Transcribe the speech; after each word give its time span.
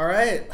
All 0.00 0.06
right. 0.06 0.48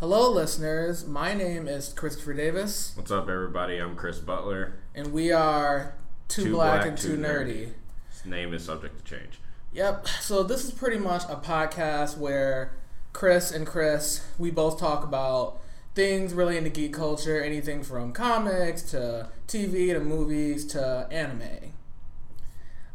Hello, 0.00 0.28
listeners. 0.28 1.06
My 1.06 1.34
name 1.34 1.68
is 1.68 1.92
Christopher 1.92 2.34
Davis, 2.34 2.94
What's 2.96 3.12
up, 3.12 3.28
everybody? 3.28 3.78
I'm 3.78 3.94
Chris 3.94 4.18
Butler. 4.18 4.74
and 4.92 5.12
we 5.12 5.30
are 5.30 5.94
Too, 6.26 6.46
Too 6.46 6.52
Black, 6.54 6.80
Black, 6.80 6.86
and 6.88 6.98
Too 6.98 7.14
Too 7.14 7.22
Nerdy. 7.22 7.72
His 8.10 8.26
name 8.26 8.52
is 8.52 8.64
subject 8.64 8.98
to 8.98 9.04
change. 9.04 9.38
Yep. 9.72 10.08
So 10.20 10.42
this 10.42 10.64
is 10.64 10.72
pretty 10.72 10.98
much 10.98 11.22
a 11.28 11.36
podcast 11.36 12.18
where 12.18 12.72
Chris 13.12 13.52
and 13.52 13.68
Chris, 13.68 14.26
we 14.36 14.50
both 14.50 14.80
talk 14.80 15.04
about 15.04 15.60
things 15.94 16.34
really 16.34 16.56
into 16.56 16.70
geek 16.70 16.92
culture, 16.92 17.40
anything 17.40 17.84
from 17.84 18.12
comics 18.12 18.82
to 18.90 19.28
TV 19.46 19.92
to 19.92 20.00
movies 20.00 20.66
to 20.72 21.06
anime. 21.12 21.72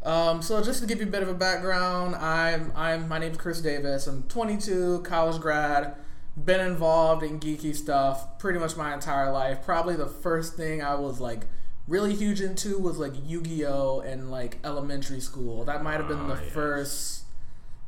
Um, 0.04 0.42
so 0.42 0.64
just 0.64 0.82
to 0.82 0.88
give 0.88 1.00
you 1.00 1.08
a 1.08 1.10
bit 1.12 1.22
of 1.22 1.30
a 1.30 1.34
background, 1.34 2.16
I'm 2.16 2.72
I'm 2.76 3.08
my 3.08 3.20
name's 3.20 3.38
Chris 3.38 3.62
Davis. 3.62 4.08
I'm 4.08 4.24
22, 4.24 5.02
college 5.04 5.40
grad. 5.42 5.96
Been 6.44 6.60
involved 6.62 7.24
in 7.24 7.40
geeky 7.40 7.76
stuff 7.76 8.40
pretty 8.40 8.58
much 8.58 8.76
my 8.78 8.94
entire 8.94 9.32
life. 9.32 9.64
Probably 9.64 9.96
the 9.96 10.08
first 10.08 10.56
thing 10.56 10.82
I 10.82 10.96
was 10.96 11.20
like 11.20 11.46
really 11.88 12.16
huge 12.16 12.42
into 12.42 12.80
was 12.80 12.98
like 12.98 13.14
Yu-Gi-Oh 13.26 14.00
and 14.02 14.32
like 14.32 14.58
elementary 14.64 15.20
school. 15.20 15.66
That 15.66 15.84
might 15.84 15.96
have 15.98 16.08
been 16.08 16.28
the 16.28 16.36
Ah, 16.36 16.42
yes. 16.42 16.54
first 16.54 17.24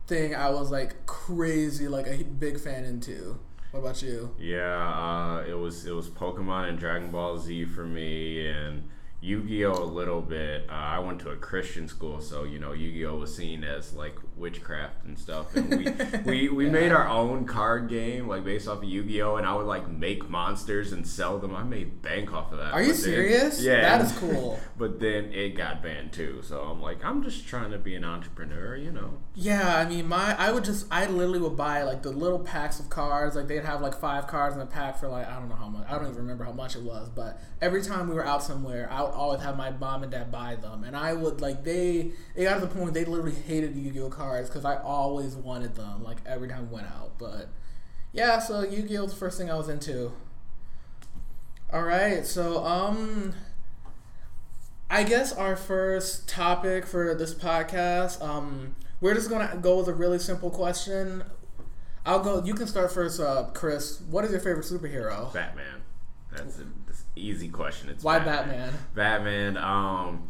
thing 0.08 0.36
I 0.36 0.50
was 0.50 0.70
like 0.70 1.06
crazy 1.06 1.88
like 1.88 2.06
a 2.08 2.24
big 2.24 2.60
fan 2.60 2.84
into. 2.84 3.40
What 3.72 3.80
about 3.80 4.02
you? 4.04 4.36
Yeah, 4.38 4.88
uh, 4.88 5.44
it 5.50 5.56
was 5.58 5.86
it 5.88 5.94
was 5.96 6.10
Pokemon 6.10 6.70
and 6.70 6.78
Dragon 6.78 7.10
Ball 7.10 7.40
Z 7.40 7.66
for 7.66 7.86
me, 7.86 8.46
and 8.46 8.88
Yu-Gi-Oh 9.24 9.82
a 9.82 9.86
little 9.86 10.22
bit. 10.22 10.66
Uh, 10.70 10.74
I 10.74 11.00
went 11.00 11.22
to 11.22 11.30
a 11.30 11.38
Christian 11.38 11.88
school, 11.88 12.20
so 12.20 12.44
you 12.44 12.60
know 12.60 12.74
Yu-Gi-Oh 12.74 13.16
was 13.16 13.34
seen 13.34 13.64
as 13.64 13.94
like 13.94 14.18
witchcraft 14.38 15.06
and 15.06 15.18
stuff. 15.18 15.56
And 15.56 15.70
we 15.70 15.88
we, 16.26 16.50
we 16.50 16.70
made 16.70 16.92
our 16.92 17.08
own 17.08 17.46
card 17.46 17.90
game 17.90 18.28
like 18.28 18.44
based 18.44 18.68
off 18.68 18.80
of 18.80 18.84
Yu-Gi-Oh, 18.86 19.38
and 19.38 19.46
I 19.46 19.56
would 19.56 19.66
like 19.66 19.90
make 19.90 20.30
monsters 20.30 20.92
and 20.92 21.08
sell 21.08 21.38
them. 21.40 21.56
I 21.56 21.64
made 21.64 22.02
bank 22.02 22.34
off 22.34 22.52
of 22.52 22.58
that. 22.60 22.74
Are 22.74 22.82
you 22.82 22.94
then- 22.94 22.96
serious? 23.02 23.62
yeah, 23.62 23.98
that 23.98 24.02
is 24.06 24.12
cool. 24.18 24.60
But 24.78 25.00
then 25.00 25.32
it 25.34 25.56
got 25.56 25.82
banned 25.84 26.14
too, 26.14 26.42
so 26.44 26.62
I'm 26.62 26.82
like, 26.82 27.04
I'm 27.04 27.24
just 27.24 27.48
trying 27.48 27.72
to 27.72 27.78
be 27.78 27.96
an 27.96 28.04
entrepreneur, 28.04 28.76
you 28.76 28.92
know. 28.92 29.18
Yeah, 29.36 29.78
I 29.78 29.86
mean, 29.86 30.08
my 30.08 30.36
I 30.38 30.52
would 30.52 30.64
just 30.64 30.88
I 30.92 31.06
literally 31.06 31.40
would 31.40 31.56
buy 31.58 31.84
like 31.84 32.02
the 32.04 32.12
little 32.12 32.40
packs 32.40 32.80
of 32.80 32.90
cards. 32.90 33.36
Like 33.36 33.48
they'd 33.48 33.64
have 33.66 33.82
like 33.82 34.00
five 34.00 34.28
cards 34.28 34.56
in 34.56 34.62
a 34.62 34.66
pack 34.66 35.00
for 35.00 35.08
like 35.08 35.28
I 35.28 35.40
don't 35.40 35.50
know 35.50 35.56
how 35.56 35.68
much. 35.70 35.88
I 35.88 35.94
don't 35.94 36.06
even 36.06 36.18
remember 36.18 36.44
how 36.44 36.52
much 36.52 36.76
it 36.76 36.82
was. 36.84 37.10
But 37.10 37.40
every 37.62 37.82
time 37.82 38.08
we 38.10 38.16
were 38.16 38.26
out 38.26 38.44
somewhere, 38.44 38.90
I 38.92 39.02
would 39.02 39.12
always 39.12 39.42
have 39.42 39.58
my 39.58 39.72
mom 39.72 40.04
and 40.04 40.12
dad 40.12 40.32
buy 40.32 40.56
them, 40.56 40.84
and 40.84 40.96
I 40.96 41.14
would 41.14 41.42
like 41.42 41.64
they 41.64 42.12
they 42.36 42.44
got 42.44 42.56
to 42.56 42.62
the 42.62 42.68
point 42.68 42.94
they 42.94 43.06
literally 43.06 43.36
hated 43.36 43.76
Yu-Gi-Oh 43.76 44.10
cards 44.24 44.50
because 44.50 44.66
I 44.66 44.78
always 44.78 45.36
wanted 45.36 45.76
them. 45.76 46.04
Like 46.04 46.18
every 46.26 46.48
time 46.48 46.70
we 46.70 46.76
went 46.76 46.88
out, 46.88 47.12
but 47.18 47.50
yeah. 48.12 48.40
So 48.40 48.64
Yu-Gi-Oh 48.64 49.04
was 49.04 49.14
the 49.14 49.20
first 49.20 49.38
thing 49.38 49.52
I 49.52 49.56
was 49.56 49.70
into. 49.70 50.12
All 51.72 51.84
right, 51.84 52.26
so 52.26 52.64
um. 52.64 53.34
I 54.90 55.02
guess 55.04 55.34
our 55.34 55.56
first 55.56 56.30
topic 56.30 56.86
for 56.86 57.16
this 57.16 57.34
podcast, 57.34 58.22
um, 58.22 58.76
we're 59.02 59.16
just 59.16 59.28
gonna 59.28 59.58
go 59.60 59.80
with 59.80 59.88
a 59.88 59.94
really 59.94 60.20
simple 60.20 60.52
question. 60.52 61.24
I'll 62.06 62.20
go. 62.20 62.44
You 62.44 62.54
can 62.54 62.68
start 62.68 62.92
first, 62.92 63.20
uh, 63.20 63.46
Chris. 63.56 64.02
What 64.02 64.24
is 64.24 64.32
your 64.32 64.40
favorite 64.40 64.66
superhero? 64.66 65.34
Batman. 65.34 65.82
That's 66.32 66.60
an 66.60 66.74
easy 67.16 67.48
question. 67.50 67.90
It's 67.90 68.04
Why 68.04 68.20
Batman? 68.20 68.72
Batman. 68.94 69.58
Um, 69.58 70.28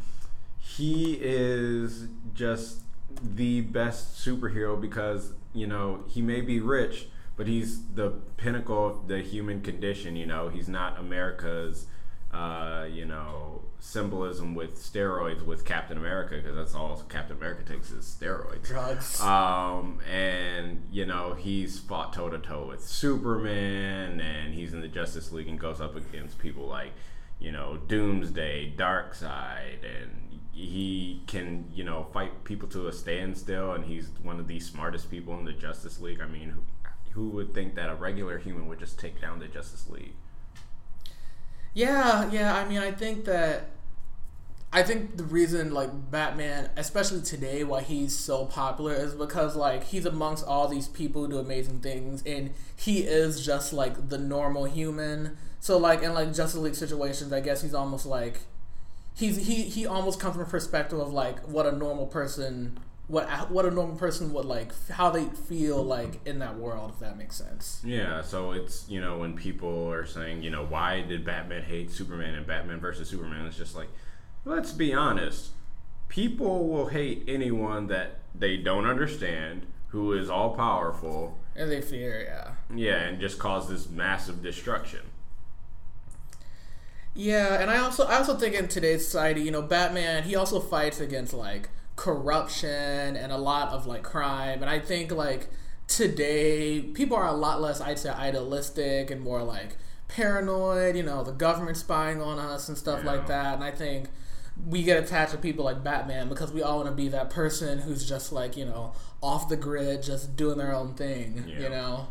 he 0.60 1.18
is 1.20 2.08
just 2.34 2.83
the 3.22 3.62
best 3.62 4.18
superhero 4.18 4.80
because 4.80 5.34
you 5.54 5.68
know 5.68 6.04
he 6.08 6.22
may 6.22 6.42
be 6.42 6.60
rich, 6.60 7.08
but 7.36 7.48
he's 7.48 7.84
the 7.94 8.12
pinnacle 8.38 8.86
of 8.86 9.08
the 9.08 9.22
human 9.22 9.62
condition. 9.62 10.16
You 10.16 10.26
know, 10.26 10.50
he's 10.50 10.68
not 10.68 11.00
America's. 11.00 11.88
Uh, 12.32 12.88
you 12.92 13.06
know, 13.06 13.62
symbolism 13.84 14.56
with 14.56 14.76
steroids 14.76 15.46
with 15.46 15.66
Captain 15.66 15.98
America 15.98 16.36
because 16.36 16.56
that's 16.56 16.74
all 16.74 17.04
Captain 17.10 17.36
America 17.36 17.64
takes 17.64 17.92
is 17.92 18.06
steroids. 18.06 18.64
Drugs. 18.64 19.20
Um, 19.22 20.00
and 20.10 20.82
you 20.90 21.06
know 21.06 21.34
he's 21.34 21.80
fought 21.80 22.14
toe 22.14 22.30
to 22.30 22.40
toe 22.40 22.66
with 22.68 22.84
Superman, 22.84 24.22
and 24.22 24.54
he's 24.54 24.74
in 24.74 24.80
the 24.80 24.88
Justice 24.88 25.32
League 25.32 25.50
and 25.50 25.60
goes 25.60 25.82
up 25.82 25.96
against 25.96 26.40
people 26.40 26.66
like 26.66 26.94
you 27.40 27.52
know 27.52 27.78
Doomsday, 27.88 28.74
Darkseid, 28.78 29.84
and 29.84 30.40
he 30.54 31.24
can 31.26 31.66
you 31.74 31.84
know 31.84 32.08
fight 32.14 32.44
people 32.44 32.70
to 32.70 32.88
a 32.88 32.94
standstill, 32.94 33.74
and 33.74 33.86
he's 33.86 34.10
one 34.22 34.40
of 34.40 34.48
the 34.48 34.60
smartest 34.60 35.10
people 35.10 35.38
in 35.38 35.46
the 35.46 35.54
Justice 35.54 36.00
League. 36.00 36.22
I 36.22 36.28
mean, 36.28 36.50
who, 36.50 36.62
who 37.12 37.30
would 37.30 37.54
think 37.54 37.76
that 37.76 37.90
a 37.90 37.96
regular 37.96 38.38
human 38.38 38.68
would 38.68 38.80
just 38.80 39.00
take 39.00 39.20
down 39.20 39.40
the 39.40 39.48
Justice 39.48 39.90
League? 39.90 40.14
Yeah, 41.74 42.30
yeah. 42.32 42.56
I 42.56 42.68
mean, 42.68 42.78
I 42.78 42.92
think 42.92 43.26
that 43.26 43.72
I 44.72 44.84
think 44.84 45.18
the 45.18 45.24
reason 45.24 45.74
like 45.74 46.12
Batman, 46.12 46.70
especially 46.78 47.22
today, 47.22 47.64
why 47.64 47.82
he's 47.82 48.18
so 48.18 48.46
popular 48.46 48.94
is 48.94 49.16
because 49.16 49.56
like 49.56 49.86
he's 49.86 50.06
amongst 50.06 50.46
all 50.46 50.68
these 50.68 50.88
people 50.88 51.24
who 51.24 51.32
do 51.32 51.38
amazing 51.40 51.80
things, 51.80 52.22
and 52.26 52.54
he 52.76 53.00
is 53.00 53.44
just 53.44 53.74
like 53.74 54.10
the 54.10 54.20
normal 54.20 54.66
human. 54.66 55.38
So 55.60 55.78
like 55.78 56.04
in 56.04 56.14
like 56.14 56.34
Justice 56.34 56.56
League 56.56 56.76
situations, 56.76 57.34
I 57.34 57.40
guess 57.40 57.64
he's 57.64 57.74
almost 57.74 58.06
like 58.06 58.42
he's 59.16 59.48
he 59.48 59.64
he 59.64 59.86
almost 59.86 60.20
comes 60.20 60.36
from 60.36 60.44
a 60.44 60.48
perspective 60.48 61.00
of 61.00 61.12
like 61.14 61.40
what 61.48 61.66
a 61.66 61.72
normal 61.72 62.08
person 62.08 62.80
what 63.08 63.52
what 63.52 63.66
a 63.66 63.72
normal 63.72 63.96
person 63.98 64.32
would 64.34 64.46
like 64.46 64.72
how 64.90 65.10
they 65.10 65.26
feel 65.26 65.84
like 65.84 66.26
in 66.26 66.40
that 66.40 66.58
world 66.58 66.92
if 66.94 67.00
that 67.00 67.18
makes 67.18 67.36
sense. 67.36 67.82
Yeah, 67.84 68.22
so 68.22 68.52
it's 68.52 68.86
you 68.90 69.02
know 69.02 69.18
when 69.20 69.36
people 69.36 69.92
are 69.92 70.06
saying 70.06 70.42
you 70.44 70.50
know 70.50 70.66
why 70.66 71.02
did 71.02 71.26
Batman 71.26 71.64
hate 71.64 71.92
Superman 71.92 72.36
and 72.36 72.48
Batman 72.48 72.80
versus 72.80 73.10
Superman, 73.10 73.46
it's 73.46 73.58
just 73.58 73.76
like 73.76 73.90
let's 74.46 74.72
be 74.72 74.94
honest, 74.94 75.50
people 76.08 76.68
will 76.68 76.88
hate 76.88 77.24
anyone 77.28 77.88
that 77.88 78.20
they 78.36 78.58
don't 78.58 78.86
understand, 78.86 79.68
who 79.90 80.14
is 80.14 80.30
all 80.30 80.56
powerful, 80.56 81.38
And 81.56 81.70
they 81.72 81.82
fear, 81.82 82.24
yeah. 82.24 82.54
yeah, 82.76 83.00
and 83.08 83.20
just 83.20 83.38
cause 83.38 83.70
this 83.70 83.90
massive 83.90 84.42
destruction. 84.42 85.02
Yeah, 87.16 87.62
and 87.62 87.70
I 87.70 87.78
also 87.78 88.06
I 88.06 88.18
also 88.18 88.36
think 88.36 88.56
in 88.56 88.68
today's 88.68 89.06
society, 89.06 89.42
you 89.42 89.52
know, 89.52 89.62
Batman 89.62 90.24
he 90.24 90.36
also 90.36 90.60
fights 90.60 91.00
against 91.00 91.34
like 91.34 91.70
corruption 91.96 93.16
and 93.16 93.32
a 93.32 93.38
lot 93.38 93.70
of 93.70 93.86
like 93.86 94.04
crime, 94.04 94.62
and 94.62 94.70
I 94.70 94.80
think 94.80 95.12
like 95.12 95.50
today 95.88 96.82
people 96.82 97.16
are 97.16 97.28
a 97.28 97.34
lot 97.34 97.62
less 97.62 97.82
I'd 97.82 98.00
say 98.00 98.10
idealistic 98.10 99.12
and 99.12 99.22
more 99.22 99.44
like 99.44 99.78
paranoid. 100.08 100.96
You 100.96 101.04
know, 101.04 101.24
the 101.24 101.32
government 101.32 101.78
spying 101.78 102.22
on 102.22 102.40
us 102.40 102.68
and 102.68 102.78
stuff 102.78 103.04
like 103.04 103.28
that, 103.28 103.56
and 103.56 103.64
I 103.64 103.72
think 103.72 104.10
we 104.68 104.84
get 104.84 105.04
attached 105.04 105.32
to 105.34 105.38
people 105.38 105.66
like 105.66 105.84
Batman 105.84 106.30
because 106.30 106.52
we 106.52 106.64
all 106.64 106.78
want 106.78 106.90
to 106.90 106.96
be 106.96 107.10
that 107.10 107.30
person 107.30 107.80
who's 107.80 108.08
just 108.08 108.32
like 108.32 108.58
you 108.58 108.66
know 108.66 108.94
off 109.22 109.50
the 109.50 109.58
grid, 109.58 110.02
just 110.02 110.36
doing 110.36 110.58
their 110.58 110.74
own 110.74 110.96
thing. 110.96 111.44
You 111.48 111.70
know. 111.70 112.08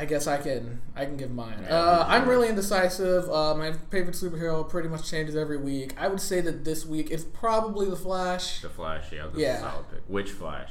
I 0.00 0.04
guess 0.04 0.28
I 0.28 0.36
can 0.38 0.80
I 0.94 1.04
can 1.06 1.16
give 1.16 1.32
mine. 1.32 1.64
Uh, 1.68 2.04
I'm 2.06 2.28
really 2.28 2.48
indecisive. 2.48 3.28
Uh, 3.28 3.54
my 3.56 3.72
favorite 3.90 4.14
superhero 4.14 4.68
pretty 4.68 4.88
much 4.88 5.10
changes 5.10 5.34
every 5.34 5.56
week. 5.58 5.92
I 5.98 6.06
would 6.06 6.20
say 6.20 6.40
that 6.42 6.64
this 6.64 6.86
week 6.86 7.10
it's 7.10 7.24
probably 7.24 7.90
the 7.90 7.96
Flash. 7.96 8.60
The 8.62 8.68
Flash, 8.68 9.10
yeah, 9.12 9.24
that's 9.26 9.38
Yeah. 9.38 9.60
solid 9.60 9.90
pick. 9.90 10.00
Which 10.06 10.30
Flash? 10.30 10.70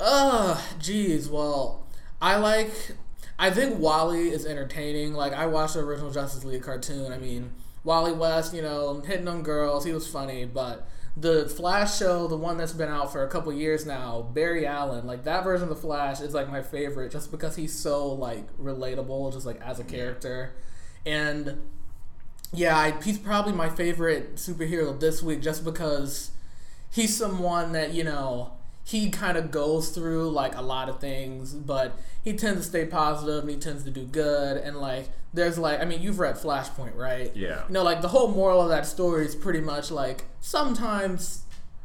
Ugh, 0.00 0.58
geez. 0.78 1.28
Well, 1.28 1.86
I 2.20 2.36
like. 2.36 2.72
I 3.38 3.50
think 3.50 3.78
Wally 3.78 4.30
is 4.30 4.44
entertaining. 4.44 5.14
Like 5.14 5.32
I 5.32 5.46
watched 5.46 5.74
the 5.74 5.80
original 5.80 6.10
Justice 6.10 6.44
League 6.44 6.62
cartoon. 6.62 7.12
I 7.12 7.18
mean, 7.18 7.52
Wally 7.84 8.12
West, 8.12 8.52
you 8.52 8.62
know, 8.62 9.00
hitting 9.00 9.28
on 9.28 9.42
girls. 9.42 9.84
He 9.84 9.92
was 9.92 10.06
funny, 10.06 10.44
but 10.44 10.88
the 11.20 11.48
Flash 11.48 11.98
show, 11.98 12.28
the 12.28 12.36
one 12.36 12.56
that's 12.56 12.72
been 12.72 12.88
out 12.88 13.12
for 13.12 13.24
a 13.24 13.28
couple 13.28 13.52
years 13.52 13.84
now, 13.84 14.22
Barry 14.22 14.66
Allen, 14.66 15.06
like 15.06 15.24
that 15.24 15.42
version 15.44 15.64
of 15.64 15.68
the 15.70 15.80
Flash 15.80 16.20
is 16.20 16.34
like 16.34 16.48
my 16.48 16.62
favorite, 16.62 17.10
just 17.10 17.30
because 17.30 17.56
he's 17.56 17.74
so 17.74 18.12
like 18.12 18.56
relatable, 18.58 19.32
just 19.32 19.46
like 19.46 19.60
as 19.60 19.80
a 19.80 19.84
character, 19.84 20.54
and 21.04 21.60
yeah, 22.52 22.76
I, 22.76 23.02
he's 23.02 23.18
probably 23.18 23.52
my 23.52 23.68
favorite 23.68 24.36
superhero 24.36 24.98
this 24.98 25.22
week, 25.22 25.42
just 25.42 25.64
because 25.64 26.30
he's 26.90 27.16
someone 27.16 27.72
that 27.72 27.92
you 27.94 28.04
know 28.04 28.52
he 28.88 29.10
kind 29.10 29.36
of 29.36 29.50
goes 29.50 29.90
through 29.90 30.30
like 30.30 30.56
a 30.56 30.62
lot 30.62 30.88
of 30.88 30.98
things, 30.98 31.52
but 31.52 31.98
he 32.24 32.32
tends 32.32 32.62
to 32.62 32.66
stay 32.66 32.86
positive 32.86 33.42
and 33.42 33.50
he 33.50 33.56
tends 33.58 33.84
to 33.84 33.90
do 33.90 34.06
good. 34.06 34.56
And 34.56 34.78
like, 34.78 35.10
there's 35.34 35.58
like, 35.58 35.80
I 35.80 35.84
mean, 35.84 36.00
you've 36.00 36.18
read 36.18 36.36
Flashpoint, 36.36 36.96
right? 36.96 37.30
Yeah. 37.36 37.64
You 37.68 37.74
know, 37.74 37.82
like 37.82 38.00
the 38.00 38.08
whole 38.08 38.28
moral 38.28 38.62
of 38.62 38.70
that 38.70 38.86
story 38.86 39.26
is 39.26 39.34
pretty 39.34 39.60
much 39.60 39.90
like 39.90 40.24
sometimes 40.40 41.42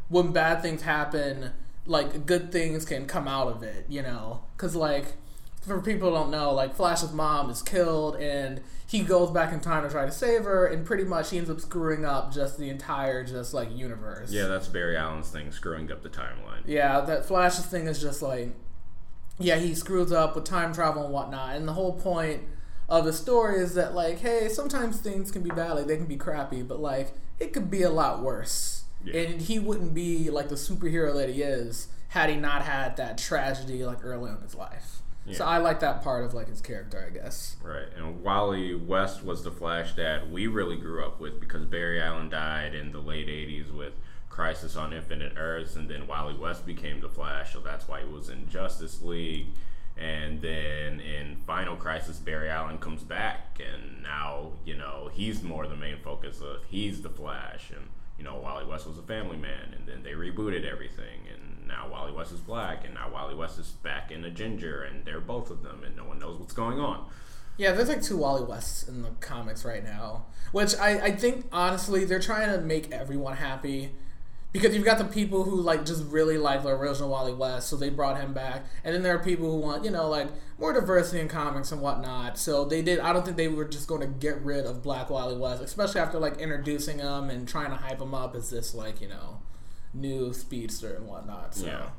when 0.08 0.32
bad 0.32 0.62
things 0.62 0.84
happen, 0.84 1.52
like 1.86 2.26
good 2.26 2.54
things 2.54 2.86
can 2.86 3.06
come 3.06 3.28
out 3.28 3.50
of 3.50 3.64
it, 3.64 3.86
you 3.90 4.02
know? 4.02 4.46
Because 4.56 4.74
like, 4.74 5.16
for 5.66 5.82
people 5.82 6.10
who 6.10 6.16
don't 6.16 6.32
know, 6.32 6.54
like 6.54 6.76
Flash's 6.76 7.14
mom 7.14 7.50
is 7.50 7.62
killed 7.62 8.16
and 8.18 8.62
he 8.86 9.02
goes 9.02 9.32
back 9.32 9.52
in 9.52 9.60
time 9.60 9.84
to 9.84 9.90
try 9.90 10.06
to 10.06 10.12
save 10.12 10.44
her, 10.44 10.68
and 10.68 10.86
pretty 10.86 11.04
much 11.04 11.32
he 11.32 11.38
ends 11.40 11.50
up 11.50 11.60
screwing 11.60 12.06
up 12.06 12.32
just 12.32 12.60
the 12.60 12.70
entire 12.70 13.24
just 13.24 13.54
like 13.54 13.76
universe. 13.76 14.32
Yeah, 14.32 14.46
that's 14.46 14.68
Barry 14.68 14.96
Allen's 14.96 15.30
thing, 15.30 15.52
screwing 15.52 15.92
up 15.92 16.04
the 16.04 16.10
timeline. 16.10 16.62
Yeah, 16.68 17.02
that 17.02 17.26
Flash's 17.26 17.66
thing 17.66 17.88
is 17.88 18.00
just 18.00 18.22
like 18.22 18.52
yeah, 19.40 19.58
he 19.58 19.74
screws 19.74 20.12
up 20.12 20.36
with 20.36 20.46
time 20.46 20.74
travel 20.74 21.04
and 21.04 21.14
whatnot. 21.14 21.56
And 21.56 21.68
the 21.68 21.74
whole 21.74 21.94
point 21.94 22.44
of 22.88 23.06
the 23.06 23.14
story 23.14 23.60
is 23.60 23.74
that 23.76 23.96
like, 23.96 24.20
hey, 24.20 24.50
sometimes 24.50 25.00
things 25.00 25.32
can 25.32 25.42
be 25.42 25.50
bad, 25.50 25.74
like 25.74 25.88
they 25.88 25.98
can 25.98 26.06
be 26.06 26.18
crappy, 26.18 26.62
but 26.62 26.80
like 26.80 27.14
it 27.40 27.54
could 27.54 27.72
be 27.72 27.82
a 27.82 27.90
lot 27.90 28.22
worse. 28.22 28.84
Yeah. 29.04 29.22
And 29.22 29.42
he 29.42 29.60
wouldn't 29.60 29.94
be 29.94 30.30
like 30.30 30.50
the 30.50 30.56
superhero 30.56 31.14
that 31.16 31.30
he 31.30 31.42
is 31.42 31.88
had 32.10 32.30
he 32.30 32.36
not 32.36 32.62
had 32.62 32.96
that 32.98 33.18
tragedy 33.18 33.84
like 33.86 34.04
early 34.04 34.30
in 34.30 34.38
his 34.38 34.56
life. 34.56 35.02
So 35.32 35.46
I 35.46 35.58
like 35.58 35.80
that 35.80 36.04
part 36.04 36.26
of 36.26 36.34
like 36.34 36.50
his 36.50 36.60
character, 36.60 37.06
I 37.08 37.14
guess. 37.14 37.56
Right, 37.64 37.88
and 37.96 38.24
Wally 38.24 38.76
West 38.76 39.24
was 39.24 39.44
the 39.44 39.52
Flash 39.52 39.94
that 39.94 40.30
we 40.30 40.48
really 40.48 40.76
grew 40.76 41.04
up 41.04 41.20
with 41.20 41.40
because 41.40 41.66
Barry 41.66 42.02
Allen 42.02 42.30
died 42.30 42.76
in 42.76 42.92
the 42.92 43.00
late 43.00 43.28
'80s 43.28 43.74
with 43.74 43.94
Crisis 44.30 44.76
on 44.76 44.92
Infinite 44.92 45.34
Earths, 45.38 45.76
and 45.76 45.90
then 45.90 46.08
Wally 46.08 46.36
West 46.36 46.66
became 46.66 47.00
the 47.00 47.08
Flash, 47.08 47.54
so 47.54 47.62
that's 47.62 47.88
why 47.88 48.02
he 48.02 48.08
was 48.08 48.30
in 48.30 48.50
Justice 48.50 49.02
League. 49.02 49.48
And 49.96 50.42
then 50.42 51.00
in 51.00 51.38
Final 51.46 51.76
Crisis, 51.76 52.18
Barry 52.18 52.50
Allen 52.50 52.80
comes 52.80 53.04
back, 53.04 53.62
and 53.62 54.02
now 54.04 54.54
you 54.66 54.76
know 54.76 55.10
he's 55.14 55.42
more 55.44 55.68
the 55.68 55.76
main 55.76 56.00
focus 56.00 56.42
of 56.42 56.64
he's 56.68 57.02
the 57.02 57.10
Flash, 57.10 57.70
and 57.70 57.88
you 58.18 58.24
know 58.24 58.36
Wally 58.36 58.66
West 58.66 58.88
was 58.88 58.98
a 58.98 59.04
family 59.04 59.38
man, 59.38 59.74
and 59.78 59.88
then 59.88 60.04
they 60.04 60.14
rebooted 60.14 60.70
everything, 60.70 61.28
and 61.32 61.43
now 61.68 61.90
Wally 61.90 62.12
West 62.12 62.32
is 62.32 62.40
black, 62.40 62.86
and 62.86 62.94
now 62.94 63.12
Wally 63.12 63.36
West 63.36 63.60
is 63.60 63.72
back 63.72 64.12
in 64.12 64.24
a 64.24 64.30
ginger, 64.30 64.84
and 64.84 65.06
they're 65.06 65.22
both 65.22 65.50
of 65.50 65.64
them, 65.64 65.84
and 65.86 65.96
no 65.96 66.04
one 66.06 66.20
knows 66.20 66.38
what's 66.38 66.54
going 66.54 66.80
on. 66.80 67.06
Yeah, 67.58 67.72
there's 67.74 67.90
like 67.90 68.02
two 68.02 68.18
Wally 68.18 68.44
Wests 68.44 68.88
in 68.88 69.04
the 69.04 69.10
comics 69.20 69.64
right 69.64 69.84
now, 69.84 70.26
which 70.52 70.76
I, 70.76 71.00
I 71.00 71.12
think 71.12 71.46
honestly 71.52 72.04
they're 72.04 72.20
trying 72.20 72.52
to 72.52 72.60
make 72.60 72.92
everyone 72.92 73.38
happy 73.38 73.92
because 74.52 74.76
you've 74.76 74.86
got 74.86 75.00
the 75.00 75.06
people 75.06 75.44
who 75.44 75.60
like 75.60 75.84
just 75.86 76.04
really 76.06 76.38
like 76.38 76.64
the 76.64 76.70
original 76.70 77.10
Wally 77.10 77.34
West, 77.34 77.70
so 77.70 77.76
they 77.76 77.90
brought 77.90 78.20
him 78.20 78.34
back, 78.34 78.66
and 78.84 78.96
then 78.96 79.04
there 79.04 79.16
are 79.16 79.24
people 79.24 79.52
who 79.52 79.58
want 79.58 79.84
you 79.84 79.92
know 79.92 80.10
like 80.10 80.30
more 80.58 80.74
diversity 80.74 81.20
in 81.20 81.28
comics 81.28 81.72
and 81.72 81.82
whatnot. 81.82 82.38
So 82.38 82.66
they 82.66 82.82
did. 82.82 83.00
I 83.00 83.14
don't 83.14 83.26
think 83.26 83.38
they 83.38 83.48
were 83.48 83.66
just 83.66 83.88
going 83.88 84.02
to 84.02 84.08
get 84.08 84.42
rid 84.42 84.66
of 84.66 84.82
Black 84.82 85.10
Wally 85.10 85.38
West, 85.38 85.62
especially 85.62 86.02
after 86.02 86.20
like 86.20 86.38
introducing 86.38 87.00
him 87.00 87.30
and 87.30 87.48
trying 87.48 87.70
to 87.70 87.76
hype 87.76 88.02
him 88.02 88.16
up 88.16 88.36
as 88.36 88.50
this 88.50 88.74
like 88.74 89.02
you 89.02 89.10
know 89.10 89.40
new 89.94 90.34
speedster 90.34 90.96
and 90.96 91.08
whatnot. 91.08 91.56
So. 91.56 91.66
Yeah. 91.68 91.90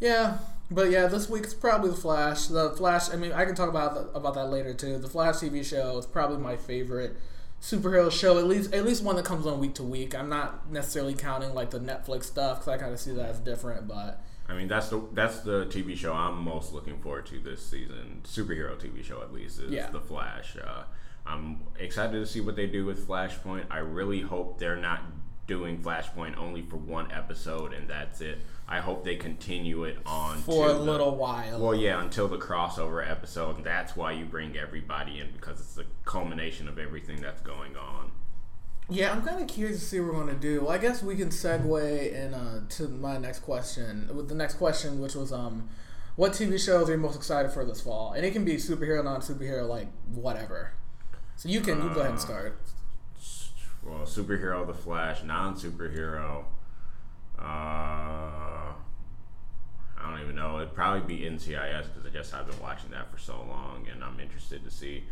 Yeah, 0.00 0.38
but 0.70 0.90
yeah, 0.90 1.06
this 1.06 1.28
week's 1.28 1.52
probably 1.52 1.90
the 1.90 1.96
Flash. 1.96 2.46
The 2.46 2.70
Flash. 2.70 3.10
I 3.10 3.16
mean, 3.16 3.32
I 3.32 3.44
can 3.44 3.54
talk 3.54 3.68
about 3.68 3.94
th- 3.94 4.06
about 4.14 4.34
that 4.34 4.46
later 4.46 4.72
too. 4.72 4.98
The 4.98 5.08
Flash 5.08 5.36
TV 5.36 5.62
show 5.64 5.98
is 5.98 6.06
probably 6.06 6.38
my 6.38 6.56
favorite 6.56 7.16
superhero 7.60 8.10
show. 8.10 8.38
At 8.38 8.46
least 8.46 8.72
at 8.72 8.86
least 8.86 9.04
one 9.04 9.16
that 9.16 9.26
comes 9.26 9.46
on 9.46 9.60
week 9.60 9.74
to 9.74 9.82
week. 9.82 10.14
I'm 10.14 10.30
not 10.30 10.70
necessarily 10.70 11.14
counting 11.14 11.54
like 11.54 11.70
the 11.70 11.80
Netflix 11.80 12.24
stuff 12.24 12.60
because 12.60 12.68
I 12.68 12.78
kind 12.78 12.94
of 12.94 12.98
see 13.00 13.12
that 13.12 13.28
as 13.28 13.38
different. 13.40 13.86
But 13.86 14.24
I 14.48 14.54
mean, 14.54 14.68
that's 14.68 14.88
the 14.88 15.06
that's 15.12 15.40
the 15.40 15.66
TV 15.66 15.94
show 15.94 16.14
I'm 16.14 16.42
most 16.42 16.72
looking 16.72 16.98
forward 16.98 17.26
to 17.26 17.38
this 17.38 17.64
season. 17.64 18.22
Superhero 18.24 18.74
TV 18.80 19.04
show, 19.04 19.20
at 19.20 19.34
least, 19.34 19.60
is 19.60 19.70
Yeah. 19.70 19.90
The 19.90 20.00
Flash. 20.00 20.56
Uh, 20.56 20.84
I'm 21.26 21.60
excited 21.78 22.18
to 22.18 22.26
see 22.26 22.40
what 22.40 22.56
they 22.56 22.66
do 22.66 22.86
with 22.86 23.06
Flashpoint. 23.06 23.66
I 23.70 23.78
really 23.78 24.22
hope 24.22 24.58
they're 24.58 24.76
not 24.76 25.02
doing 25.50 25.82
Flashpoint 25.82 26.38
only 26.38 26.62
for 26.62 26.76
one 26.76 27.10
episode 27.10 27.72
and 27.74 27.88
that's 27.90 28.20
it. 28.20 28.38
I 28.68 28.78
hope 28.78 29.04
they 29.04 29.16
continue 29.16 29.82
it 29.82 29.98
on 30.06 30.38
for 30.38 30.70
a 30.70 30.72
the- 30.74 30.78
little 30.78 31.16
while. 31.16 31.58
Well, 31.60 31.74
yeah, 31.74 32.00
until 32.00 32.28
the 32.28 32.38
crossover 32.38 33.04
episode, 33.06 33.56
and 33.56 33.66
that's 33.66 33.96
why 33.96 34.12
you 34.12 34.24
bring 34.24 34.56
everybody 34.56 35.18
in 35.18 35.32
because 35.32 35.58
it's 35.58 35.74
the 35.74 35.86
culmination 36.04 36.68
of 36.68 36.78
everything 36.78 37.20
that's 37.20 37.42
going 37.42 37.76
on. 37.76 38.12
Yeah, 38.88 39.10
I'm 39.10 39.22
kind 39.22 39.40
of 39.42 39.48
curious 39.48 39.80
to 39.80 39.84
see 39.84 39.98
what 39.98 40.14
we're 40.14 40.22
going 40.22 40.34
to 40.34 40.40
do. 40.40 40.68
I 40.68 40.78
guess 40.78 41.02
we 41.02 41.16
can 41.16 41.30
segue 41.30 42.12
in 42.12 42.32
uh, 42.32 42.60
to 42.70 42.88
my 42.88 43.18
next 43.18 43.40
question. 43.40 44.08
With 44.14 44.28
the 44.28 44.36
next 44.36 44.54
question, 44.54 45.00
which 45.00 45.16
was 45.16 45.32
um, 45.32 45.68
what 46.14 46.32
TV 46.32 46.64
shows 46.64 46.88
are 46.88 46.92
you 46.92 46.98
most 46.98 47.16
excited 47.16 47.50
for 47.50 47.64
this 47.64 47.80
fall? 47.80 48.12
And 48.12 48.24
it 48.24 48.32
can 48.32 48.44
be 48.44 48.54
superhero, 48.54 49.02
non-superhero, 49.02 49.68
like 49.68 49.88
whatever. 50.14 50.72
So 51.34 51.48
you 51.48 51.60
can 51.60 51.82
you 51.82 51.88
go 51.92 52.00
ahead 52.00 52.12
and 52.12 52.20
start. 52.20 52.60
Well, 53.82 54.00
superhero, 54.00 54.66
The 54.66 54.74
Flash, 54.74 55.22
non-superhero. 55.22 56.44
Uh, 57.38 57.42
I 59.98 60.10
don't 60.10 60.20
even 60.22 60.36
know. 60.36 60.58
It'd 60.58 60.74
probably 60.74 61.16
be 61.16 61.24
NCIS 61.24 61.86
because 61.94 62.06
I 62.06 62.10
guess 62.10 62.32
I've 62.34 62.46
been 62.46 62.60
watching 62.60 62.90
that 62.90 63.10
for 63.10 63.18
so 63.18 63.44
long, 63.48 63.86
and 63.90 64.04
I'm 64.04 64.20
interested 64.20 64.64
to 64.64 64.70
see 64.70 65.04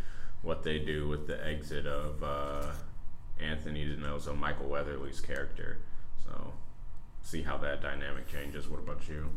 what 0.43 0.63
they 0.63 0.79
do 0.79 1.09
with 1.09 1.27
the 1.27 1.45
exit 1.47 1.87
of 1.87 2.23
uh, 2.23 2.67
Anthony 3.41 3.85
DiNozzo, 3.87 4.37
Michael 4.39 4.69
Weatherly's 4.69 5.21
character. 5.21 5.79
So, 6.25 6.53
see 7.23 7.43
how 7.43 7.57
that 7.59 7.81
dynamic 7.81 8.29
changes. 8.29 8.69
What 8.69 8.81
about 8.81 9.09
you? 9.09 9.31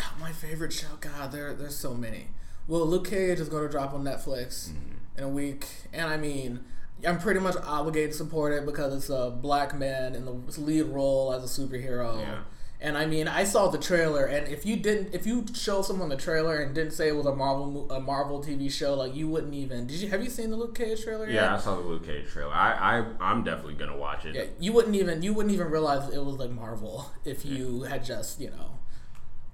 Oh, 0.00 0.12
my 0.20 0.32
favorite 0.32 0.72
show, 0.72 0.96
God, 1.00 1.32
there 1.32 1.54
there's 1.54 1.76
so 1.76 1.94
many. 1.94 2.28
Well, 2.68 2.84
Luke 2.84 3.08
Cage 3.08 3.38
is 3.38 3.48
going 3.48 3.62
to 3.62 3.68
drop 3.68 3.94
on 3.94 4.02
Netflix 4.02 4.70
in 5.16 5.22
a 5.22 5.28
week, 5.28 5.66
and 5.92 6.10
I 6.10 6.16
mean, 6.16 6.64
I'm 7.06 7.18
pretty 7.18 7.40
much 7.40 7.56
obligated 7.56 8.12
to 8.12 8.16
support 8.16 8.52
it 8.52 8.64
because 8.64 8.94
it's 8.94 9.10
a 9.10 9.30
black 9.30 9.76
man 9.76 10.14
in 10.14 10.24
the 10.24 10.32
lead 10.60 10.84
role 10.84 11.32
as 11.32 11.44
a 11.44 11.60
superhero. 11.60 12.20
Yeah. 12.20 12.38
And 12.78 12.98
I 12.98 13.06
mean, 13.06 13.26
I 13.26 13.44
saw 13.44 13.68
the 13.68 13.78
trailer, 13.78 14.26
and 14.26 14.46
if 14.48 14.66
you 14.66 14.76
didn't, 14.76 15.14
if 15.14 15.26
you 15.26 15.46
show 15.54 15.80
someone 15.80 16.10
the 16.10 16.16
trailer 16.16 16.58
and 16.58 16.74
didn't 16.74 16.92
say 16.92 17.08
it 17.08 17.16
was 17.16 17.24
a 17.24 17.34
Marvel 17.34 17.90
a 17.90 18.00
Marvel 18.00 18.42
TV 18.42 18.70
show, 18.70 18.94
like 18.94 19.14
you 19.14 19.28
wouldn't 19.28 19.54
even. 19.54 19.86
Did 19.86 19.96
you 19.96 20.10
have 20.10 20.22
you 20.22 20.28
seen 20.28 20.50
the 20.50 20.56
Luke 20.56 20.76
Cage 20.76 21.02
trailer? 21.02 21.28
Yeah, 21.28 21.54
I 21.54 21.58
saw 21.58 21.76
the 21.76 21.82
Luke 21.82 22.04
Cage 22.04 22.28
trailer. 22.28 22.52
I, 22.52 22.98
I 22.98 23.04
I'm 23.18 23.42
definitely 23.44 23.74
gonna 23.74 23.96
watch 23.96 24.26
it. 24.26 24.34
Yeah, 24.34 24.44
you 24.60 24.74
wouldn't 24.74 24.94
even 24.94 25.22
you 25.22 25.32
wouldn't 25.32 25.54
even 25.54 25.70
realize 25.70 26.12
it 26.12 26.22
was 26.22 26.36
like 26.36 26.50
Marvel 26.50 27.10
if 27.24 27.46
you 27.46 27.84
had 27.84 28.04
just 28.04 28.40
you 28.40 28.50
know. 28.50 28.78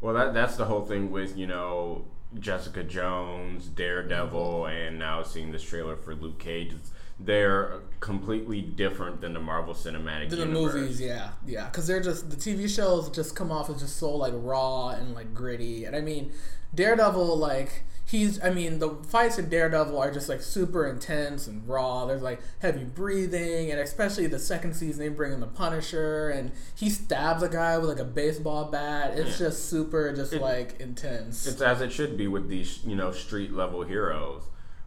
Well, 0.00 0.14
that 0.14 0.34
that's 0.34 0.56
the 0.56 0.64
whole 0.64 0.84
thing 0.84 1.12
with 1.12 1.36
you 1.36 1.46
know 1.46 2.04
Jessica 2.40 2.82
Jones, 2.82 3.66
Daredevil, 3.66 4.62
mm-hmm. 4.62 4.76
and 4.76 4.98
now 4.98 5.22
seeing 5.22 5.52
this 5.52 5.62
trailer 5.62 5.94
for 5.94 6.16
Luke 6.16 6.40
Cage. 6.40 6.72
It's, 6.72 6.90
they're 7.24 7.80
completely 8.00 8.60
different 8.60 9.20
than 9.20 9.32
the 9.32 9.40
Marvel 9.40 9.74
Cinematic 9.74 10.30
the 10.30 10.36
Universe. 10.38 10.74
movies, 10.74 11.00
yeah, 11.00 11.30
yeah, 11.46 11.66
because 11.66 11.86
they're 11.86 12.02
just 12.02 12.30
the 12.30 12.36
TV 12.36 12.68
shows 12.68 13.08
just 13.10 13.36
come 13.36 13.52
off 13.52 13.70
as 13.70 13.80
just 13.80 13.96
so 13.96 14.10
like 14.16 14.32
raw 14.36 14.88
and 14.90 15.14
like 15.14 15.32
gritty, 15.34 15.84
and 15.84 15.94
I 15.94 16.00
mean, 16.00 16.32
Daredevil 16.74 17.36
like 17.38 17.84
he's 18.04 18.42
I 18.42 18.50
mean 18.50 18.78
the 18.80 18.90
fights 19.08 19.38
in 19.38 19.48
Daredevil 19.48 19.96
are 19.96 20.10
just 20.12 20.28
like 20.28 20.42
super 20.42 20.86
intense 20.86 21.46
and 21.46 21.66
raw. 21.68 22.04
There's 22.06 22.22
like 22.22 22.40
heavy 22.60 22.84
breathing, 22.84 23.70
and 23.70 23.78
especially 23.80 24.26
the 24.26 24.38
second 24.38 24.74
season 24.74 24.98
they 24.98 25.08
bring 25.08 25.32
in 25.32 25.40
the 25.40 25.46
Punisher, 25.46 26.28
and 26.30 26.50
he 26.74 26.90
stabs 26.90 27.42
a 27.42 27.48
guy 27.48 27.78
with 27.78 27.88
like 27.88 27.98
a 28.00 28.04
baseball 28.04 28.64
bat. 28.66 29.16
It's 29.16 29.38
just 29.38 29.68
super, 29.70 30.12
just 30.14 30.32
It- 30.32 30.42
like 30.42 30.80
intense. 30.80 31.46
It's 31.46 31.60
as 31.62 31.80
it 31.80 31.92
should 31.92 32.16
be 32.16 32.26
with 32.26 32.48
these 32.48 32.80
you 32.84 32.96
know 32.96 33.12
street 33.12 33.52
level 33.52 33.84
heroes. 33.84 34.42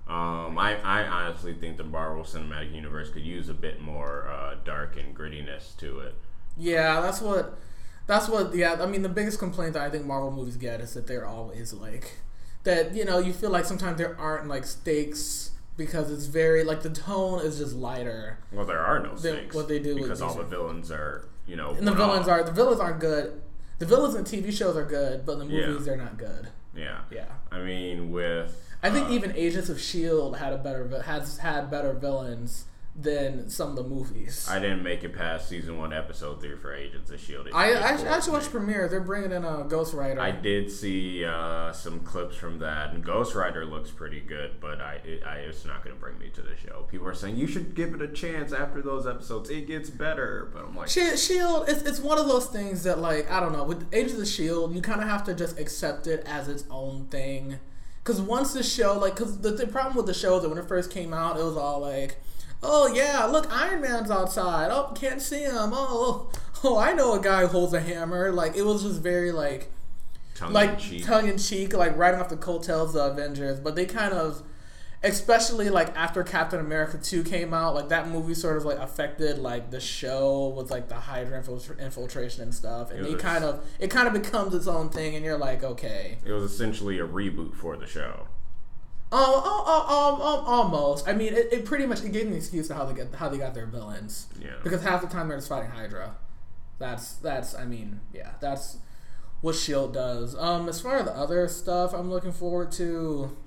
Um, 0.07 0.57
I, 0.59 0.77
I 0.83 1.03
honestly 1.07 1.53
think 1.53 1.77
the 1.77 1.83
Marvel 1.83 2.24
Cinematic 2.24 2.74
Universe 2.74 3.09
could 3.09 3.24
use 3.24 3.50
a 3.50 3.53
bit 3.55 3.81
more 3.81 4.27
uh, 4.29 4.55
dark 4.63 4.97
and 4.97 5.15
grittiness 5.17 5.75
to 5.77 6.00
it. 6.00 6.15
Yeah, 6.57 7.01
that's 7.01 7.21
what. 7.21 7.57
That's 8.07 8.29
what. 8.29 8.53
Yeah, 8.55 8.77
I 8.79 8.85
mean, 8.85 9.01
the 9.01 9.09
biggest 9.09 9.39
complaint 9.39 9.74
that 9.74 9.81
I 9.81 9.89
think 9.89 10.05
Marvel 10.05 10.31
movies 10.31 10.57
get 10.57 10.79
is 10.79 10.93
that 10.93 11.07
they're 11.07 11.25
always 11.25 11.74
like 11.74 12.19
that. 12.63 12.93
You 12.95 13.03
know, 13.03 13.17
you 13.17 13.33
feel 13.33 13.50
like 13.50 13.65
sometimes 13.65 13.97
there 13.97 14.15
aren't 14.19 14.47
like 14.47 14.65
stakes 14.65 15.51
because 15.75 16.12
it's 16.12 16.25
very 16.27 16.63
like 16.63 16.83
the 16.83 16.89
tone 16.91 17.41
is 17.41 17.57
just 17.57 17.75
lighter, 17.75 18.38
Well, 18.51 18.65
there 18.65 18.79
are 18.79 19.00
no 19.00 19.15
stakes 19.15 19.53
what 19.55 19.67
they 19.67 19.79
do 19.79 19.95
because 19.95 20.21
all 20.21 20.33
the 20.35 20.43
villains 20.45 20.89
are 20.89 21.27
you 21.45 21.57
know 21.57 21.71
and 21.71 21.85
the 21.85 21.91
villains 21.91 22.29
are 22.29 22.43
the 22.43 22.51
villains 22.51 22.79
aren't 22.79 23.00
good. 23.01 23.41
The 23.79 23.85
villains 23.85 24.15
in 24.15 24.24
TV 24.24 24.53
shows 24.53 24.77
are 24.77 24.85
good, 24.85 25.25
but 25.25 25.38
the 25.39 25.45
Yeah. 25.47 25.67
movies 25.67 25.85
they're 25.85 25.97
not 25.97 26.17
good. 26.17 26.47
yeah. 26.75 27.00
Yeah, 27.12 27.25
I 27.51 27.59
mean 27.59 28.12
with 28.12 28.75
I 28.84 28.89
think 28.89 29.10
uh, 29.10 29.13
even 29.13 29.36
Agents 29.36 29.70
of 29.70 29.79
Shield 29.79 30.38
had 30.38 30.53
a 30.53 30.58
better 30.58 31.01
has 31.03 31.38
had 31.38 31.70
better 31.72 31.94
villains 31.94 32.65
than 32.98 33.50
some 33.50 33.72
of 33.72 33.75
the 33.75 33.84
movies. 33.84 34.48
I 34.50 34.58
didn't 34.60 34.82
make 34.82 35.03
it 35.03 35.13
past 35.13 35.50
season 35.50 35.77
one, 35.77 35.91
episode 35.91 36.39
three 36.39 36.55
for 36.55 36.74
Agents 36.74 37.12
of 37.12 37.20
Shield. 37.20 37.50
I, 37.53 37.74
I, 37.74 37.74
actually, 37.74 38.05
bored 38.05 38.13
actually 38.13 38.32
me. 38.32 38.38
watched 38.38 38.51
premiere. 38.51 38.88
They're 38.88 39.01
bringing 39.01 39.32
in 39.34 39.44
a 39.44 39.65
Ghost 39.67 39.94
Rider. 39.94 40.22
I 40.22 40.32
did 40.32 40.72
see 40.72 41.25
uh, 41.25 41.74
some 41.74 42.00
clips 42.01 42.38
from 42.38 42.60
that, 42.60 42.94
and 42.94 43.03
Ghost 43.03 43.36
Rider 43.36 43.65
looks 43.65 43.91
pretty 43.91 44.22
good, 44.22 44.62
but 44.62 44.79
I, 44.79 45.01
it, 45.03 45.24
I 45.25 45.39
it's 45.39 45.65
not 45.65 45.84
going 45.84 45.94
to 45.94 46.00
bring 46.00 46.17
me 46.17 46.29
to 46.29 46.41
the 46.41 46.55
show. 46.55 46.84
People 46.89 47.08
are 47.08 47.13
saying 47.13 47.36
you 47.36 47.48
should 47.48 47.75
give 47.75 47.94
it 47.94 48.01
a 48.01 48.08
chance 48.08 48.53
after 48.53 48.82
those 48.82 49.05
episodes. 49.05 49.50
It 49.50 49.67
gets 49.67 49.89
better, 49.89 50.50
but 50.53 50.63
I'm 50.63 50.75
like, 50.75 50.88
Shi- 50.88 51.17
Shield, 51.17 51.67
it's, 51.67 51.82
it's 51.82 52.00
one 52.00 52.17
of 52.17 52.29
those 52.29 52.48
things 52.48 52.84
that, 52.84 53.00
like, 53.00 53.29
I 53.29 53.41
don't 53.41 53.51
know, 53.51 53.65
with 53.65 53.94
Agents 53.94 54.22
of 54.22 54.27
Shield, 54.27 54.74
you 54.74 54.82
kind 54.82 55.01
of 55.01 55.10
have 55.10 55.25
to 55.25 55.34
just 55.34 55.60
accept 55.60 56.08
it 56.08 56.24
as 56.25 56.48
its 56.48 56.63
own 56.72 57.08
thing. 57.08 57.60
Because 58.05 58.21
once 58.21 58.53
the 58.53 58.62
show, 58.62 59.00
like, 59.00 59.15
because 59.15 59.39
the, 59.39 59.50
the 59.50 59.65
problem 59.65 59.95
with 59.95 60.05
the 60.05 60.13
show 60.13 60.35
is 60.35 60.43
that 60.43 60.50
when 60.50 60.59
it 60.59 60.67
first 60.67 60.91
came 60.91 61.12
out, 61.12 61.39
it 61.39 61.43
was 61.43 61.57
all 61.57 61.79
like, 61.79 62.17
oh, 62.62 62.93
yeah, 62.93 63.25
look, 63.25 63.51
Iron 63.51 63.81
Man's 63.81 64.12
outside. 64.12 64.69
Oh, 64.69 64.93
can't 64.93 65.19
see 65.19 65.41
him. 65.41 65.71
Oh, 65.74 66.29
oh, 66.31 66.31
oh 66.63 66.77
I 66.77 66.93
know 66.93 67.13
a 67.13 67.19
guy 67.19 67.41
who 67.41 67.47
holds 67.47 67.74
a 67.74 67.81
hammer. 67.81 68.31
Like, 68.31 68.55
it 68.55 68.62
was 68.62 68.83
just 68.83 69.01
very, 69.01 69.31
like, 69.31 69.71
tongue 70.35 70.50
in 70.50 70.53
like 70.53 70.77
cheek. 70.77 71.03
tongue 71.03 71.27
in 71.27 71.39
cheek, 71.39 71.74
like 71.74 71.97
riding 71.97 72.19
off 72.19 72.29
the 72.29 72.38
coattails 72.38 72.95
of 72.95 73.13
Avengers, 73.13 73.59
but 73.59 73.75
they 73.75 73.88
kind 73.88 74.13
of 74.13 74.43
especially 75.05 75.69
like 75.69 75.95
after 75.95 76.24
Captain 76.24 76.59
America 76.59 76.97
2 76.97 77.24
came 77.24 77.53
out, 77.53 77.75
like 77.75 77.89
that 77.89 78.09
movie 78.09 78.33
sort 78.33 78.57
of 78.57 78.65
like 78.65 78.77
affected 78.79 79.38
like 79.38 79.71
the 79.71 79.79
show 79.79 80.50
with 80.50 80.71
like 80.71 80.89
the 80.89 80.95
Hydra 80.95 81.41
infiltra- 81.41 81.79
infiltration 81.79 82.43
and 82.43 82.53
stuff. 82.53 82.91
And 82.91 83.05
It 83.05 83.13
it, 83.13 83.19
kind 83.19 83.43
of 83.43 83.65
it 83.79 83.89
kind 83.89 84.07
of 84.07 84.13
becomes 84.13 84.53
its 84.53 84.67
own 84.67 84.89
thing 84.89 85.15
and 85.15 85.24
you're 85.24 85.38
like, 85.38 85.63
okay. 85.63 86.17
It 86.25 86.31
was 86.31 86.43
essentially 86.43 87.00
a 87.00 87.07
reboot 87.07 87.55
for 87.55 87.77
the 87.77 87.88
show. 87.88 88.27
Oh, 89.12 89.41
oh, 89.45 89.63
oh, 89.67 89.85
oh, 89.88 90.19
oh, 90.21 90.51
almost. 90.51 91.07
I 91.07 91.13
mean, 91.13 91.33
it, 91.33 91.53
it 91.53 91.65
pretty 91.65 91.85
much 91.85 92.03
it 92.03 92.12
gave 92.12 92.27
an 92.27 92.33
excuse 92.33 92.67
to 92.67 92.74
how 92.75 92.85
they 92.85 92.93
get 92.93 93.13
how 93.15 93.29
they 93.29 93.38
got 93.38 93.53
their 93.53 93.67
villains. 93.67 94.27
Yeah. 94.41 94.50
Because 94.63 94.83
half 94.83 95.01
the 95.01 95.07
time 95.07 95.27
they're 95.27 95.38
just 95.38 95.47
fighting 95.47 95.69
Hydra. 95.69 96.15
That's 96.79 97.13
that's 97.13 97.55
I 97.55 97.65
mean, 97.65 98.01
yeah, 98.13 98.31
that's 98.41 98.77
what 99.41 99.55
Shield 99.55 99.93
does. 99.93 100.35
Um, 100.35 100.67
as 100.67 100.81
far 100.81 100.97
as 100.97 101.05
the 101.05 101.15
other 101.15 101.47
stuff, 101.47 101.93
I'm 101.93 102.09
looking 102.09 102.31
forward 102.31 102.71
to. 102.74 103.38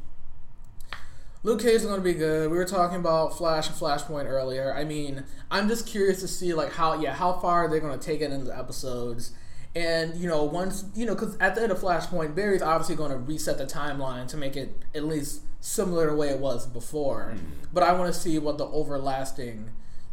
Luke 1.44 1.60
Cage 1.60 1.74
is 1.76 1.84
going 1.84 1.98
to 1.98 2.04
be 2.04 2.14
good. 2.14 2.50
We 2.50 2.56
were 2.56 2.64
talking 2.64 2.98
about 2.98 3.36
Flash 3.38 3.68
and 3.68 3.76
Flashpoint 3.76 4.26
earlier. 4.26 4.74
I 4.74 4.84
mean, 4.84 5.24
I'm 5.50 5.68
just 5.68 5.86
curious 5.86 6.20
to 6.20 6.28
see 6.28 6.52
like 6.52 6.72
how 6.72 7.00
yeah 7.00 7.14
how 7.14 7.34
far 7.34 7.68
they're 7.68 7.80
going 7.80 7.98
to 7.98 8.04
take 8.04 8.20
it 8.20 8.32
in 8.32 8.44
the 8.44 8.56
episodes. 8.58 9.32
And 9.76 10.16
you 10.16 10.28
know, 10.28 10.42
once 10.44 10.84
you 10.94 11.06
know, 11.06 11.14
because 11.14 11.36
at 11.38 11.54
the 11.54 11.62
end 11.62 11.70
of 11.72 11.78
Flashpoint, 11.78 12.34
Barry's 12.34 12.62
obviously 12.62 12.96
going 12.96 13.12
to 13.12 13.18
reset 13.18 13.58
the 13.58 13.66
timeline 13.66 14.26
to 14.28 14.36
make 14.36 14.56
it 14.56 14.74
at 14.94 15.04
least 15.04 15.42
similar 15.60 16.06
to 16.06 16.12
the 16.12 16.16
way 16.16 16.28
it 16.30 16.40
was 16.40 16.66
before. 16.66 17.32
Mm-hmm. 17.34 17.44
But 17.72 17.82
I 17.84 17.92
want 17.92 18.12
to 18.12 18.18
see 18.18 18.38
what 18.38 18.58
the 18.58 18.66
overlasting 18.66 19.70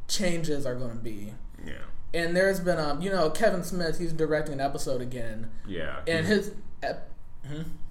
changes 0.08 0.66
are 0.66 0.76
going 0.76 0.92
to 0.92 0.98
be. 1.04 1.34
Yeah. 1.66 1.74
And 2.14 2.36
there's 2.36 2.60
been 2.60 2.80
um, 2.80 3.02
you 3.02 3.10
know, 3.10 3.30
Kevin 3.32 3.64
Smith, 3.64 3.98
he's 3.98 4.14
directing 4.14 4.54
an 4.54 4.62
episode 4.62 5.02
again, 5.02 5.50
Yeah. 5.68 6.00
and 6.08 6.26
his 6.26 6.54
ep- 6.84 7.10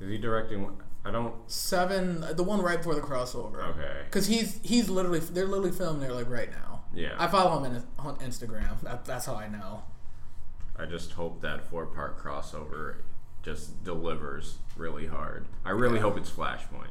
Is 0.01 0.09
he 0.09 0.19
directing? 0.19 0.71
I 1.05 1.11
don't. 1.11 1.35
seven, 1.51 2.25
the 2.35 2.43
one 2.43 2.63
right 2.63 2.79
before 2.79 2.95
the 2.95 3.01
crossover. 3.03 3.63
Okay. 3.71 4.03
Because 4.07 4.27
he's 4.27 4.59
he's 4.63 4.89
literally 4.89 5.19
they're 5.19 5.47
literally 5.47 5.71
filming 5.73 6.01
there 6.01 6.13
like 6.15 6.31
right 6.31 6.51
now. 6.51 6.85
Yeah. 6.95 7.15
I 7.19 7.27
follow 7.27 7.63
him 7.63 7.75
in, 7.77 7.83
on 7.99 8.17
Instagram. 8.19 8.81
That, 8.83 9.05
that's 9.05 9.27
how 9.27 9.35
I 9.35 9.49
know. 9.49 9.83
I 10.77 10.87
just 10.87 11.13
hope 11.13 11.41
that 11.43 11.69
four 11.69 11.87
part 11.87 12.19
crossover 12.19 12.97
just 13.43 13.85
delivers 13.85 14.59
really 14.77 15.07
hard. 15.07 15.47
I 15.65 15.71
really 15.71 16.01
hope 16.01 16.17
it's 16.17 16.31
Flashpoint. 16.31 16.89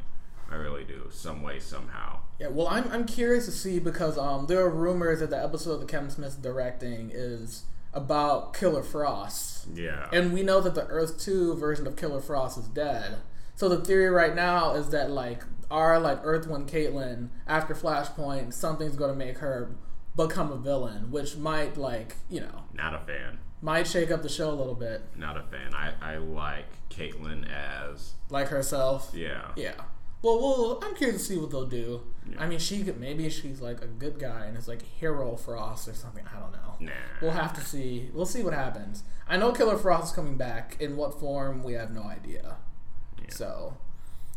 I 0.52 0.56
really 0.56 0.84
do. 0.84 1.08
Some 1.12 1.42
way, 1.42 1.60
somehow. 1.60 2.20
Yeah, 2.40 2.50
well, 2.50 2.68
I'm, 2.68 2.90
I'm 2.92 3.06
curious 3.06 3.46
to 3.46 3.52
see 3.52 3.80
because 3.80 4.18
um 4.18 4.46
there 4.48 4.60
are 4.62 4.70
rumors 4.70 5.22
that 5.22 5.32
the 5.32 5.42
episode 5.44 5.78
that 5.78 5.88
Kevin 5.88 6.10
Smith's 6.12 6.36
directing 6.36 7.10
is 7.14 7.64
about 7.94 8.54
Killer 8.54 8.84
Frost, 8.84 9.68
Yeah. 9.74 10.10
and 10.12 10.34
we 10.34 10.42
know 10.44 10.60
that 10.62 10.76
the 10.76 10.86
Earth 10.88 11.20
Two 11.20 11.56
version 11.56 11.86
of 11.88 11.96
Killer 11.96 12.22
Frost 12.22 12.58
is 12.58 12.66
dead. 12.68 13.18
So 13.56 13.70
the 13.70 13.78
theory 13.78 14.10
right 14.10 14.36
now 14.36 14.74
is 14.74 14.90
that 14.90 15.12
like 15.12 15.44
our 15.72 16.00
like 16.00 16.20
Earth 16.24 16.48
One 16.48 16.66
Caitlyn 16.68 17.30
after 17.48 17.74
Flashpoint, 17.74 18.54
something's 18.54 18.96
going 18.96 19.12
to 19.12 19.18
make 19.18 19.38
her 19.40 19.76
become 20.16 20.52
a 20.52 20.58
villain, 20.58 21.12
which 21.12 21.38
might 21.38 21.78
like 21.78 22.16
you 22.30 22.40
know 22.42 22.64
Not 22.74 22.94
a 22.94 23.00
fan. 23.00 23.40
might 23.62 23.88
shake 23.88 24.12
up 24.12 24.22
the 24.22 24.30
show 24.30 24.50
a 24.52 24.54
little 24.56 24.76
bit, 24.76 25.02
Not 25.16 25.38
a 25.38 25.44
fan. 25.44 25.74
I, 25.74 25.94
I 26.02 26.18
like 26.18 26.66
Caitlyn 26.90 27.48
as. 27.52 28.14
like 28.30 28.48
herself. 28.50 29.12
Yeah. 29.14 29.52
Yeah. 29.56 29.74
Well, 30.22 30.40
well, 30.40 30.80
I'm 30.84 30.96
curious 30.96 31.22
to 31.28 31.34
see 31.34 31.38
what 31.38 31.52
they'll 31.52 31.66
do. 31.68 32.02
Yeah. 32.30 32.42
I 32.42 32.48
mean, 32.48 32.60
she 32.60 32.82
could 32.84 32.98
maybe 33.00 33.30
she's 33.30 33.60
like 33.60 33.82
a 33.82 33.88
good 33.88 34.20
guy 34.20 34.46
and 34.46 34.56
it's 34.56 34.68
like 34.70 34.82
Hero 34.82 35.36
Frost 35.36 35.88
or 35.88 35.94
something. 35.94 36.24
I 36.34 36.40
don't 36.40 36.54
know. 36.54 36.76
Nah. 36.80 36.92
We'll 37.22 37.32
have 37.32 37.54
to 37.56 37.62
see. 37.62 38.10
We'll 38.14 38.26
see 38.26 38.42
what 38.42 38.54
happens. 38.54 39.04
I 39.28 39.36
know 39.38 39.52
Killer 39.52 39.78
Frost 39.78 40.06
is 40.08 40.12
coming 40.14 40.38
back. 40.38 40.78
In 40.80 40.96
what 40.96 41.20
form, 41.20 41.62
we 41.64 41.74
have 41.74 41.92
no 41.92 42.04
idea. 42.04 42.56
Yeah. 43.24 43.34
So, 43.34 43.78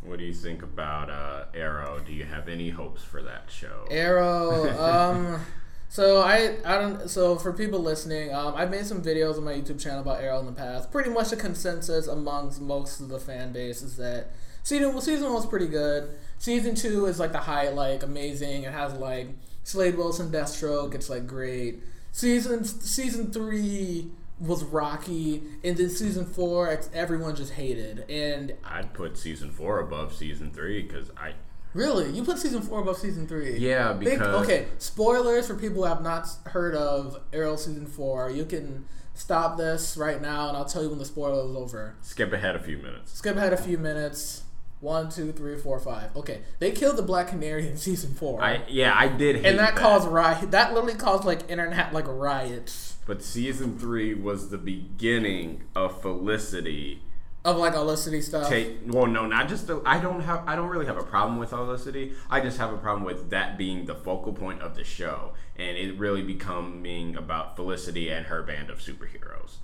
What 0.03 0.19
do 0.19 0.25
you 0.25 0.35
think 0.35 0.63
about 0.63 1.11
uh, 1.11 1.45
Arrow? 1.55 2.01
Do 2.05 2.13
you 2.13 2.25
have 2.25 2.49
any 2.49 2.71
hopes 2.71 3.03
for 3.03 3.23
that 3.23 3.45
show? 3.49 3.87
Arrow. 3.91 4.71
um, 4.81 5.41
so 5.89 6.21
I 6.21 6.57
I 6.65 6.79
don't. 6.79 7.09
So 7.09 7.37
for 7.37 7.53
people 7.53 7.81
listening, 7.81 8.35
um, 8.35 8.55
I've 8.55 8.71
made 8.71 8.87
some 8.87 9.03
videos 9.03 9.37
on 9.37 9.45
my 9.45 9.55
YouTube 9.55 9.81
channel 9.81 10.01
about 10.01 10.21
Arrow 10.21 10.41
in 10.41 10.47
the 10.47 10.53
past. 10.53 10.91
Pretty 10.91 11.11
much 11.11 11.31
the 11.31 11.37
consensus 11.37 12.07
amongst 12.07 12.61
most 12.61 13.01
of 13.01 13.09
the 13.09 13.19
fan 13.19 13.53
base 13.53 13.83
is 13.83 13.97
that 13.97 14.31
season 14.63 14.91
well, 14.93 15.01
season 15.01 15.25
one 15.25 15.35
was 15.35 15.47
pretty 15.47 15.69
good. 15.69 16.11
Season 16.39 16.75
two 16.75 17.07
is 17.07 17.19
like 17.19 17.33
the 17.33 17.39
highlight, 17.39 18.03
amazing. 18.03 18.65
It 18.65 18.73
has 18.73 18.93
like 18.95 19.29
Slade 19.63 19.97
Wilson, 19.97 20.31
Deathstroke. 20.31 20.95
It's 20.95 21.09
like 21.09 21.27
great. 21.27 21.81
Season 22.13 22.65
season 22.65 23.31
three 23.33 24.11
was 24.39 24.65
rocky, 24.65 25.43
and 25.65 25.77
then 25.77 25.89
season 25.89 26.27
four, 26.27 26.79
everyone 26.93 27.35
just 27.35 27.53
hated. 27.53 28.05
And 28.11 28.55
I'd 28.65 28.93
put 28.93 29.17
season 29.17 29.51
four 29.51 29.81
above 29.81 30.15
season 30.15 30.51
three 30.51 30.83
because 30.83 31.11
I. 31.17 31.35
really, 31.73 32.11
you 32.11 32.23
put 32.23 32.39
season 32.39 32.63
four 32.63 32.81
above 32.81 32.99
season 32.99 33.27
three. 33.27 33.57
Yeah, 33.59 33.93
Big- 33.95 34.11
because 34.11 34.45
okay, 34.45 34.67
spoilers 34.79 35.47
for 35.47 35.55
people 35.55 35.77
who 35.77 35.85
have 35.85 36.03
not 36.03 36.29
heard 36.47 36.75
of 36.75 37.21
Arrow 37.33 37.57
season 37.57 37.87
four. 37.87 38.31
You 38.31 38.45
can 38.45 38.85
stop 39.15 39.57
this 39.57 39.97
right 39.97 40.21
now, 40.21 40.49
and 40.49 40.57
I'll 40.57 40.67
tell 40.67 40.83
you 40.83 40.91
when 40.91 40.99
the 40.99 41.05
spoiler 41.07 41.49
is 41.49 41.57
over. 41.57 41.95
skip 42.03 42.33
ahead 42.33 42.57
a 42.57 42.61
few 42.61 42.77
minutes. 42.79 43.15
Skip 43.15 43.37
ahead 43.37 43.53
a 43.53 43.57
few 43.57 43.79
minutes. 43.79 44.43
One, 44.81 45.09
two, 45.09 45.33
three, 45.33 45.57
four, 45.57 45.81
five. 45.81 46.15
Okay, 46.15 46.43
they 46.59 46.71
killed 46.71 46.99
the 46.99 47.03
Black 47.03 47.29
Canary 47.29 47.67
in 47.67 47.77
season 47.79 48.13
four, 48.15 48.43
I 48.43 48.61
yeah, 48.69 48.93
I 48.95 49.09
did 49.09 49.37
hate 49.37 49.47
and 49.47 49.59
that, 49.59 49.75
caused 49.77 50.07
riot. 50.07 50.51
That 50.51 50.75
literally 50.75 50.95
caused 50.95 51.25
like 51.25 51.51
internet 51.51 51.95
like 51.95 52.05
riots 52.07 52.96
But 53.07 53.23
season 53.23 53.79
three 53.79 54.15
was 54.15 54.51
the 54.51 54.59
beginning 54.59 55.63
of 55.75 56.03
Felicity. 56.03 57.03
of 57.45 57.57
like 57.57 57.75
Olicity 57.75 58.21
stuff. 58.21 58.49
Take 58.49 58.79
well, 58.85 59.07
no, 59.07 59.27
not 59.27 59.49
just 59.49 59.69
the. 59.69 59.81
I 59.87 60.01
don't 60.01 60.21
have. 60.23 60.43
I 60.47 60.57
don't 60.57 60.69
really 60.69 60.87
have 60.87 60.99
a 60.99 61.05
problem 61.05 61.39
with 61.39 61.51
Felicity. 61.51 62.15
I 62.29 62.41
just 62.41 62.59
have 62.59 62.73
a 62.73 62.77
problem 62.77 63.05
with 63.05 63.31
that 63.31 63.57
being 63.57 63.87
the 63.87 63.95
focal 63.95 64.33
point 64.33 64.61
of 64.61 64.75
the 64.75 64.83
show, 64.83 65.33
and 65.57 65.77
it 65.77 65.97
really 65.97 66.23
becoming 66.23 67.17
about 67.17 67.55
Felicity 67.55 68.11
and 68.11 68.27
her 68.27 68.43
band 68.43 68.71
of 68.71 68.81
superheroes. 68.81 69.59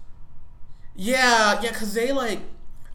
Yeah, 0.94 1.60
yeah, 1.60 1.70
because 1.72 1.94
they 1.94 2.12
like. 2.12 2.40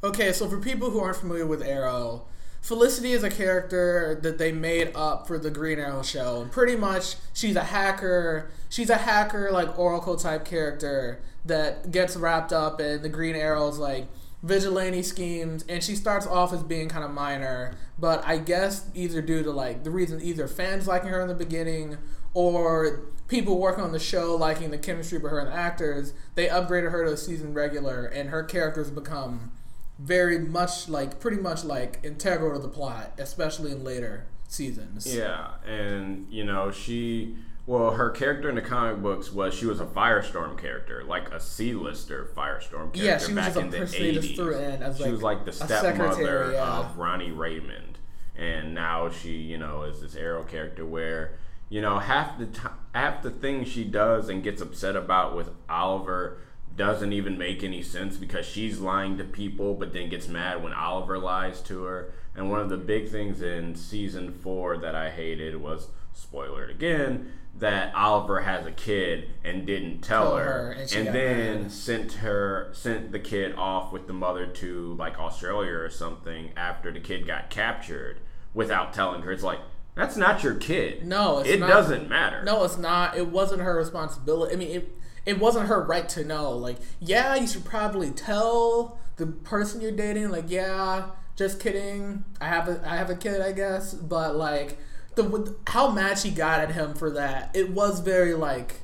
Okay, 0.01 0.31
so 0.31 0.47
for 0.47 0.59
people 0.59 0.91
who 0.91 0.99
aren't 1.01 1.17
familiar 1.17 1.45
with 1.45 1.61
Arrow, 1.61 2.27
Felicity 2.61 3.13
is 3.13 3.23
a 3.23 3.29
character 3.29 4.19
that 4.21 4.37
they 4.37 4.51
made 4.51 4.91
up 4.95 5.27
for 5.27 5.37
the 5.37 5.49
Green 5.49 5.79
Arrow 5.79 6.03
show, 6.03 6.41
and 6.41 6.51
pretty 6.51 6.75
much 6.75 7.15
she's 7.33 7.55
a 7.55 7.63
hacker. 7.63 8.49
She's 8.69 8.89
a 8.89 8.97
hacker, 8.97 9.49
like 9.51 9.77
Oracle 9.79 10.17
type 10.17 10.43
character 10.43 11.21
that 11.45 11.91
gets 11.91 12.17
wrapped 12.17 12.51
up 12.51 12.81
in 12.81 13.01
the 13.01 13.09
Green 13.09 13.35
Arrow's 13.35 13.77
like 13.77 14.07
vigilante 14.43 15.01
schemes, 15.01 15.63
and 15.67 15.83
she 15.83 15.95
starts 15.95 16.27
off 16.27 16.53
as 16.53 16.63
being 16.63 16.89
kind 16.89 17.03
of 17.03 17.11
minor, 17.11 17.75
but 17.97 18.23
I 18.25 18.37
guess 18.37 18.85
either 18.93 19.21
due 19.21 19.43
to 19.43 19.51
like 19.51 19.83
the 19.83 19.91
reason 19.91 20.21
either 20.21 20.47
fans 20.47 20.87
liking 20.87 21.09
her 21.09 21.21
in 21.21 21.27
the 21.27 21.35
beginning 21.35 21.97
or 22.33 23.01
people 23.27 23.57
working 23.59 23.83
on 23.83 23.91
the 23.91 23.99
show 23.99 24.35
liking 24.35 24.69
the 24.71 24.77
chemistry 24.77 25.17
with 25.17 25.31
her 25.31 25.39
and 25.39 25.49
the 25.49 25.53
actors, 25.53 26.13
they 26.35 26.47
upgraded 26.47 26.91
her 26.91 27.05
to 27.05 27.13
a 27.13 27.17
season 27.17 27.53
regular, 27.53 28.05
and 28.05 28.29
her 28.29 28.43
character's 28.43 28.91
become 28.91 29.51
very 29.99 30.39
much 30.39 30.87
like 30.89 31.19
pretty 31.19 31.41
much 31.41 31.63
like 31.63 31.99
integral 32.03 32.53
to 32.53 32.59
the 32.59 32.71
plot, 32.71 33.13
especially 33.17 33.71
in 33.71 33.83
later 33.83 34.25
seasons. 34.47 35.13
Yeah, 35.13 35.55
and 35.65 36.27
you 36.29 36.43
know 36.43 36.71
she. 36.71 37.35
Well, 37.65 37.91
her 37.91 38.09
character 38.11 38.47
in 38.47 38.55
the 38.55 38.61
comic 38.61 39.01
books 39.01 39.33
was 39.33 39.53
she 39.53 39.65
was 39.65 39.81
a 39.81 39.85
Firestorm 39.85 40.57
character, 40.57 41.03
like 41.03 41.29
a 41.33 41.39
C-lister 41.39 42.29
Firestorm 42.33 42.93
character 42.93 43.03
Yeah, 43.03 43.17
she 43.17 43.33
was 43.33 43.45
back 43.45 43.55
a 43.57 43.59
in 43.59 43.69
the 43.71 43.77
person 43.79 44.03
they 44.03 44.13
just 44.13 44.29
80s. 44.29 44.35
threw 44.37 44.55
in 44.57 44.81
as, 44.81 44.95
she 44.95 45.03
like, 45.03 45.11
was 45.11 45.21
like 45.21 45.43
the 45.43 45.51
stepmother 45.51 46.51
yeah. 46.53 46.79
of 46.79 46.97
Ronnie 46.97 47.31
Raymond, 47.31 47.97
and 48.37 48.73
now 48.73 49.09
she, 49.09 49.31
you 49.33 49.57
know, 49.57 49.83
is 49.83 49.99
this 49.99 50.15
Arrow 50.15 50.43
character 50.43 50.85
where, 50.85 51.39
you 51.67 51.81
know, 51.81 51.99
half 51.99 52.39
the 52.39 52.45
time, 52.45 52.77
half 52.95 53.21
the 53.21 53.31
things 53.31 53.67
she 53.67 53.83
does 53.83 54.29
and 54.29 54.41
gets 54.43 54.61
upset 54.61 54.95
about 54.95 55.35
with 55.35 55.49
Oliver 55.67 56.37
doesn't 56.77 57.11
even 57.11 57.37
make 57.37 57.63
any 57.63 57.81
sense 57.81 58.17
because 58.17 58.45
she's 58.45 58.79
lying 58.79 59.17
to 59.17 59.23
people, 59.23 59.73
but 59.73 59.91
then 59.93 60.09
gets 60.09 60.27
mad 60.27 60.63
when 60.63 60.73
Oliver 60.73 61.17
lies 61.17 61.61
to 61.63 61.83
her. 61.83 62.13
And 62.35 62.49
one 62.49 62.59
of 62.59 62.69
the 62.69 62.77
big 62.77 63.09
things 63.09 63.41
in 63.41 63.75
season 63.75 64.31
four 64.31 64.77
that 64.77 64.95
I 64.95 65.09
hated 65.09 65.59
was 65.59 65.87
spoiler 66.13 66.63
it 66.63 66.71
again 66.71 67.31
that 67.59 67.93
Oliver 67.95 68.41
has 68.41 68.65
a 68.67 68.71
kid 68.71 69.29
and 69.43 69.65
didn't 69.65 70.01
tell, 70.01 70.25
Tell 70.25 70.37
her, 70.37 70.43
her, 70.43 70.71
and 70.73 70.91
and, 70.93 71.07
then 71.15 71.61
mad. 71.63 71.71
sent 71.71 72.13
her 72.13 72.69
sent 72.71 73.11
the 73.11 73.19
kid 73.19 73.55
off 73.55 73.91
with 73.91 74.05
the 74.05 74.13
mother 74.13 74.45
to 74.45 74.93
like 74.93 75.19
Australia 75.19 75.71
or 75.73 75.89
something 75.89 76.51
after 76.55 76.91
the 76.91 76.99
kid 76.99 77.25
got 77.25 77.49
captured 77.49 78.19
without 78.53 78.93
telling 78.93 79.23
her. 79.23 79.31
It's 79.31 79.43
like 79.43 79.59
that's 79.95 80.15
not 80.15 80.43
your 80.43 80.53
kid. 80.53 81.05
No, 81.07 81.39
it's 81.39 81.49
it 81.49 81.59
not. 81.59 81.69
doesn't 81.69 82.07
matter. 82.07 82.43
No, 82.43 82.63
it's 82.63 82.77
not. 82.77 83.17
It 83.17 83.27
wasn't 83.29 83.61
her 83.61 83.75
responsibility. 83.75 84.53
I 84.53 84.57
mean, 84.57 84.69
it 84.69 84.97
it 85.27 85.39
wasn't 85.39 85.67
her 85.67 85.83
right 85.83 86.07
to 86.09 86.23
know. 86.23 86.51
Like, 86.51 86.77
yeah, 87.01 87.35
you 87.35 87.47
should 87.47 87.65
probably 87.65 88.11
tell 88.11 88.97
the 89.17 89.27
person 89.27 89.81
you're 89.81 89.91
dating. 89.91 90.29
Like, 90.29 90.45
yeah, 90.47 91.09
just 91.35 91.59
kidding. 91.59 92.23
I 92.39 92.45
have 92.45 92.69
a 92.69 92.81
I 92.85 92.95
have 92.95 93.09
a 93.09 93.15
kid, 93.15 93.41
I 93.41 93.51
guess. 93.51 93.93
But 93.93 94.37
like 94.37 94.79
the 95.15 95.55
how 95.67 95.91
mad 95.91 96.17
she 96.17 96.31
got 96.31 96.61
at 96.61 96.71
him 96.71 96.93
for 96.93 97.11
that. 97.11 97.51
It 97.53 97.71
was 97.71 97.99
very 97.99 98.33
like 98.33 98.75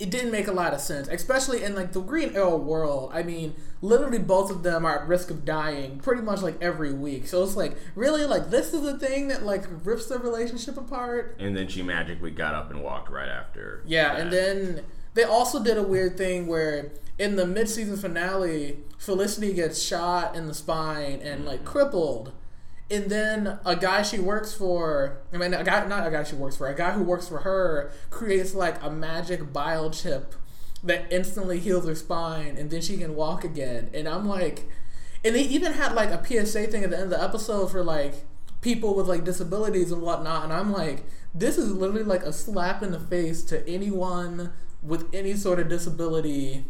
it 0.00 0.10
didn't 0.10 0.30
make 0.30 0.48
a 0.48 0.52
lot 0.52 0.74
of 0.74 0.80
sense, 0.80 1.08
especially 1.08 1.62
in 1.62 1.74
like 1.74 1.92
the 1.92 2.00
Green 2.00 2.34
Arrow 2.34 2.56
world. 2.56 3.10
I 3.12 3.22
mean, 3.22 3.54
literally 3.80 4.18
both 4.18 4.50
of 4.50 4.64
them 4.64 4.84
are 4.84 5.00
at 5.02 5.08
risk 5.08 5.30
of 5.30 5.44
dying 5.44 5.98
pretty 5.98 6.22
much 6.22 6.42
like 6.42 6.60
every 6.60 6.92
week. 6.92 7.28
So 7.28 7.42
it's 7.44 7.56
like 7.56 7.76
really 7.94 8.24
like 8.24 8.50
this 8.50 8.74
is 8.74 8.82
the 8.82 8.98
thing 8.98 9.28
that 9.28 9.44
like 9.44 9.64
rips 9.84 10.06
the 10.06 10.18
relationship 10.18 10.76
apart. 10.76 11.36
And 11.38 11.56
then 11.56 11.68
she 11.68 11.82
magically 11.82 12.32
got 12.32 12.54
up 12.54 12.70
and 12.70 12.82
walked 12.82 13.10
right 13.10 13.28
after. 13.28 13.82
Yeah, 13.86 14.14
that. 14.14 14.20
and 14.20 14.32
then 14.32 14.84
they 15.14 15.24
also 15.24 15.62
did 15.62 15.76
a 15.76 15.82
weird 15.82 16.16
thing 16.16 16.46
where 16.46 16.92
in 17.18 17.36
the 17.36 17.46
mid-season 17.46 17.96
finale, 17.96 18.78
Felicity 18.98 19.52
gets 19.52 19.80
shot 19.82 20.34
in 20.36 20.46
the 20.46 20.54
spine 20.54 21.20
and 21.22 21.44
like 21.44 21.60
mm-hmm. 21.60 21.68
crippled. 21.68 22.32
And 22.90 23.10
then 23.10 23.58
a 23.66 23.76
guy 23.76 24.02
she 24.02 24.18
works 24.18 24.54
for, 24.54 25.18
I 25.32 25.36
mean, 25.36 25.52
a 25.52 25.62
guy, 25.62 25.86
not 25.86 26.06
a 26.06 26.10
guy 26.10 26.24
she 26.24 26.34
works 26.34 26.56
for, 26.56 26.68
a 26.68 26.74
guy 26.74 26.92
who 26.92 27.02
works 27.02 27.28
for 27.28 27.40
her 27.40 27.92
creates 28.08 28.54
like 28.54 28.82
a 28.82 28.90
magic 28.90 29.52
biochip 29.52 30.32
that 30.82 31.12
instantly 31.12 31.58
heals 31.58 31.86
her 31.86 31.94
spine 31.94 32.56
and 32.56 32.70
then 32.70 32.80
she 32.80 32.96
can 32.96 33.14
walk 33.14 33.44
again. 33.44 33.90
And 33.92 34.08
I'm 34.08 34.26
like, 34.26 34.68
and 35.24 35.34
they 35.34 35.42
even 35.42 35.72
had 35.72 35.92
like 35.92 36.10
a 36.10 36.24
PSA 36.24 36.68
thing 36.68 36.84
at 36.84 36.90
the 36.90 36.96
end 36.96 37.04
of 37.04 37.10
the 37.10 37.22
episode 37.22 37.70
for 37.70 37.84
like 37.84 38.14
people 38.60 38.94
with 38.94 39.06
like 39.06 39.24
disabilities 39.24 39.92
and 39.92 40.00
whatnot. 40.00 40.44
And 40.44 40.52
I'm 40.52 40.72
like, 40.72 41.04
this 41.34 41.58
is 41.58 41.70
literally 41.72 42.04
like 42.04 42.22
a 42.22 42.32
slap 42.32 42.82
in 42.82 42.92
the 42.92 43.00
face 43.00 43.42
to 43.44 43.68
anyone 43.68 44.52
with 44.82 45.06
any 45.12 45.34
sort 45.34 45.58
of 45.58 45.68
disability. 45.68 46.64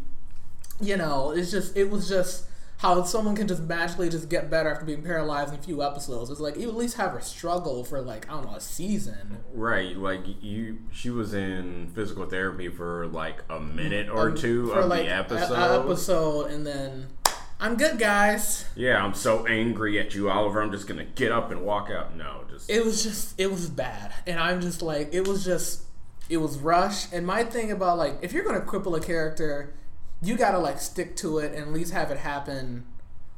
You 0.80 0.96
know, 0.96 1.32
it's 1.32 1.50
just, 1.50 1.76
it 1.76 1.90
was 1.90 2.08
just 2.08 2.44
how 2.78 3.02
someone 3.02 3.34
can 3.34 3.48
just 3.48 3.62
magically 3.62 4.08
just 4.08 4.28
get 4.28 4.48
better 4.48 4.70
after 4.70 4.84
being 4.84 5.02
paralyzed 5.02 5.52
in 5.52 5.58
a 5.58 5.62
few 5.62 5.82
episodes. 5.82 6.30
It's 6.30 6.38
like 6.40 6.56
you 6.56 6.68
at 6.68 6.76
least 6.76 6.96
have 6.96 7.10
her 7.10 7.20
struggle 7.20 7.84
for 7.84 8.00
like 8.00 8.28
I 8.30 8.34
don't 8.34 8.46
know 8.46 8.54
a 8.54 8.60
season. 8.60 9.38
Right, 9.52 9.96
like 9.96 10.20
you, 10.40 10.78
she 10.92 11.10
was 11.10 11.34
in 11.34 11.90
physical 11.94 12.26
therapy 12.26 12.68
for 12.68 13.08
like 13.08 13.42
a 13.50 13.58
minute 13.58 14.08
or 14.08 14.30
um, 14.30 14.36
two 14.36 14.68
for 14.68 14.80
of 14.80 14.86
like 14.88 15.06
the 15.06 15.08
a- 15.08 15.18
episode. 15.18 15.54
A, 15.54 15.80
episode, 15.80 16.50
and 16.52 16.64
then 16.64 17.08
I'm 17.58 17.76
good, 17.76 17.98
guys. 17.98 18.66
Yeah, 18.76 19.04
I'm 19.04 19.14
so 19.14 19.44
angry 19.46 19.98
at 19.98 20.14
you, 20.14 20.30
Oliver. 20.30 20.62
I'm 20.62 20.70
just 20.70 20.86
gonna 20.86 21.04
get 21.04 21.32
up 21.32 21.50
and 21.50 21.62
walk 21.62 21.90
out. 21.90 22.16
No, 22.16 22.44
just 22.48 22.70
It 22.70 22.84
was 22.84 23.02
just 23.02 23.38
it 23.40 23.50
was 23.50 23.68
bad, 23.68 24.14
and 24.24 24.38
I'm 24.38 24.60
just 24.60 24.82
like 24.82 25.12
it 25.12 25.26
was 25.26 25.44
just 25.44 25.82
it 26.28 26.38
was 26.38 26.58
rushed. 26.58 27.12
And 27.12 27.26
my 27.26 27.44
thing 27.44 27.70
about 27.70 27.98
like 27.98 28.18
if 28.22 28.32
you're 28.32 28.44
gonna 28.44 28.60
cripple 28.60 28.96
a 28.96 29.00
character, 29.00 29.74
you 30.22 30.36
gotta 30.36 30.58
like 30.58 30.80
stick 30.80 31.16
to 31.16 31.38
it 31.38 31.52
and 31.52 31.62
at 31.62 31.72
least 31.72 31.92
have 31.92 32.10
it 32.10 32.18
happen 32.18 32.86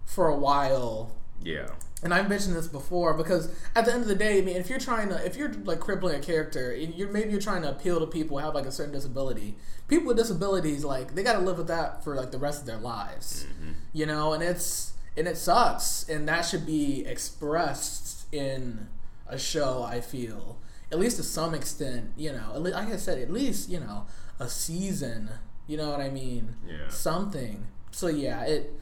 for 0.04 0.28
a 0.28 0.36
while 0.36 1.12
yeah, 1.42 1.68
and 2.02 2.12
I've 2.12 2.28
mentioned 2.28 2.54
this 2.54 2.66
before 2.66 3.14
because 3.14 3.50
at 3.74 3.84
the 3.84 3.92
end 3.92 4.02
of 4.02 4.08
the 4.08 4.14
day, 4.14 4.38
I 4.38 4.40
mean, 4.42 4.56
if 4.56 4.68
you're 4.68 4.78
trying 4.78 5.08
to, 5.08 5.24
if 5.24 5.36
you're 5.36 5.52
like 5.52 5.80
crippling 5.80 6.16
a 6.16 6.20
character, 6.20 6.72
and 6.72 6.94
you're 6.94 7.10
maybe 7.10 7.30
you're 7.30 7.40
trying 7.40 7.62
to 7.62 7.70
appeal 7.70 7.98
to 8.00 8.06
people 8.06 8.38
who 8.38 8.44
have 8.44 8.54
like 8.54 8.66
a 8.66 8.72
certain 8.72 8.92
disability. 8.92 9.56
People 9.88 10.08
with 10.08 10.18
disabilities, 10.18 10.84
like 10.84 11.14
they 11.14 11.22
got 11.22 11.32
to 11.34 11.40
live 11.40 11.58
with 11.58 11.66
that 11.68 12.04
for 12.04 12.14
like 12.14 12.30
the 12.30 12.38
rest 12.38 12.60
of 12.60 12.66
their 12.66 12.78
lives, 12.78 13.44
mm-hmm. 13.44 13.72
you 13.92 14.06
know, 14.06 14.32
and 14.32 14.42
it's 14.42 14.92
and 15.16 15.26
it 15.26 15.36
sucks, 15.36 16.08
and 16.08 16.28
that 16.28 16.42
should 16.42 16.66
be 16.66 17.04
expressed 17.06 18.32
in 18.32 18.88
a 19.26 19.38
show. 19.38 19.82
I 19.82 20.00
feel 20.00 20.58
at 20.92 20.98
least 20.98 21.16
to 21.18 21.22
some 21.22 21.54
extent, 21.54 22.12
you 22.16 22.32
know, 22.32 22.58
like 22.58 22.74
I 22.74 22.96
said, 22.96 23.18
at 23.18 23.32
least 23.32 23.68
you 23.68 23.80
know 23.80 24.06
a 24.38 24.48
season. 24.48 25.30
You 25.66 25.76
know 25.76 25.90
what 25.90 26.00
I 26.00 26.10
mean? 26.10 26.56
Yeah. 26.66 26.88
Something. 26.88 27.66
So 27.90 28.08
yeah, 28.08 28.44
it. 28.44 28.74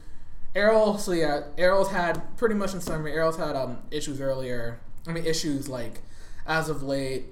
Arrow, 0.55 0.97
so 0.97 1.11
yeah, 1.11 1.43
Arrow's 1.59 1.91
had 1.91 2.35
pretty 2.35 2.55
much 2.55 2.73
in 2.73 2.81
summary. 2.81 3.13
Arrow's 3.13 3.37
had 3.37 3.55
um 3.55 3.79
issues 3.91 4.19
earlier. 4.19 4.79
I 5.07 5.11
mean 5.11 5.25
issues 5.25 5.69
like 5.69 6.01
as 6.47 6.69
of 6.69 6.81
late. 6.81 7.25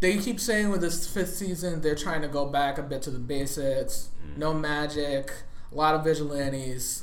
They 0.00 0.18
keep 0.18 0.38
saying 0.38 0.70
with 0.70 0.80
this 0.80 1.08
fifth 1.08 1.34
season 1.34 1.80
they're 1.80 1.96
trying 1.96 2.22
to 2.22 2.28
go 2.28 2.46
back 2.46 2.78
a 2.78 2.82
bit 2.82 3.02
to 3.02 3.10
the 3.10 3.18
basics. 3.18 4.10
No 4.36 4.54
magic, 4.54 5.32
a 5.72 5.74
lot 5.74 5.96
of 5.96 6.04
vigilantes, 6.04 7.02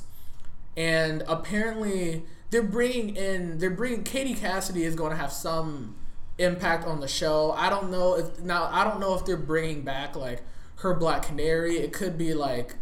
and 0.77 1.23
apparently 1.27 2.23
they're 2.51 2.63
bringing 2.63 3.17
in 3.17 3.57
they're 3.57 3.69
bringing 3.69 4.03
Katie 4.03 4.35
Cassidy 4.35 4.83
is 4.83 4.95
going 4.95 5.11
to 5.11 5.17
have 5.17 5.33
some 5.33 5.95
impact 6.37 6.85
on 6.85 6.99
the 6.99 7.07
show. 7.07 7.51
I 7.51 7.69
don't 7.69 7.89
know 7.91 8.17
if 8.17 8.39
now 8.41 8.69
I 8.71 8.83
don't 8.83 8.99
know 8.99 9.15
if 9.15 9.25
they're 9.25 9.37
bringing 9.37 9.81
back 9.83 10.15
like 10.15 10.41
her 10.77 10.93
Black 10.93 11.23
Canary. 11.23 11.77
It 11.77 11.93
could 11.93 12.17
be 12.17 12.33
like 12.33 12.75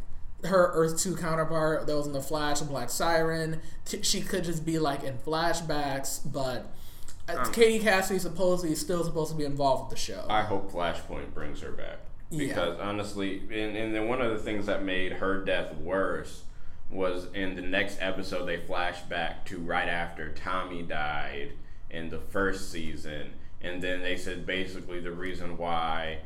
her 0.44 0.72
Earth 0.74 1.00
Two 1.00 1.16
counterpart 1.16 1.88
that 1.88 1.96
was 1.96 2.08
in 2.08 2.14
the 2.14 2.22
Flash, 2.22 2.62
Black 2.62 2.90
Siren. 2.90 3.62
She 4.02 4.22
could 4.22 4.44
just 4.44 4.66
be 4.66 4.80
like 4.80 5.04
in 5.04 5.18
flashbacks, 5.18 6.20
but 6.32 6.72
uh, 7.30 7.46
Katie 7.52 7.80
Cassidy 7.84 8.20
supposedly 8.20 8.74
is 8.74 8.82
still 8.82 9.04
supposed 9.04 9.32
to 9.32 9.38
be 9.38 9.46
involved 9.46 9.90
with 9.90 9.98
the 9.98 10.04
show. 10.04 10.26
I 10.30 10.42
hope 10.42 10.72
Flashpoint 10.72 11.34
brings 11.34 11.62
her 11.62 11.72
back 11.72 12.00
Yeah. 12.30 12.48
because 12.48 12.80
honestly, 12.80 13.40
and, 13.52 13.78
and 13.78 13.96
then 13.96 14.08
one 14.10 14.22
of 14.22 14.32
the 14.32 14.40
things 14.40 14.66
that 14.66 14.84
made 14.84 15.14
her 15.14 15.44
death 15.46 15.74
worse 15.78 16.44
was 16.90 17.28
in 17.34 17.56
the 17.56 17.62
next 17.62 17.98
episode 18.02 18.46
they 18.46 18.58
flashed 18.58 19.08
back 19.08 19.46
to 19.46 19.58
right 19.60 19.88
after 19.88 20.34
Tommy 20.34 20.82
died 20.84 21.54
in 21.90 22.10
the 22.10 22.20
first 22.20 22.70
season, 22.72 23.32
and 23.64 23.82
then 23.82 24.02
they 24.02 24.18
said 24.18 24.46
basically 24.46 25.00
the 25.00 25.12
reason 25.12 25.58
why 25.58 26.20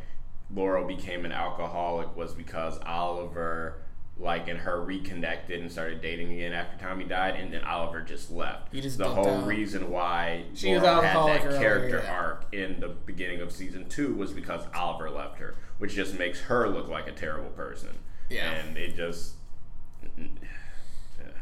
Laurel 0.54 0.88
became 0.88 1.26
an 1.26 1.32
alcoholic 1.32 2.16
was 2.16 2.34
because 2.34 2.80
Oliver. 2.86 3.82
Like 4.20 4.48
and 4.48 4.58
her 4.62 4.84
reconnected 4.84 5.62
and 5.62 5.72
started 5.72 6.02
dating 6.02 6.32
again 6.34 6.52
after 6.52 6.76
Tommy 6.84 7.04
died, 7.04 7.36
and 7.36 7.54
then 7.54 7.64
Oliver 7.64 8.02
just 8.02 8.32
left. 8.32 8.74
Just 8.74 8.98
the 8.98 9.08
whole 9.08 9.28
out. 9.28 9.46
reason 9.46 9.92
why 9.92 10.46
She 10.56 10.74
was 10.74 10.82
Laurel 10.82 11.04
had 11.04 11.16
that 11.16 11.46
earlier, 11.46 11.60
character 11.60 12.02
yeah. 12.04 12.12
arc 12.12 12.52
in 12.52 12.80
the 12.80 12.88
beginning 12.88 13.42
of 13.42 13.52
season 13.52 13.88
two 13.88 14.16
was 14.16 14.32
because 14.32 14.64
Oliver 14.74 15.12
left 15.12 15.38
her, 15.38 15.54
which 15.78 15.94
just 15.94 16.18
makes 16.18 16.40
her 16.40 16.68
look 16.68 16.88
like 16.88 17.08
a 17.08 17.12
terrible 17.12 17.52
person. 17.52 18.00
Yeah. 18.28 18.50
And 18.50 18.76
it 18.76 18.96
just. 18.96 19.34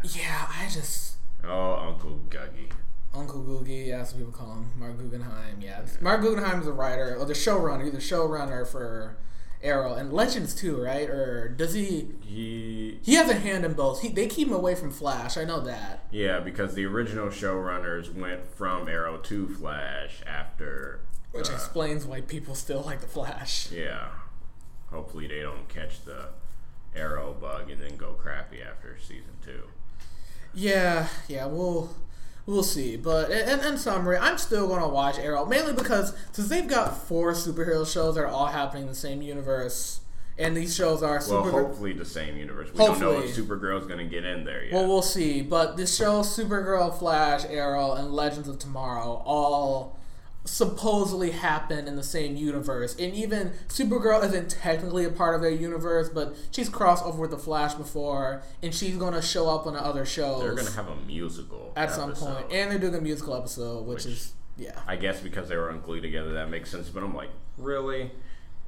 yeah, 0.03 0.47
I 0.49 0.67
just 0.69 1.15
Oh, 1.47 1.75
Uncle 1.75 2.19
Guggy. 2.29 2.69
Uncle 3.15 3.43
Googie, 3.43 3.87
yeah, 3.87 4.03
some 4.03 4.19
people 4.19 4.33
call 4.33 4.53
him 4.53 4.71
Mark 4.77 4.97
Guggenheim. 4.97 5.59
Yeah, 5.61 5.81
Mark 6.01 6.21
Guggenheim 6.21 6.61
is 6.61 6.67
a 6.67 6.73
writer 6.73 7.15
or 7.17 7.25
the 7.25 7.33
showrunner. 7.33 7.83
He's 7.83 7.93
the 7.93 7.97
showrunner 7.99 8.67
for 8.67 9.17
Arrow 9.61 9.93
and 9.93 10.13
Legends 10.13 10.53
too, 10.53 10.81
right? 10.81 11.09
Or 11.09 11.49
does 11.49 11.73
he? 11.73 12.09
He. 12.21 12.99
He 13.03 13.15
has 13.15 13.29
a 13.29 13.35
hand 13.35 13.65
in 13.65 13.73
both. 13.73 14.01
He, 14.01 14.09
they 14.09 14.27
keep 14.27 14.47
him 14.47 14.53
away 14.53 14.75
from 14.75 14.91
Flash. 14.91 15.37
I 15.37 15.43
know 15.43 15.59
that. 15.61 16.05
Yeah, 16.11 16.39
because 16.39 16.75
the 16.75 16.85
original 16.85 17.27
showrunners 17.27 18.13
went 18.13 18.47
from 18.55 18.87
Arrow 18.87 19.17
to 19.17 19.47
Flash 19.47 20.21
after. 20.25 21.01
Which 21.31 21.49
uh, 21.49 21.53
explains 21.53 22.05
why 22.05 22.21
people 22.21 22.55
still 22.55 22.81
like 22.81 23.01
the 23.01 23.07
Flash. 23.07 23.71
Yeah. 23.71 24.09
Hopefully 24.91 25.27
they 25.27 25.41
don't 25.41 25.67
catch 25.67 26.05
the 26.05 26.29
Arrow 26.95 27.33
bug 27.33 27.69
and 27.69 27.81
then 27.81 27.97
go 27.97 28.13
crappy 28.13 28.61
after 28.61 28.97
season 28.99 29.33
two. 29.43 29.63
Yeah, 30.53 31.07
yeah, 31.27 31.45
we'll 31.47 31.93
we'll 32.45 32.63
see. 32.63 32.95
But 32.97 33.31
in, 33.31 33.59
in 33.61 33.77
summary, 33.77 34.17
I'm 34.17 34.37
still 34.37 34.67
gonna 34.67 34.87
watch 34.87 35.17
Arrow 35.17 35.45
mainly 35.45 35.73
because 35.73 36.13
since 36.31 36.47
they've 36.49 36.67
got 36.67 36.97
four 37.07 37.33
superhero 37.33 37.91
shows 37.91 38.15
that 38.15 38.21
are 38.21 38.27
all 38.27 38.47
happening 38.47 38.83
in 38.83 38.89
the 38.89 38.95
same 38.95 39.21
universe, 39.21 39.99
and 40.37 40.55
these 40.55 40.75
shows 40.75 41.01
are 41.01 41.21
Well, 41.29 41.45
super. 41.45 41.51
hopefully 41.51 41.93
the 41.93 42.03
same 42.05 42.35
universe. 42.37 42.69
We 42.71 42.77
don't 42.79 42.99
know 42.99 43.11
if 43.19 43.35
Hopefully. 43.35 43.47
Supergirl's 43.59 43.87
going 43.87 43.99
to 43.99 44.05
get 44.05 44.25
in 44.25 44.43
there 44.43 44.65
yet. 44.65 44.73
Well, 44.73 44.85
we'll 44.87 45.01
see. 45.01 45.41
But 45.41 45.77
this 45.77 45.95
show, 45.95 46.21
Supergirl, 46.23 46.97
Flash, 46.99 47.45
Arrow, 47.47 47.93
and 47.93 48.11
Legends 48.11 48.49
of 48.49 48.59
Tomorrow, 48.59 49.23
all 49.25 49.94
supposedly 50.45 51.31
happen 51.31 51.87
in 51.87 51.95
the 51.95 52.03
same 52.03 52.35
universe. 52.35 52.95
And 52.97 53.13
even 53.13 53.51
Supergirl 53.67 54.23
isn't 54.23 54.49
technically 54.51 55.03
a 55.05 55.09
part 55.09 55.35
of 55.35 55.41
their 55.41 55.49
universe, 55.51 56.09
but 56.09 56.35
she's 56.51 56.69
crossed 56.69 57.03
over 57.03 57.21
with 57.21 57.31
the 57.31 57.37
Flash 57.37 57.73
before, 57.73 58.43
and 58.61 58.73
she's 58.73 58.95
gonna 58.95 59.21
show 59.21 59.49
up 59.49 59.65
on 59.67 59.73
the 59.73 59.79
other 59.83 60.05
shows 60.05 60.41
They're 60.41 60.55
to 60.55 60.71
have 60.75 60.87
a 60.87 60.95
musical 61.07 61.73
at 61.75 61.91
some 61.91 62.11
episode. 62.11 62.25
point. 62.35 62.51
And 62.53 62.71
they're 62.71 62.79
doing 62.79 62.95
a 62.95 63.01
musical 63.01 63.35
episode, 63.35 63.85
which, 63.85 64.05
Which- 64.05 64.13
is 64.13 64.33
yeah. 64.57 64.79
I 64.87 64.95
guess 64.95 65.19
because 65.19 65.49
they 65.49 65.57
were 65.57 65.69
on 65.69 65.81
Glee 65.81 65.99
together, 65.99 66.33
that 66.33 66.49
makes 66.49 66.69
sense. 66.71 66.89
But 66.89 67.03
I'm 67.03 67.13
like, 67.15 67.29
really? 67.57 68.11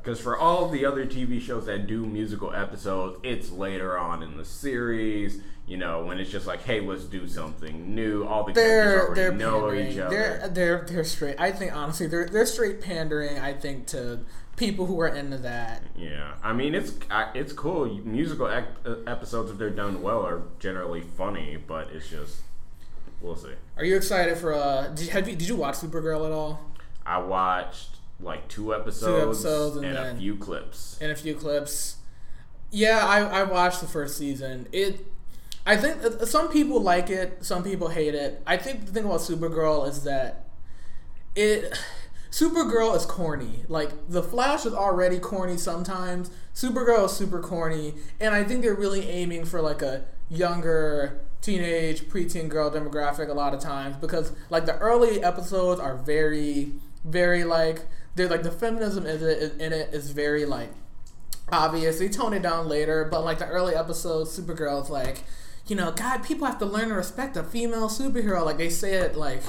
Because 0.01 0.19
for 0.19 0.37
all 0.37 0.69
the 0.69 0.85
other 0.85 1.05
TV 1.05 1.39
shows 1.41 1.65
that 1.65 1.85
do 1.87 2.05
musical 2.05 2.53
episodes, 2.53 3.19
it's 3.23 3.51
later 3.51 3.97
on 3.97 4.23
in 4.23 4.37
the 4.37 4.45
series. 4.45 5.41
You 5.67 5.75
know, 5.75 6.05
when 6.05 6.17
it's 6.17 6.31
just 6.31 6.47
like, 6.47 6.63
hey, 6.63 6.79
let's 6.79 7.03
do 7.03 7.27
something 7.27 7.93
new. 7.93 8.23
All 8.23 8.45
the 8.45 8.53
They're 8.53 8.99
characters 8.99 9.15
they're 9.17 9.27
already 9.31 9.37
know 9.37 9.59
pandering. 9.61 9.91
each 9.91 9.97
other. 9.99 10.09
They're 10.15 10.47
they're 10.49 10.85
they're 10.89 11.03
straight. 11.03 11.35
I 11.37 11.51
think 11.51 11.75
honestly, 11.75 12.07
they're 12.07 12.25
they're 12.27 12.45
straight 12.45 12.79
pandering. 12.81 13.37
I 13.39 13.51
think 13.53 13.85
to 13.87 14.19
people 14.55 14.85
who 14.85 14.97
are 15.01 15.09
into 15.09 15.37
that. 15.39 15.83
Yeah, 15.97 16.35
I 16.41 16.53
mean 16.53 16.73
it's 16.73 16.93
I- 17.11 17.31
it's 17.35 17.51
cool. 17.51 17.85
Musical 18.05 18.45
uh, 18.45 18.61
episodes, 19.05 19.51
if 19.51 19.57
they're 19.57 19.69
done 19.69 20.01
well, 20.01 20.25
are 20.25 20.43
generally 20.59 21.01
funny. 21.01 21.57
But 21.57 21.89
it's 21.91 22.07
just 22.09 22.37
we'll 23.19 23.35
see. 23.35 23.51
Are 23.75 23.83
you 23.83 23.97
excited 23.97 24.37
for 24.37 24.53
uh? 24.53 24.87
Did, 24.95 25.09
have 25.09 25.27
you, 25.27 25.35
did 25.35 25.49
you 25.49 25.57
watch 25.57 25.75
Supergirl 25.75 26.25
at 26.25 26.31
all? 26.31 26.61
I 27.05 27.17
watched 27.17 27.89
like 28.21 28.47
two 28.47 28.73
episodes, 28.73 29.01
two 29.21 29.21
episodes 29.51 29.75
and 29.75 29.85
and, 29.85 29.95
then- 29.97 30.15
a 30.15 30.19
few 30.19 30.37
clips. 30.37 30.97
And 31.01 31.11
a 31.11 31.15
few 31.15 31.35
clips. 31.35 31.97
Yeah, 32.71 33.05
I, 33.05 33.41
I 33.41 33.43
watched 33.43 33.81
the 33.81 33.87
first 33.87 34.17
season. 34.17 34.67
It, 34.71 35.05
I 35.67 35.75
think 35.75 36.01
uh, 36.03 36.25
some 36.25 36.49
people 36.49 36.81
like 36.81 37.09
it, 37.09 37.43
some 37.45 37.61
people 37.61 37.89
hate 37.89 38.15
it. 38.15 38.41
I 38.47 38.55
think 38.55 38.85
the 38.85 38.91
thing 38.93 39.03
about 39.03 39.19
Supergirl 39.19 39.87
is 39.87 40.03
that 40.03 40.45
it, 41.35 41.77
Supergirl 42.31 42.95
is 42.95 43.05
corny. 43.05 43.65
Like 43.67 43.91
the 44.09 44.23
Flash 44.23 44.65
is 44.65 44.73
already 44.73 45.19
corny 45.19 45.57
sometimes. 45.57 46.31
Supergirl 46.55 47.05
is 47.05 47.11
super 47.11 47.41
corny, 47.41 47.95
and 48.19 48.33
I 48.33 48.43
think 48.45 48.61
they're 48.61 48.73
really 48.73 49.09
aiming 49.09 49.43
for 49.45 49.61
like 49.61 49.81
a 49.81 50.05
younger 50.29 51.19
teenage 51.41 52.03
preteen 52.03 52.49
girl 52.49 52.71
demographic 52.71 53.29
a 53.29 53.33
lot 53.33 53.53
of 53.53 53.59
times 53.59 53.95
because 53.97 54.31
like 54.49 54.65
the 54.65 54.77
early 54.79 55.23
episodes 55.23 55.79
are 55.79 55.95
very 55.95 56.71
very 57.05 57.43
like 57.43 57.85
they're 58.15 58.27
like 58.27 58.43
the 58.43 58.51
feminism 58.51 59.05
in 59.05 59.21
it, 59.23 59.61
in 59.61 59.71
it 59.73 59.93
is 59.93 60.11
very 60.11 60.45
like 60.45 60.69
obvious. 61.51 61.99
They 61.99 62.09
tone 62.09 62.33
it 62.33 62.41
down 62.41 62.67
later, 62.67 63.05
but 63.05 63.23
like 63.23 63.39
the 63.39 63.47
early 63.47 63.75
episodes, 63.75 64.37
Supergirl 64.37 64.83
is 64.83 64.89
like, 64.89 65.23
you 65.67 65.75
know, 65.75 65.91
God, 65.91 66.23
people 66.23 66.47
have 66.47 66.59
to 66.59 66.65
learn 66.65 66.89
to 66.89 66.95
respect 66.95 67.35
a 67.37 67.43
female 67.43 67.89
superhero. 67.89 68.43
Like 68.45 68.57
they 68.57 68.69
say 68.69 68.93
it 68.95 69.15
like 69.15 69.43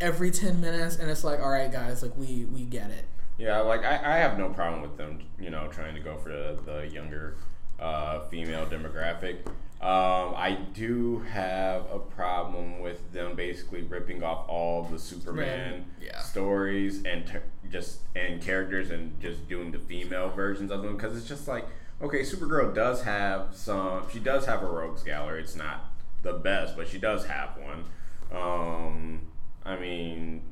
every 0.00 0.30
ten 0.30 0.60
minutes, 0.60 0.96
and 0.96 1.10
it's 1.10 1.24
like, 1.24 1.40
all 1.40 1.50
right, 1.50 1.70
guys, 1.70 2.02
like 2.02 2.16
we 2.16 2.44
we 2.46 2.62
get 2.64 2.90
it. 2.90 3.04
Yeah, 3.38 3.60
like 3.60 3.84
I, 3.84 4.14
I 4.14 4.18
have 4.18 4.38
no 4.38 4.48
problem 4.48 4.80
with 4.82 4.96
them, 4.96 5.20
you 5.38 5.50
know, 5.50 5.68
trying 5.68 5.94
to 5.94 6.00
go 6.00 6.16
for 6.16 6.30
the, 6.30 6.58
the 6.64 6.86
younger 6.88 7.36
uh, 7.78 8.20
female 8.28 8.64
demographic. 8.66 9.38
Um, 9.78 10.32
I 10.34 10.56
do 10.72 11.18
have 11.30 11.82
a 11.92 11.98
problem 11.98 12.80
with 12.80 13.12
them 13.12 13.36
basically 13.36 13.82
ripping 13.82 14.22
off 14.22 14.48
all 14.48 14.84
the 14.84 14.98
Superman 14.98 15.84
Yeah. 16.00 16.18
stories 16.22 17.04
and 17.04 17.26
t- 17.26 17.34
just 17.70 18.00
and 18.14 18.40
characters 18.40 18.90
and 18.90 19.20
just 19.20 19.46
doing 19.50 19.70
the 19.72 19.78
female 19.78 20.30
versions 20.30 20.70
of 20.70 20.80
them 20.82 20.96
because 20.96 21.14
it's 21.14 21.28
just 21.28 21.46
like 21.46 21.66
okay, 22.02 22.20
Supergirl 22.20 22.74
does 22.74 23.02
have 23.02 23.48
some. 23.54 24.04
She 24.12 24.18
does 24.18 24.46
have 24.46 24.62
a 24.62 24.66
rogues 24.66 25.02
gallery. 25.02 25.40
It's 25.42 25.56
not 25.56 25.84
the 26.22 26.32
best, 26.34 26.76
but 26.76 26.88
she 26.88 26.98
does 26.98 27.26
have 27.26 27.50
one. 27.58 27.84
Um, 28.32 29.20
I 29.64 29.76
mean, 29.76 30.42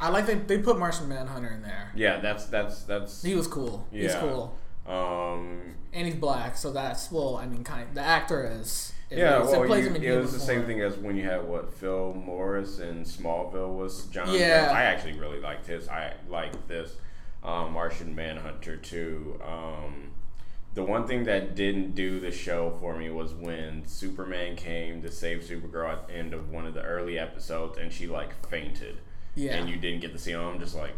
I 0.00 0.08
like 0.08 0.26
they 0.26 0.34
they 0.34 0.58
put 0.58 0.78
Martian 0.78 1.08
Manhunter 1.08 1.48
in 1.50 1.62
there. 1.62 1.92
yeah, 1.94 2.20
that's 2.20 2.46
that's 2.46 2.82
that's 2.84 3.22
He 3.22 3.34
was 3.34 3.46
cool. 3.46 3.86
He's 3.90 4.14
cool, 4.16 4.58
um, 4.86 5.74
and 5.92 6.06
he's 6.06 6.16
black, 6.16 6.56
so 6.56 6.72
that's 6.72 7.10
well. 7.12 7.36
I 7.36 7.46
mean, 7.46 7.64
kind 7.64 7.88
of, 7.88 7.94
the 7.94 8.00
actor 8.02 8.50
is. 8.60 8.92
Yeah, 9.10 9.42
is- 9.42 9.50
well, 9.50 9.66
you- 9.78 9.84
him 9.88 9.96
in 9.96 10.02
it 10.04 10.16
was 10.16 10.32
the 10.32 10.40
same 10.40 10.64
thing 10.64 10.80
as 10.80 10.96
when 10.96 11.16
you 11.16 11.24
had 11.24 11.46
what 11.46 11.74
Phil 11.74 12.14
Morris 12.14 12.78
in 12.78 13.04
Smallville 13.04 13.76
was 13.76 14.06
John. 14.06 14.32
Yeah. 14.32 14.62
Jones. 14.64 14.72
I 14.72 14.82
actually 14.84 15.18
really 15.18 15.38
liked 15.38 15.66
his. 15.66 15.86
I 15.86 16.14
like 16.30 16.66
this 16.66 16.94
um, 17.44 17.72
Martian 17.74 18.14
Manhunter 18.14 18.78
too. 18.78 19.38
Um, 19.46 20.12
the 20.74 20.82
one 20.82 21.06
thing 21.06 21.24
that 21.24 21.54
didn't 21.54 21.94
do 21.94 22.18
the 22.20 22.30
show 22.32 22.76
for 22.80 22.96
me 22.96 23.10
was 23.10 23.34
when 23.34 23.86
Superman 23.86 24.56
came 24.56 25.02
to 25.02 25.10
save 25.10 25.40
Supergirl 25.42 25.92
at 25.92 26.08
the 26.08 26.14
end 26.16 26.32
of 26.32 26.50
one 26.50 26.66
of 26.66 26.74
the 26.74 26.82
early 26.82 27.18
episodes, 27.18 27.78
and 27.78 27.92
she 27.92 28.06
like 28.06 28.46
fainted, 28.48 28.96
Yeah. 29.34 29.52
and 29.54 29.68
you 29.68 29.76
didn't 29.76 30.00
get 30.00 30.12
to 30.12 30.18
see 30.18 30.30
him. 30.32 30.40
I'm 30.40 30.58
just 30.58 30.74
like, 30.74 30.94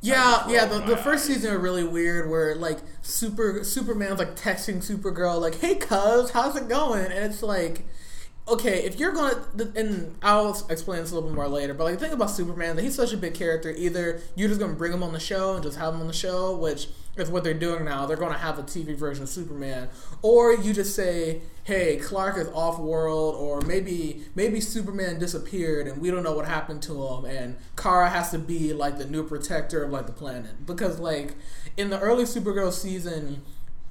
Yeah, 0.00 0.46
yeah. 0.48 0.66
The, 0.66 0.80
the 0.80 0.96
first 0.96 1.24
season 1.26 1.52
are 1.54 1.58
really 1.58 1.84
weird, 1.84 2.30
where 2.30 2.54
like 2.54 2.78
Super 3.02 3.62
Superman's 3.64 4.18
like 4.18 4.36
texting 4.36 4.76
Supergirl, 4.84 5.40
like, 5.40 5.56
"Hey, 5.60 5.74
cuz, 5.76 6.30
how's 6.30 6.56
it 6.56 6.68
going?" 6.68 7.04
And 7.06 7.24
it's 7.24 7.42
like, 7.42 7.86
okay, 8.46 8.84
if 8.84 8.98
you're 8.98 9.12
gonna, 9.12 9.42
and 9.76 10.16
I'll 10.22 10.50
explain 10.68 11.00
this 11.00 11.10
a 11.10 11.14
little 11.14 11.28
bit 11.30 11.34
more 11.36 11.48
later. 11.48 11.72
But 11.74 11.84
like, 11.84 11.94
the 11.98 12.00
thing 12.04 12.12
about 12.12 12.30
Superman, 12.30 12.76
that 12.76 12.82
he's 12.82 12.94
such 12.94 13.12
a 13.14 13.16
big 13.16 13.32
character. 13.34 13.70
Either 13.70 14.20
you're 14.34 14.48
just 14.48 14.60
gonna 14.60 14.74
bring 14.74 14.92
him 14.92 15.02
on 15.02 15.12
the 15.14 15.20
show 15.20 15.54
and 15.54 15.62
just 15.62 15.78
have 15.78 15.94
him 15.94 16.00
on 16.02 16.06
the 16.06 16.12
show, 16.12 16.54
which 16.54 16.88
is 17.16 17.30
what 17.30 17.44
they're 17.44 17.54
doing 17.54 17.84
now. 17.84 18.06
They're 18.06 18.16
gonna 18.16 18.38
have 18.38 18.58
a 18.58 18.62
TV 18.62 18.94
version 18.94 19.22
of 19.22 19.28
Superman, 19.28 19.88
or 20.22 20.52
you 20.52 20.72
just 20.72 20.94
say, 20.94 21.42
"Hey, 21.64 21.96
Clark 21.96 22.36
is 22.36 22.48
off 22.48 22.78
world," 22.78 23.36
or 23.36 23.60
maybe 23.60 24.24
maybe 24.34 24.60
Superman 24.60 25.18
disappeared 25.18 25.86
and 25.86 26.00
we 26.00 26.10
don't 26.10 26.22
know 26.22 26.34
what 26.34 26.46
happened 26.46 26.82
to 26.82 27.06
him, 27.06 27.24
and 27.24 27.56
Kara 27.76 28.08
has 28.10 28.30
to 28.30 28.38
be 28.38 28.72
like 28.72 28.98
the 28.98 29.06
new 29.06 29.22
protector 29.22 29.84
of 29.84 29.90
like 29.90 30.06
the 30.06 30.12
planet. 30.12 30.66
Because 30.66 30.98
like 30.98 31.34
in 31.76 31.90
the 31.90 32.00
early 32.00 32.24
Supergirl 32.24 32.72
season 32.72 33.42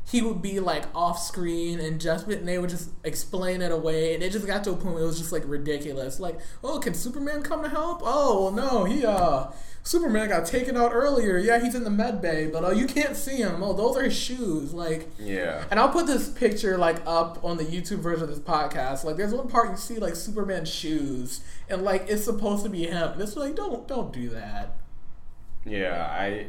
he 0.10 0.22
would 0.22 0.42
be 0.42 0.60
like 0.60 0.84
off 0.94 1.22
screen 1.22 1.80
and 1.80 2.00
just 2.00 2.28
and 2.28 2.48
they 2.48 2.58
would 2.58 2.70
just 2.70 2.90
explain 3.04 3.62
it 3.62 3.72
away 3.72 4.14
and 4.14 4.22
it 4.22 4.32
just 4.32 4.46
got 4.46 4.64
to 4.64 4.72
a 4.72 4.76
point 4.76 4.96
where 4.96 5.04
it 5.04 5.08
was 5.08 5.18
just 5.18 5.32
like 5.32 5.44
ridiculous. 5.46 6.20
Like 6.20 6.40
oh 6.64 6.80
can 6.80 6.94
superman 6.94 7.42
come 7.42 7.64
to 7.64 7.70
help? 7.70 8.02
Oh 8.04 8.44
well 8.44 8.52
no 8.52 8.84
he 8.84 9.06
uh 9.06 9.48
superman 9.84 10.30
got 10.30 10.46
taken 10.46 10.78
out 10.78 10.91
earlier 10.93 11.38
yeah 11.38 11.60
he's 11.60 11.76
in 11.76 11.84
the 11.84 11.89
med 11.89 12.22
bay 12.22 12.48
but 12.48 12.63
oh 12.63 12.72
you 12.72 12.88
can't 12.88 13.15
see 13.15 13.38
him 13.38 13.62
oh 13.62 13.74
those 13.74 13.98
are 13.98 14.04
his 14.04 14.15
shoes 14.15 14.74
like 14.74 15.08
yeah, 15.19 15.65
and 15.72 15.80
I'll 15.80 15.89
put 15.89 16.08
this 16.08 16.30
picture 16.30 16.78
like 16.78 17.02
up 17.06 17.43
on 17.43 17.58
the 17.58 17.63
YouTube 17.63 18.00
version 18.00 18.24
of 18.24 18.30
this 18.30 18.39
podcast. 18.39 19.04
Like, 19.04 19.17
there's 19.17 19.34
one 19.34 19.48
part 19.48 19.72
you 19.72 19.78
see 19.78 19.98
like 19.98 20.15
Superman's 20.15 20.69
shoes, 20.69 21.41
and 21.69 21.84
like 21.84 22.06
it's 22.08 22.24
supposed 22.24 22.63
to 22.63 22.69
be 22.69 22.86
him. 22.86 23.13
And 23.13 23.22
it's 23.22 23.36
like, 23.36 23.56
don't 23.56 23.88
don't 23.88 24.12
do 24.12 24.30
that. 24.30 24.76
Yeah, 25.65 26.08
I. 26.10 26.48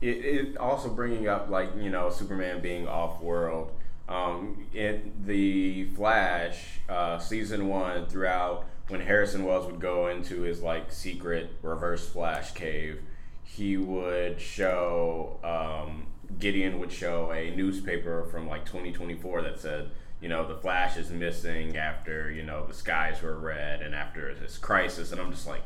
It, 0.00 0.24
it 0.24 0.56
also 0.56 0.88
bringing 0.88 1.28
up 1.28 1.50
like 1.50 1.70
you 1.78 1.90
know 1.90 2.10
Superman 2.10 2.60
being 2.60 2.88
off 2.88 3.20
world. 3.22 3.72
Um, 4.08 4.66
in 4.74 5.12
the 5.24 5.84
Flash 5.94 6.80
uh, 6.88 7.18
season 7.18 7.68
one, 7.68 8.06
throughout 8.06 8.64
when 8.90 9.00
Harrison 9.00 9.44
Wells 9.44 9.66
would 9.66 9.80
go 9.80 10.08
into 10.08 10.42
his 10.42 10.62
like 10.62 10.92
secret 10.92 11.50
reverse 11.62 12.08
Flash 12.08 12.52
cave, 12.52 13.00
he 13.42 13.76
would 13.76 14.40
show 14.40 15.38
um, 15.42 16.06
Gideon 16.38 16.78
would 16.78 16.92
show 16.92 17.32
a 17.32 17.54
newspaper 17.54 18.24
from 18.24 18.48
like 18.48 18.64
2024 18.64 19.42
that 19.42 19.58
said, 19.58 19.90
you 20.20 20.28
know, 20.28 20.46
the 20.46 20.56
Flash 20.56 20.96
is 20.96 21.10
missing 21.10 21.76
after 21.76 22.30
you 22.30 22.42
know 22.42 22.66
the 22.66 22.74
skies 22.74 23.22
were 23.22 23.38
red 23.38 23.82
and 23.82 23.94
after 23.94 24.34
this 24.34 24.58
crisis, 24.58 25.12
and 25.12 25.20
I'm 25.20 25.32
just 25.32 25.46
like, 25.46 25.62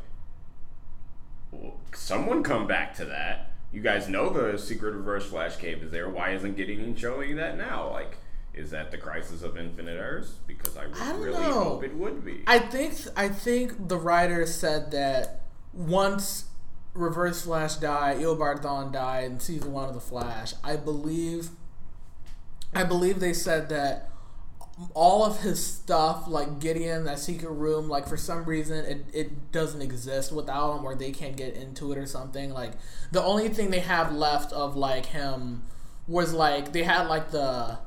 well, 1.51 1.81
someone 1.95 2.43
come 2.43 2.67
back 2.67 2.95
to 2.97 3.05
that. 3.07 3.53
You 3.73 3.81
guys 3.81 4.09
know 4.09 4.31
the 4.31 4.57
secret 4.57 4.95
reverse 4.95 5.27
flash 5.27 5.57
cave 5.57 5.83
is 5.83 5.91
there. 5.91 6.09
Why 6.09 6.31
isn't 6.31 6.57
Gideon 6.57 6.95
showing 6.95 7.35
that 7.37 7.59
now? 7.59 7.91
Like, 7.91 8.19
is 8.55 8.71
that 8.71 8.91
the 8.91 8.99
crisis 8.99 9.43
of 9.43 9.57
infinite 9.57 9.99
Earths? 9.99 10.33
Because 10.47 10.77
I, 10.77 10.85
I 11.01 11.13
really 11.15 11.33
know. 11.33 11.65
hope 11.65 11.85
it 11.85 11.95
would 11.95 12.25
be. 12.25 12.43
I 12.47 12.59
think 12.59 12.95
I 13.17 13.29
think 13.29 13.89
the 13.89 13.97
writer 13.99 14.47
said 14.47 14.91
that 14.93 15.43
once 15.73 16.47
Reverse 16.95 17.43
Flash 17.43 17.77
died, 17.77 18.19
Eobard 18.19 18.63
Thawne 18.63 18.93
died 18.93 19.25
in 19.25 19.41
season 19.41 19.73
one 19.73 19.89
of 19.89 19.95
the 19.95 20.01
Flash. 20.01 20.55
I 20.63 20.77
believe, 20.77 21.51
I 22.73 22.85
believe 22.85 23.19
they 23.19 23.33
said 23.33 23.69
that 23.71 24.11
all 24.93 25.25
of 25.25 25.41
his 25.41 25.65
stuff, 25.65 26.27
like 26.27 26.59
Gideon, 26.59 27.05
that 27.05 27.19
secret 27.19 27.51
room, 27.51 27.89
like 27.89 28.09
for 28.09 28.17
some 28.17 28.45
reason 28.45 28.85
it, 28.85 29.05
it 29.13 29.53
doesn't 29.53 29.83
exist 29.83 30.33
without 30.33 30.79
him, 30.79 30.85
or 30.85 30.95
they 30.95 31.13
can't 31.13 31.37
get 31.37 31.55
into 31.55 31.93
it 31.93 31.99
or 31.99 32.07
something. 32.07 32.51
Like 32.51 32.73
the 33.11 33.23
only 33.23 33.49
thing 33.49 33.71
they 33.71 33.81
have 33.81 34.13
left 34.13 34.53
of 34.53 34.77
like 34.77 35.07
him 35.07 35.63
was 36.07 36.33
like 36.33 36.73
they 36.73 36.83
had 36.83 37.09
like 37.09 37.31
the 37.31 37.79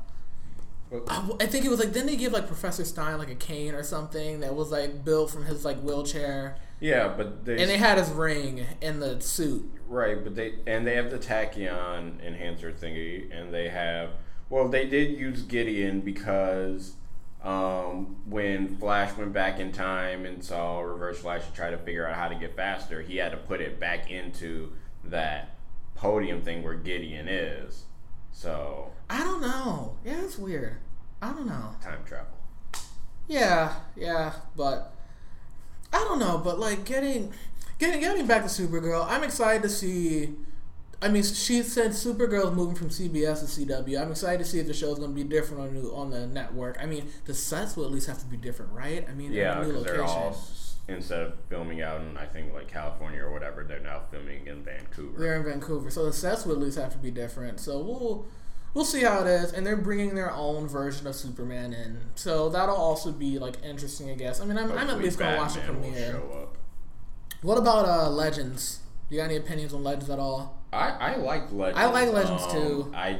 I 1.07 1.29
I 1.39 1.45
think 1.45 1.65
it 1.65 1.69
was 1.69 1.79
like 1.79 1.93
then 1.93 2.05
they 2.05 2.15
give 2.15 2.33
like 2.33 2.47
Professor 2.47 2.85
Stein 2.85 3.17
like 3.17 3.29
a 3.29 3.35
cane 3.35 3.73
or 3.73 3.83
something 3.83 4.39
that 4.39 4.55
was 4.55 4.71
like 4.71 5.03
built 5.03 5.31
from 5.31 5.45
his 5.45 5.65
like 5.65 5.79
wheelchair, 5.81 6.57
yeah, 6.79 7.13
but 7.15 7.45
they, 7.45 7.61
and 7.61 7.69
they 7.69 7.77
had 7.77 7.97
his 7.97 8.09
ring 8.09 8.65
in 8.81 8.99
the 8.99 9.19
suit. 9.19 9.69
right, 9.87 10.23
but 10.23 10.35
they 10.35 10.55
and 10.65 10.87
they 10.87 10.95
have 10.95 11.11
the 11.11 11.19
tachyon 11.19 12.25
enhancer 12.25 12.71
thingy, 12.71 13.29
and 13.37 13.53
they 13.53 13.69
have 13.69 14.11
well, 14.49 14.69
they 14.69 14.87
did 14.87 15.17
use 15.17 15.41
Gideon 15.41 16.01
because 16.01 16.93
um, 17.43 18.17
when 18.25 18.77
Flash 18.77 19.17
went 19.17 19.33
back 19.33 19.59
in 19.59 19.71
time 19.71 20.25
and 20.25 20.43
saw 20.43 20.79
Reverse 20.79 21.19
Flash 21.19 21.45
to 21.45 21.53
try 21.53 21.69
to 21.69 21.77
figure 21.77 22.07
out 22.07 22.15
how 22.15 22.29
to 22.29 22.35
get 22.35 22.55
faster, 22.55 23.01
he 23.01 23.17
had 23.17 23.31
to 23.31 23.37
put 23.37 23.59
it 23.61 23.79
back 23.79 24.09
into 24.09 24.71
that 25.03 25.57
podium 25.95 26.41
thing 26.41 26.63
where 26.63 26.75
Gideon 26.75 27.27
is. 27.27 27.83
So 28.37 28.91
I 29.09 29.23
don't 29.23 29.41
know. 29.41 29.95
Yeah, 30.05 30.23
it's 30.23 30.37
weird. 30.37 30.77
I 31.23 31.31
don't 31.31 31.47
know. 31.47 31.71
time 31.81 32.03
travel. 32.05 32.27
Yeah, 33.27 33.73
yeah, 33.95 34.33
but 34.55 34.93
I 35.91 35.97
don't 36.03 36.19
know. 36.19 36.37
But 36.37 36.59
like 36.59 36.85
getting 36.85 37.33
getting 37.79 37.99
getting 37.99 38.27
back 38.27 38.43
to 38.43 38.47
Supergirl, 38.47 39.07
I'm 39.09 39.23
excited 39.23 39.63
to 39.63 39.69
see. 39.69 40.35
I 41.01 41.07
mean, 41.07 41.23
she 41.23 41.63
said 41.63 41.91
Supergirl's 41.91 42.55
moving 42.55 42.75
from 42.75 42.89
CBS 42.89 43.39
to 43.39 43.65
CW. 43.65 43.99
I'm 43.99 44.11
excited 44.11 44.37
to 44.37 44.45
see 44.45 44.59
if 44.59 44.67
the 44.67 44.73
show's 44.73 44.99
going 44.99 45.15
to 45.15 45.15
be 45.15 45.23
different 45.23 45.63
on 45.63 45.73
new 45.73 45.89
on 45.89 46.11
the 46.11 46.27
network. 46.27 46.77
I 46.79 46.85
mean, 46.85 47.09
the 47.25 47.33
sets 47.33 47.75
will 47.75 47.85
at 47.85 47.91
least 47.91 48.05
have 48.05 48.19
to 48.19 48.25
be 48.27 48.37
different, 48.37 48.71
right? 48.71 49.03
I 49.09 49.15
mean, 49.15 49.33
Yeah, 49.33 49.59
a 49.59 49.65
new 49.65 49.69
because 49.69 49.83
they're 49.85 50.03
all 50.03 50.37
instead 50.87 51.21
of 51.21 51.33
filming 51.49 51.81
out 51.81 52.01
in 52.01 52.17
I 52.17 52.25
think 52.25 52.53
like 52.53 52.67
California 52.67 53.21
or 53.21 53.31
whatever, 53.31 53.63
they're 53.63 53.79
now 53.79 54.01
filming 54.11 54.47
in 54.47 54.63
Vancouver. 54.63 55.19
They're 55.19 55.35
in 55.37 55.43
Vancouver, 55.43 55.89
so 55.89 56.05
the 56.05 56.13
sets 56.13 56.45
would 56.45 56.57
at 56.57 56.63
least 56.63 56.77
have 56.77 56.91
to 56.93 56.97
be 56.97 57.11
different. 57.11 57.59
So 57.59 57.79
we'll 57.79 58.25
we'll 58.73 58.85
see 58.85 59.03
how 59.03 59.21
it 59.21 59.27
is, 59.27 59.51
and 59.53 59.65
they're 59.65 59.75
bringing 59.77 60.15
their 60.15 60.31
own 60.31 60.67
version 60.67 61.07
of 61.07 61.15
Superman 61.15 61.73
in, 61.73 61.99
so 62.15 62.49
that'll 62.49 62.75
also 62.75 63.11
be 63.11 63.39
like 63.39 63.63
interesting, 63.63 64.09
I 64.09 64.15
guess. 64.15 64.39
I 64.41 64.45
mean, 64.45 64.57
I'm, 64.57 64.71
I'm 64.71 64.89
at 64.89 64.97
least 64.99 65.19
gonna 65.19 65.37
watch 65.37 65.55
the 65.55 65.61
premiere. 65.61 66.21
What 67.41 67.57
about 67.57 67.85
uh, 67.85 68.09
Legends? 68.09 68.79
Do 69.09 69.15
you 69.15 69.21
got 69.21 69.25
any 69.29 69.37
opinions 69.37 69.73
on 69.73 69.83
Legends 69.83 70.09
at 70.09 70.19
all? 70.19 70.57
I, 70.73 70.89
I 70.89 71.15
liked 71.15 71.53
Legends. 71.53 71.79
I 71.79 71.85
like 71.85 72.11
Legends, 72.11 72.43
Um, 72.43 72.51
too. 72.51 72.91
I 72.95 73.19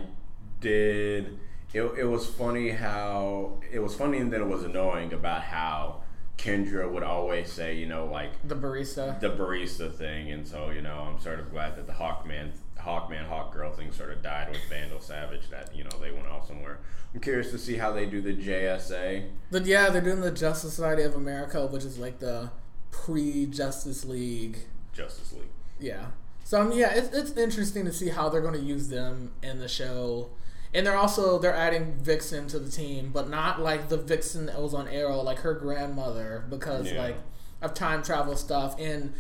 did. 0.60 1.40
It, 1.74 1.82
it 2.00 2.06
was 2.06 2.26
funny 2.28 2.70
how 2.70 3.60
it 3.72 3.80
was 3.80 3.94
funny 3.94 4.18
and 4.18 4.32
then 4.34 4.42
it 4.42 4.48
was 4.48 4.64
annoying 4.64 5.14
about 5.14 5.44
how 5.44 6.02
Kendra 6.38 6.90
would 6.92 7.04
always 7.04 7.52
say, 7.52 7.76
you 7.76 7.88
know, 7.88 8.06
like 8.06 8.32
The 8.48 8.56
barista. 8.56 9.20
the 9.20 9.30
barista 9.30 9.92
thing, 9.94 10.32
and 10.32 10.48
so 10.48 10.70
you 10.70 10.82
know, 10.82 11.08
I'm 11.12 11.20
sort 11.20 11.40
of 11.40 11.50
glad 11.52 11.76
that 11.78 11.88
the 11.88 11.94
Hawkman, 11.94 12.52
Hawkman, 12.80 13.28
Hawk 13.28 13.54
Girl 13.54 13.72
thing 13.74 13.92
sort 13.92 14.12
of 14.12 14.22
died 14.22 14.50
with 14.50 14.62
Vandal 14.70 15.00
Savage. 15.00 15.50
That 15.50 15.76
you 15.76 15.84
know 15.84 15.90
they 16.00 16.12
went 16.12 16.28
off 16.28 16.48
somewhere. 16.48 16.80
I'm 17.14 17.22
curious 17.22 17.50
to 17.52 17.58
see 17.58 17.78
how 17.78 17.92
they 17.92 18.06
do 18.06 18.22
the 18.22 18.36
JSA. 18.36 19.30
But 19.50 19.66
yeah, 19.66 19.90
they're 19.90 20.02
doing 20.02 20.22
the 20.22 20.32
Justice 20.32 20.74
Society 20.74 21.04
of 21.04 21.16
America, 21.16 21.66
which 21.66 21.84
is 21.84 21.98
like 21.98 22.20
the 22.20 22.52
pre 22.92 23.46
Justice 23.48 24.06
League. 24.06 24.60
Justice 24.94 25.34
League. 25.34 25.50
Yeah. 25.80 26.08
So 26.44 26.62
um, 26.62 26.72
yeah, 26.72 26.94
it's, 26.94 27.10
it's 27.16 27.32
interesting 27.32 27.86
to 27.86 27.92
see 27.94 28.10
how 28.10 28.30
they're 28.30 28.42
going 28.42 28.54
to 28.54 28.60
use 28.60 28.90
them 28.90 29.32
in 29.42 29.60
the 29.60 29.68
show. 29.68 30.30
And 30.78 30.86
they're 30.86 30.96
also 30.96 31.40
they're 31.40 31.56
adding 31.56 31.96
Vixen 32.00 32.48
to 32.50 32.60
the 32.60 32.70
team, 32.72 33.10
but 33.12 33.30
not 33.30 33.60
like 33.62 33.90
the 33.90 33.98
Vixen 33.98 34.46
that 34.46 34.62
was 34.62 34.74
on 34.74 34.88
Arrow, 34.88 35.22
like 35.22 35.40
her 35.40 35.54
grandmother, 35.56 36.46
because 36.50 36.92
Yeah. 36.92 37.02
like 37.02 37.18
of 37.62 37.74
time 37.74 38.04
travel 38.04 38.36
stuff. 38.38 38.76
And 38.80 39.14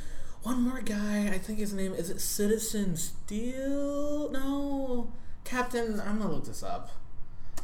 one 0.44 0.62
more 0.62 0.82
guy, 0.82 1.30
I 1.34 1.40
think 1.40 1.58
his 1.60 1.74
name 1.74 1.94
is 1.94 2.10
it 2.12 2.22
Citizen 2.22 2.96
Steel? 2.96 4.30
No, 4.32 5.12
Captain. 5.44 6.00
I'm 6.00 6.20
gonna 6.20 6.32
look 6.32 6.46
this 6.46 6.64
up. 6.64 6.92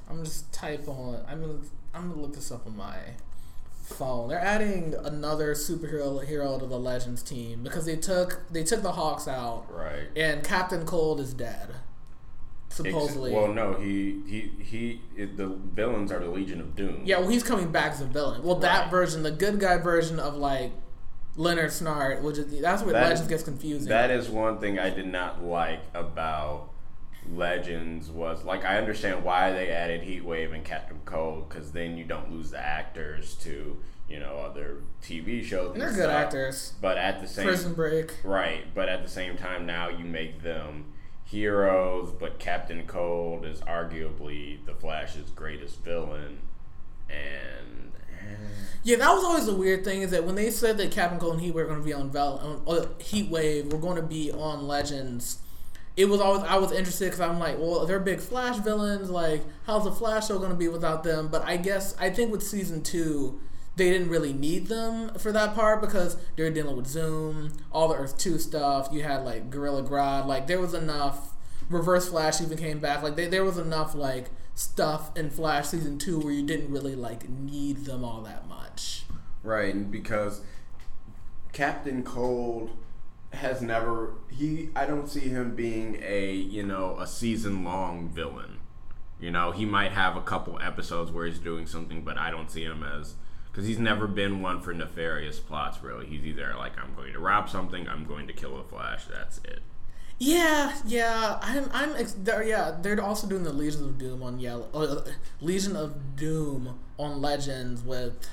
I'm 0.09 0.23
just 0.23 0.51
type 0.51 0.87
on. 0.87 1.23
I'm 1.27 1.41
gonna 1.41 1.59
I'm 1.93 2.09
gonna 2.09 2.21
look 2.21 2.33
this 2.33 2.51
up 2.51 2.65
on 2.65 2.75
my 2.75 2.97
phone. 3.83 4.29
They're 4.29 4.39
adding 4.39 4.95
another 5.03 5.53
superhero 5.53 6.23
hero 6.25 6.57
to 6.57 6.65
the 6.65 6.79
Legends 6.79 7.21
team 7.21 7.61
because 7.63 7.85
they 7.85 7.95
took 7.95 8.41
they 8.49 8.63
took 8.63 8.81
the 8.81 8.93
Hawks 8.93 9.27
out 9.27 9.65
Right. 9.69 10.07
and 10.15 10.43
Captain 10.43 10.85
Cold 10.85 11.19
is 11.19 11.33
dead. 11.33 11.69
Ex- 12.79 12.89
Supposedly. 12.89 13.31
well, 13.31 13.47
no, 13.53 13.73
he 13.73 14.21
he 14.27 14.51
he. 14.63 15.01
It, 15.15 15.37
the 15.37 15.47
villains 15.47 16.11
are 16.11 16.19
the 16.19 16.29
Legion 16.29 16.59
of 16.59 16.75
Doom. 16.75 17.01
yeah, 17.05 17.19
well 17.19 17.29
he's 17.29 17.43
coming 17.43 17.71
back 17.71 17.91
as 17.93 18.01
a 18.01 18.05
villain. 18.05 18.41
Well 18.43 18.55
that 18.55 18.89
version, 18.89 19.21
the 19.23 19.31
good 19.31 19.59
guy 19.59 19.77
version 19.77 20.19
of 20.19 20.35
like 20.35 20.71
Leonard 21.35 21.69
Snart, 21.71 22.21
which 22.21 22.37
is 22.37 22.61
that's 22.61 22.83
where 22.83 22.93
That- 22.93 23.09
Legends 23.09 23.27
gets 23.27 23.43
confusing. 23.43 23.89
That 23.89 24.09
is 24.11 24.29
one 24.29 24.59
thing 24.59 24.79
I 24.79 24.89
did 24.89 25.07
not 25.07 25.43
like 25.43 25.81
about 25.93 26.69
Legends 27.31 28.09
was 28.09 28.43
like 28.43 28.65
I 28.65 28.77
understand 28.77 29.23
why 29.23 29.51
they 29.51 29.69
added 29.69 30.01
Heatwave 30.01 30.53
and 30.53 30.63
Captain 30.63 30.99
Cold 31.05 31.47
because 31.49 31.71
then 31.71 31.97
you 31.97 32.03
don't 32.03 32.31
lose 32.31 32.51
the 32.51 32.59
actors 32.59 33.35
to 33.35 33.77
you 34.09 34.19
know 34.19 34.37
other 34.39 34.81
TV 35.01 35.43
shows. 35.43 35.71
and 35.71 35.81
they're 35.81 35.87
and 35.89 35.95
good 35.97 36.03
stuff. 36.03 36.15
actors. 36.25 36.73
But 36.81 36.97
at 36.97 37.21
the 37.21 37.27
same 37.27 37.45
Prison 37.45 37.73
Break. 37.73 38.13
right, 38.23 38.65
but 38.75 38.89
at 38.89 39.03
the 39.03 39.09
same 39.09 39.37
time 39.37 39.65
now 39.65 39.87
you 39.89 40.03
make 40.05 40.41
them 40.43 40.92
heroes. 41.33 42.13
But 42.17 42.39
Captain 42.39 42.85
Cold 42.87 43.45
is 43.45 43.59
arguably 43.61 44.63
the 44.65 44.73
Flash's 44.73 45.29
greatest 45.31 45.83
villain, 45.83 46.39
and 47.09 47.91
eh, 48.21 48.35
Yeah, 48.83 48.97
that 48.97 49.11
was 49.13 49.23
always 49.23 49.45
the 49.47 49.55
weird 49.55 49.83
thing 49.83 50.01
is 50.03 50.11
that 50.11 50.23
when 50.23 50.35
they 50.35 50.49
said 50.51 50.77
that 50.77 50.91
Captain 50.91 51.19
Cold 51.19 51.33
and 51.33 51.41
Heat 51.41 51.53
were 51.53 51.65
going 51.65 51.79
to 51.79 51.85
be 51.85 51.93
on 51.93 52.11
Val, 52.11 52.61
Heat 52.99 53.29
Wave, 53.29 53.73
were 53.73 53.79
going 53.79 53.97
to 53.97 54.01
be 54.03 54.31
on 54.31 54.67
Legends. 54.67 55.39
It 55.95 56.05
was 56.05 56.21
always 56.21 56.43
I 56.43 56.57
was 56.57 56.71
interested 56.71 57.05
because 57.05 57.19
I'm 57.19 57.37
like, 57.39 57.57
well, 57.59 57.85
they're 57.85 57.99
big 57.99 58.19
Flash 58.19 58.57
villains. 58.57 59.09
Like, 59.09 59.43
how's 59.65 59.83
the 59.83 59.91
Flash 59.91 60.27
show 60.27 60.39
going 60.39 60.51
to 60.51 60.57
be 60.57 60.67
without 60.67 61.03
them? 61.03 61.27
But 61.27 61.43
I 61.43 61.57
guess 61.57 61.95
I 61.99 62.09
think 62.09 62.31
with 62.31 62.41
season 62.41 62.81
two, 62.81 63.39
they 63.75 63.89
didn't 63.89 64.09
really 64.09 64.33
need 64.33 64.67
them 64.67 65.13
for 65.15 65.31
that 65.31 65.55
part 65.55 65.81
because 65.81 66.17
they're 66.35 66.51
dealing 66.51 66.75
with 66.75 66.87
Zoom, 66.87 67.53
all 67.71 67.87
the 67.87 67.95
Earth 67.95 68.17
Two 68.17 68.37
stuff. 68.37 68.89
You 68.91 69.03
had 69.03 69.23
like 69.23 69.49
Gorilla 69.49 69.83
Grodd. 69.83 70.25
Like, 70.25 70.47
there 70.47 70.59
was 70.59 70.73
enough. 70.73 71.29
Reverse 71.69 72.09
Flash 72.09 72.41
even 72.41 72.57
came 72.57 72.79
back. 72.79 73.01
Like, 73.01 73.15
they, 73.15 73.27
there 73.27 73.43
was 73.43 73.57
enough 73.57 73.95
like 73.95 74.29
stuff 74.53 75.15
in 75.17 75.29
Flash 75.29 75.69
season 75.69 75.97
two 75.97 76.19
where 76.19 76.33
you 76.33 76.45
didn't 76.45 76.71
really 76.71 76.95
like 76.95 77.27
need 77.29 77.85
them 77.85 78.03
all 78.03 78.21
that 78.21 78.47
much. 78.47 79.03
Right, 79.41 79.73
and 79.73 79.91
because 79.91 80.41
Captain 81.51 82.03
Cold 82.03 82.71
has 83.33 83.61
never 83.61 84.13
he 84.29 84.69
I 84.75 84.85
don't 84.85 85.09
see 85.09 85.21
him 85.21 85.55
being 85.55 85.99
a, 86.03 86.31
you 86.31 86.63
know, 86.63 86.97
a 86.99 87.07
season 87.07 87.63
long 87.63 88.09
villain. 88.09 88.59
You 89.19 89.31
know, 89.31 89.51
he 89.51 89.65
might 89.65 89.93
have 89.93 90.15
a 90.17 90.21
couple 90.21 90.59
episodes 90.59 91.11
where 91.11 91.25
he's 91.25 91.39
doing 91.39 91.65
something, 91.65 92.03
but 92.03 92.17
I 92.17 92.29
don't 92.29 92.51
see 92.51 92.63
him 92.63 92.83
as 92.83 93.15
because 93.53 93.67
he's 93.67 93.77
never 93.77 94.07
been 94.07 94.41
one 94.41 94.59
for 94.59 94.73
nefarious 94.73 95.39
plots. 95.39 95.83
Really, 95.83 96.07
he's 96.07 96.25
either 96.25 96.55
like 96.57 96.73
I'm 96.77 96.95
going 96.95 97.13
to 97.13 97.19
rob 97.19 97.49
something, 97.49 97.87
I'm 97.87 98.05
going 98.05 98.25
to 98.27 98.33
kill 98.33 98.57
the 98.57 98.63
Flash. 98.63 99.05
That's 99.05 99.37
it. 99.45 99.61
Yeah, 100.19 100.73
yeah, 100.85 101.37
I'm, 101.41 101.69
I'm, 101.73 101.95
ex- 101.95 102.15
they're, 102.17 102.43
yeah, 102.43 102.77
they're 102.81 103.01
also 103.01 103.27
doing 103.27 103.43
the 103.43 103.51
Legion 103.51 103.83
of 103.83 103.97
Doom 103.97 104.23
on 104.23 104.39
Yellow, 104.39 104.69
uh, 104.73 105.01
Legion 105.41 105.75
of 105.75 106.15
Doom 106.15 106.79
on 106.97 107.21
Legends 107.21 107.81
with, 107.81 108.27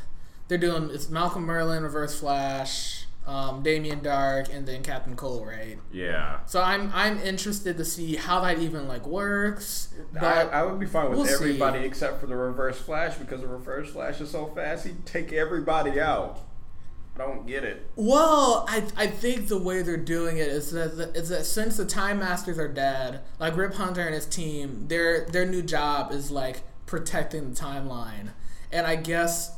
they're 0.48 0.58
doing 0.58 0.90
it's 0.92 1.08
Malcolm 1.08 1.46
Merlyn, 1.46 1.82
Reverse 1.82 2.18
Flash, 2.18 3.06
um, 3.26 3.62
Damien 3.62 4.00
Darhk, 4.00 4.54
and 4.54 4.66
then 4.66 4.82
Captain 4.82 5.14
Cold, 5.14 5.46
right? 5.46 5.78
Yeah, 5.92 6.40
So 6.46 6.62
I'm, 6.62 6.90
I'm 6.94 7.18
interested 7.18 7.76
to 7.76 7.84
see 7.84 8.16
how 8.16 8.40
that 8.40 8.58
even 8.58 8.88
like 8.88 9.06
works. 9.06 9.94
But 10.12 10.22
I, 10.22 10.40
I 10.42 10.62
would 10.62 10.80
be 10.80 10.86
fine 10.86 11.10
with 11.10 11.18
we'll 11.18 11.26
see. 11.26 11.34
everybody 11.34 11.80
except 11.80 12.20
for 12.20 12.26
the 12.26 12.36
Reverse 12.36 12.78
Flash 12.78 13.16
because 13.16 13.40
the 13.40 13.48
Reverse 13.48 13.90
Flash 13.90 14.20
is 14.20 14.30
so 14.30 14.46
fast 14.46 14.86
he'd 14.86 15.06
take 15.06 15.32
everybody 15.32 16.00
out. 16.00 16.40
I 17.16 17.18
don't 17.18 17.46
get 17.46 17.64
it. 17.64 17.90
Well, 17.96 18.64
I, 18.68 18.84
I 18.96 19.06
think 19.06 19.48
the 19.48 19.58
way 19.58 19.82
they're 19.82 19.96
doing 19.96 20.38
it 20.38 20.48
is 20.48 20.70
that 20.70 21.12
is 21.14 21.28
that 21.28 21.44
since 21.44 21.76
the 21.76 21.84
Time 21.84 22.20
Masters 22.20 22.58
are 22.58 22.68
dead, 22.68 23.20
like 23.38 23.56
Rip 23.56 23.74
Hunter 23.74 24.00
and 24.02 24.14
his 24.14 24.26
team, 24.26 24.86
their 24.88 25.26
their 25.26 25.44
new 25.44 25.60
job 25.60 26.12
is 26.12 26.30
like 26.30 26.62
protecting 26.86 27.50
the 27.50 27.56
timeline. 27.60 28.30
And 28.72 28.86
I 28.86 28.96
guess 28.96 29.52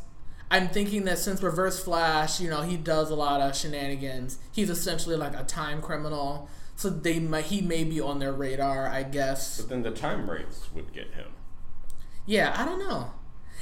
I'm 0.52 0.68
thinking 0.68 1.04
that 1.04 1.18
since 1.18 1.42
Reverse 1.42 1.82
Flash, 1.82 2.38
you 2.38 2.50
know, 2.50 2.60
he 2.60 2.76
does 2.76 3.08
a 3.08 3.14
lot 3.14 3.40
of 3.40 3.56
shenanigans. 3.56 4.38
He's 4.52 4.68
essentially 4.68 5.16
like 5.16 5.34
a 5.34 5.44
time 5.44 5.80
criminal. 5.80 6.50
So 6.76 6.90
they 6.90 7.20
might 7.20 7.46
he 7.46 7.62
may 7.62 7.84
be 7.84 8.02
on 8.02 8.18
their 8.18 8.34
radar, 8.34 8.86
I 8.86 9.02
guess. 9.02 9.58
But 9.58 9.70
then 9.70 9.82
the 9.82 9.90
time 9.90 10.28
wraiths 10.28 10.70
would 10.74 10.92
get 10.92 11.14
him. 11.14 11.28
Yeah, 12.26 12.54
I 12.54 12.66
don't 12.66 12.78
know. 12.78 13.12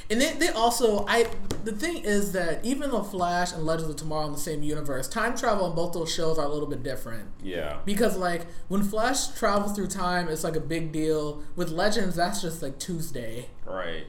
And 0.09 0.19
they, 0.19 0.33
they 0.33 0.49
also 0.49 1.05
I 1.07 1.27
the 1.63 1.71
thing 1.71 2.03
is 2.03 2.33
that 2.33 2.65
even 2.65 2.91
though 2.91 3.03
Flash 3.03 3.53
and 3.53 3.65
Legends 3.65 3.89
of 3.89 3.95
Tomorrow 3.95 4.25
in 4.25 4.33
the 4.33 4.37
same 4.37 4.61
universe, 4.61 5.07
time 5.07 5.37
travel 5.37 5.69
in 5.69 5.75
both 5.75 5.93
those 5.93 6.13
shows 6.13 6.37
are 6.37 6.45
a 6.45 6.49
little 6.49 6.67
bit 6.67 6.83
different. 6.83 7.29
Yeah. 7.41 7.77
Because 7.85 8.17
like 8.17 8.47
when 8.67 8.83
Flash 8.83 9.29
travels 9.29 9.77
through 9.77 9.87
time, 9.87 10.27
it's 10.27 10.43
like 10.43 10.57
a 10.57 10.61
big 10.61 10.91
deal. 10.91 11.41
With 11.55 11.69
Legends, 11.69 12.17
that's 12.17 12.41
just 12.41 12.61
like 12.61 12.79
Tuesday. 12.79 13.47
Right. 13.65 14.07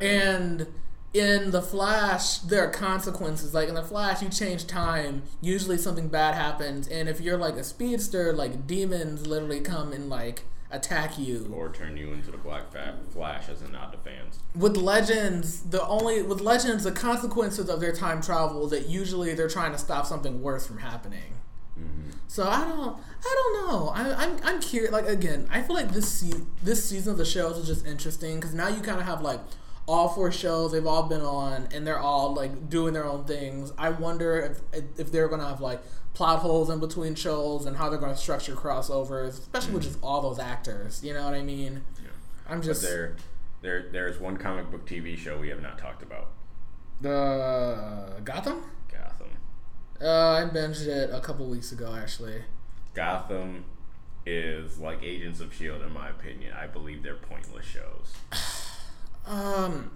And 0.00 0.66
in 1.12 1.50
the 1.50 1.62
Flash, 1.62 2.38
there 2.38 2.64
are 2.66 2.70
consequences. 2.70 3.52
Like 3.52 3.68
in 3.68 3.74
the 3.74 3.82
Flash, 3.82 4.22
you 4.22 4.28
change 4.28 4.66
time, 4.66 5.22
usually 5.40 5.76
something 5.76 6.08
bad 6.08 6.34
happens. 6.34 6.86
And 6.88 7.08
if 7.08 7.20
you're 7.20 7.36
like 7.38 7.54
a 7.54 7.64
speedster, 7.64 8.32
like 8.32 8.66
demons 8.66 9.26
literally 9.26 9.60
come 9.60 9.92
and 9.92 10.08
like 10.08 10.44
attack 10.70 11.18
you. 11.18 11.52
or 11.52 11.70
turn 11.70 11.96
you 11.96 12.12
into 12.12 12.30
the 12.30 12.38
Black 12.38 12.70
Flash 13.12 13.48
as 13.48 13.60
a 13.62 13.68
nod 13.68 13.92
to 13.92 13.98
fans. 13.98 14.38
With 14.54 14.76
Legends, 14.76 15.62
the 15.62 15.84
only 15.86 16.22
with 16.22 16.40
Legends, 16.40 16.84
the 16.84 16.92
consequences 16.92 17.68
of 17.68 17.80
their 17.80 17.92
time 17.92 18.22
travel 18.22 18.68
that 18.68 18.86
usually 18.86 19.34
they're 19.34 19.48
trying 19.48 19.72
to 19.72 19.78
stop 19.78 20.06
something 20.06 20.40
worse 20.40 20.66
from 20.66 20.78
happening. 20.78 21.34
Mm-hmm. 21.76 22.10
So 22.28 22.44
I 22.46 22.60
don't, 22.60 22.96
I 23.24 23.52
don't 23.52 23.66
know. 23.66 23.88
I, 23.88 24.14
I'm, 24.14 24.36
I'm 24.44 24.60
curious. 24.60 24.92
Like 24.92 25.08
again, 25.08 25.48
I 25.50 25.62
feel 25.62 25.74
like 25.74 25.92
this 25.92 26.08
se- 26.08 26.44
this 26.62 26.88
season 26.88 27.12
of 27.12 27.18
the 27.18 27.24
shows 27.24 27.56
is 27.56 27.66
just 27.66 27.84
interesting 27.84 28.36
because 28.36 28.54
now 28.54 28.68
you 28.68 28.80
kind 28.80 29.00
of 29.00 29.06
have 29.06 29.22
like 29.22 29.40
all 29.86 30.08
four 30.08 30.30
shows 30.30 30.72
they've 30.72 30.86
all 30.86 31.04
been 31.04 31.20
on 31.22 31.68
and 31.72 31.86
they're 31.86 31.98
all 31.98 32.34
like 32.34 32.68
doing 32.68 32.94
their 32.94 33.04
own 33.04 33.24
things. 33.24 33.72
I 33.76 33.90
wonder 33.90 34.38
if 34.72 34.82
if 34.98 35.10
they're 35.10 35.28
gonna 35.28 35.48
have 35.48 35.60
like 35.60 35.82
plot 36.14 36.40
holes 36.40 36.70
in 36.70 36.80
between 36.80 37.14
shows 37.14 37.66
and 37.66 37.76
how 37.76 37.88
they're 37.88 37.98
gonna 37.98 38.16
structure 38.16 38.54
crossovers, 38.54 39.30
especially 39.38 39.74
with 39.74 39.82
just 39.84 39.98
all 40.02 40.20
those 40.20 40.38
actors. 40.38 41.02
You 41.04 41.14
know 41.14 41.24
what 41.24 41.34
I 41.34 41.42
mean? 41.42 41.82
yeah. 42.02 42.10
I'm 42.48 42.58
But 42.60 42.66
just 42.66 42.82
there, 42.82 43.16
there, 43.62 43.88
there's 43.90 44.20
one 44.20 44.36
comic 44.36 44.70
book 44.70 44.86
TV 44.86 45.16
show 45.16 45.38
we 45.38 45.48
have 45.48 45.62
not 45.62 45.78
talked 45.78 46.02
about. 46.02 46.28
the 47.00 48.20
Gotham. 48.24 48.62
Gotham. 48.92 49.28
Uh, 50.00 50.32
I 50.32 50.48
binged 50.54 50.86
it 50.86 51.10
a 51.12 51.20
couple 51.20 51.46
weeks 51.46 51.72
ago 51.72 51.94
actually. 51.94 52.44
Gotham 52.94 53.64
is 54.26 54.78
like 54.78 55.02
Agents 55.02 55.40
of 55.40 55.54
Shield, 55.54 55.82
in 55.82 55.92
my 55.92 56.08
opinion. 56.10 56.52
I 56.52 56.66
believe 56.66 57.02
they're 57.02 57.14
pointless 57.14 57.64
shows. 57.66 58.14
Um, 59.30 59.90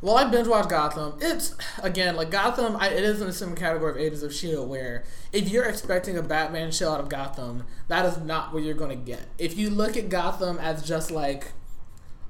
well, 0.00 0.16
I 0.16 0.24
binge 0.24 0.48
watched 0.48 0.70
Gotham. 0.70 1.14
It's 1.20 1.54
again 1.82 2.16
like 2.16 2.30
Gotham. 2.30 2.76
I, 2.76 2.88
it 2.88 3.04
is 3.04 3.20
in 3.20 3.26
the 3.26 3.32
same 3.32 3.54
category 3.54 3.90
of 3.92 3.96
Agents 3.98 4.22
of 4.22 4.34
Shield, 4.34 4.68
where 4.68 5.04
if 5.32 5.48
you're 5.48 5.64
expecting 5.64 6.16
a 6.16 6.22
Batman 6.22 6.72
show 6.72 6.92
out 6.92 7.00
of 7.00 7.08
Gotham, 7.08 7.64
that 7.88 8.04
is 8.06 8.18
not 8.18 8.52
what 8.52 8.62
you're 8.62 8.74
going 8.74 8.90
to 8.90 8.96
get. 8.96 9.26
If 9.38 9.56
you 9.56 9.70
look 9.70 9.96
at 9.96 10.08
Gotham 10.08 10.58
as 10.58 10.82
just 10.82 11.10
like 11.10 11.52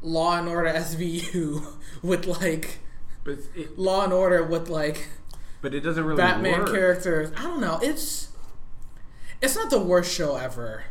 Law 0.03 0.39
and 0.39 0.49
Order 0.49 0.71
SVU 0.75 1.75
with 2.03 2.27
like 2.27 2.79
it, 3.27 3.79
Law 3.79 4.05
and 4.05 4.13
Order 4.13 4.43
with 4.45 4.69
like 4.69 5.09
but 5.63 5.73
it 5.75 5.81
doesn't 5.81 6.05
really 6.05 6.17
Batman 6.17 6.61
work. 6.61 6.71
characters, 6.73 7.33
I 7.37 7.43
don't 7.43 7.61
know. 7.61 7.79
It's 7.83 8.29
it's 9.41 9.57
not 9.57 9.71
the 9.71 9.79
worst 9.81 10.13
show 10.13 10.37
ever. 10.37 10.85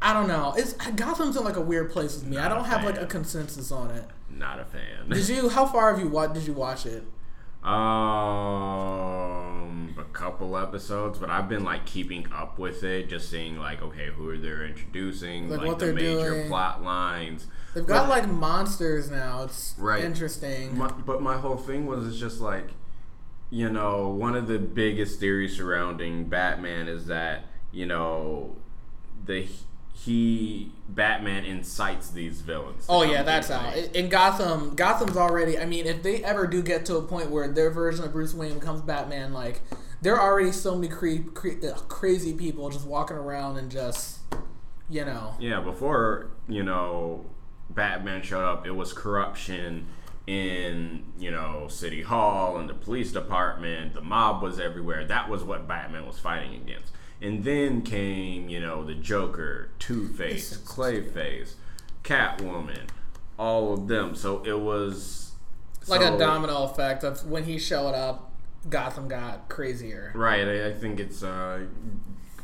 I 0.00 0.12
don't 0.12 0.28
know. 0.28 0.54
It's 0.56 0.74
Gotham's 0.74 1.36
in 1.36 1.44
like 1.44 1.56
a 1.56 1.60
weird 1.60 1.90
place 1.90 2.14
with 2.14 2.26
me. 2.26 2.38
I 2.38 2.48
Not 2.48 2.52
a 2.52 2.54
don't 2.54 2.64
have 2.66 2.84
like 2.84 2.98
a 2.98 3.06
consensus 3.06 3.72
on 3.72 3.90
it. 3.90 4.04
Not 4.38 4.60
a 4.60 4.64
fan. 4.64 5.08
Did 5.10 5.28
you? 5.28 5.48
How 5.48 5.66
far 5.66 5.90
have 5.92 6.00
you 6.02 6.08
watched? 6.08 6.34
Did 6.34 6.46
you 6.46 6.52
watch 6.52 6.86
it? 6.86 7.02
Um, 8.58 9.94
a 9.98 10.04
couple 10.12 10.56
episodes, 10.56 11.18
but 11.18 11.28
I've 11.30 11.48
been 11.48 11.64
like 11.64 11.84
keeping 11.86 12.26
up 12.32 12.58
with 12.58 12.82
it, 12.84 13.08
just 13.08 13.30
seeing 13.30 13.58
like, 13.58 13.82
okay, 13.82 14.06
who 14.14 14.28
are 14.30 14.36
they 14.38 14.48
introducing, 14.66 15.48
Like, 15.50 15.58
like, 15.60 15.68
what 15.68 15.78
the 15.78 15.86
they're 15.86 15.94
major 15.94 16.30
doing. 16.34 16.48
plot 16.48 16.82
lines. 16.82 17.46
They've 17.74 17.86
got 17.86 18.08
But- 18.08 18.10
like 18.10 18.28
monsters 18.28 19.10
now. 19.10 19.42
It's 19.44 19.74
Right. 19.78 20.04
interesting. 20.04 20.76
My, 20.78 20.88
but 20.88 21.20
my 21.22 21.36
whole 21.38 21.56
thing 21.56 21.86
was 21.86 22.06
it's 22.06 22.16
just 22.18 22.40
like, 22.40 22.70
you 23.50 23.68
know, 23.70 24.08
one 24.08 24.34
of 24.36 24.46
the 24.46 24.58
biggest 24.58 25.18
theories 25.20 25.56
surrounding 25.56 26.24
Batman 26.28 26.88
is 26.88 27.06
that 27.06 27.44
you 27.70 27.84
know, 27.84 28.56
the 29.26 29.46
he 30.04 30.70
Batman 30.88 31.44
incites 31.44 32.10
these 32.10 32.40
villains. 32.40 32.86
Oh 32.88 33.02
yeah, 33.02 33.22
that's 33.22 33.48
how. 33.48 33.70
things. 33.70 33.88
In 33.88 34.08
Gotham, 34.08 34.74
Gotham's 34.76 35.16
already. 35.16 35.58
I 35.58 35.66
mean, 35.66 35.86
if 35.86 36.02
they 36.02 36.22
ever 36.22 36.46
do 36.46 36.62
get 36.62 36.86
to 36.86 36.96
a 36.96 37.02
point 37.02 37.30
where 37.30 37.48
their 37.48 37.70
version 37.70 38.04
of 38.04 38.12
Bruce 38.12 38.32
Wayne 38.32 38.54
becomes 38.54 38.80
Batman, 38.80 39.32
like 39.32 39.60
there 40.00 40.16
are 40.16 40.30
already 40.30 40.52
so 40.52 40.76
many 40.76 40.88
cre- 40.88 41.28
cre- 41.34 41.66
uh, 41.66 41.74
crazy 41.88 42.32
people 42.32 42.70
just 42.70 42.86
walking 42.86 43.16
around 43.16 43.58
and 43.58 43.70
just, 43.70 44.20
you 44.88 45.04
know. 45.04 45.34
Yeah, 45.40 45.60
before 45.60 46.30
you 46.48 46.62
know 46.62 47.26
Batman 47.70 48.22
showed 48.22 48.44
up, 48.44 48.66
it 48.66 48.72
was 48.72 48.92
corruption 48.92 49.88
in 50.28 51.04
you 51.18 51.30
know 51.32 51.66
City 51.68 52.02
Hall 52.02 52.58
and 52.58 52.68
the 52.68 52.74
police 52.74 53.10
department. 53.10 53.94
The 53.94 54.02
mob 54.02 54.42
was 54.42 54.60
everywhere. 54.60 55.04
That 55.04 55.28
was 55.28 55.42
what 55.42 55.66
Batman 55.66 56.06
was 56.06 56.20
fighting 56.20 56.54
against. 56.54 56.92
And 57.20 57.42
then 57.44 57.82
came 57.82 58.48
you 58.48 58.60
know 58.60 58.84
the 58.84 58.94
Joker, 58.94 59.70
Two 59.78 60.08
Face, 60.08 60.56
Clayface, 60.58 61.54
Catwoman, 62.04 62.88
all 63.38 63.72
of 63.72 63.88
them. 63.88 64.14
So 64.14 64.42
it 64.44 64.58
was 64.60 65.32
Like 65.86 66.02
so- 66.02 66.14
a 66.14 66.18
domino 66.18 66.64
effect 66.64 67.02
of 67.04 67.24
when 67.26 67.44
he 67.44 67.58
showed 67.58 67.94
up, 67.94 68.32
Gotham 68.68 69.08
got 69.08 69.48
crazier. 69.48 70.12
Right, 70.14 70.46
I, 70.46 70.66
I 70.68 70.72
think 70.74 71.00
it's 71.00 71.22
uh, 71.22 71.66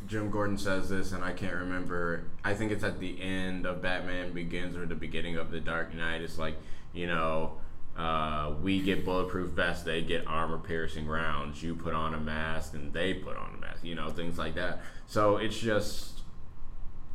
Jim 0.06 0.30
Gordon 0.30 0.58
says 0.58 0.88
this, 0.88 1.12
and 1.12 1.24
I 1.24 1.32
can't 1.32 1.54
remember. 1.54 2.24
I 2.44 2.54
think 2.54 2.72
it's 2.72 2.84
at 2.84 3.00
the 3.00 3.20
end 3.22 3.66
of 3.66 3.80
Batman 3.82 4.32
Begins 4.32 4.76
or 4.76 4.86
the 4.86 4.94
beginning 4.94 5.36
of 5.36 5.50
The 5.50 5.60
Dark 5.60 5.94
Knight. 5.94 6.20
It's 6.20 6.38
like 6.38 6.56
you 6.92 7.06
know, 7.06 7.52
uh, 7.96 8.52
we 8.62 8.80
get 8.80 9.04
bulletproof 9.04 9.50
vests, 9.50 9.82
they 9.84 10.02
get 10.02 10.26
armor 10.26 10.58
piercing 10.58 11.06
rounds. 11.06 11.62
You 11.62 11.74
put 11.74 11.94
on 11.94 12.14
a 12.14 12.20
mask, 12.20 12.74
and 12.74 12.92
they 12.92 13.14
put 13.14 13.36
on 13.36 13.54
a 13.56 13.60
mask. 13.60 13.63
You 13.84 13.94
know, 13.94 14.10
things 14.10 14.38
like 14.38 14.54
that. 14.54 14.82
So 15.06 15.36
it's 15.36 15.58
just, 15.58 16.22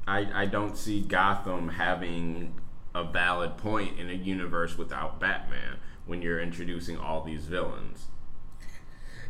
I 0.07 0.43
I 0.43 0.45
don't 0.45 0.77
see 0.77 1.01
Gotham 1.01 1.69
having 1.69 2.59
a 2.95 3.03
valid 3.03 3.57
point 3.57 3.99
in 3.99 4.09
a 4.09 4.13
universe 4.13 4.77
without 4.77 5.19
Batman 5.19 5.77
when 6.05 6.21
you're 6.21 6.39
introducing 6.41 6.97
all 6.97 7.23
these 7.23 7.45
villains. 7.45 8.07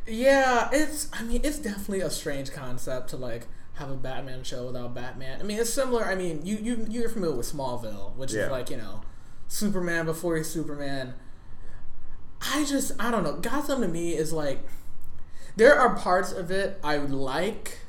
Yeah, 0.08 0.69
it's. 0.71 1.08
I 1.13 1.23
mean, 1.23 1.41
it's 1.43 1.60
definitely 1.60 2.02
a 2.02 2.10
strange 2.10 2.52
concept 2.52 3.10
to 3.10 3.17
like 3.17 3.47
have 3.73 3.91
a 3.91 3.95
Batman 3.95 4.43
show 4.43 4.65
without 4.65 4.95
Batman. 4.95 5.39
I 5.39 5.43
mean, 5.43 5.60
it's 5.60 5.71
similar. 5.71 6.06
I 6.06 6.15
mean, 6.15 6.45
you 6.45 6.58
you 6.58 6.86
you're 6.89 7.10
familiar 7.10 7.36
with 7.36 7.52
Smallville, 7.52 8.15
which 8.15 8.34
Yeah. 8.34 8.45
is 8.45 8.52
like 8.52 8.69
you 8.69 8.78
know, 8.78 9.02
Superman 9.47 10.06
before 10.06 10.38
he's 10.38 10.49
Superman. 10.49 11.13
I 12.41 12.63
just 12.65 12.91
I 12.99 13.12
don't 13.12 13.23
know. 13.23 13.34
Gotham 13.38 13.82
to 13.82 13.88
me 13.88 14.15
is 14.15 14.32
like 14.34 14.63
there 15.56 15.78
are 15.80 15.96
parts 15.96 16.32
of 16.32 16.52
it 16.52 16.80
I 16.84 16.98
like, 16.98 17.80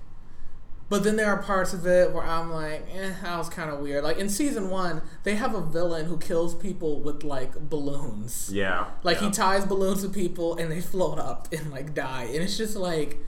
but 0.88 1.04
then 1.04 1.16
there 1.16 1.26
are 1.28 1.40
parts 1.42 1.72
of 1.72 1.86
it 1.86 2.12
where 2.12 2.24
I'm 2.24 2.50
like, 2.52 2.86
eh, 2.92 3.12
that 3.22 3.38
was 3.38 3.48
kind 3.48 3.70
of 3.70 3.78
weird. 3.80 4.02
Like 4.02 4.18
in 4.18 4.28
season 4.28 4.70
one, 4.70 5.02
they 5.22 5.36
have 5.36 5.54
a 5.54 5.60
villain 5.60 6.06
who 6.06 6.18
kills 6.18 6.54
people 6.54 7.00
with 7.00 7.22
like 7.22 7.52
balloons. 7.70 8.50
Yeah, 8.52 8.86
Like 9.04 9.20
yeah. 9.20 9.26
he 9.28 9.30
ties 9.32 9.64
balloons 9.64 10.02
to 10.02 10.08
people 10.08 10.56
and 10.56 10.70
they 10.70 10.80
float 10.80 11.18
up 11.18 11.52
and 11.52 11.70
like 11.70 11.94
die, 11.94 12.24
and 12.24 12.42
it's 12.42 12.56
just 12.56 12.74
like, 12.76 13.18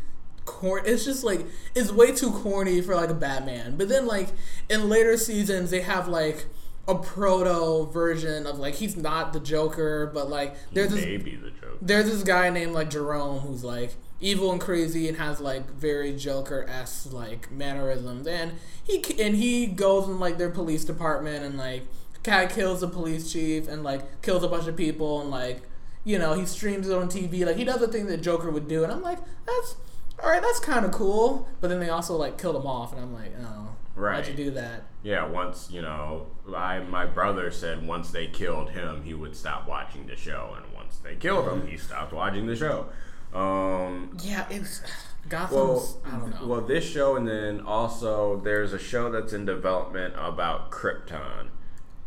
corn. 0.45 0.83
It's 0.87 1.05
just 1.05 1.23
like 1.23 1.47
it's 1.75 1.92
way 1.92 2.12
too 2.12 2.33
corny 2.33 2.81
for 2.81 2.97
like 2.97 3.11
a 3.11 3.14
Batman. 3.14 3.77
But 3.77 3.88
then 3.88 4.07
like 4.07 4.31
in 4.68 4.88
later 4.88 5.16
seasons, 5.16 5.71
they 5.71 5.83
have 5.83 6.09
like 6.09 6.47
a 6.88 6.97
proto 6.97 7.88
version 7.92 8.45
of 8.45 8.59
like 8.59 8.75
he's 8.75 8.97
not 8.97 9.33
the 9.33 9.38
Joker, 9.38 10.11
but 10.12 10.29
like 10.29 10.57
there's 10.73 10.90
this 10.90 11.05
maybe 11.05 11.37
the 11.37 11.51
joke. 11.51 11.79
there's 11.81 12.07
this 12.11 12.25
guy 12.25 12.51
named 12.51 12.73
like 12.73 12.90
Jerome 12.90 13.38
who's 13.38 13.62
like 13.62 13.95
evil 14.22 14.50
and 14.52 14.61
crazy 14.61 15.08
and 15.08 15.18
has 15.18 15.40
like 15.40 15.70
very 15.72 16.14
Joker 16.16 16.64
esque 16.68 17.12
like 17.12 17.50
mannerisms, 17.52 18.26
and 18.26 18.52
he 18.82 19.04
and 19.22 19.37
he 19.37 19.66
goes 19.66 20.08
in 20.08 20.18
like 20.18 20.38
their 20.38 20.48
police 20.50 20.85
department 20.85 21.44
and 21.44 21.58
like 21.58 21.82
guy 22.22 22.46
kills 22.46 22.80
the 22.80 22.88
police 22.88 23.30
chief 23.32 23.68
and 23.68 23.82
like 23.82 24.22
kills 24.22 24.42
a 24.44 24.48
bunch 24.48 24.66
of 24.68 24.76
people 24.76 25.20
and 25.20 25.28
like 25.30 25.62
you 26.04 26.18
know 26.18 26.35
he 26.35 26.46
streams 26.46 26.88
it 26.88 26.96
on 26.96 27.08
TV 27.08 27.44
like 27.44 27.56
he 27.56 27.64
does 27.64 27.80
the 27.80 27.88
thing 27.88 28.06
that 28.06 28.22
Joker 28.22 28.50
would 28.50 28.68
do, 28.68 28.82
and 28.85 28.92
I'm 28.92 29.02
like 29.02 29.18
that's 29.44 29.76
all 30.22 30.30
right, 30.30 30.40
that's 30.40 30.61
kind 30.61 30.85
of 30.87 30.92
cool, 30.92 31.48
but 31.61 31.68
then 31.68 31.80
they 31.80 31.88
also 31.90 32.16
like 32.16 32.38
killed 32.38 32.56
him 32.56 32.66
off, 32.66 32.92
and 32.92 33.02
I'm 33.02 33.12
like 33.12 33.32
oh. 33.42 33.68
Why'd 33.94 34.04
Right. 34.04 34.28
you 34.28 34.35
do 34.35 34.50
that? 34.52 34.85
Yeah, 35.02 35.26
once 35.26 35.68
you 35.70 35.82
know, 35.82 36.28
I 36.56 36.78
my 36.78 37.04
brother 37.04 37.50
said 37.50 37.87
once 37.87 38.11
they 38.11 38.26
killed 38.26 38.70
him, 38.70 39.02
he 39.02 39.12
would 39.12 39.37
stop 39.37 39.68
watching 39.68 40.06
the 40.06 40.16
show, 40.16 40.56
and 40.56 40.72
once 40.74 40.96
they 40.96 41.14
killed 41.16 41.46
him, 41.46 41.66
he 41.66 41.76
stopped 41.76 42.11
watching 42.14 42.46
the 42.46 42.56
show. 42.56 42.87
Um, 43.35 44.16
Yeah, 44.23 44.47
it's 44.51 44.83
Gotham's. 45.29 45.53
well, 45.53 46.01
I 46.05 46.11
don't 46.18 46.31
know. 46.40 46.47
well, 46.47 46.61
this 46.61 46.85
show, 46.85 47.16
and 47.16 47.27
then 47.27 47.61
also 47.61 48.40
there's 48.40 48.73
a 48.73 48.79
show 48.79 49.11
that's 49.11 49.33
in 49.33 49.45
development 49.45 50.14
about 50.16 50.71
Krypton, 50.71 51.49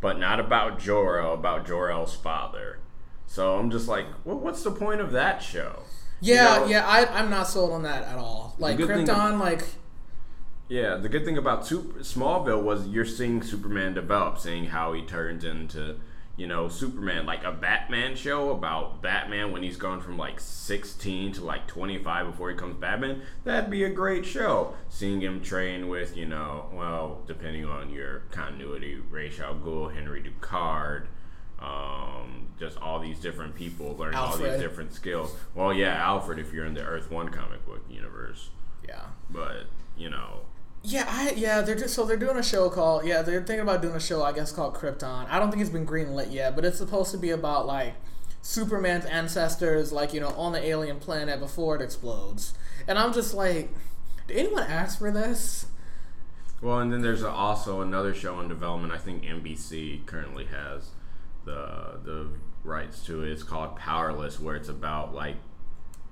but 0.01 0.19
not 0.19 0.39
about 0.39 0.79
Jor 0.79 1.19
El, 1.19 1.33
about 1.33 1.65
Jor 1.65 1.89
El's 1.89 2.15
father. 2.15 2.79
So 3.25 3.57
I'm 3.57 3.71
just 3.71 3.87
like, 3.87 4.05
well, 4.23 4.37
what's 4.37 4.63
the 4.63 4.71
point 4.71 5.01
of 5.01 5.11
that 5.13 5.41
show? 5.41 5.79
yeah, 6.21 6.55
You 6.55 6.59
know? 6.61 6.65
yeah, 6.67 6.87
I, 6.87 7.05
I'm 7.19 7.29
not 7.29 7.47
sold 7.47 7.71
on 7.71 7.83
that 7.83 8.03
at 8.03 8.17
all. 8.17 8.55
Like 8.59 8.77
thing- 8.77 8.87
Krypton, 8.87 9.39
like 9.39 9.63
Yeah, 10.67 10.95
the 10.97 11.09
good 11.09 11.25
thing 11.25 11.37
about 11.37 11.65
Super, 11.65 11.99
Smallville 11.99 12.61
was 12.63 12.87
you're 12.87 13.05
seeing 13.05 13.41
Superman 13.41 13.93
develop, 13.93 14.37
seeing 14.39 14.65
how 14.65 14.93
he 14.93 15.01
turns 15.03 15.43
into, 15.43 15.95
you 16.37 16.47
know, 16.47 16.67
Superman. 16.67 17.25
Like 17.25 17.43
a 17.43 17.51
Batman 17.51 18.15
show 18.15 18.51
about 18.51 19.01
Batman 19.01 19.51
when 19.51 19.63
he's 19.63 19.77
gone 19.77 20.01
from 20.01 20.17
like 20.17 20.39
16 20.39 21.33
to 21.33 21.45
like 21.45 21.67
25 21.67 22.27
before 22.27 22.49
he 22.49 22.55
comes 22.55 22.75
Batman. 22.75 23.21
That'd 23.43 23.69
be 23.69 23.83
a 23.83 23.89
great 23.89 24.25
show. 24.25 24.75
Seeing 24.89 25.21
him 25.21 25.41
train 25.41 25.87
with, 25.87 26.17
you 26.17 26.25
know, 26.25 26.69
well, 26.73 27.21
depending 27.27 27.65
on 27.65 27.89
your 27.89 28.19
continuity, 28.31 28.95
Ra's 29.09 29.39
al 29.39 29.55
Ghul, 29.55 29.93
Henry 29.93 30.21
Ducard, 30.21 31.07
um, 31.59 32.47
just 32.59 32.77
all 32.77 32.99
these 32.99 33.19
different 33.19 33.55
people 33.55 33.95
learning 33.97 34.17
all 34.17 34.37
these 34.37 34.59
different 34.59 34.93
skills. 34.93 35.35
Well, 35.53 35.73
yeah, 35.73 35.95
Alfred 35.95 36.39
if 36.39 36.53
you're 36.53 36.65
in 36.65 36.73
the 36.73 36.83
Earth 36.83 37.09
One 37.09 37.29
comic 37.29 37.65
book 37.65 37.83
universe, 37.89 38.49
yeah. 38.87 39.03
but 39.29 39.67
you 39.97 40.09
know. 40.09 40.41
Yeah, 40.87 41.05
I 41.07 41.31
yeah, 41.31 41.61
they're 41.61 41.75
just, 41.75 41.95
so 41.95 42.05
they're 42.05 42.15
doing 42.15 42.37
a 42.37 42.43
show 42.43 42.69
called 42.69 43.05
yeah, 43.05 43.23
they're 43.23 43.41
thinking 43.41 43.61
about 43.61 43.81
doing 43.81 43.95
a 43.95 43.99
show 43.99 44.21
I 44.21 44.31
guess 44.31 44.51
called 44.51 44.75
Krypton. 44.75 45.27
I 45.27 45.39
don't 45.39 45.49
think 45.49 45.61
it's 45.61 45.71
been 45.71 45.85
greenlit 45.85 46.31
yet, 46.31 46.55
but 46.55 46.63
it's 46.63 46.77
supposed 46.77 47.09
to 47.11 47.17
be 47.17 47.31
about 47.31 47.65
like 47.65 47.95
Superman's 48.43 49.05
ancestors, 49.05 49.91
like 49.91 50.13
you 50.13 50.19
know, 50.19 50.29
on 50.29 50.51
the 50.51 50.63
alien 50.63 50.99
planet 50.99 51.39
before 51.39 51.75
it 51.75 51.81
explodes. 51.81 52.53
And 52.87 52.99
I'm 52.99 53.13
just 53.13 53.33
like, 53.33 53.73
did 54.27 54.37
anyone 54.37 54.61
ask 54.61 54.99
for 54.99 55.09
this? 55.09 55.65
Well, 56.61 56.79
and 56.79 56.93
then 56.93 57.01
there's 57.01 57.23
also 57.23 57.81
another 57.81 58.13
show 58.13 58.39
in 58.39 58.47
development. 58.47 58.93
I 58.93 58.97
think 58.97 59.23
NBC 59.23 60.05
currently 60.05 60.45
has 60.45 60.89
the 61.45 61.99
the 62.03 62.27
rights 62.63 63.03
to 63.05 63.23
it. 63.23 63.31
It's 63.31 63.41
called 63.41 63.75
Powerless, 63.75 64.39
where 64.39 64.55
it's 64.55 64.69
about 64.69 65.15
like 65.15 65.37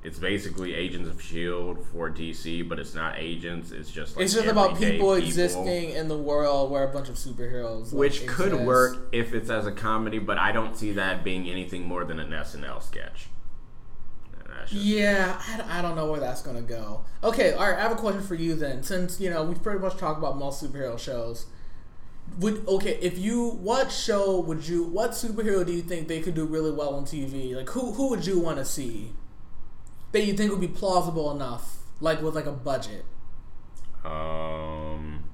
it's 0.03 0.19
basically 0.19 0.73
Agents 0.73 1.07
of 1.09 1.21
Shield 1.21 1.85
for 1.91 2.09
DC, 2.09 2.67
but 2.67 2.77
it's 2.79 2.93
not 2.93 3.15
agents. 3.17 3.71
It's 3.71 3.89
just 3.89 4.15
like 4.17 4.25
It's 4.25 4.33
just 4.33 4.47
about 4.47 4.71
everyday 4.71 4.91
people, 4.93 5.13
existing 5.13 5.91
in 5.91 6.07
the 6.09 6.17
world 6.17 6.69
where 6.71 6.83
a 6.83 6.91
bunch 6.91 7.07
of 7.09 7.15
superheroes, 7.15 7.85
like, 7.85 7.93
which 7.93 8.27
could 8.27 8.47
exist. 8.49 8.65
work 8.65 8.97
if 9.13 9.33
it's 9.33 9.49
as 9.49 9.65
a 9.65 9.71
comedy, 9.71 10.19
but 10.19 10.37
I 10.37 10.51
don't 10.51 10.75
see 10.75 10.91
that 10.93 11.23
being 11.23 11.47
anything 11.49 11.83
more 11.87 12.03
than 12.03 12.19
an 12.19 12.31
SNL 12.33 12.81
sketch. 12.83 13.27
And 14.39 14.49
that's 14.53 14.71
just- 14.71 14.83
Yeah, 14.83 15.41
I, 15.69 15.79
I 15.79 15.81
don't 15.81 15.95
know 15.95 16.11
where 16.11 16.19
that's 16.19 16.41
gonna 16.41 16.61
go. 16.61 17.05
Okay, 17.23 17.53
all 17.53 17.65
right. 17.69 17.77
I 17.77 17.81
have 17.81 17.91
a 17.93 17.95
question 17.95 18.21
for 18.23 18.35
you 18.35 18.55
then. 18.55 18.83
Since 18.83 19.21
you 19.21 19.29
know 19.29 19.43
we've 19.43 19.63
pretty 19.63 19.79
much 19.79 19.95
talked 19.97 20.19
about 20.19 20.37
most 20.37 20.61
superhero 20.61 20.99
shows, 20.99 21.45
would 22.39 22.67
okay 22.67 22.97
if 23.01 23.17
you 23.17 23.49
what 23.51 23.89
show 23.91 24.39
would 24.39 24.67
you 24.67 24.83
what 24.83 25.11
superhero 25.11 25.65
do 25.65 25.71
you 25.71 25.81
think 25.81 26.07
they 26.09 26.19
could 26.19 26.35
do 26.35 26.45
really 26.45 26.71
well 26.71 26.93
on 26.95 27.05
TV? 27.05 27.55
Like 27.55 27.69
who 27.69 27.93
who 27.93 28.09
would 28.09 28.25
you 28.25 28.39
want 28.39 28.57
to 28.57 28.65
see 28.65 29.13
that 30.13 30.25
you 30.25 30.33
think 30.33 30.51
would 30.51 30.61
be 30.61 30.67
plausible 30.67 31.31
enough, 31.31 31.79
like 31.99 32.21
with 32.21 32.35
like 32.35 32.45
a 32.45 32.51
budget? 32.51 33.03
Um. 34.05 35.25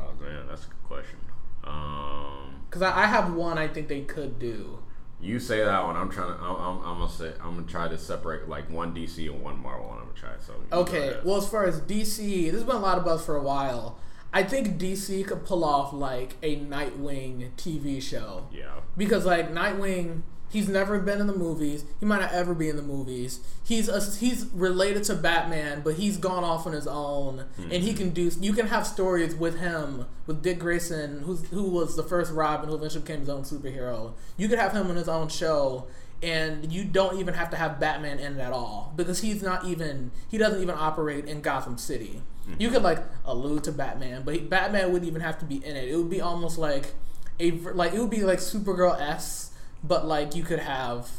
Oh 0.00 0.12
man, 0.20 0.46
that's 0.48 0.64
a 0.64 0.68
good 0.68 0.84
question. 0.84 1.18
Um. 1.64 2.62
Because 2.68 2.82
I, 2.82 3.04
I 3.04 3.06
have 3.06 3.32
one 3.32 3.58
I 3.58 3.68
think 3.68 3.88
they 3.88 4.00
could 4.02 4.38
do. 4.38 4.80
You 5.20 5.38
say 5.38 5.64
that 5.64 5.84
one. 5.84 5.96
I'm 5.96 6.10
trying 6.10 6.36
to. 6.36 6.42
I'm, 6.42 6.56
I'm, 6.56 6.78
I'm 6.84 6.98
gonna 6.98 7.08
say. 7.08 7.32
I'm 7.40 7.54
gonna 7.54 7.66
try 7.66 7.88
to 7.88 7.96
separate 7.96 8.48
like 8.48 8.68
one 8.70 8.94
DC 8.94 9.30
and 9.30 9.42
one 9.42 9.62
Marvel. 9.62 9.90
And 9.92 10.00
I'm 10.00 10.06
gonna 10.06 10.18
try. 10.18 10.30
So 10.40 10.54
Okay, 10.72 11.16
well 11.24 11.36
as 11.36 11.48
far 11.48 11.64
as 11.66 11.80
DC, 11.80 12.50
there's 12.50 12.64
been 12.64 12.76
a 12.76 12.80
lot 12.80 12.98
of 12.98 13.04
buzz 13.04 13.24
for 13.24 13.36
a 13.36 13.42
while. 13.42 13.98
I 14.32 14.42
think 14.42 14.78
DC 14.78 15.26
could 15.26 15.46
pull 15.46 15.64
off 15.64 15.92
like 15.94 16.34
a 16.42 16.56
Nightwing 16.56 17.52
TV 17.56 18.02
show. 18.02 18.48
yeah. 18.52 18.80
because 18.96 19.24
like 19.24 19.50
Nightwing 19.50 20.22
He's 20.48 20.68
never 20.68 20.98
been 21.00 21.20
in 21.20 21.26
the 21.26 21.34
movies. 21.34 21.84
He 21.98 22.06
might 22.06 22.20
not 22.20 22.32
ever 22.32 22.54
be 22.54 22.68
in 22.68 22.76
the 22.76 22.82
movies. 22.82 23.40
He's 23.64 23.88
a, 23.88 24.00
he's 24.00 24.46
related 24.54 25.04
to 25.04 25.14
Batman, 25.14 25.82
but 25.82 25.94
he's 25.94 26.16
gone 26.16 26.44
off 26.44 26.66
on 26.66 26.72
his 26.72 26.86
own, 26.86 27.44
mm-hmm. 27.58 27.72
and 27.72 27.82
he 27.82 27.92
can 27.92 28.10
do. 28.10 28.30
You 28.40 28.52
can 28.52 28.68
have 28.68 28.86
stories 28.86 29.34
with 29.34 29.58
him, 29.58 30.06
with 30.26 30.42
Dick 30.42 30.60
Grayson, 30.60 31.22
who's 31.22 31.46
who 31.48 31.64
was 31.64 31.96
the 31.96 32.04
first 32.04 32.32
Robin, 32.32 32.68
who 32.68 32.76
eventually 32.76 33.02
became 33.02 33.20
his 33.20 33.28
own 33.28 33.42
superhero. 33.42 34.12
You 34.36 34.48
could 34.48 34.58
have 34.58 34.72
him 34.72 34.88
on 34.88 34.96
his 34.96 35.08
own 35.08 35.28
show, 35.28 35.88
and 36.22 36.72
you 36.72 36.84
don't 36.84 37.18
even 37.18 37.34
have 37.34 37.50
to 37.50 37.56
have 37.56 37.78
Batman 37.80 38.18
in 38.18 38.38
it 38.38 38.40
at 38.40 38.52
all 38.52 38.92
because 38.96 39.20
he's 39.20 39.42
not 39.42 39.64
even 39.64 40.12
he 40.28 40.38
doesn't 40.38 40.62
even 40.62 40.74
operate 40.78 41.26
in 41.26 41.40
Gotham 41.40 41.76
City. 41.76 42.22
Mm-hmm. 42.48 42.62
You 42.62 42.70
could 42.70 42.82
like 42.82 43.02
allude 43.24 43.64
to 43.64 43.72
Batman, 43.72 44.22
but 44.24 44.34
he, 44.34 44.40
Batman 44.40 44.92
wouldn't 44.92 45.08
even 45.08 45.20
have 45.20 45.38
to 45.40 45.44
be 45.44 45.56
in 45.56 45.76
it. 45.76 45.88
It 45.88 45.96
would 45.96 46.10
be 46.10 46.20
almost 46.20 46.56
like 46.56 46.94
a 47.40 47.50
like 47.50 47.92
it 47.92 48.00
would 48.00 48.10
be 48.10 48.22
like 48.22 48.38
Supergirl 48.38 48.98
s 49.00 49.45
but 49.82 50.06
like 50.06 50.34
you 50.34 50.42
could 50.42 50.58
have, 50.58 51.10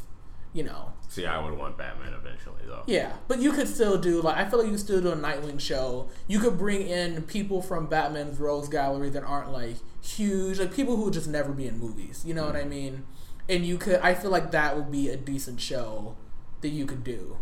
you 0.53 0.63
know. 0.63 0.93
See, 1.09 1.25
I 1.25 1.43
would 1.43 1.57
want 1.57 1.77
Batman 1.77 2.13
eventually, 2.13 2.61
though. 2.65 2.83
Yeah, 2.85 3.13
but 3.27 3.39
you 3.39 3.51
could 3.53 3.67
still 3.67 3.97
do 3.97 4.21
like 4.21 4.37
I 4.37 4.49
feel 4.49 4.59
like 4.59 4.67
you 4.67 4.73
could 4.73 4.81
still 4.81 5.01
do 5.01 5.11
a 5.11 5.15
Nightwing 5.15 5.59
show. 5.59 6.09
You 6.27 6.39
could 6.39 6.57
bring 6.57 6.87
in 6.87 7.23
people 7.23 7.61
from 7.61 7.87
Batman's 7.87 8.39
Rogues 8.39 8.67
Gallery 8.67 9.09
that 9.09 9.23
aren't 9.23 9.51
like 9.51 9.77
huge, 10.01 10.59
like 10.59 10.73
people 10.73 10.95
who 10.95 11.03
would 11.03 11.13
just 11.13 11.27
never 11.27 11.51
be 11.51 11.67
in 11.67 11.79
movies. 11.79 12.23
You 12.25 12.33
know 12.33 12.43
mm-hmm. 12.43 12.53
what 12.53 12.59
I 12.59 12.61
mm-hmm. 12.61 12.69
mean? 12.69 13.05
And 13.49 13.65
you 13.65 13.77
could, 13.77 14.01
I 14.01 14.13
feel 14.13 14.29
like 14.29 14.51
that 14.51 14.75
would 14.75 14.91
be 14.91 15.07
a 15.07 15.15
decent 15.15 15.61
show 15.61 16.17
that 16.61 16.69
you 16.69 16.85
could 16.85 17.03
do. 17.03 17.37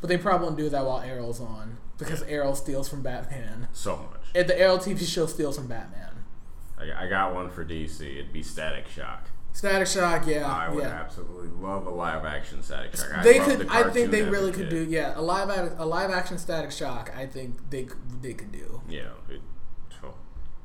But 0.00 0.08
they 0.08 0.16
probably 0.16 0.46
won't 0.46 0.58
do 0.58 0.68
that 0.68 0.84
while 0.84 1.00
Arrow's 1.00 1.40
on 1.40 1.78
because 1.98 2.22
Arrow 2.22 2.54
steals 2.54 2.88
from 2.88 3.02
Batman 3.02 3.66
so 3.72 3.96
much. 3.96 4.20
And 4.34 4.48
the 4.48 4.58
Arrow 4.58 4.76
TV 4.76 5.06
show 5.06 5.26
steals 5.26 5.56
from 5.56 5.66
Batman. 5.66 6.04
I 6.78 7.08
got 7.08 7.34
one 7.34 7.50
for 7.50 7.64
DC. 7.64 8.00
It'd 8.00 8.32
be 8.32 8.42
Static 8.42 8.86
Shock. 8.86 9.30
Static 9.52 9.88
Shock, 9.88 10.26
yeah, 10.26 10.46
I 10.46 10.68
would 10.68 10.84
yeah. 10.84 10.90
absolutely 10.90 11.48
love 11.48 11.86
a 11.86 11.90
live 11.90 12.24
action 12.24 12.62
Static 12.62 12.96
Shock. 12.96 13.24
They 13.24 13.38
could, 13.40 13.60
the 13.60 13.72
I 13.72 13.90
think 13.90 14.10
they 14.10 14.22
really 14.22 14.52
could 14.52 14.68
do, 14.68 14.84
yeah, 14.84 15.14
a 15.16 15.20
live 15.20 15.48
a 15.78 15.84
live 15.84 16.10
action 16.10 16.38
Static 16.38 16.70
Shock. 16.70 17.12
I 17.16 17.26
think 17.26 17.70
they 17.70 17.88
they 18.20 18.34
could 18.34 18.52
do. 18.52 18.82
Yeah, 18.88 19.10
it, 19.28 19.40
oh, 20.04 20.14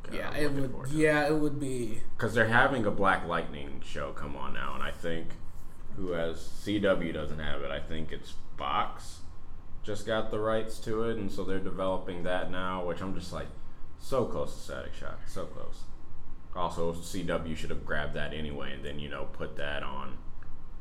God, 0.04 0.14
yeah, 0.14 0.36
it 0.36 0.52
would. 0.52 0.92
Yeah, 0.92 1.28
it 1.28 1.36
would 1.36 1.60
be 1.60 2.02
because 2.16 2.34
they're 2.34 2.50
having 2.50 2.86
a 2.86 2.92
Black 2.92 3.26
Lightning 3.26 3.82
show 3.84 4.12
come 4.12 4.36
on 4.36 4.54
now, 4.54 4.76
and 4.76 4.84
I 4.84 4.92
think 4.92 5.28
who 5.96 6.12
has 6.12 6.38
CW 6.38 7.14
doesn't 7.14 7.40
have 7.40 7.62
it. 7.62 7.72
I 7.72 7.80
think 7.80 8.12
it's 8.12 8.34
Fox 8.58 9.22
just 9.82 10.06
got 10.06 10.30
the 10.30 10.40
rights 10.40 10.80
to 10.80 11.04
it, 11.04 11.18
and 11.18 11.32
so 11.32 11.44
they're 11.44 11.60
developing 11.60 12.24
that 12.24 12.52
now. 12.52 12.86
Which 12.86 13.02
I'm 13.02 13.16
just 13.16 13.34
like 13.34 13.48
so 14.00 14.26
close 14.26 14.54
to 14.54 14.62
Static 14.62 14.94
Shock, 14.94 15.22
so 15.26 15.46
close 15.46 15.84
also 16.56 16.94
CW 16.94 17.56
should 17.56 17.70
have 17.70 17.86
grabbed 17.86 18.14
that 18.16 18.34
anyway, 18.34 18.74
and 18.74 18.84
then 18.84 19.00
you 19.00 19.10
know 19.10 19.28
put 19.34 19.56
that 19.58 19.84
on. 19.84 20.18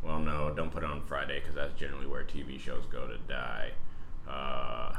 Well, 0.02 0.18
no, 0.18 0.52
don't 0.54 0.70
put 0.70 0.82
it 0.82 0.90
on 0.90 1.02
Friday 1.02 1.40
because 1.40 1.54
that's 1.54 1.78
generally 1.78 2.06
where 2.06 2.24
TV 2.24 2.58
shows 2.58 2.84
go 2.90 3.06
to 3.06 3.18
die. 3.18 3.70
Uh, 4.28 4.96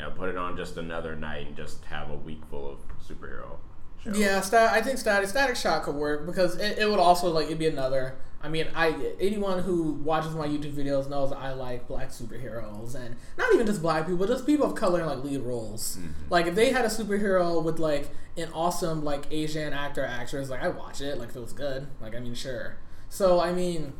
know, 0.00 0.10
put 0.10 0.28
it 0.28 0.36
on 0.36 0.56
just 0.56 0.76
another 0.76 1.16
night 1.16 1.46
and 1.46 1.56
just 1.56 1.84
have 1.86 2.10
a 2.10 2.14
week 2.14 2.42
full 2.50 2.70
of 2.70 2.78
superhero 3.06 3.56
shows. 4.04 4.18
Yeah, 4.18 4.40
stat- 4.40 4.72
I 4.72 4.82
think 4.82 4.98
Static 4.98 5.28
Static 5.28 5.56
Shock 5.56 5.84
could 5.84 5.94
work 5.94 6.26
because 6.26 6.56
it, 6.56 6.78
it 6.78 6.88
would 6.88 7.00
also 7.00 7.30
like 7.30 7.46
it'd 7.46 7.58
be 7.58 7.66
another 7.66 8.16
I 8.42 8.48
mean, 8.48 8.68
I 8.74 8.94
anyone 9.20 9.62
who 9.62 9.92
watches 9.92 10.34
my 10.34 10.48
YouTube 10.48 10.72
videos 10.72 11.10
knows 11.10 11.30
I 11.30 11.52
like 11.52 11.86
black 11.86 12.08
superheroes, 12.08 12.94
and 12.94 13.16
not 13.36 13.52
even 13.52 13.66
just 13.66 13.82
black 13.82 14.06
people, 14.06 14.26
just 14.26 14.46
people 14.46 14.66
of 14.66 14.74
color 14.74 15.00
in 15.00 15.06
like 15.06 15.22
lead 15.22 15.42
roles. 15.42 15.98
Mm-hmm. 15.98 16.10
Like 16.30 16.46
if 16.46 16.54
they 16.54 16.72
had 16.72 16.86
a 16.86 16.88
superhero 16.88 17.62
with 17.62 17.78
like 17.78 18.08
an 18.38 18.48
awesome 18.54 19.04
like 19.04 19.26
Asian 19.30 19.74
actor 19.74 20.04
actress, 20.04 20.48
like 20.48 20.62
I 20.62 20.68
watch 20.68 21.02
it. 21.02 21.18
Like 21.18 21.30
if 21.30 21.36
it 21.36 21.40
was 21.40 21.52
good, 21.52 21.88
like 22.00 22.16
I 22.16 22.20
mean, 22.20 22.34
sure. 22.34 22.76
So 23.10 23.40
I 23.40 23.52
mean, 23.52 23.92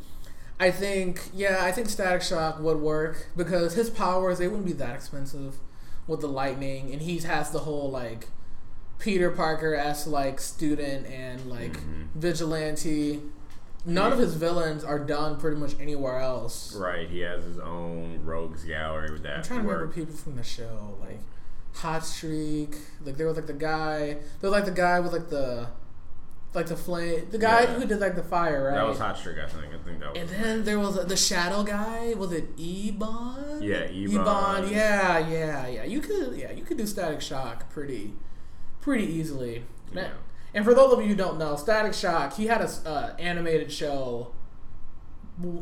I 0.59 0.70
think 0.70 1.28
yeah, 1.34 1.59
I 1.62 1.70
think 1.70 1.90
Static 1.90 2.22
Shock 2.22 2.61
would 2.61 2.78
work 2.78 3.28
because 3.36 3.74
his 3.74 3.90
powers 3.90 4.38
they 4.38 4.48
wouldn't 4.48 4.66
be 4.66 4.72
that 4.72 4.94
expensive 4.94 5.57
with 6.07 6.22
the 6.22 6.28
lightning, 6.28 6.90
and 6.90 7.03
he 7.03 7.18
has 7.18 7.51
the 7.51 7.61
whole 7.61 7.90
like 7.90 8.28
Peter 9.01 9.30
Parker 9.30 9.74
as 9.74 10.07
like 10.07 10.40
student 10.40 11.07
and 11.07 11.46
like 11.46 11.72
mm-hmm. 11.72 12.03
vigilante 12.14 13.20
None 13.84 14.09
yeah. 14.09 14.12
of 14.12 14.18
his 14.18 14.34
villains 14.34 14.84
are 14.84 14.98
done 14.98 15.38
pretty 15.38 15.57
much 15.57 15.74
anywhere 15.80 16.18
else. 16.18 16.74
Right. 16.76 17.09
He 17.09 17.20
has 17.20 17.44
his 17.44 17.59
own 17.59 18.20
rogues 18.24 18.64
gallery 18.64 19.11
with 19.11 19.22
that. 19.22 19.38
I'm 19.38 19.42
trying 19.42 19.62
to 19.62 19.68
remember 19.68 19.92
people 19.92 20.14
from 20.14 20.36
the 20.36 20.42
show, 20.42 20.98
like 21.01 21.20
Hot 21.76 22.05
Streak. 22.05 22.76
Like 23.05 23.16
there 23.16 23.26
was 23.26 23.36
like 23.36 23.46
the 23.46 23.55
guy. 23.55 24.18
There 24.40 24.51
was 24.51 24.53
like 24.53 24.66
the 24.66 24.70
guy 24.70 25.01
with 25.01 25.12
like 25.12 25.30
the 25.30 25.68
like 26.53 26.66
the 26.66 26.76
flame. 26.76 27.28
The 27.30 27.38
guy 27.38 27.62
yeah. 27.62 27.74
who 27.74 27.86
did 27.86 28.01
like 28.01 28.16
the 28.16 28.22
fire, 28.22 28.64
right? 28.64 28.74
That 28.74 28.86
was 28.86 28.98
Hot 28.98 29.16
Streak, 29.16 29.38
I 29.38 29.46
think. 29.46 29.72
I 29.72 29.78
think 29.78 30.01
that 30.01 30.12
was. 30.12 30.18
And 30.20 30.28
then 30.28 30.64
there 30.64 30.78
was 30.78 31.03
the 31.07 31.16
shadow 31.16 31.62
guy. 31.62 32.12
Was 32.18 32.32
it 32.32 32.48
Ebon? 32.59 33.62
Yeah, 33.62 33.88
Ebon. 33.88 34.14
Ebon. 34.14 34.70
Yeah, 34.70 35.18
yeah, 35.26 35.66
yeah. 35.68 35.84
You 35.84 36.01
could, 36.01 36.36
yeah, 36.36 36.53
you 36.53 36.64
could 36.64 36.76
do 36.76 36.86
Static 36.86 37.22
Shock 37.22 37.70
pretty, 37.70 38.12
pretty 38.81 39.05
easily. 39.05 39.64
Yeah. 39.93 40.11
And 40.53 40.64
for 40.64 40.74
those 40.74 40.93
of 40.93 41.01
you 41.01 41.09
who 41.09 41.14
don't 41.14 41.39
know, 41.39 41.57
Static 41.57 41.95
Shock, 41.95 42.35
he 42.35 42.47
had 42.47 42.61
a 42.61 42.70
uh, 42.89 43.14
animated 43.18 43.70
show 43.70 44.33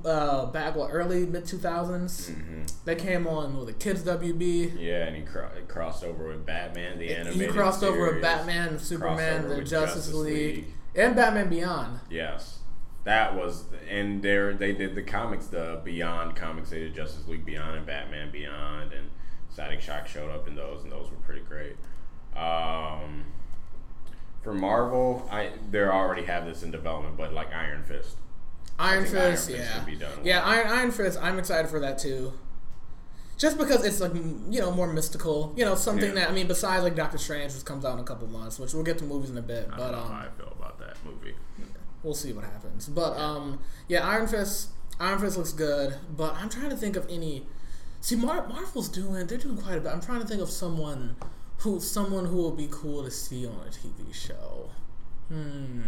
uh, 0.05 0.47
back 0.47 0.75
what 0.75 0.89
early 0.91 1.27
mid 1.27 1.45
2000s 1.45 2.31
mm-hmm. 2.31 2.63
that 2.85 2.99
came 2.99 3.27
on 3.27 3.57
with 3.57 3.67
the 3.67 3.73
Kids 3.73 4.03
WB. 4.03 4.77
Yeah, 4.79 5.05
and 5.05 5.17
he 5.17 5.23
cro- 5.23 5.51
crossed 5.69 6.05
over 6.05 6.29
with 6.29 6.45
Batman, 6.45 6.99
the 6.99 7.15
animated. 7.15 7.41
He 7.41 7.47
crossed 7.49 7.81
series, 7.81 7.95
over 7.95 8.13
with 8.13 8.23
Batman, 8.23 8.79
Superman, 8.79 9.49
the 9.49 9.57
Justice, 9.59 9.71
Justice 9.71 10.15
League, 10.15 10.57
League, 10.57 10.67
and 10.95 11.15
Batman 11.15 11.49
Beyond. 11.49 12.01
Yes, 12.11 12.61
that 13.05 13.37
was, 13.37 13.65
and 13.89 14.23
there 14.23 14.55
they 14.55 14.73
did 14.73 14.95
the 14.95 15.03
comics, 15.03 15.47
the 15.47 15.81
Beyond 15.85 16.35
comics. 16.35 16.71
They 16.71 16.81
did 16.81 16.95
Justice 16.95 17.29
League 17.29 17.45
Beyond 17.45 17.77
and 17.77 17.87
Batman 17.87 18.31
Beyond, 18.31 18.93
and 18.93 19.11
Static 19.51 19.81
Shock 19.81 20.09
showed 20.09 20.31
up 20.31 20.49
in 20.49 20.55
those, 20.55 20.83
and 20.83 20.91
those 20.91 21.11
were 21.11 21.19
pretty 21.19 21.43
great. 21.43 21.77
Um, 22.39 23.25
for 24.43 24.55
Marvel, 24.55 25.29
I 25.31 25.51
they 25.71 25.81
already 25.81 26.25
have 26.25 26.47
this 26.47 26.63
in 26.63 26.71
development, 26.71 27.17
but 27.17 27.33
like 27.33 27.53
Iron 27.53 27.83
Fist. 27.85 28.17
Iron 28.79 29.05
Fist, 29.05 29.51
Iron 29.51 29.61
yeah, 29.61 29.85
Fist 29.85 30.21
yeah, 30.25 30.45
Iron, 30.45 30.67
Iron 30.69 30.91
Fist. 30.93 31.19
I'm 31.21 31.39
excited 31.39 31.69
for 31.69 31.81
that 31.81 31.99
too. 31.99 32.33
Just 33.37 33.59
because 33.59 33.85
it's 33.85 34.01
like 34.01 34.15
you 34.15 34.61
know 34.61 34.71
more 34.71 34.93
mystical, 34.93 35.53
you 35.57 35.65
know 35.65 35.75
something 35.75 36.11
yeah. 36.11 36.15
that 36.15 36.31
I 36.31 36.33
mean 36.33 36.47
besides 36.47 36.85
like 36.85 36.95
Doctor 36.95 37.19
Strange, 37.19 37.55
which 37.55 37.65
comes 37.65 37.85
out 37.85 37.95
in 37.95 38.01
a 38.01 38.05
couple 38.05 38.29
months, 38.29 38.59
which 38.59 38.73
we'll 38.73 38.85
get 38.85 38.99
to 38.99 39.05
movies 39.05 39.31
in 39.31 39.39
a 39.39 39.43
bit. 39.43 39.69
I 39.73 39.77
but 39.77 39.95
um, 39.95 40.13
I 40.13 40.29
feel 40.37 40.53
about 40.57 40.79
that 40.79 40.97
movie. 41.05 41.35
We'll 42.03 42.15
see 42.15 42.33
what 42.33 42.45
happens, 42.45 42.89
but 42.89 43.17
um, 43.19 43.61
yeah, 43.89 44.07
Iron 44.07 44.29
Fist. 44.29 44.71
Iron 45.01 45.21
Fist 45.21 45.37
looks 45.37 45.53
good, 45.53 45.97
but 46.17 46.35
I'm 46.35 46.49
trying 46.49 46.71
to 46.71 46.77
think 46.77 46.97
of 46.97 47.07
any. 47.09 47.47
See, 48.01 48.17
Mar- 48.17 48.49
Marvel's 48.49 48.89
doing 48.89 49.27
they're 49.27 49.39
doing 49.39 49.57
quite 49.57 49.79
a 49.79 49.81
bit. 49.81 49.93
I'm 49.93 50.01
trying 50.01 50.21
to 50.21 50.27
think 50.27 50.41
of 50.41 50.51
someone 50.51 51.17
who 51.59 51.81
someone 51.81 52.27
who 52.27 52.37
will 52.37 52.53
be 52.53 52.69
cool 52.71 53.05
to 53.05 53.11
see 53.11 53.47
on 53.47 53.55
a 53.67 53.71
TV 53.71 54.13
show. 54.13 54.71
Hmm. 55.29 55.83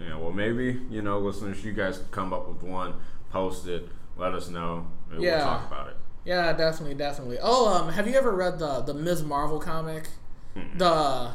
Yeah, 0.00 0.16
well, 0.16 0.32
maybe 0.32 0.80
you 0.90 1.02
know, 1.02 1.18
listeners, 1.18 1.64
you 1.64 1.72
guys 1.72 2.02
come 2.10 2.32
up 2.32 2.48
with 2.48 2.62
one, 2.62 2.94
post 3.30 3.66
it, 3.66 3.88
let 4.16 4.34
us 4.34 4.48
know, 4.48 4.86
and 5.10 5.22
yeah. 5.22 5.36
we'll 5.36 5.44
talk 5.44 5.66
about 5.66 5.88
it. 5.88 5.96
Yeah, 6.24 6.52
definitely, 6.52 6.94
definitely. 6.94 7.38
Oh, 7.40 7.68
um, 7.68 7.92
have 7.92 8.06
you 8.06 8.14
ever 8.14 8.34
read 8.34 8.58
the 8.58 8.80
the 8.80 8.94
Ms. 8.94 9.22
Marvel 9.22 9.58
comic? 9.58 10.08
Mm-hmm. 10.56 10.78
The 10.78 11.32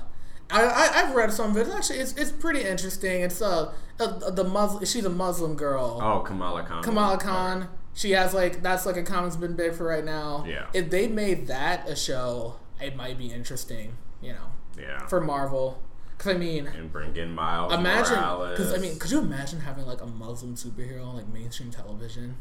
I, 0.50 0.64
I 0.64 1.06
have 1.06 1.16
read 1.16 1.32
some 1.32 1.52
of 1.52 1.58
it. 1.58 1.72
Actually, 1.74 2.00
it's 2.00 2.14
it's 2.14 2.32
pretty 2.32 2.62
interesting. 2.62 3.22
It's 3.22 3.42
uh, 3.42 3.74
uh 4.00 4.30
the 4.30 4.44
Muslim. 4.44 4.86
She's 4.86 5.06
a 5.06 5.10
Muslim 5.10 5.56
girl. 5.56 6.00
Oh, 6.02 6.20
Kamala 6.20 6.64
Khan. 6.64 6.84
Kamala 6.84 7.18
Khan. 7.18 7.58
Okay. 7.64 7.70
She 7.94 8.12
has 8.12 8.34
like 8.34 8.62
that's 8.62 8.86
like 8.86 8.98
a 8.98 9.04
comic's 9.04 9.38
been 9.38 9.56
big 9.56 9.74
for 9.74 9.86
right 9.86 10.04
now. 10.04 10.46
Yeah. 10.48 10.68
If 10.74 10.90
they 10.90 11.08
made 11.08 11.48
that 11.48 11.90
a 11.90 11.96
show, 11.96 12.58
it 12.86 12.96
might 12.96 13.18
be 13.18 13.32
interesting, 13.32 13.98
you 14.22 14.34
know. 14.34 14.52
Yeah. 14.80 15.06
For 15.08 15.22
Marvel. 15.22 15.82
Because 16.18 16.36
I 16.36 16.38
mean, 16.38 16.68
and 16.68 16.92
bring 16.92 17.16
in 17.18 17.36
Miles. 17.36 17.74
Imagine, 17.74 18.52
because 18.52 18.74
I 18.74 18.78
mean, 18.78 18.98
could 18.98 19.12
you 19.12 19.20
imagine 19.20 19.60
having 19.60 19.86
like 19.86 20.02
a 20.02 20.06
Muslim 20.06 20.56
superhero 20.56 21.06
on 21.06 21.16
like 21.16 21.28
mainstream 21.28 21.72
television? 21.72 22.38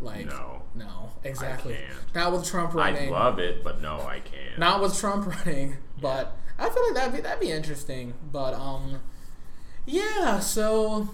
Like, 0.00 0.26
no, 0.26 0.62
no, 0.74 1.10
exactly. 1.22 1.78
Not 2.14 2.32
with 2.32 2.44
Trump 2.44 2.74
running. 2.74 3.14
I 3.14 3.16
love 3.16 3.38
it, 3.38 3.62
but 3.62 3.80
no, 3.80 4.00
I 4.00 4.18
can't. 4.18 4.58
Not 4.58 4.80
with 4.80 4.98
Trump 4.98 5.26
running, 5.26 5.76
but 6.00 6.36
yeah. 6.58 6.66
I 6.66 6.70
feel 6.70 6.84
like 6.86 6.94
that'd 6.94 7.14
be 7.14 7.20
that'd 7.20 7.40
be 7.40 7.52
interesting. 7.52 8.14
But 8.32 8.54
um, 8.54 9.00
yeah. 9.86 10.40
So 10.40 11.08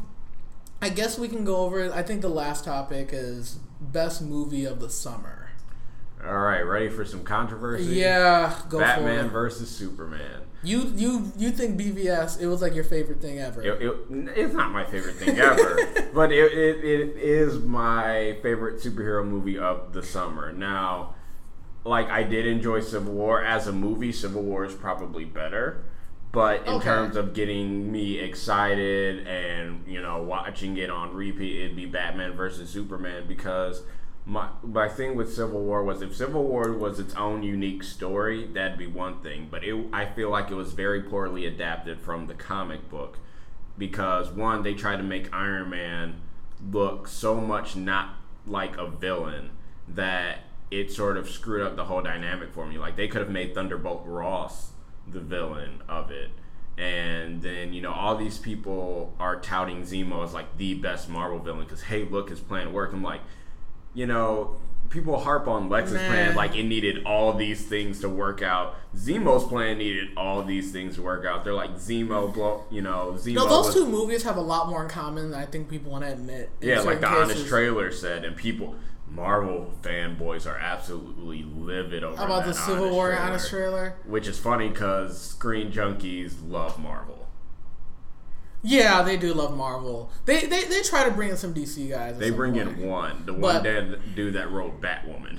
I 0.81 0.89
guess 0.89 1.19
we 1.19 1.29
can 1.29 1.45
go 1.45 1.59
over. 1.59 1.93
I 1.93 2.03
think 2.03 2.23
the 2.23 2.31
last 2.31 2.65
topic 2.65 3.11
is 3.13 3.59
best 3.81 4.23
movie 4.23 4.65
of 4.65 4.81
the 4.81 4.89
summer. 4.89 5.38
All 6.27 6.39
right, 6.39 6.63
ready 6.63 6.89
for 6.89 7.05
some 7.05 7.23
controversy? 7.23 7.85
Yeah, 7.97 8.55
go 8.69 8.79
for 8.79 8.83
it. 8.85 8.87
Batman 8.87 9.29
versus 9.31 9.71
Superman. 9.71 10.43
You 10.63 10.93
you 10.97 11.33
you 11.37 11.51
think 11.53 11.79
BVS? 11.81 12.41
It 12.41 12.49
was 12.49 12.61
like 12.61 12.75
your 12.75 12.83
favorite 12.85 13.21
thing 13.21 13.39
ever. 13.39 13.63
It, 13.63 13.81
it, 13.81 13.97
it's 14.37 14.53
not 14.55 14.73
my 14.73 14.85
favorite 14.85 15.15
thing 15.15 15.39
ever, 15.39 15.79
but 16.15 16.33
it, 16.33 16.53
it, 16.53 16.85
it 16.85 17.17
is 17.17 17.61
my 17.63 18.37
favorite 18.43 18.83
superhero 18.83 19.25
movie 19.25 19.57
of 19.59 19.93
the 19.93 20.03
summer. 20.03 20.53
Now, 20.53 21.15
like 21.85 22.09
I 22.09 22.25
did 22.25 22.47
enjoy 22.47 22.81
Civil 22.81 23.13
War 23.13 23.45
as 23.45 23.69
a 23.69 23.73
movie. 23.73 24.11
Civil 24.11 24.43
War 24.43 24.65
is 24.65 24.75
probably 24.75 25.25
better, 25.25 25.85
But 26.33 26.67
in 26.67 26.75
Okay. 26.75 26.85
terms 26.85 27.15
of 27.17 27.35
getting 27.35 27.91
me 27.93 28.19
excited 28.19 29.27
and 29.29 29.87
you 29.87 30.03
know 30.03 30.23
watching 30.23 30.77
it 30.77 30.91
on 30.91 31.15
repeat, 31.15 31.61
it'd 31.63 31.77
be 31.77 31.87
Batman 31.87 32.33
versus 32.33 32.69
Superman 32.69 33.29
because 33.29 33.83
my 34.29 34.51
my 34.63 34.89
thing 34.91 35.17
with 35.17 35.33
Civil 35.33 35.63
War 35.63 35.83
was 35.83 36.03
if 36.03 36.15
Civil 36.15 36.45
War 36.45 36.73
was 36.75 37.01
its 37.01 37.15
own 37.15 37.43
unique 37.43 37.83
story, 37.83 38.47
that'd 38.47 38.77
be 38.77 38.87
one 38.87 39.21
thing. 39.21 39.49
But 39.51 39.65
it, 39.65 39.87
I 39.91 40.05
feel 40.05 40.29
like 40.29 40.51
it 40.51 40.55
was 40.55 40.75
very 40.75 41.03
poorly 41.03 41.47
adapted 41.47 41.99
from 41.99 42.27
the 42.27 42.35
comic 42.35 42.91
book 42.91 43.19
because 43.79 44.29
one, 44.29 44.63
they 44.63 44.75
tried 44.75 44.99
to 44.99 45.03
make 45.03 45.35
Iron 45.35 45.71
Man 45.71 46.21
look 46.71 47.09
so 47.09 47.37
much 47.37 47.75
not 47.75 48.17
like 48.47 48.77
a 48.77 48.87
villain 48.87 49.51
that 49.89 50.41
it 50.71 50.93
sort 50.93 51.17
of 51.17 51.31
screwed 51.31 51.63
up 51.63 51.77
the 51.77 51.87
whole 51.87 52.03
dynamic 52.03 52.53
for 52.53 52.67
me. 52.67 52.77
Like 52.77 52.97
they 52.97 53.09
could 53.09 53.23
have 53.23 53.31
made 53.31 53.55
Thunderbolt 53.55 54.03
Ross 54.05 54.73
the 55.07 55.21
villain 55.21 55.81
of 55.89 56.11
it. 56.11 56.31
And 56.77 57.41
then, 57.41 57.73
you 57.73 57.81
know, 57.81 57.93
all 57.93 58.15
these 58.15 58.37
people 58.37 59.15
are 59.19 59.41
touting 59.41 59.83
Zemo 59.83 60.23
as 60.23 60.35
like 60.35 60.59
the 60.59 60.75
best 60.75 61.09
Marvel 61.09 61.39
villain 61.39 61.65
because, 61.65 61.83
hey, 61.83 62.05
look, 62.05 62.29
his 62.29 62.41
plan 62.41 62.75
worked. 62.75 62.93
I'm 62.93 63.03
like, 63.03 63.23
you 63.95 64.07
know, 64.07 64.57
people 64.91 65.19
harp 65.19 65.47
on 65.47 65.69
Lex's 65.69 65.95
Nah. 65.95 65.99
plan 66.09 66.35
like 66.35 66.57
it 66.57 66.63
needed 66.63 67.05
all 67.05 67.35
these 67.35 67.67
things 67.67 68.01
to 68.01 68.09
work 68.09 68.41
out. 68.43 68.75
Zemo's 68.97 69.45
plan 69.45 69.77
needed 69.79 70.09
all 70.17 70.43
these 70.43 70.73
things 70.73 70.95
to 70.95 71.03
work 71.03 71.27
out. 71.27 71.45
They're 71.45 71.53
like 71.53 71.75
Zemo, 71.77 72.33
blow, 72.33 72.65
you 72.71 72.81
know, 72.81 73.15
Zemo. 73.19 73.35
No, 73.35 73.49
those 73.49 73.67
was- 73.67 73.75
two 73.75 73.87
movies 73.87 74.23
have 74.23 74.37
a 74.37 74.41
lot 74.43 74.69
more 74.69 74.83
in 74.83 74.89
common 74.89 75.31
than 75.31 75.39
I 75.41 75.45
think 75.45 75.69
people 75.69 75.93
want 75.93 76.05
to 76.05 76.13
admit. 76.13 76.51
yeah, 76.61 76.81
like 76.81 77.01
the 77.01 77.09
honest 77.09 77.47
trailer 77.49 77.91
said, 77.93 78.25
and 78.25 78.35
people, 78.37 78.77
Marvel 79.11 79.73
fanboys 79.83 80.47
are 80.47 80.57
absolutely 80.59 81.43
livid 81.43 82.05
over 82.05 82.17
How 82.17 82.25
about 82.27 82.45
the 82.47 82.53
Civil 82.55 82.85
Honest 82.85 82.93
War 82.95 83.09
trailer. 83.09 83.23
honest 83.23 83.51
trailer? 83.51 83.95
Which 84.07 84.27
is 84.29 84.39
funny 84.39 84.69
because 84.69 85.19
Screen 85.21 85.71
Junkies 85.73 86.35
love 86.47 86.79
Marvel. 86.79 87.28
Yeah, 88.63 89.03
they 89.03 89.17
do 89.17 89.33
love 89.35 89.57
Marvel. 89.57 90.11
They 90.25 90.47
they, 90.47 90.65
they 90.65 90.83
try 90.83 91.05
to 91.05 91.11
bring 91.11 91.31
in 91.31 91.37
some 91.37 91.55
DC 91.55 91.89
guys. 91.89 92.19
They 92.19 92.31
bring 92.31 92.55
point. 92.55 92.69
in 92.79 92.89
one, 92.89 93.25
the 93.27 93.33
one 93.33 93.41
But- 93.57 93.63
dead 93.63 94.01
dude 94.17 94.35
that 94.35 94.51
wrote 94.51 94.81
Batwoman. 94.81 95.39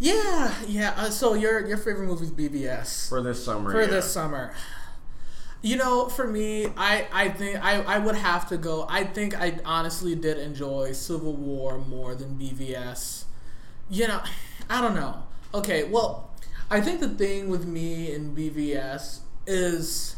Yeah, 0.00 0.52
yeah. 0.66 0.92
Uh, 0.96 1.10
so 1.10 1.34
your 1.34 1.66
your 1.66 1.76
favorite 1.78 2.06
movie 2.06 2.24
is 2.24 2.32
BVS 2.32 3.08
For 3.08 3.22
this 3.22 3.42
summer, 3.44 3.70
for 3.70 3.80
yeah. 3.82 3.86
this 3.86 4.10
summer. 4.12 4.52
You 5.62 5.76
know, 5.76 6.08
for 6.08 6.26
me, 6.26 6.66
I 6.76 7.06
I 7.12 7.28
think 7.30 7.64
I, 7.64 7.80
I 7.82 7.98
would 7.98 8.16
have 8.16 8.48
to 8.48 8.58
go. 8.58 8.86
I 8.88 9.04
think 9.04 9.38
I 9.40 9.58
honestly 9.64 10.14
did 10.14 10.36
enjoy 10.38 10.92
Civil 10.92 11.32
War 11.34 11.78
more 11.78 12.14
than 12.14 12.36
BVS. 12.36 13.24
You 13.88 14.08
know, 14.08 14.20
I 14.68 14.80
don't 14.82 14.94
know. 14.94 15.22
Okay, 15.54 15.84
well, 15.84 16.30
I 16.70 16.80
think 16.80 17.00
the 17.00 17.08
thing 17.08 17.48
with 17.48 17.64
me 17.66 18.12
and 18.12 18.36
BVS 18.36 19.20
is 19.46 20.13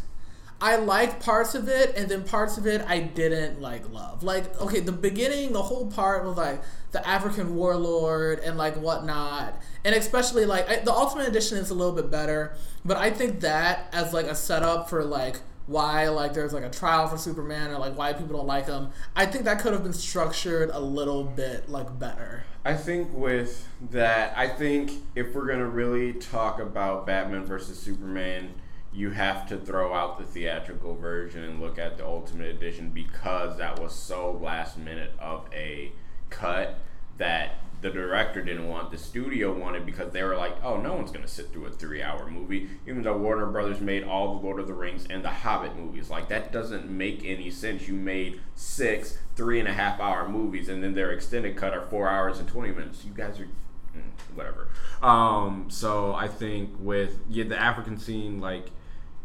I 0.60 0.76
like 0.76 1.20
parts 1.20 1.54
of 1.54 1.68
it, 1.68 1.94
and 1.96 2.08
then 2.08 2.24
parts 2.24 2.56
of 2.56 2.66
it 2.66 2.82
I 2.86 3.00
didn't 3.00 3.60
like 3.60 3.90
love. 3.90 4.22
Like, 4.22 4.58
okay, 4.60 4.80
the 4.80 4.92
beginning, 4.92 5.52
the 5.52 5.62
whole 5.62 5.90
part 5.90 6.24
was 6.24 6.36
like 6.36 6.62
the 6.92 7.06
African 7.06 7.56
warlord 7.56 8.38
and 8.38 8.56
like 8.56 8.76
whatnot, 8.76 9.60
and 9.84 9.94
especially 9.94 10.46
like 10.46 10.68
I, 10.68 10.76
the 10.76 10.92
Ultimate 10.92 11.28
Edition 11.28 11.58
is 11.58 11.70
a 11.70 11.74
little 11.74 11.94
bit 11.94 12.10
better, 12.10 12.54
but 12.84 12.96
I 12.96 13.10
think 13.10 13.40
that 13.40 13.88
as 13.92 14.14
like 14.14 14.26
a 14.26 14.34
setup 14.34 14.88
for 14.88 15.04
like 15.04 15.40
why 15.66 16.08
like 16.08 16.32
there's 16.32 16.52
like 16.52 16.64
a 16.64 16.70
trial 16.70 17.08
for 17.08 17.18
Superman 17.18 17.70
or 17.70 17.78
like 17.78 17.98
why 17.98 18.12
people 18.12 18.36
don't 18.36 18.46
like 18.46 18.66
him. 18.66 18.90
I 19.14 19.26
think 19.26 19.44
that 19.44 19.58
could 19.58 19.72
have 19.72 19.82
been 19.82 19.92
structured 19.92 20.70
a 20.72 20.80
little 20.80 21.24
bit 21.24 21.68
like 21.68 21.98
better. 21.98 22.44
I 22.64 22.74
think 22.74 23.12
with 23.12 23.68
that, 23.90 24.36
I 24.36 24.48
think 24.48 24.90
if 25.14 25.34
we're 25.34 25.46
gonna 25.46 25.68
really 25.68 26.14
talk 26.14 26.60
about 26.60 27.06
Batman 27.06 27.44
versus 27.44 27.78
Superman, 27.78 28.54
you 28.96 29.10
have 29.10 29.46
to 29.46 29.58
throw 29.58 29.92
out 29.92 30.18
the 30.18 30.24
theatrical 30.24 30.94
version 30.94 31.44
and 31.44 31.60
look 31.60 31.78
at 31.78 31.98
the 31.98 32.06
Ultimate 32.06 32.46
Edition 32.46 32.88
because 32.90 33.58
that 33.58 33.78
was 33.78 33.94
so 33.94 34.32
last 34.32 34.78
minute 34.78 35.12
of 35.18 35.46
a 35.52 35.92
cut 36.30 36.78
that 37.18 37.56
the 37.82 37.90
director 37.90 38.42
didn't 38.42 38.66
want, 38.66 38.90
the 38.90 38.96
studio 38.96 39.52
wanted 39.52 39.84
because 39.84 40.10
they 40.12 40.22
were 40.22 40.34
like, 40.34 40.56
oh, 40.64 40.80
no 40.80 40.94
one's 40.94 41.10
gonna 41.10 41.28
sit 41.28 41.52
through 41.52 41.66
a 41.66 41.70
three-hour 41.70 42.30
movie. 42.30 42.70
Even 42.86 43.02
though 43.02 43.18
Warner 43.18 43.44
Brothers 43.44 43.82
made 43.82 44.02
all 44.02 44.34
the 44.34 44.46
Lord 44.46 44.58
of 44.58 44.66
the 44.66 44.72
Rings 44.72 45.06
and 45.10 45.22
the 45.22 45.28
Hobbit 45.28 45.76
movies, 45.76 46.08
like 46.08 46.28
that 46.30 46.50
doesn't 46.50 46.88
make 46.88 47.22
any 47.22 47.50
sense. 47.50 47.86
You 47.86 47.94
made 47.94 48.40
six 48.54 49.18
three 49.36 49.60
and 49.60 49.68
a 49.68 49.74
half 49.74 50.00
hour 50.00 50.26
movies, 50.26 50.70
and 50.70 50.82
then 50.82 50.94
their 50.94 51.12
extended 51.12 51.54
cut 51.54 51.74
are 51.74 51.86
four 51.86 52.08
hours 52.08 52.38
and 52.38 52.48
twenty 52.48 52.72
minutes. 52.72 53.04
You 53.04 53.12
guys 53.12 53.38
are 53.38 53.44
mm, 53.44 54.34
whatever. 54.34 54.68
Um, 55.02 55.66
so 55.68 56.14
I 56.14 56.28
think 56.28 56.70
with 56.78 57.18
yeah, 57.28 57.44
the 57.44 57.60
African 57.60 57.98
scene, 57.98 58.40
like 58.40 58.70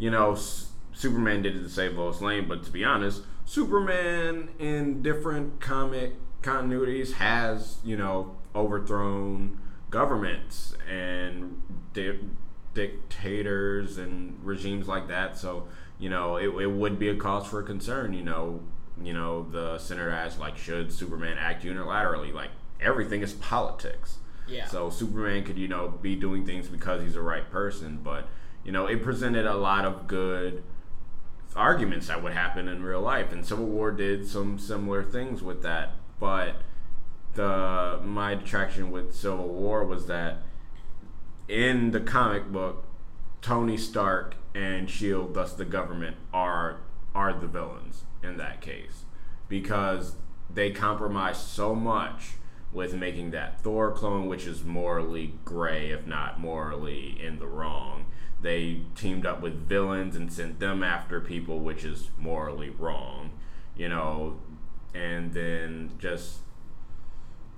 you 0.02 0.10
know, 0.10 0.32
S- 0.32 0.72
Superman 0.94 1.44
did 1.44 1.56
it 1.56 1.62
to 1.62 1.70
save 1.70 1.96
Lois 1.96 2.22
Lane, 2.22 2.48
but 2.48 2.64
to 2.64 2.72
be 2.72 2.84
honest, 2.84 3.22
Superman 3.46 4.50
in 4.58 5.02
different 5.04 5.62
comic 5.62 6.16
continuities 6.42 7.14
has 7.14 7.78
you 7.84 7.96
know 7.96 8.36
overthrown 8.56 9.60
governments 9.92 10.74
and 10.90 11.62
di- 11.94 12.20
dictators 12.74 14.00
and 14.00 14.44
regimes 14.44 14.88
like 14.88 15.08
that. 15.08 15.38
So 15.38 15.68
you 16.00 16.10
know, 16.10 16.38
it, 16.38 16.48
it 16.48 16.72
would 16.72 16.98
be 16.98 17.10
a 17.10 17.16
cause 17.16 17.46
for 17.46 17.62
concern. 17.62 18.14
You 18.14 18.24
know, 18.24 18.62
you 19.02 19.14
know, 19.14 19.44
the 19.52 19.78
senator 19.78 20.10
asked 20.10 20.40
like, 20.40 20.58
should 20.58 20.92
Superman 20.92 21.38
act 21.38 21.64
unilaterally? 21.64 22.34
Like 22.34 22.50
everything 22.82 23.22
is 23.22 23.34
politics. 23.34 24.18
Yeah. 24.48 24.66
So 24.66 24.90
Superman 24.90 25.44
could, 25.44 25.60
you 25.60 25.68
know, 25.68 25.90
be 26.02 26.16
doing 26.16 26.44
things 26.44 26.68
because 26.68 27.04
he's 27.04 27.14
the 27.14 27.22
right 27.22 27.50
person, 27.52 28.00
but 28.04 28.28
you 28.64 28.72
know, 28.72 28.86
it 28.86 29.04
presented 29.04 29.46
a 29.46 29.56
lot 29.56 29.86
of 29.86 30.08
good 30.08 30.64
arguments 31.56 32.08
that 32.08 32.24
would 32.24 32.34
happen 32.34 32.68
in 32.68 32.84
real 32.84 33.02
life, 33.02 33.32
and 33.32 33.46
Civil 33.46 33.66
War 33.66 33.92
did 33.92 34.28
some 34.28 34.58
similar 34.58 35.04
things 35.04 35.42
with 35.42 35.62
that. 35.64 35.92
But 36.20 36.58
the 37.34 38.00
my 38.04 38.36
detraction 38.36 38.92
with 38.92 39.16
Civil 39.16 39.48
War 39.48 39.86
was 39.86 40.08
that 40.08 40.38
in 41.48 41.92
the 41.92 42.00
comic 42.00 42.52
book, 42.52 42.86
Tony 43.42 43.78
Stark 43.78 44.36
and 44.54 44.90
Shield, 44.90 45.34
thus 45.34 45.54
the 45.54 45.66
government, 45.66 46.18
are 46.34 46.82
are 47.14 47.34
the 47.34 47.48
villains 47.48 48.04
in 48.24 48.38
that 48.38 48.62
case 48.62 49.04
because 49.50 50.16
they 50.54 50.72
compromised 50.72 51.42
so 51.42 51.76
much 51.76 52.34
with 52.72 52.94
making 52.94 53.32
that 53.32 53.60
Thor 53.62 53.92
clone, 53.92 54.28
which 54.28 54.46
is 54.46 54.64
morally 54.64 55.34
gray, 55.44 55.90
if 55.92 56.08
not 56.08 56.40
morally 56.40 57.18
in 57.22 57.40
the 57.40 57.48
wrong. 57.48 58.06
They 58.42 58.82
teamed 58.96 59.26
up 59.26 59.42
with 59.42 59.68
villains 59.68 60.16
and 60.16 60.32
sent 60.32 60.60
them 60.60 60.84
after 60.84 61.22
people, 61.22 61.60
which 61.60 61.84
is 61.84 62.10
morally 62.18 62.70
wrong, 62.70 63.32
you 63.76 63.88
know, 63.88 64.40
and 64.94 65.34
then 65.34 65.92
just 66.00 66.40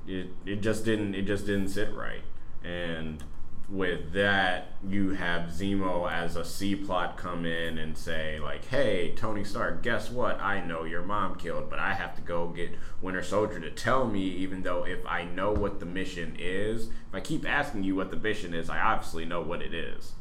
it 0.07 0.27
it 0.45 0.61
just 0.61 0.83
didn't 0.85 1.15
it 1.15 1.23
just 1.23 1.45
didn't 1.45 1.69
sit 1.69 1.93
right. 1.93 2.23
And 2.63 3.23
with 3.69 4.11
that, 4.11 4.73
you 4.87 5.11
have 5.11 5.49
Zemo 5.49 6.11
as 6.11 6.35
a 6.35 6.43
C 6.43 6.75
plot 6.75 7.17
come 7.17 7.45
in 7.45 7.77
and 7.77 7.97
say 7.97 8.39
like, 8.39 8.65
"Hey, 8.65 9.13
Tony 9.15 9.43
Stark, 9.43 9.81
guess 9.81 10.11
what? 10.11 10.39
I 10.41 10.59
know 10.63 10.83
your 10.83 11.01
mom 11.01 11.35
killed, 11.35 11.69
but 11.69 11.79
I 11.79 11.93
have 11.93 12.15
to 12.15 12.21
go 12.21 12.49
get 12.49 12.71
Winter 13.01 13.23
Soldier 13.23 13.59
to 13.61 13.71
tell 13.71 14.05
me. 14.05 14.21
Even 14.23 14.63
though 14.63 14.85
if 14.85 15.05
I 15.05 15.23
know 15.23 15.51
what 15.53 15.79
the 15.79 15.85
mission 15.85 16.35
is, 16.37 16.87
if 16.87 17.13
I 17.13 17.21
keep 17.21 17.47
asking 17.47 17.83
you 17.83 17.95
what 17.95 18.11
the 18.11 18.17
mission 18.17 18.53
is, 18.53 18.69
I 18.69 18.79
obviously 18.79 19.25
know 19.25 19.41
what 19.41 19.61
it 19.61 19.73
is. 19.73 20.13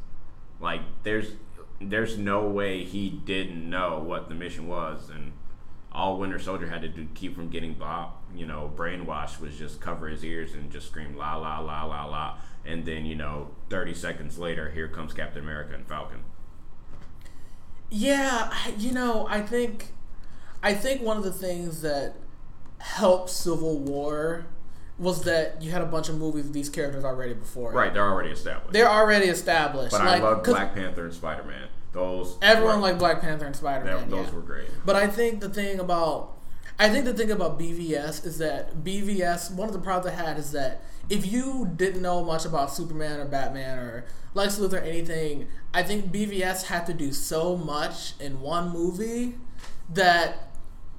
Like, 0.62 0.80
there's 1.02 1.32
there's 1.80 2.16
no 2.16 2.46
way 2.46 2.84
he 2.84 3.10
didn't 3.10 3.68
know 3.68 3.98
what 3.98 4.28
the 4.28 4.34
mission 4.34 4.68
was, 4.68 5.10
and 5.10 5.32
all 5.90 6.16
Winter 6.18 6.38
Soldier 6.38 6.68
had 6.68 6.82
to 6.82 6.88
do 6.88 7.08
keep 7.14 7.34
from 7.34 7.48
getting 7.48 7.74
blah, 7.74 8.12
you 8.34 8.46
know, 8.46 8.72
brainwashed 8.74 9.40
was 9.40 9.58
just 9.58 9.80
cover 9.80 10.08
his 10.08 10.24
ears 10.24 10.54
and 10.54 10.70
just 10.70 10.86
scream 10.86 11.16
la 11.16 11.36
la 11.36 11.58
la 11.58 11.84
la 11.84 12.06
la, 12.06 12.38
and 12.64 12.86
then 12.86 13.04
you 13.04 13.16
know, 13.16 13.50
30 13.68 13.94
seconds 13.94 14.38
later, 14.38 14.70
here 14.70 14.88
comes 14.88 15.12
Captain 15.12 15.42
America 15.42 15.74
and 15.74 15.86
Falcon. 15.86 16.20
Yeah, 17.90 18.50
you 18.78 18.92
know, 18.92 19.26
I 19.28 19.42
think, 19.42 19.88
I 20.62 20.72
think 20.72 21.02
one 21.02 21.18
of 21.18 21.24
the 21.24 21.32
things 21.32 21.82
that 21.82 22.14
helped 22.78 23.28
Civil 23.28 23.80
War 23.80 24.46
was 24.98 25.22
that 25.24 25.60
you 25.62 25.70
had 25.70 25.82
a 25.82 25.86
bunch 25.86 26.08
of 26.08 26.18
movies 26.18 26.44
with 26.44 26.52
these 26.52 26.68
characters 26.68 27.04
already 27.04 27.34
before. 27.34 27.72
Right, 27.72 27.92
they're 27.92 28.08
already 28.08 28.30
established. 28.30 28.72
They're 28.72 28.90
already 28.90 29.26
established. 29.26 29.92
but 29.92 30.04
like, 30.04 30.20
I 30.20 30.24
love 30.24 30.44
Black 30.44 30.74
Panther 30.74 31.04
and 31.04 31.14
Spider 31.14 31.44
Man. 31.44 31.68
Those 31.92 32.38
Everyone 32.40 32.76
were, 32.76 32.82
liked 32.82 32.98
Black 32.98 33.20
Panther 33.20 33.46
and 33.46 33.54
Spider 33.54 33.84
Man. 33.84 34.08
those 34.08 34.26
yeah. 34.26 34.34
were 34.34 34.40
great. 34.40 34.68
But 34.84 34.96
I 34.96 35.06
think 35.08 35.40
the 35.40 35.48
thing 35.48 35.78
about 35.78 36.38
I 36.78 36.88
think 36.88 37.04
the 37.04 37.12
thing 37.12 37.30
about 37.30 37.58
BVS 37.58 38.24
is 38.24 38.38
that 38.38 38.76
BVS 38.82 39.54
one 39.54 39.68
of 39.68 39.74
the 39.74 39.80
problems 39.80 40.06
I 40.06 40.24
had 40.24 40.38
is 40.38 40.52
that 40.52 40.82
if 41.10 41.30
you 41.30 41.70
didn't 41.76 42.00
know 42.00 42.24
much 42.24 42.44
about 42.44 42.72
Superman 42.72 43.20
or 43.20 43.26
Batman 43.26 43.78
or 43.78 44.06
Lex 44.34 44.58
Luthor 44.58 44.74
or 44.74 44.78
anything, 44.78 45.48
I 45.74 45.82
think 45.82 46.10
BVS 46.10 46.64
had 46.64 46.86
to 46.86 46.94
do 46.94 47.12
so 47.12 47.56
much 47.56 48.14
in 48.18 48.40
one 48.40 48.70
movie 48.70 49.34
that 49.92 50.51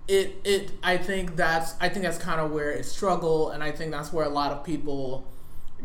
it 0.08 0.42
it 0.44 0.72
I 0.84 0.98
think 0.98 1.36
that's 1.36 1.76
I 1.80 1.90
think 1.90 2.04
that's 2.04 2.18
kind 2.18 2.42
of 2.42 2.52
where 2.52 2.72
it 2.72 2.86
struggled 2.86 3.54
and 3.54 3.64
I 3.64 3.72
think 3.72 3.92
that's 3.92 4.12
where 4.12 4.26
a 4.26 4.30
lot 4.30 4.52
of 4.52 4.64
people 4.64 5.28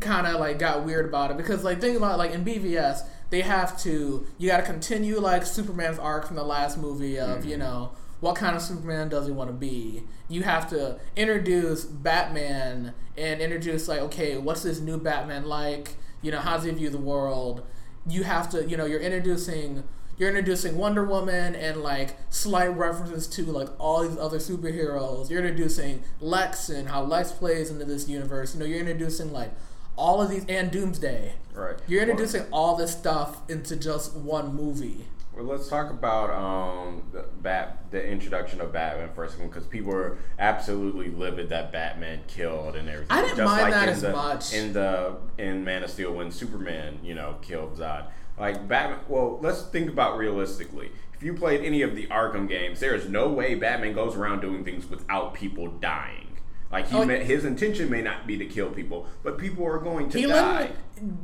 kind 0.00 0.26
of 0.26 0.40
like 0.40 0.58
got 0.58 0.84
weird 0.84 1.06
about 1.06 1.30
it 1.30 1.36
because 1.36 1.64
like 1.64 1.80
think 1.80 1.96
about 1.96 2.18
like 2.18 2.32
in 2.32 2.44
BVS 2.44 3.06
they 3.30 3.42
have 3.42 3.78
to 3.82 4.26
you 4.38 4.48
got 4.48 4.58
to 4.58 4.62
continue 4.62 5.18
like 5.20 5.44
Superman's 5.44 5.98
arc 5.98 6.26
from 6.26 6.36
the 6.36 6.44
last 6.44 6.78
movie 6.78 7.18
of 7.18 7.44
you 7.44 7.52
mm-hmm. 7.52 7.60
know 7.60 7.92
what 8.20 8.34
kind 8.34 8.56
of 8.56 8.62
Superman 8.62 9.08
does 9.08 9.26
he 9.26 9.32
want 9.32 9.48
to 9.48 9.54
be. 9.54 10.02
You 10.28 10.42
have 10.42 10.68
to 10.70 10.98
introduce 11.14 11.84
Batman 11.84 12.94
and 13.16 13.40
introduce 13.40 13.86
like 13.86 14.00
okay 14.00 14.36
what's 14.36 14.64
this 14.64 14.80
new 14.80 14.98
Batman 14.98 15.44
like 15.44 15.94
you 16.22 16.32
know 16.32 16.40
how 16.40 16.56
does 16.56 16.64
he 16.64 16.72
view 16.72 16.90
the 16.90 16.98
world. 16.98 17.64
You 18.08 18.24
have 18.24 18.50
to 18.50 18.66
you 18.66 18.76
know 18.76 18.84
you're 18.84 19.00
introducing 19.00 19.84
you're 20.18 20.28
introducing 20.28 20.76
Wonder 20.76 21.04
Woman 21.04 21.54
and 21.54 21.82
like 21.82 22.16
slight 22.30 22.76
references 22.76 23.26
to 23.28 23.44
like 23.44 23.68
all 23.78 24.06
these 24.06 24.18
other 24.18 24.38
superheroes. 24.38 25.30
You're 25.30 25.44
introducing 25.44 26.02
Lex 26.20 26.68
and 26.68 26.88
how 26.88 27.02
Lex 27.02 27.32
plays 27.32 27.70
into 27.70 27.84
this 27.84 28.08
universe. 28.08 28.54
You 28.54 28.60
know, 28.60 28.66
you're 28.66 28.80
introducing 28.80 29.32
like 29.32 29.52
all 29.96 30.20
of 30.20 30.30
these 30.30 30.44
and 30.48 30.70
Doomsday. 30.70 31.34
Right. 31.54 31.76
You're 31.86 32.02
introducing 32.02 32.46
all 32.52 32.76
this 32.76 32.92
stuff 32.92 33.48
into 33.48 33.76
just 33.76 34.14
one 34.14 34.54
movie. 34.54 35.06
Well, 35.38 35.46
let's 35.46 35.68
talk 35.68 35.90
about 35.90 36.30
um, 36.30 37.04
the 37.12 37.24
Bat, 37.42 37.92
the 37.92 38.04
introduction 38.04 38.60
of 38.60 38.72
Batman 38.72 39.10
first, 39.14 39.38
because 39.38 39.66
people 39.66 39.92
were 39.92 40.18
absolutely 40.40 41.10
livid 41.10 41.48
that 41.50 41.70
Batman 41.70 42.22
killed 42.26 42.74
and 42.74 42.88
everything. 42.88 43.16
I 43.16 43.22
didn't 43.22 43.44
mind 43.44 43.72
that 43.72 43.88
as 43.88 44.02
the, 44.02 44.10
much. 44.10 44.52
in 44.52 44.72
the 44.72 45.14
in 45.38 45.62
Man 45.62 45.84
of 45.84 45.90
Steel 45.90 46.12
when 46.12 46.32
Superman, 46.32 46.98
you 47.04 47.14
know, 47.14 47.36
killed 47.40 47.78
Zod. 47.78 48.06
Like 48.38 48.68
Batman. 48.68 49.00
Well, 49.08 49.38
let's 49.42 49.62
think 49.62 49.88
about 49.90 50.16
realistically. 50.18 50.90
If 51.14 51.22
you 51.24 51.34
played 51.34 51.64
any 51.64 51.82
of 51.82 51.96
the 51.96 52.06
Arkham 52.06 52.48
games, 52.48 52.78
there 52.80 52.94
is 52.94 53.08
no 53.08 53.28
way 53.28 53.54
Batman 53.56 53.92
goes 53.92 54.14
around 54.14 54.40
doing 54.40 54.64
things 54.64 54.88
without 54.88 55.34
people 55.34 55.66
dying. 55.68 56.24
Like 56.70 56.88
he, 56.88 56.96
Oh, 56.96 57.04
may, 57.04 57.24
his 57.24 57.44
intention 57.46 57.90
may 57.90 58.02
not 58.02 58.26
be 58.26 58.36
to 58.36 58.44
kill 58.44 58.68
people, 58.70 59.06
but 59.22 59.38
people 59.38 59.66
are 59.66 59.78
going 59.78 60.10
to 60.10 60.28
die. 60.28 60.70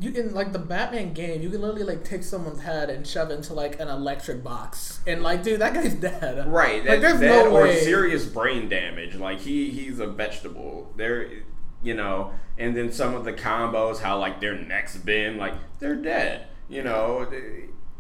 you 0.01 0.11
can 0.11 0.33
like 0.35 0.53
the 0.53 0.59
Batman 0.59 1.13
game. 1.13 1.43
You 1.43 1.51
can 1.51 1.61
literally 1.61 1.85
like 1.85 2.03
take 2.03 2.23
someone's 2.23 2.63
head 2.63 2.89
and 2.91 3.07
shove 3.07 3.31
it 3.31 3.35
into 3.35 3.53
like 3.53 3.79
an 3.79 3.89
electric 3.89 4.43
box, 4.43 5.01
and 5.07 5.23
like, 5.23 5.43
dude, 5.43 5.61
that 5.61 5.75
guy's 5.75 5.95
dead. 6.11 6.51
Right. 6.51 6.77
Like, 6.77 6.85
That, 6.87 7.01
there's 7.03 7.21
that 7.21 7.45
no 7.45 7.51
or 7.55 7.65
way. 7.65 7.79
serious 7.81 8.25
brain 8.25 8.69
damage. 8.71 9.15
Like 9.17 9.39
he 9.41 9.71
he's 9.71 9.99
a 10.01 10.07
vegetable. 10.07 10.91
There 10.97 11.29
you 11.83 11.93
know, 11.93 12.33
and 12.57 12.75
then 12.75 12.91
some 12.91 13.15
of 13.15 13.25
the 13.27 13.33
combos, 13.35 14.01
how 14.01 14.19
like 14.19 14.41
their 14.41 14.57
necks 14.59 14.97
bend, 14.97 15.37
like 15.37 15.53
they're 15.79 15.95
dead. 15.95 16.47
You 16.69 16.83
know, 16.83 17.27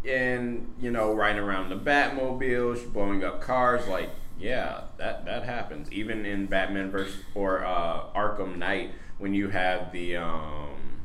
and 0.08 0.72
you 0.80 0.90
know, 0.90 1.14
riding 1.14 1.42
around 1.42 1.70
the 1.70 1.76
Batmobile, 1.76 2.92
blowing 2.92 3.24
up 3.24 3.40
cars, 3.40 3.86
like 3.86 4.10
yeah, 4.38 4.82
that 4.98 5.24
that 5.26 5.44
happens. 5.44 5.90
Even 5.92 6.26
in 6.26 6.46
Batman 6.46 6.90
versus 6.90 7.16
or 7.34 7.64
uh, 7.64 8.04
Arkham 8.14 8.56
Knight, 8.56 8.92
when 9.18 9.34
you 9.34 9.48
have 9.48 9.92
the 9.92 10.16
um, 10.16 11.00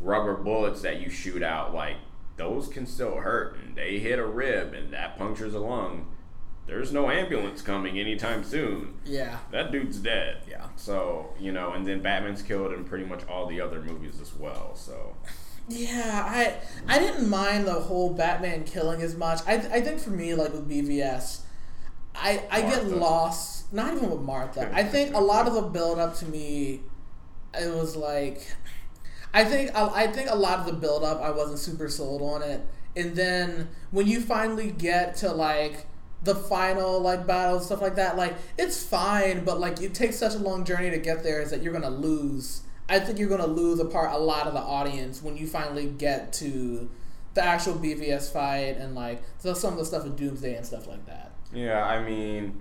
rubber 0.00 0.34
bullets 0.34 0.82
that 0.82 1.00
you 1.00 1.10
shoot 1.10 1.42
out, 1.42 1.74
like 1.74 1.96
those 2.36 2.68
can 2.68 2.86
still 2.86 3.16
hurt, 3.16 3.56
and 3.58 3.76
they 3.76 3.98
hit 3.98 4.18
a 4.18 4.26
rib, 4.26 4.74
and 4.74 4.92
that 4.92 5.16
punctures 5.18 5.54
a 5.54 5.60
lung. 5.60 6.08
There's 6.66 6.92
no 6.92 7.10
ambulance 7.10 7.60
coming 7.60 7.98
anytime 7.98 8.42
soon. 8.42 8.94
Yeah. 9.04 9.38
That 9.50 9.70
dude's 9.70 9.98
dead. 9.98 10.38
Yeah. 10.48 10.68
So 10.76 11.34
you 11.38 11.52
know, 11.52 11.72
and 11.72 11.86
then 11.86 12.00
Batman's 12.00 12.42
killed 12.42 12.72
in 12.72 12.84
pretty 12.84 13.04
much 13.04 13.26
all 13.28 13.46
the 13.46 13.60
other 13.60 13.82
movies 13.82 14.20
as 14.20 14.34
well. 14.34 14.74
So 14.74 15.14
Yeah, 15.68 16.24
I 16.26 16.58
I 16.86 16.98
didn't 16.98 17.28
mind 17.28 17.66
the 17.66 17.72
whole 17.74 18.12
Batman 18.12 18.64
killing 18.64 19.00
as 19.00 19.16
much. 19.16 19.40
I 19.46 19.54
I 19.54 19.80
think 19.80 19.98
for 20.00 20.10
me, 20.10 20.34
like 20.34 20.52
with 20.52 20.68
BVS, 20.68 21.40
I 22.14 22.44
I 22.50 22.60
get 22.62 22.86
lost. 22.86 23.72
Not 23.72 23.94
even 23.94 24.10
with 24.10 24.20
Martha. 24.20 24.70
I 24.74 24.84
think 24.84 25.14
a 25.14 25.20
lot 25.20 25.48
of 25.48 25.54
the 25.54 25.62
build 25.62 25.98
up 25.98 26.16
to 26.18 26.26
me, 26.26 26.82
it 27.58 27.74
was 27.74 27.96
like, 27.96 28.54
I 29.32 29.44
think 29.44 29.70
I, 29.74 30.04
I 30.04 30.06
think 30.08 30.30
a 30.30 30.36
lot 30.36 30.60
of 30.60 30.66
the 30.66 30.74
build 30.74 31.02
up 31.04 31.20
I 31.22 31.30
wasn't 31.30 31.58
super 31.58 31.88
sold 31.88 32.22
on 32.22 32.42
it, 32.42 32.66
and 32.96 33.16
then 33.16 33.68
when 33.90 34.06
you 34.06 34.20
finally 34.20 34.70
get 34.70 35.16
to 35.18 35.32
like 35.32 35.86
the 36.22 36.34
final 36.34 37.00
like 37.00 37.26
battle 37.26 37.60
stuff 37.60 37.80
like 37.82 37.96
that, 37.96 38.16
like 38.18 38.34
it's 38.58 38.82
fine, 38.84 39.44
but 39.44 39.60
like 39.60 39.80
it 39.82 39.94
takes 39.94 40.16
such 40.18 40.34
a 40.34 40.38
long 40.38 40.64
journey 40.64 40.90
to 40.90 40.98
get 40.98 41.22
there 41.22 41.40
is 41.40 41.50
that 41.52 41.62
you're 41.62 41.72
gonna 41.72 41.90
lose. 41.90 42.63
I 42.88 43.00
think 43.00 43.18
you're 43.18 43.28
gonna 43.28 43.46
lose 43.46 43.80
apart 43.80 44.12
a 44.12 44.18
lot 44.18 44.46
of 44.46 44.54
the 44.54 44.60
audience 44.60 45.22
when 45.22 45.36
you 45.36 45.46
finally 45.46 45.86
get 45.86 46.32
to 46.34 46.90
the 47.34 47.44
actual 47.44 47.74
BVS 47.74 48.32
fight 48.32 48.76
and 48.78 48.94
like 48.94 49.22
so 49.38 49.54
some 49.54 49.72
of 49.72 49.78
the 49.78 49.84
stuff 49.84 50.04
with 50.04 50.16
Doomsday 50.16 50.54
and 50.54 50.64
stuff 50.66 50.86
like 50.86 51.06
that. 51.06 51.32
yeah, 51.52 51.84
I 51.84 52.02
mean, 52.02 52.60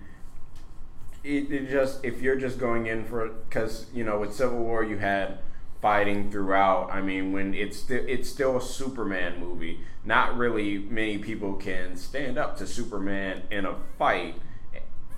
it, 1.24 1.52
it 1.52 1.70
just 1.70 2.04
if 2.04 2.22
you're 2.22 2.38
just 2.38 2.58
going 2.58 2.88
in 2.88 3.06
for 3.06 3.28
because 3.28 3.88
you 3.94 4.04
know 4.04 4.20
with 4.20 4.34
Civil 4.34 4.60
War 4.60 4.84
you 4.84 4.98
had 4.98 5.40
fighting 5.84 6.32
throughout. 6.32 6.90
I 6.94 7.02
mean, 7.02 7.34
when 7.34 7.54
it's 7.54 7.78
still 7.78 8.04
it's 8.08 8.30
still 8.30 8.56
a 8.58 8.62
Superman 8.62 9.40
movie. 9.40 9.82
Not 10.06 10.38
really 10.38 10.78
many 10.78 11.18
people 11.18 11.56
can 11.56 11.98
stand 11.98 12.38
up 12.38 12.58
to 12.58 12.66
Superman 12.66 13.44
in 13.52 13.66
a 13.66 13.76
fight 14.00 14.36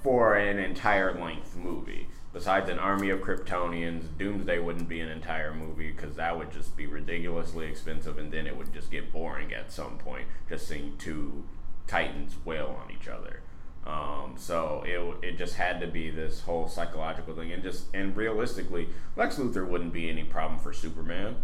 for 0.02 0.36
an 0.36 0.58
entire 0.58 1.20
length 1.20 1.56
movie. 1.56 2.08
Besides 2.36 2.70
an 2.70 2.80
army 2.80 3.12
of 3.12 3.22
Kryptonians, 3.22 4.18
Doomsday 4.18 4.60
wouldn't 4.60 4.90
be 4.90 5.00
an 5.00 5.08
entire 5.08 5.54
movie 5.54 5.90
because 5.90 6.18
that 6.18 6.38
would 6.38 6.52
just 6.52 6.76
be 6.76 6.86
ridiculously 6.86 7.66
expensive, 7.66 8.18
and 8.18 8.30
then 8.30 8.46
it 8.46 8.58
would 8.58 8.74
just 8.74 8.92
get 8.92 9.14
boring 9.14 9.54
at 9.54 9.72
some 9.72 9.98
point. 9.98 10.28
Just 10.50 10.68
seeing 10.68 10.98
two 10.98 11.46
titans 11.88 12.36
wail 12.44 12.78
on 12.84 12.92
each 12.92 13.08
other. 13.08 13.40
Um, 13.88 14.34
so 14.36 14.84
it, 14.86 15.26
it 15.26 15.38
just 15.38 15.56
had 15.56 15.80
to 15.80 15.88
be 15.88 16.10
this 16.10 16.42
whole 16.42 16.68
psychological 16.68 17.34
thing, 17.34 17.54
and 17.54 17.64
just 17.64 17.86
and 17.94 18.14
realistically, 18.18 18.90
Lex 19.16 19.38
Luthor 19.38 19.66
wouldn't 19.66 19.94
be 19.94 20.10
any 20.10 20.26
problem 20.26 20.60
for 20.60 20.74
Superman. 20.74 21.38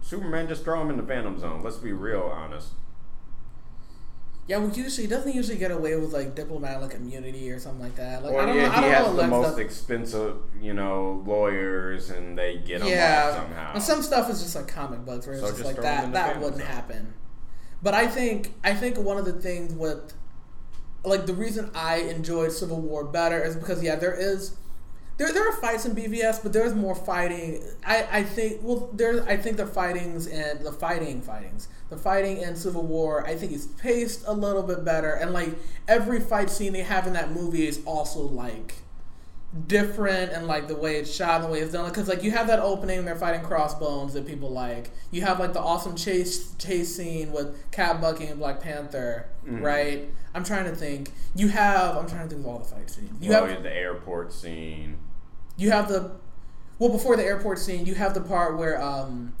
Superman 0.00 0.48
just 0.48 0.64
throw 0.64 0.80
him 0.80 0.88
in 0.88 0.96
the 0.96 1.02
Phantom 1.02 1.38
Zone. 1.38 1.62
Let's 1.62 1.76
be 1.76 1.92
real 1.92 2.22
honest. 2.22 2.68
Yeah, 4.48 4.56
well, 4.58 4.70
usually 4.70 5.06
he 5.06 5.10
doesn't 5.10 5.34
usually 5.34 5.58
get 5.58 5.70
away 5.70 5.94
with 5.96 6.12
like 6.14 6.34
diplomatic 6.34 6.94
immunity 6.96 7.50
or 7.50 7.58
something 7.60 7.82
like 7.82 7.96
that. 7.96 8.22
Like 8.24 8.32
I 8.32 8.36
Well, 8.36 8.46
don't 8.46 8.56
yeah, 8.56 8.62
know. 8.66 8.72
I 8.72 8.74
he 8.76 8.80
don't 8.80 8.90
has 8.92 9.06
know 9.08 9.16
the 9.16 9.26
most 9.28 9.48
does- 9.50 9.58
expensive, 9.58 10.36
you 10.60 10.72
know, 10.72 11.22
lawyers, 11.26 12.08
and 12.10 12.36
they 12.38 12.56
get 12.58 12.80
him 12.80 12.88
yeah, 12.88 13.34
somehow. 13.34 13.74
and 13.74 13.82
some 13.82 14.02
stuff 14.02 14.30
is 14.30 14.42
just 14.42 14.56
like 14.56 14.66
comic 14.66 15.04
books 15.04 15.26
where 15.26 15.34
it's 15.34 15.42
So 15.44 15.48
just, 15.50 15.58
just 15.58 15.66
like 15.66 15.76
throw 15.76 15.84
'em 15.84 16.04
in 16.06 16.12
that. 16.12 16.34
That 16.34 16.42
wouldn't 16.42 16.62
happen. 16.62 17.12
But 17.82 17.92
I 17.94 18.06
think 18.08 18.54
I 18.64 18.72
think 18.74 18.96
one 18.98 19.18
of 19.18 19.26
the 19.26 19.34
things 19.34 19.74
with 19.74 20.14
like 21.04 21.26
the 21.26 21.34
reason 21.34 21.70
I 21.74 21.96
enjoyed 21.98 22.50
Civil 22.52 22.80
War 22.80 23.04
better 23.04 23.42
is 23.44 23.54
because 23.54 23.82
yeah, 23.82 23.96
there 23.96 24.14
is 24.14 24.56
there 25.18 25.32
there 25.32 25.46
are 25.48 25.52
fights 25.56 25.84
in 25.84 25.94
BVS, 25.94 26.42
but 26.42 26.52
there's 26.54 26.74
more 26.74 26.94
fighting. 26.94 27.62
I 27.86 28.06
I 28.10 28.22
think 28.22 28.60
well 28.62 28.88
there 28.94 29.22
I 29.28 29.36
think 29.36 29.58
the 29.58 29.66
fightings 29.66 30.26
and 30.26 30.60
the 30.60 30.72
fighting 30.72 31.20
fightings 31.20 31.68
the 31.90 31.96
fighting 31.96 32.38
in 32.38 32.54
Civil 32.56 32.82
War 32.86 33.26
I 33.26 33.34
think 33.34 33.52
is 33.52 33.66
paced 33.66 34.24
a 34.26 34.32
little 34.32 34.62
bit 34.62 34.84
better. 34.84 35.12
And 35.12 35.32
like 35.32 35.50
every 35.86 36.20
fight 36.20 36.50
scene 36.50 36.72
they 36.72 36.82
have 36.82 37.06
in 37.06 37.12
that 37.14 37.30
movie 37.32 37.66
is 37.66 37.80
also 37.86 38.20
like 38.20 38.74
different 39.66 40.30
and 40.32 40.46
like 40.46 40.68
the 40.68 40.76
way 40.76 40.96
it's 40.96 41.12
shot 41.14 41.36
and 41.36 41.44
the 41.44 41.48
way 41.48 41.60
it's 41.60 41.72
done. 41.72 41.88
Because 41.88 42.08
like 42.08 42.22
you 42.22 42.30
have 42.32 42.46
that 42.48 42.60
opening 42.60 43.04
they're 43.04 43.16
fighting 43.16 43.40
crossbones 43.42 44.12
that 44.12 44.26
people 44.26 44.50
like. 44.50 44.90
You 45.10 45.22
have 45.22 45.40
like 45.40 45.54
the 45.54 45.60
awesome 45.60 45.96
chase 45.96 46.54
chase 46.56 46.94
scene 46.94 47.32
with 47.32 47.70
Cat 47.70 48.00
Bucky 48.00 48.26
and 48.26 48.38
Black 48.38 48.60
Panther 48.60 49.28
Mm-hmm. 49.46 49.62
right? 49.64 50.10
I'm 50.34 50.44
trying 50.44 50.66
to 50.66 50.76
think. 50.76 51.10
You 51.34 51.48
have 51.48 51.96
I'm 51.96 52.06
trying 52.06 52.28
to 52.28 52.34
think 52.34 52.46
of 52.46 52.52
all 52.52 52.58
the 52.58 52.66
fight 52.66 52.90
scenes 52.90 53.10
you 53.22 53.30
well, 53.30 53.46
have 53.46 53.62
the 53.62 53.72
airport 53.74 54.30
scene. 54.30 54.98
you 55.56 55.70
have 55.70 55.88
the 55.88 56.10
well 56.78 56.90
before 56.90 57.16
the 57.16 57.24
airport 57.24 57.58
scene 57.58 57.86
you 57.86 57.94
have 57.94 58.12
the 58.12 58.20
part 58.20 58.58
where 58.58 58.78
um 58.82 59.32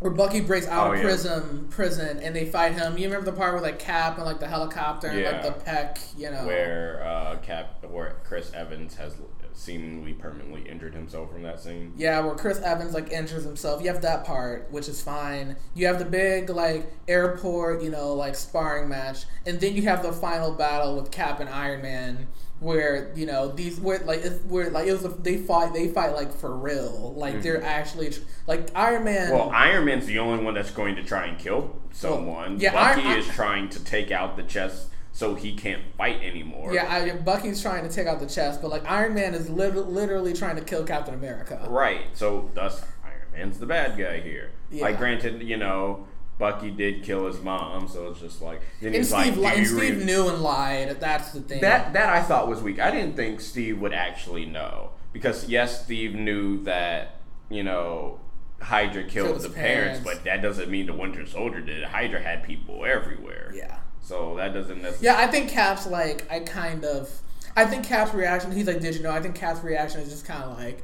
where 0.00 0.10
Bucky 0.12 0.40
breaks 0.40 0.66
out 0.66 0.88
Oh, 0.88 0.92
of 0.92 0.98
yeah. 0.98 1.04
prison 1.04 1.66
prison 1.70 2.18
and 2.20 2.34
they 2.34 2.46
fight 2.46 2.72
him 2.72 2.98
you 2.98 3.06
remember 3.06 3.30
the 3.30 3.36
part 3.36 3.54
with 3.54 3.62
like 3.62 3.78
Cap 3.78 4.16
and 4.16 4.24
like 4.26 4.40
the 4.40 4.48
helicopter 4.48 5.06
and 5.08 5.22
like 5.24 5.42
the 5.42 5.52
peck 5.52 5.98
you 6.16 6.30
know 6.30 6.44
where 6.46 7.02
uh, 7.06 7.36
Cap, 7.38 7.84
where 7.88 8.16
Chris 8.24 8.52
Evans 8.52 8.96
has 8.96 9.16
seemingly 9.52 10.14
permanently 10.14 10.62
injured 10.62 10.94
himself 10.94 11.30
from 11.30 11.42
that 11.42 11.60
scene. 11.60 11.92
Yeah, 11.96 12.20
where 12.20 12.34
Chris 12.34 12.60
Evans 12.60 12.94
like 12.94 13.10
injures 13.10 13.44
himself. 13.44 13.82
You 13.82 13.88
have 13.92 14.00
that 14.02 14.24
part, 14.24 14.68
which 14.70 14.88
is 14.88 15.02
fine. 15.02 15.56
You 15.74 15.86
have 15.88 15.98
the 15.98 16.04
big 16.06 16.48
like 16.48 16.90
airport, 17.08 17.82
you 17.82 17.90
know, 17.90 18.14
like 18.14 18.36
sparring 18.36 18.88
match, 18.88 19.24
and 19.44 19.60
then 19.60 19.74
you 19.74 19.82
have 19.82 20.02
the 20.02 20.12
final 20.12 20.52
battle 20.52 20.96
with 20.96 21.10
Cap 21.10 21.40
and 21.40 21.48
Iron 21.50 21.82
Man, 21.82 22.28
where 22.60 23.10
you 23.16 23.26
know 23.26 23.48
these 23.48 23.80
where 23.80 23.98
like 24.00 24.20
it's 24.20 24.44
where 24.44 24.70
like 24.70 24.86
it 24.86 24.92
was 24.92 25.04
a, 25.04 25.08
they 25.08 25.38
fight 25.38 25.72
they 25.72 25.88
fight 25.88 26.14
like 26.14 26.32
for 26.32 26.54
real, 26.54 27.14
like 27.16 27.42
they're 27.42 27.62
actually 27.64 28.10
tr- 28.10 28.20
like 28.46 28.70
Iron 28.74 29.04
Man. 29.04 29.28
Mm-hmm. 29.28 29.34
Well, 29.36 29.50
Iron 29.50 29.86
Man's 29.86 30.06
the 30.06 30.18
only 30.18 30.44
one 30.44 30.54
that's 30.54 30.70
going 30.70 30.96
to 30.96 31.02
try 31.02 31.26
and 31.26 31.38
kill 31.38 31.74
someone. 31.92 32.60
yeah, 32.60 32.72
Bucky 32.72 33.06
Iron- 33.06 33.18
is 33.18 33.26
trying 33.28 33.68
to 33.70 33.82
take 33.82 34.10
out 34.10 34.36
the 34.36 34.42
chest 34.42 34.88
so 35.12 35.34
he 35.34 35.54
can't 35.54 35.82
fight 35.98 36.22
anymore. 36.22 36.72
yeah, 36.72 36.86
I, 36.92 37.10
Bucky's 37.16 37.60
trying 37.60 37.82
to 37.88 37.92
take 37.92 38.06
out 38.06 38.20
the 38.20 38.26
chest, 38.28 38.62
but 38.62 38.70
like 38.70 38.88
Iron 38.88 39.14
Man 39.14 39.34
is 39.34 39.48
lit- 39.50 39.74
literally 39.74 40.32
trying 40.34 40.56
to 40.56 40.62
kill 40.62 40.84
Captain 40.84 41.14
America. 41.14 41.66
Right. 41.68 42.02
So 42.12 42.50
thus 42.54 42.82
Iron 43.04 43.32
Man's 43.32 43.58
the 43.58 43.66
bad 43.66 43.98
guy 43.98 44.20
here. 44.20 44.50
Yeah. 44.70 44.84
Like 44.84 44.98
granted, 44.98 45.42
you 45.42 45.56
know, 45.56 46.06
Bucky 46.40 46.70
did 46.72 47.04
kill 47.04 47.26
his 47.26 47.40
mom, 47.40 47.86
so 47.86 48.08
it's 48.10 48.18
just 48.18 48.42
like 48.42 48.60
then 48.80 48.88
And 48.88 48.96
he's 48.96 49.08
Steve, 49.14 49.36
like, 49.36 49.54
li- 49.54 49.58
and 49.60 49.66
Steve 49.68 49.98
re-" 49.98 50.04
knew 50.04 50.28
and 50.28 50.42
lied. 50.42 50.98
That's 50.98 51.30
the 51.30 51.40
thing. 51.42 51.60
That 51.60 51.92
that 51.92 52.08
I 52.08 52.22
thought 52.22 52.48
was 52.48 52.60
weak. 52.62 52.80
I 52.80 52.90
didn't 52.90 53.14
think 53.14 53.40
Steve 53.40 53.78
would 53.80 53.92
actually 53.94 54.46
know 54.46 54.90
because 55.12 55.48
yes, 55.48 55.84
Steve 55.84 56.14
knew 56.14 56.64
that 56.64 57.16
you 57.48 57.62
know 57.62 58.18
Hydra 58.60 59.04
killed, 59.04 59.28
Killed 59.28 59.42
the 59.42 59.50
parents, 59.50 60.00
parents. 60.00 60.04
but 60.04 60.24
that 60.24 60.42
doesn't 60.42 60.68
mean 60.70 60.86
the 60.86 60.94
Winter 60.94 61.24
Soldier 61.26 61.60
did. 61.60 61.84
Hydra 61.84 62.20
had 62.20 62.42
people 62.42 62.84
everywhere. 62.84 63.52
Yeah. 63.54 63.78
So 64.02 64.34
that 64.36 64.52
doesn't 64.52 64.82
necessarily. 64.82 65.06
Yeah, 65.06 65.24
I 65.24 65.30
think 65.30 65.50
Cap's 65.50 65.86
like 65.86 66.26
I 66.30 66.40
kind 66.40 66.84
of 66.84 67.10
I 67.56 67.64
think 67.66 67.84
Cap's 67.84 68.14
reaction 68.14 68.50
he's 68.52 68.66
like, 68.66 68.80
Did 68.80 68.94
you 68.96 69.02
know? 69.02 69.10
I 69.12 69.20
think 69.20 69.34
Cap's 69.34 69.62
reaction 69.62 70.00
is 70.00 70.08
just 70.08 70.26
kinda 70.26 70.48
like 70.58 70.82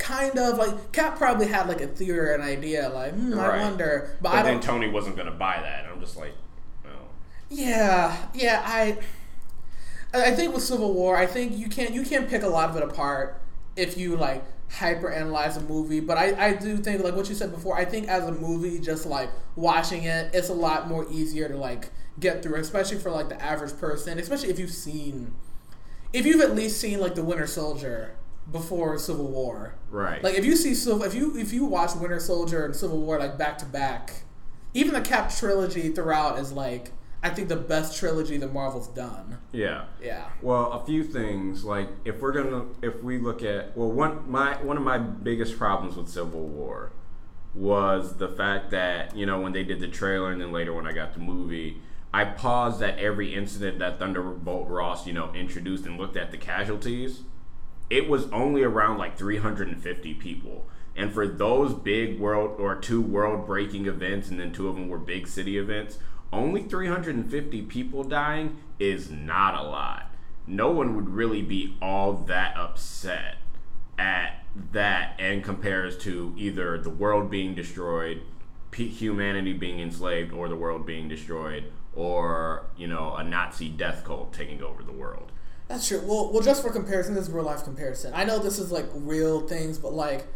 kind 0.00 0.36
of 0.38 0.58
like 0.58 0.92
Cap 0.92 1.16
probably 1.16 1.46
had 1.46 1.68
like 1.68 1.80
a 1.80 1.86
theory 1.86 2.30
or 2.30 2.34
an 2.34 2.40
idea, 2.40 2.88
like, 2.88 3.12
hmm, 3.12 3.38
I 3.38 3.62
wonder. 3.62 4.16
But, 4.20 4.32
But 4.32 4.38
I 4.38 4.42
then 4.42 4.60
Tony 4.60 4.88
wasn't 4.88 5.16
gonna 5.16 5.30
buy 5.30 5.60
that. 5.62 5.86
I'm 5.86 6.00
just 6.00 6.16
like, 6.16 6.32
no. 6.82 6.90
Yeah, 7.50 8.16
yeah, 8.34 8.62
I 8.66 8.98
I 10.12 10.26
I 10.26 10.34
think 10.34 10.54
with 10.54 10.64
Civil 10.64 10.92
War, 10.94 11.16
I 11.16 11.26
think 11.26 11.56
you 11.56 11.68
can't 11.68 11.92
you 11.94 12.02
can't 12.02 12.28
pick 12.28 12.42
a 12.42 12.48
lot 12.48 12.70
of 12.70 12.76
it 12.76 12.82
apart 12.82 13.40
if 13.76 13.96
you 13.96 14.16
like 14.16 14.42
hyper 14.70 15.10
analyze 15.10 15.56
a 15.56 15.60
movie. 15.60 16.00
But 16.00 16.16
I, 16.16 16.48
I 16.48 16.52
do 16.54 16.78
think 16.78 17.04
like 17.04 17.14
what 17.14 17.28
you 17.28 17.34
said 17.34 17.52
before, 17.52 17.76
I 17.76 17.84
think 17.84 18.08
as 18.08 18.24
a 18.24 18.32
movie, 18.32 18.80
just 18.80 19.06
like 19.06 19.30
watching 19.54 20.04
it, 20.04 20.30
it's 20.34 20.48
a 20.48 20.54
lot 20.54 20.88
more 20.88 21.06
easier 21.10 21.48
to 21.48 21.56
like 21.56 21.90
get 22.18 22.42
through, 22.42 22.56
especially 22.56 22.98
for 22.98 23.10
like 23.10 23.28
the 23.28 23.40
average 23.42 23.76
person, 23.78 24.18
especially 24.18 24.48
if 24.50 24.58
you've 24.58 24.70
seen 24.70 25.34
if 26.12 26.26
you've 26.26 26.40
at 26.40 26.56
least 26.56 26.80
seen 26.80 27.00
like 27.00 27.14
the 27.14 27.22
Winter 27.22 27.46
Soldier 27.46 28.16
before 28.50 28.98
Civil 28.98 29.28
War. 29.28 29.74
Right. 29.90 30.22
Like 30.22 30.34
if 30.34 30.44
you 30.44 30.56
see 30.56 30.74
Civil, 30.74 31.02
if 31.04 31.14
you 31.14 31.36
if 31.36 31.52
you 31.52 31.64
watch 31.64 31.94
Winter 31.96 32.20
Soldier 32.20 32.64
and 32.64 32.74
Civil 32.74 33.00
War 33.00 33.18
like 33.18 33.38
back 33.38 33.58
to 33.58 33.66
back, 33.66 34.22
even 34.74 34.94
the 34.94 35.00
Cap 35.00 35.32
trilogy 35.34 35.90
throughout 35.90 36.38
is 36.38 36.52
like 36.52 36.92
I 37.22 37.28
think 37.28 37.48
the 37.48 37.56
best 37.56 37.98
trilogy 37.98 38.38
that 38.38 38.52
Marvel's 38.52 38.88
done. 38.88 39.38
yeah. 39.52 39.84
Yeah. 40.02 40.24
Well, 40.40 40.72
a 40.72 40.84
few 40.86 41.04
things 41.04 41.64
like 41.64 41.88
if 42.04 42.20
we're 42.20 42.32
gonna 42.32 42.66
if 42.82 43.02
we 43.02 43.18
look 43.18 43.42
at 43.42 43.76
well 43.76 43.90
one 43.90 44.30
my 44.30 44.56
one 44.62 44.76
of 44.76 44.82
my 44.82 44.98
biggest 44.98 45.58
problems 45.58 45.96
with 45.96 46.08
Civil 46.08 46.46
War 46.46 46.92
was 47.54 48.16
the 48.16 48.28
fact 48.28 48.70
that 48.70 49.14
you 49.16 49.26
know 49.26 49.40
when 49.40 49.52
they 49.52 49.64
did 49.64 49.80
the 49.80 49.88
trailer 49.88 50.30
and 50.30 50.40
then 50.40 50.52
later 50.52 50.72
when 50.72 50.86
I 50.86 50.92
got 50.92 51.12
the 51.14 51.20
movie, 51.20 51.82
I 52.14 52.24
paused 52.24 52.80
at 52.82 52.98
every 52.98 53.34
incident 53.34 53.80
that 53.80 53.98
Thunderbolt 53.98 54.68
Ross 54.68 55.06
you 55.06 55.12
know 55.12 55.32
introduced 55.34 55.84
and 55.84 55.98
looked 55.98 56.16
at 56.16 56.30
the 56.30 56.38
casualties. 56.38 57.22
It 57.90 58.08
was 58.08 58.30
only 58.30 58.62
around 58.62 58.98
like 58.98 59.18
350 59.18 60.14
people. 60.14 60.66
And 60.96 61.12
for 61.12 61.26
those 61.26 61.74
big 61.74 62.20
world 62.20 62.58
or 62.60 62.76
two 62.76 63.02
world 63.02 63.46
breaking 63.46 63.86
events, 63.86 64.28
and 64.28 64.38
then 64.38 64.52
two 64.52 64.68
of 64.68 64.76
them 64.76 64.88
were 64.88 64.98
big 64.98 65.26
city 65.26 65.58
events, 65.58 65.98
only 66.32 66.62
350 66.62 67.62
people 67.62 68.04
dying 68.04 68.58
is 68.78 69.10
not 69.10 69.54
a 69.54 69.62
lot. 69.62 70.14
No 70.46 70.70
one 70.70 70.94
would 70.96 71.08
really 71.08 71.42
be 71.42 71.76
all 71.82 72.12
that 72.12 72.56
upset 72.56 73.36
at 73.98 74.44
that 74.72 75.14
and 75.18 75.44
compares 75.44 75.98
to 75.98 76.34
either 76.36 76.78
the 76.78 76.90
world 76.90 77.30
being 77.30 77.54
destroyed, 77.54 78.22
humanity 78.72 79.52
being 79.52 79.80
enslaved, 79.80 80.32
or 80.32 80.48
the 80.48 80.56
world 80.56 80.86
being 80.86 81.08
destroyed, 81.08 81.64
or, 81.94 82.66
you 82.76 82.86
know, 82.86 83.14
a 83.16 83.24
Nazi 83.24 83.68
death 83.68 84.04
cult 84.04 84.32
taking 84.32 84.62
over 84.62 84.82
the 84.82 84.92
world. 84.92 85.32
That's 85.70 85.86
true. 85.86 86.02
Well, 86.04 86.32
well, 86.32 86.42
just 86.42 86.62
for 86.62 86.70
comparison, 86.70 87.14
this 87.14 87.28
is 87.28 87.30
real 87.30 87.44
life 87.44 87.62
comparison. 87.62 88.12
I 88.12 88.24
know 88.24 88.40
this 88.40 88.58
is 88.58 88.72
like 88.72 88.86
real 88.92 89.46
things, 89.46 89.78
but 89.78 89.92
like, 89.92 90.26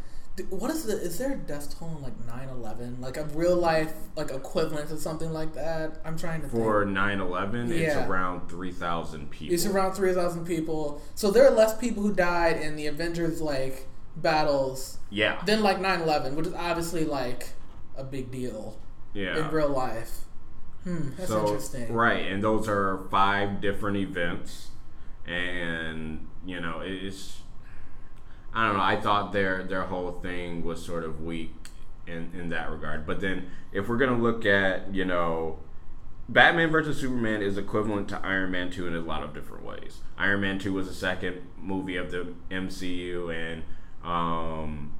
what 0.49 0.70
is 0.70 0.85
the? 0.85 0.93
Is 0.93 1.18
there 1.18 1.32
a 1.32 1.37
death 1.37 1.76
toll 1.76 1.89
in 1.97 2.03
like 2.03 2.16
9-11? 2.26 3.01
Like 3.01 3.16
a 3.16 3.24
real 3.24 3.57
life 3.57 3.93
like 4.16 4.30
equivalent 4.30 4.89
to 4.91 4.97
something 4.97 5.32
like 5.32 5.55
that? 5.55 6.01
I'm 6.05 6.16
trying 6.16 6.43
to 6.43 6.49
think. 6.49 6.62
For 6.62 6.85
think. 6.85 6.95
9 6.95 7.20
11, 7.20 7.72
it's 7.72 7.97
around 7.97 8.49
3,000 8.49 9.28
people. 9.30 9.55
It's 9.55 9.66
around 9.66 9.95
three 9.95 10.12
thousand 10.12 10.47
people. 10.47 11.03
So 11.16 11.32
there 11.32 11.45
are 11.47 11.51
less 11.51 11.76
people 11.76 12.05
who 12.05 12.14
died 12.14 12.57
in 12.61 12.76
the 12.76 12.87
Avengers 12.87 13.41
like 13.41 13.89
battles 14.16 14.99
yeah. 15.11 15.43
than 15.45 15.62
like 15.62 15.78
9-11, 15.78 16.35
which 16.35 16.47
is 16.47 16.55
obviously 16.55 17.05
like 17.05 17.49
a 17.97 18.05
big 18.05 18.30
deal 18.30 18.78
Yeah. 19.12 19.39
in 19.39 19.51
real 19.51 19.68
life. 19.68 20.20
Hmm, 20.85 21.11
that's 21.16 21.30
so, 21.30 21.41
interesting. 21.41 21.93
Right, 21.93 22.26
and 22.26 22.45
those 22.45 22.68
are 22.68 23.07
five 23.11 23.61
different 23.61 23.97
events, 23.97 24.68
and 25.27 26.27
you 26.45 26.61
know 26.61 26.81
it's. 26.83 27.39
I 28.53 28.66
don't 28.66 28.77
know. 28.77 28.83
I 28.83 29.01
thought 29.01 29.33
their 29.33 29.64
their 29.64 29.85
whole 29.85 30.12
thing 30.20 30.64
was 30.64 30.85
sort 30.85 31.05
of 31.05 31.22
weak 31.22 31.55
in 32.07 32.31
in 32.35 32.49
that 32.51 32.70
regard. 32.70 33.07
But 33.07 33.20
then, 33.20 33.51
if 33.72 33.89
we're 33.89 33.97
gonna 33.97 34.18
look 34.18 34.47
at 34.47 34.95
you 34.95 35.05
know, 35.05 35.59
Batman 36.29 36.70
versus 36.70 37.01
Superman 37.01 37.43
is 37.43 37.59
equivalent 37.59 38.09
to 38.11 38.20
Iron 38.25 38.51
Man 38.51 38.70
two 38.70 38.87
in 38.87 38.95
a 38.95 39.01
lot 39.01 39.22
of 39.22 39.35
different 39.35 39.64
ways. 39.64 40.01
Iron 40.16 40.41
Man 40.41 40.59
two 40.59 40.72
was 40.72 40.87
the 40.89 40.95
second 40.95 41.43
movie 41.61 41.97
of 41.97 42.11
the 42.11 42.35
MCU, 42.51 43.35
and 43.35 43.62
um, 44.05 44.95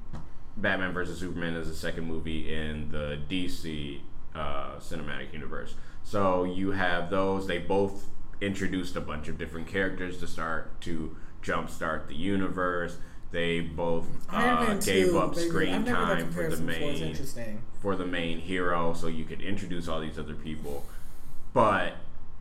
Batman 0.57 0.93
versus 0.93 1.19
Superman 1.19 1.55
is 1.55 1.67
the 1.67 1.75
second 1.75 2.07
movie 2.07 2.53
in 2.53 2.91
the 2.91 3.19
DC 3.29 4.01
uh, 4.33 4.75
cinematic 4.79 5.33
universe. 5.33 5.75
So 6.03 6.43
you 6.43 6.71
have 6.71 7.09
those. 7.09 7.47
They 7.47 7.57
both 7.57 8.05
introduced 8.41 8.95
a 8.95 9.01
bunch 9.01 9.27
of 9.27 9.37
different 9.37 9.67
characters 9.67 10.19
to 10.19 10.27
start 10.27 10.79
to 10.81 11.15
jumpstart 11.43 12.07
the 12.07 12.15
universe. 12.15 12.97
They 13.31 13.59
both 13.59 14.07
uh, 14.29 14.75
gave 14.75 15.07
2, 15.07 15.19
up 15.19 15.35
screen 15.35 15.73
I've 15.73 15.85
never 15.85 15.97
done 15.97 16.17
time 16.17 16.31
for 16.31 16.49
the 16.49 16.55
comparison 16.55 16.65
before. 16.65 17.23
It's 17.23 17.35
main 17.35 17.61
for 17.81 17.95
the 17.95 18.05
main 18.05 18.39
hero, 18.39 18.93
so 18.93 19.07
you 19.07 19.25
could 19.25 19.41
introduce 19.41 19.87
all 19.87 19.99
these 19.99 20.17
other 20.17 20.35
people. 20.35 20.85
But 21.53 21.95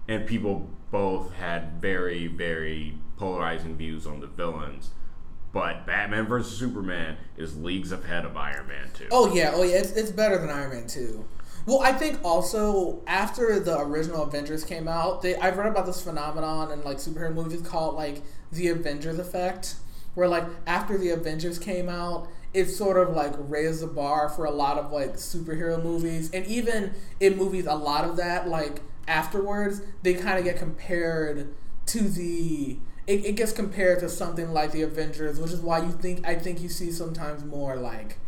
and 0.06 0.26
people 0.26 0.68
both 0.90 1.34
had 1.34 1.80
very 1.80 2.26
very 2.26 2.94
polarizing 3.16 3.76
views 3.76 4.06
on 4.06 4.20
the 4.20 4.26
villains. 4.26 4.90
But 5.52 5.86
Batman 5.86 6.26
versus 6.26 6.56
Superman 6.56 7.16
is 7.36 7.56
leagues 7.56 7.92
ahead 7.92 8.24
of 8.24 8.36
Iron 8.36 8.66
Man 8.66 8.90
2. 8.92 9.08
Oh 9.12 9.32
yeah, 9.32 9.52
oh 9.54 9.62
yeah, 9.62 9.76
it's, 9.76 9.92
it's 9.92 10.10
better 10.10 10.36
than 10.38 10.50
Iron 10.50 10.70
Man 10.70 10.86
two. 10.86 11.24
Well, 11.66 11.80
I 11.80 11.92
think 11.92 12.20
also 12.22 13.02
after 13.06 13.58
the 13.58 13.78
original 13.78 14.22
Avengers 14.24 14.64
came 14.64 14.86
out, 14.86 15.22
they 15.22 15.34
I've 15.36 15.56
read 15.56 15.68
about 15.68 15.86
this 15.86 16.02
phenomenon 16.02 16.70
in 16.70 16.82
like 16.82 16.98
superhero 16.98 17.32
movies 17.32 17.62
called 17.62 17.94
like 17.94 18.22
the 18.52 18.68
Avengers 18.68 19.18
effect, 19.18 19.76
where 20.14 20.28
like 20.28 20.44
after 20.66 20.98
the 20.98 21.10
Avengers 21.10 21.58
came 21.58 21.88
out, 21.88 22.28
it 22.52 22.66
sort 22.66 22.98
of 22.98 23.16
like 23.16 23.32
raised 23.38 23.80
the 23.80 23.86
bar 23.86 24.28
for 24.28 24.44
a 24.44 24.50
lot 24.50 24.76
of 24.78 24.92
like 24.92 25.14
superhero 25.14 25.82
movies, 25.82 26.30
and 26.32 26.46
even 26.46 26.94
in 27.18 27.36
movies, 27.36 27.66
a 27.66 27.74
lot 27.74 28.04
of 28.04 28.16
that 28.16 28.46
like 28.46 28.82
afterwards 29.08 29.82
they 30.02 30.14
kind 30.14 30.38
of 30.38 30.44
get 30.44 30.56
compared 30.58 31.54
to 31.86 32.08
the 32.08 32.78
it, 33.06 33.24
it 33.26 33.36
gets 33.36 33.52
compared 33.52 34.00
to 34.00 34.08
something 34.08 34.52
like 34.52 34.72
the 34.72 34.82
Avengers, 34.82 35.40
which 35.40 35.50
is 35.50 35.60
why 35.60 35.78
you 35.78 35.92
think 35.92 36.26
I 36.26 36.34
think 36.34 36.60
you 36.60 36.68
see 36.68 36.92
sometimes 36.92 37.42
more 37.42 37.76
like 37.76 38.18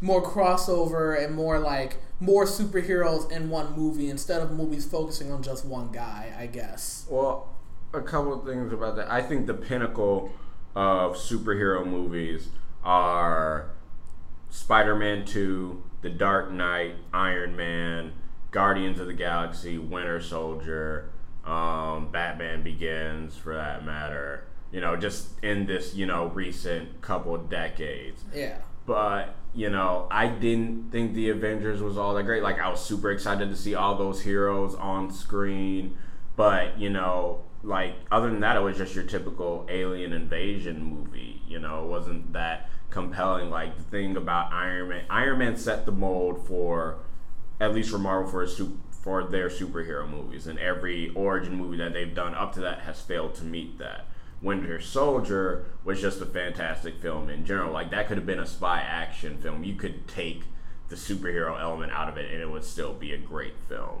more 0.00 0.22
crossover 0.22 1.22
and 1.22 1.34
more 1.34 1.58
like 1.58 1.98
more 2.20 2.44
superheroes 2.44 3.30
in 3.30 3.48
one 3.50 3.74
movie 3.76 4.08
instead 4.10 4.40
of 4.42 4.50
movies 4.50 4.86
focusing 4.86 5.30
on 5.32 5.42
just 5.42 5.64
one 5.64 5.90
guy, 5.92 6.32
I 6.38 6.46
guess. 6.46 7.06
Well, 7.10 7.48
a 7.92 8.00
couple 8.00 8.32
of 8.38 8.46
things 8.46 8.72
about 8.72 8.96
that. 8.96 9.10
I 9.10 9.22
think 9.22 9.46
the 9.46 9.54
pinnacle 9.54 10.30
of 10.74 11.16
superhero 11.16 11.86
movies 11.86 12.48
are 12.84 13.70
Spider 14.50 14.96
Man 14.96 15.24
2, 15.24 15.82
The 16.02 16.10
Dark 16.10 16.50
Knight, 16.50 16.94
Iron 17.12 17.56
Man, 17.56 18.12
Guardians 18.50 19.00
of 19.00 19.06
the 19.06 19.12
Galaxy, 19.14 19.78
Winter 19.78 20.20
Soldier, 20.20 21.10
um, 21.44 22.10
Batman 22.10 22.62
Begins, 22.62 23.36
for 23.36 23.54
that 23.54 23.84
matter. 23.84 24.44
You 24.72 24.80
know, 24.80 24.96
just 24.96 25.42
in 25.42 25.66
this, 25.66 25.94
you 25.94 26.06
know, 26.06 26.26
recent 26.26 27.00
couple 27.00 27.36
decades 27.38 28.22
Yeah. 28.34 28.58
but 28.86 29.34
you 29.54 29.68
know 29.68 30.06
i 30.10 30.26
didn't 30.28 30.90
think 30.92 31.14
the 31.14 31.30
avengers 31.30 31.82
was 31.82 31.98
all 31.98 32.14
that 32.14 32.22
great. 32.24 32.42
Like 32.42 32.58
i 32.60 32.68
was 32.68 32.84
super 32.84 33.10
excited 33.10 33.48
to 33.50 33.56
see 33.56 33.74
all 33.74 33.96
those 33.96 34.22
heroes 34.22 34.74
on 34.74 35.10
screen. 35.12 35.96
But 36.36 36.78
you 36.78 36.90
know 36.90 37.42
like 37.62 37.94
other 38.10 38.30
than 38.30 38.40
that 38.40 38.56
it 38.56 38.60
was 38.60 38.78
just 38.78 38.94
your 38.94 39.04
typical 39.04 39.66
alien 39.68 40.12
invasion 40.12 40.82
movie. 40.82 41.42
You 41.46 41.58
know 41.58 41.84
it 41.84 41.88
wasn't 41.88 42.32
that 42.32 42.70
compelling. 42.90 43.50
Like 43.50 43.76
the 43.76 43.82
thing 43.82 44.16
about 44.16 44.52
iron 44.52 44.88
man 44.88 45.04
iron 45.10 45.38
man 45.38 45.56
set 45.56 45.84
the 45.84 45.92
mold 45.92 46.46
for 46.46 46.98
at 47.60 47.74
least 47.74 47.90
for 47.90 47.98
marvel 47.98 48.30
for 48.30 48.42
a 48.42 48.48
su- 48.48 48.78
for 48.90 49.24
their 49.24 49.48
superhero 49.48 50.08
movies. 50.08 50.46
And 50.46 50.58
every 50.58 51.10
origin 51.14 51.56
movie 51.56 51.78
that 51.78 51.92
they've 51.92 52.14
done 52.14 52.34
up 52.34 52.52
to 52.54 52.60
that 52.60 52.80
has 52.80 53.00
failed 53.00 53.34
to 53.36 53.44
meet 53.44 53.78
that 53.78 54.06
Winter 54.42 54.80
Soldier 54.80 55.66
was 55.84 56.00
just 56.00 56.20
a 56.20 56.26
fantastic 56.26 57.00
film 57.00 57.28
in 57.28 57.44
general. 57.44 57.72
Like 57.72 57.90
that 57.90 58.08
could 58.08 58.16
have 58.16 58.26
been 58.26 58.38
a 58.40 58.46
spy 58.46 58.80
action 58.80 59.38
film. 59.38 59.64
You 59.64 59.74
could 59.74 60.08
take 60.08 60.44
the 60.88 60.96
superhero 60.96 61.60
element 61.60 61.92
out 61.92 62.08
of 62.08 62.16
it, 62.16 62.32
and 62.32 62.40
it 62.40 62.50
would 62.50 62.64
still 62.64 62.92
be 62.94 63.12
a 63.12 63.18
great 63.18 63.54
film. 63.68 64.00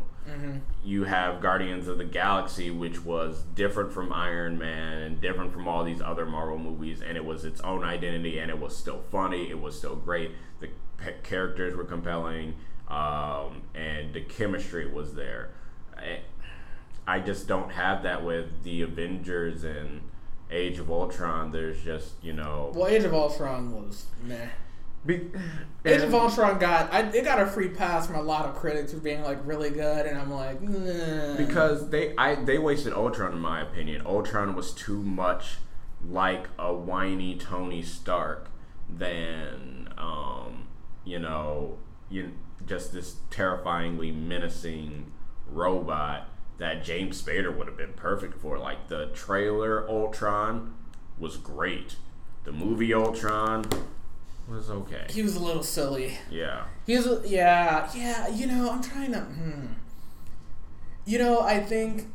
You 0.84 1.04
have 1.04 1.40
Guardians 1.40 1.88
of 1.88 1.98
the 1.98 2.04
Galaxy, 2.04 2.70
which 2.70 3.04
was 3.04 3.42
different 3.54 3.92
from 3.92 4.12
Iron 4.12 4.58
Man 4.58 4.98
and 4.98 5.20
different 5.20 5.52
from 5.52 5.66
all 5.66 5.82
these 5.82 6.00
other 6.00 6.24
Marvel 6.24 6.58
movies, 6.58 7.02
and 7.02 7.16
it 7.16 7.24
was 7.24 7.44
its 7.44 7.60
own 7.62 7.82
identity, 7.82 8.38
and 8.38 8.50
it 8.50 8.58
was 8.60 8.76
still 8.76 9.02
funny. 9.10 9.50
It 9.50 9.60
was 9.60 9.76
still 9.76 9.96
great. 9.96 10.30
The 10.60 10.68
p- 10.98 11.12
characters 11.24 11.74
were 11.74 11.84
compelling, 11.84 12.54
um, 12.88 13.62
and 13.74 14.12
the 14.14 14.20
chemistry 14.20 14.86
was 14.90 15.14
there. 15.14 15.50
I, 15.96 16.20
I 17.06 17.18
just 17.20 17.48
don't 17.48 17.72
have 17.72 18.02
that 18.04 18.24
with 18.24 18.62
the 18.62 18.82
Avengers 18.82 19.64
and 19.64 20.02
Age 20.50 20.78
of 20.78 20.90
Ultron. 20.90 21.52
There's 21.52 21.82
just 21.82 22.12
you 22.22 22.32
know 22.32 22.72
Well, 22.74 22.88
Age 22.88 23.04
of 23.04 23.14
Ultron 23.14 23.72
was 23.72 24.06
meh. 24.22 24.48
Be- 25.06 25.30
Age 25.84 26.02
of 26.02 26.14
Ultron 26.14 26.58
got 26.58 26.92
I, 26.92 27.00
it 27.00 27.24
got 27.24 27.40
a 27.40 27.46
free 27.46 27.68
pass 27.68 28.06
from 28.06 28.16
a 28.16 28.22
lot 28.22 28.44
of 28.46 28.54
critics 28.54 28.92
for 28.92 28.98
being 28.98 29.22
like 29.22 29.38
really 29.46 29.70
good, 29.70 30.06
and 30.06 30.18
I'm 30.18 30.30
like, 30.30 30.60
nah. 30.60 31.36
because 31.36 31.88
they 31.90 32.14
I 32.16 32.34
they 32.34 32.58
wasted 32.58 32.92
Ultron 32.92 33.32
in 33.32 33.40
my 33.40 33.62
opinion. 33.62 34.02
Ultron 34.04 34.54
was 34.54 34.72
too 34.72 35.02
much 35.02 35.56
like 36.06 36.48
a 36.58 36.74
whiny 36.74 37.36
Tony 37.36 37.82
Stark 37.82 38.48
than 38.88 39.88
um, 39.96 40.66
you 41.04 41.18
know 41.18 41.78
you 42.10 42.32
just 42.66 42.92
this 42.92 43.16
terrifyingly 43.30 44.12
menacing 44.12 45.12
robot 45.48 46.28
that 46.60 46.84
James 46.84 47.20
Spader 47.20 47.56
would 47.56 47.66
have 47.66 47.76
been 47.76 47.94
perfect 47.94 48.38
for. 48.38 48.58
Like 48.58 48.88
the 48.88 49.06
trailer 49.06 49.88
Ultron 49.88 50.74
was 51.18 51.36
great. 51.36 51.96
The 52.44 52.52
movie 52.52 52.94
Ultron 52.94 53.64
was 54.48 54.70
okay. 54.70 55.06
he 55.08 55.22
was 55.22 55.36
a 55.36 55.40
little 55.40 55.62
silly. 55.62 56.18
Yeah. 56.30 56.64
He 56.86 56.96
was, 56.96 57.28
yeah, 57.28 57.90
yeah. 57.94 58.28
You 58.28 58.46
know, 58.46 58.70
I'm 58.70 58.82
trying 58.82 59.12
to. 59.12 59.20
Hmm. 59.20 59.66
You 61.06 61.18
know, 61.18 61.40
I 61.40 61.60
think 61.60 62.08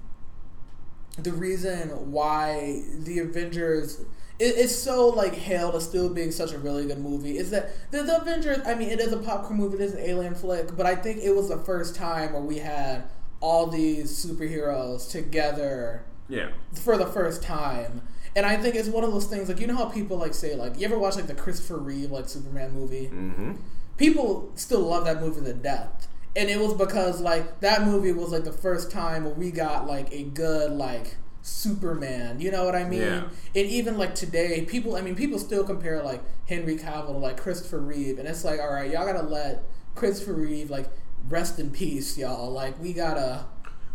the 1.18 1.32
reason 1.32 2.12
why 2.12 2.84
the 3.00 3.20
Avengers 3.20 4.02
it, 4.38 4.56
it's 4.58 4.76
so 4.76 5.08
like 5.10 5.34
hailed 5.34 5.76
as 5.76 5.86
still 5.86 6.10
being 6.10 6.32
such 6.32 6.52
a 6.52 6.60
really 6.60 6.86
good 6.86 7.00
movie 7.00 7.38
is 7.38 7.50
that 7.52 7.72
the, 7.92 8.04
the 8.04 8.22
Avengers. 8.22 8.60
I 8.66 8.76
mean, 8.76 8.90
it 8.90 9.00
is 9.00 9.12
a 9.12 9.18
popcorn 9.18 9.58
movie, 9.58 9.76
it 9.76 9.82
is 9.82 9.94
an 9.94 10.02
alien 10.02 10.36
flick, 10.36 10.76
but 10.76 10.86
I 10.86 10.96
think 10.96 11.24
it 11.24 11.34
was 11.34 11.50
the 11.50 11.58
first 11.58 11.96
time 11.96 12.34
where 12.34 12.42
we 12.42 12.60
had 12.60 13.10
all 13.42 13.68
these 13.68 14.12
superheroes 14.26 15.10
together 15.10 16.04
Yeah. 16.28 16.50
for 16.74 16.98
the 16.98 17.06
first 17.08 17.44
time. 17.44 18.02
And 18.36 18.46
I 18.46 18.58
think 18.58 18.76
it's 18.76 18.90
one 18.90 19.04
of 19.04 19.12
those 19.12 19.26
things 19.28 19.48
like 19.48 19.60
you 19.62 19.68
know 19.68 19.76
how 19.76 19.86
people 19.86 20.18
like 20.18 20.34
say 20.34 20.56
like 20.56 20.78
you 20.80 20.86
ever 20.86 20.98
watch 21.00 21.16
like 21.16 21.28
the 21.28 21.36
Christopher 21.36 21.78
Reeve 21.78 22.12
like 22.12 22.28
Superman 22.28 22.72
movie? 22.74 23.10
Mm-hmm. 23.14 23.54
people 23.98 24.52
still 24.56 24.82
love 24.82 25.06
that 25.06 25.22
movie 25.22 25.44
to 25.46 25.54
death. 25.54 26.08
And 26.36 26.50
it 26.50 26.60
was 26.60 26.74
because 26.74 27.22
like 27.22 27.62
that 27.62 27.84
movie 27.86 28.12
was 28.12 28.32
like 28.32 28.44
the 28.44 28.52
first 28.52 28.92
time 28.92 29.24
where 29.24 29.34
we 29.34 29.52
got 29.52 29.88
like 29.88 30.12
a 30.12 30.24
good 30.24 30.72
like 30.72 31.16
Superman. 31.44 32.42
You 32.42 32.52
know 32.52 32.66
what 32.66 32.76
I 32.76 32.84
mean? 32.84 33.02
Yeah. 33.02 33.24
And 33.56 33.68
even 33.70 33.98
like 33.98 34.16
today, 34.16 34.66
people 34.68 34.96
I 34.98 35.02
mean 35.02 35.16
people 35.16 35.40
still 35.40 35.64
compare 35.64 36.04
like 36.04 36.22
Henry 36.48 36.76
Cavill 36.76 37.08
to 37.08 37.12
like 37.14 37.38
Christopher 37.40 37.80
Reeve 37.80 38.20
and 38.20 38.28
it's 38.28 38.44
like, 38.44 38.60
all 38.60 38.74
right, 38.74 38.92
y'all 38.92 39.06
gotta 39.06 39.26
let 39.26 39.64
Christopher 39.96 40.34
Reeve 40.34 40.70
like 40.70 40.90
rest 41.30 41.60
in 41.60 41.72
peace, 41.72 42.18
y'all. 42.18 42.52
Like 42.52 42.82
we 42.82 42.94
gotta 42.94 43.46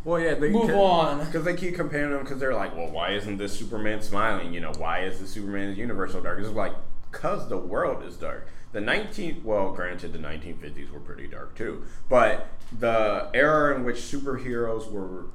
Well, 0.05 0.21
yeah, 0.21 0.35
they 0.35 0.51
Move 0.51 0.71
on. 0.71 1.25
because 1.25 1.45
they 1.45 1.55
keep 1.55 1.75
comparing 1.75 2.11
them 2.11 2.23
because 2.23 2.39
they're 2.41 2.55
like, 2.55 2.75
well, 2.77 2.91
why 2.91 3.11
isn't 3.13 3.37
this 3.39 3.59
Superman 3.59 4.01
smiling? 4.03 4.53
You 4.55 4.61
know, 4.61 4.73
why 4.79 5.01
is 5.05 5.21
the 5.21 5.27
Superman's 5.27 5.79
universe 5.79 6.13
so 6.13 6.21
dark? 6.21 6.39
It's 6.41 6.49
like 6.51 6.75
because 7.11 7.49
the 7.49 7.59
world 7.59 8.03
is 8.05 8.17
dark. 8.17 8.49
The 8.73 8.81
19 8.81 9.43
well, 9.45 9.73
granted, 9.73 10.13
the 10.13 10.19
1950s 10.19 10.91
were 10.93 11.01
pretty 11.01 11.27
dark 11.27 11.57
too, 11.57 11.85
but 12.09 12.47
the 12.79 13.29
era 13.35 13.75
in 13.75 13.85
which 13.85 13.97
superheroes 13.97 14.91
were, 14.91 15.27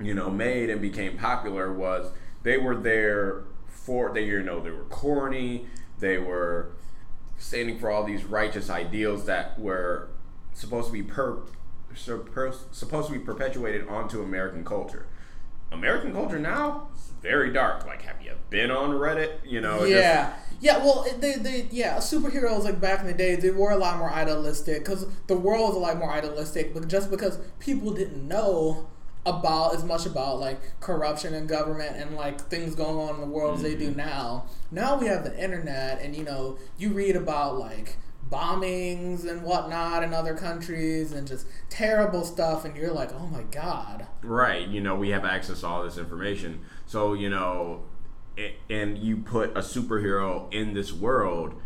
you 0.00 0.12
know, 0.12 0.28
made 0.28 0.68
and 0.68 0.80
became 0.80 1.16
popular 1.16 1.72
was 1.72 2.10
they 2.42 2.58
were 2.58 2.76
there 2.76 3.44
for 3.68 4.12
they 4.12 4.24
you 4.24 4.42
know 4.42 4.60
they 4.60 4.70
were 4.70 4.84
corny, 4.84 5.66
they 6.00 6.18
were 6.18 6.72
standing 7.38 7.78
for 7.78 7.90
all 7.90 8.04
these 8.04 8.24
righteous 8.24 8.68
ideals 8.70 9.26
that 9.26 9.58
were 9.58 10.08
supposed 10.54 10.88
to 10.88 10.92
be 10.92 11.02
per, 11.02 11.38
so- 11.94 12.18
per 12.18 12.52
supposed 12.70 13.08
to 13.08 13.12
be 13.12 13.18
perpetuated 13.18 13.88
onto 13.88 14.22
American 14.22 14.64
culture. 14.64 15.06
American 15.70 16.12
culture 16.12 16.38
now 16.38 16.88
is 16.94 17.12
very 17.22 17.52
dark. 17.52 17.86
Like, 17.86 18.02
have 18.02 18.20
you 18.22 18.32
been 18.50 18.70
on 18.70 18.90
Reddit? 18.90 19.38
You 19.44 19.60
know, 19.60 19.80
just- 19.80 19.90
yeah, 19.90 20.34
yeah. 20.60 20.78
Well, 20.78 21.06
they, 21.18 21.34
they, 21.34 21.68
yeah, 21.70 21.96
superheroes 21.96 22.64
like 22.64 22.80
back 22.80 23.00
in 23.00 23.06
the 23.06 23.14
day, 23.14 23.36
they 23.36 23.50
were 23.50 23.70
a 23.70 23.78
lot 23.78 23.98
more 23.98 24.10
idealistic 24.10 24.84
because 24.84 25.06
the 25.26 25.36
world 25.36 25.68
was 25.68 25.76
a 25.76 25.80
lot 25.80 25.96
more 25.98 26.12
idealistic. 26.12 26.74
But 26.74 26.88
just 26.88 27.10
because 27.10 27.38
people 27.58 27.92
didn't 27.92 28.26
know 28.28 28.88
about 29.24 29.74
as 29.74 29.84
much 29.84 30.04
about 30.04 30.40
like 30.40 30.80
corruption 30.80 31.32
and 31.34 31.48
government 31.48 31.96
and 31.96 32.16
like 32.16 32.40
things 32.40 32.74
going 32.74 32.96
on 32.96 33.14
in 33.14 33.20
the 33.20 33.26
world 33.26 33.56
as 33.56 33.62
they 33.62 33.76
do 33.76 33.88
mm-hmm. 33.88 33.98
now. 33.98 34.46
Now 34.70 34.98
we 34.98 35.06
have 35.06 35.24
the 35.24 35.42
internet, 35.42 36.00
and 36.02 36.16
you 36.16 36.24
know, 36.24 36.58
you 36.76 36.90
read 36.90 37.16
about 37.16 37.58
like 37.58 37.96
bombings 38.32 39.28
and 39.28 39.42
whatnot 39.42 40.02
in 40.02 40.14
other 40.14 40.34
countries 40.34 41.12
and 41.12 41.28
just 41.28 41.46
terrible 41.68 42.24
stuff, 42.24 42.64
and 42.64 42.76
you're 42.76 42.92
like, 42.92 43.12
oh 43.12 43.26
my 43.26 43.42
god. 43.42 44.06
Right. 44.22 44.66
You 44.66 44.80
know, 44.80 44.96
we 44.96 45.10
have 45.10 45.24
access 45.24 45.60
to 45.60 45.66
all 45.66 45.84
this 45.84 45.98
information. 45.98 46.60
So, 46.86 47.12
you 47.12 47.28
know, 47.28 47.84
and 48.70 48.96
you 48.96 49.18
put 49.18 49.50
a 49.50 49.60
superhero 49.60 50.52
in 50.52 50.74
this 50.74 50.92
world, 50.92 51.60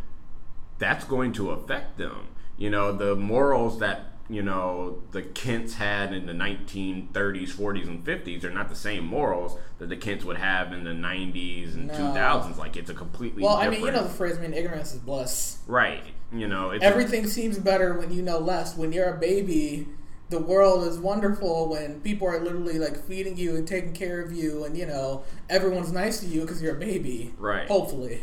that's 0.78 1.04
going 1.04 1.32
to 1.34 1.50
affect 1.50 1.96
them. 1.96 2.26
You 2.58 2.70
know, 2.70 2.92
the 2.92 3.14
morals 3.14 3.78
that, 3.78 4.15
you 4.29 4.43
know, 4.43 5.03
the 5.12 5.22
Kents 5.22 5.74
had 5.74 6.12
in 6.12 6.27
the 6.27 6.33
1930s, 6.33 7.51
40s, 7.53 7.87
and 7.87 8.05
50s 8.05 8.45
are 8.45 8.51
not 8.51 8.68
the 8.68 8.74
same 8.77 9.05
morals 9.07 9.57
that 9.79 9.89
the 9.89 9.97
Kents 9.97 10.24
would 10.24 10.37
have 10.37 10.72
in 10.72 10.85
the 10.85 10.91
90s 10.91 11.74
and 11.74 11.87
No. 11.89 11.95
2000s. 11.95 12.57
Like, 12.59 12.77
it's 12.77 12.91
a 12.91 12.95
completely 12.95 13.43
Well, 13.43 13.57
I 13.57 13.68
mean, 13.68 13.85
you 13.85 13.91
know 13.91 14.03
the 14.03 14.09
phrase, 14.09 14.39
I 14.39 14.41
mean, 14.43 14.55
ignorance 14.55 14.93
is 14.93 14.99
bliss. 15.01 15.59
Right. 15.66 16.03
You 16.33 16.49
know, 16.49 16.70
it's 16.70 16.83
Everything 16.85 17.27
seems 17.27 17.59
better 17.59 17.95
when 17.99 18.12
you 18.12 18.22
know 18.22 18.39
less. 18.39 18.77
When 18.77 18.93
you're 18.93 19.14
a 19.14 19.18
baby, 19.18 19.87
the 20.29 20.41
world 20.41 20.85
is 20.89 20.99
wonderful 20.99 21.68
when 21.68 22.01
people 22.01 22.27
are 22.27 22.41
literally 22.41 22.81
like 22.81 23.07
feeding 23.07 23.37
you 23.37 23.55
and 23.55 23.66
taking 23.66 23.93
care 23.93 24.20
of 24.20 24.33
you, 24.33 24.64
and 24.64 24.77
you 24.77 24.87
know 24.87 25.22
everyone's 25.49 25.93
nice 25.93 26.18
to 26.20 26.27
you 26.27 26.41
because 26.41 26.61
you're 26.61 26.74
a 26.74 26.81
baby. 26.81 27.33
Right. 27.39 27.68
Hopefully, 27.68 28.22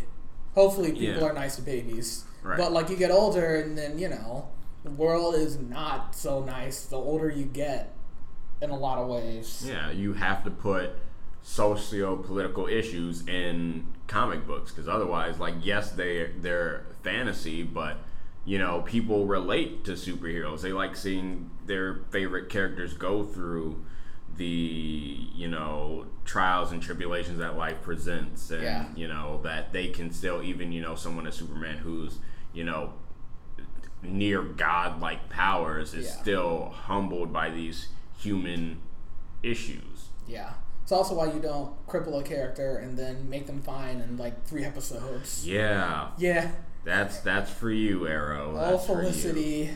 hopefully 0.54 0.92
people 0.92 1.24
Yeah. 1.24 1.24
are 1.30 1.34
nice 1.34 1.56
to 1.56 1.62
babies. 1.62 2.26
Right. 2.42 2.58
But 2.58 2.74
like 2.74 2.90
you 2.90 2.98
get 2.98 3.10
older, 3.10 3.56
and 3.56 3.78
then 3.78 3.98
you 3.98 4.10
know 4.10 4.50
the 4.84 4.92
world 4.92 5.36
is 5.36 5.58
not 5.60 6.16
so 6.16 6.44
nice. 6.44 6.86
The 6.86 6.98
older 6.98 7.30
you 7.30 7.46
get, 7.46 7.94
in 8.62 8.70
a 8.70 8.78
lot 8.78 8.98
of 8.98 9.08
ways. 9.08 9.64
Yeah, 9.68 9.92
you 9.92 10.14
have 10.14 10.44
to 10.46 10.52
put 10.52 10.92
socio-political 11.42 12.68
issues 12.68 13.28
in 13.28 13.86
comic 14.08 14.46
books 14.48 14.72
because 14.72 14.88
otherwise, 14.88 15.40
like, 15.40 15.56
yes, 15.62 15.92
they 15.92 16.32
they're 16.38 16.86
fantasy, 17.04 17.64
but 17.64 17.98
you 18.46 18.58
know, 18.60 18.82
people 18.82 19.26
relate 19.26 19.86
to 19.86 19.92
superheroes. 19.94 20.62
They 20.62 20.74
like 20.74 20.96
seeing 20.96 21.50
their 21.66 22.02
favorite 22.12 22.50
characters 22.50 22.94
go 22.94 23.24
through 23.24 23.84
the 24.36 24.46
you 25.36 25.48
know 25.48 26.06
trials 26.26 26.72
and 26.72 26.82
tribulations 26.82 27.38
that 27.38 27.56
life 27.58 27.82
presents, 27.82 28.50
and 28.52 28.64
Yeah. 28.64 28.86
you 28.96 29.08
know 29.08 29.40
that 29.44 29.72
they 29.74 29.88
can 29.88 30.12
still 30.12 30.42
even 30.42 30.72
you 30.72 30.82
know 30.82 30.96
someone 30.96 31.28
as 31.28 31.36
Superman 31.36 31.78
who's 31.80 32.18
you 32.54 32.64
know 32.64 32.94
near 34.04 34.42
godlike 34.44 35.30
powers 35.30 35.94
is 35.94 36.06
Yeah. 36.08 36.12
still 36.22 36.70
humbled 36.76 37.32
by 37.34 37.50
these 37.50 37.88
human 38.18 38.80
issues. 39.42 40.10
Yeah. 40.28 40.54
It's 40.84 40.92
also 40.92 41.16
why 41.16 41.32
you 41.32 41.40
don't 41.40 41.72
cripple 41.88 42.20
a 42.20 42.24
character 42.24 42.78
and 42.78 42.98
then 42.98 43.30
make 43.30 43.48
them 43.48 43.62
fine 43.62 44.02
in 44.02 44.18
like 44.18 44.46
three 44.46 44.66
episodes. 44.66 45.48
Yeah, 45.48 46.10
Yeah. 46.18 46.52
that's 46.84 47.20
that's 47.22 47.50
for 47.50 47.72
you, 47.72 48.08
Arrow. 48.08 48.50
All 48.58 48.72
That's. 48.72 48.86
Felicity. 48.86 49.72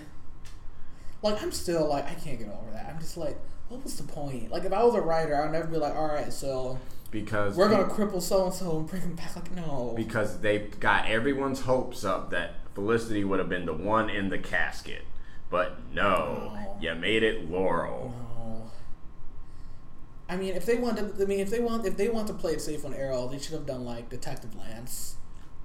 Like 1.21 1.41
I'm 1.41 1.51
still 1.51 1.87
like 1.87 2.05
I 2.05 2.13
can't 2.13 2.37
get 2.39 2.49
over 2.49 2.71
that. 2.73 2.87
I'm 2.93 2.99
just 2.99 3.17
like, 3.17 3.37
what 3.69 3.83
was 3.83 3.95
the 3.97 4.03
point? 4.03 4.51
Like 4.51 4.65
if 4.65 4.73
I 4.73 4.83
was 4.83 4.95
a 4.95 5.01
writer, 5.01 5.35
I'd 5.41 5.51
never 5.51 5.67
be 5.67 5.77
like, 5.77 5.95
all 5.95 6.07
right, 6.07 6.31
so 6.31 6.77
because 7.09 7.55
we're 7.55 7.69
gonna 7.69 7.85
cripple 7.85 8.21
so 8.21 8.45
and 8.45 8.53
so 8.53 8.77
and 8.79 8.87
bring 8.87 9.01
him 9.01 9.15
back. 9.15 9.33
Like 9.35 9.51
no. 9.55 9.93
because 9.95 10.39
they 10.41 10.59
got 10.79 11.07
everyone's 11.07 11.61
hopes 11.61 12.03
up 12.03 12.29
that 12.31 12.55
Felicity 12.81 13.23
would 13.23 13.39
have 13.39 13.49
been 13.49 13.65
the 13.65 13.73
one 13.73 14.07
in 14.07 14.29
the 14.29 14.37
casket, 14.37 15.01
but 15.49 15.79
no, 15.95 16.51
No. 16.53 16.77
you 16.79 16.93
made 16.93 17.23
it 17.23 17.49
Laurel. 17.49 18.13
No. 18.15 18.71
I 20.29 20.35
mean, 20.35 20.53
if 20.53 20.67
they 20.67 20.75
want 20.75 20.97
to, 20.97 21.23
I 21.23 21.25
mean, 21.25 21.39
if 21.39 21.49
they 21.49 21.59
want, 21.59 21.87
if 21.87 21.97
they 21.97 22.07
want 22.07 22.27
to 22.27 22.35
play 22.35 22.51
it 22.53 22.61
safe 22.61 22.85
on 22.85 22.93
Arrow, 22.93 23.27
they 23.29 23.39
should 23.39 23.53
have 23.53 23.65
done 23.65 23.83
like 23.83 24.09
Detective 24.09 24.55
Lance. 24.55 25.15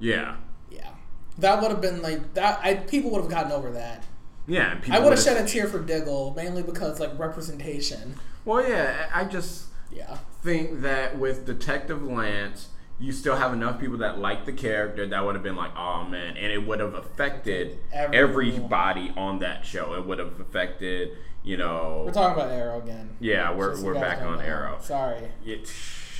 Yeah, 0.00 0.36
Yeah, 0.70 0.88
that 1.36 1.60
would 1.60 1.70
have 1.70 1.82
been 1.82 2.00
like 2.00 2.32
that. 2.32 2.60
I 2.62 2.76
people 2.76 3.10
would 3.10 3.20
have 3.20 3.30
gotten 3.30 3.52
over 3.52 3.70
that. 3.72 4.04
yeah. 4.46 4.80
I 4.90 4.98
would 4.98 5.12
have 5.12 5.20
shed 5.22 5.36
a 5.36 5.46
tear 5.46 5.66
for 5.66 5.80
Diggle 5.80 6.32
mainly 6.34 6.62
because 6.62 6.98
like 6.98 7.18
representation. 7.18 8.14
Well, 8.46 8.66
yeah. 8.66 9.10
I 9.14 9.20
I 9.20 9.24
just 9.24 9.66
Yeah. 9.92 10.16
think 10.42 10.80
that 10.80 11.18
with 11.18 11.44
Detective 11.44 12.02
Lance, 12.02 12.68
you 13.02 13.10
still 13.12 13.34
have 13.36 13.52
enough 13.52 13.80
people 13.80 13.98
that 13.98 14.18
like 14.20 14.44
the 14.46 14.52
character 14.52 15.06
that 15.08 15.24
would 15.24 15.34
have 15.34 15.42
been 15.42 15.56
like, 15.56 15.76
oh 15.76 16.04
man, 16.04 16.36
and 16.36 16.52
it 16.52 16.64
would 16.66 16.78
have 16.80 16.94
affected 16.94 17.78
Everyone. 17.92 18.14
everybody 18.30 19.12
on 19.16 19.40
that 19.40 19.66
show. 19.66 19.94
It 19.94 20.06
would 20.06 20.18
have 20.20 20.38
affected, 20.40 21.10
you 21.42 21.56
know. 21.56 22.04
We're 22.06 22.12
talking 22.12 22.40
about 22.40 22.52
Arrow 22.52 22.80
again. 22.80 23.16
yeah, 23.20 23.52
we're, 23.52 23.82
we're 23.82 23.94
back 23.94 24.22
on. 24.22 24.40
Arrow. 24.40 24.78
Sorry, 24.80 25.28
It, 25.44 25.70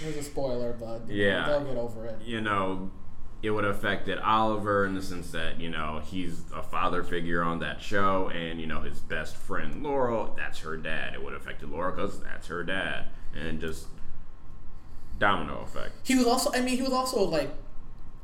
it 0.02 0.06
was 0.06 0.16
a 0.16 0.22
spoiler, 0.24 0.72
but 0.72 1.08
Yeah. 1.08 1.46
they'll 1.46 1.64
get 1.64 1.76
over 1.76 2.06
it. 2.06 2.20
you 2.24 2.40
know, 2.40 2.90
it 3.42 3.50
would 3.50 3.64
have 3.64 3.76
affected 3.76 4.18
Oliver 4.18 4.84
in 4.84 4.94
the 4.94 5.02
sense 5.02 5.30
that, 5.32 5.60
you 5.60 5.68
know, 5.68 6.00
he's 6.04 6.42
a 6.54 6.62
father 6.62 7.02
figure 7.04 7.42
on 7.42 7.58
that 7.60 7.80
show, 7.80 8.28
and, 8.28 8.60
you 8.60 8.66
know, 8.66 8.80
his 8.80 8.98
best 9.00 9.36
friend 9.36 9.82
Laurel, 9.84 10.34
that's 10.36 10.58
her 10.60 10.76
dad. 10.76 11.14
It 11.14 11.22
would 11.22 11.32
have 11.32 11.42
affected 11.42 11.68
Laurel 11.70 11.94
because 11.94 12.20
that's 12.20 12.46
her 12.48 12.62
dad. 12.64 13.06
And 13.34 13.60
just 13.60 13.86
domino 15.22 15.60
effect. 15.62 15.92
He 16.04 16.14
was 16.16 16.26
also, 16.26 16.50
I 16.52 16.60
mean, 16.60 16.76
he 16.76 16.82
was 16.82 16.92
also 16.92 17.22
like 17.24 17.50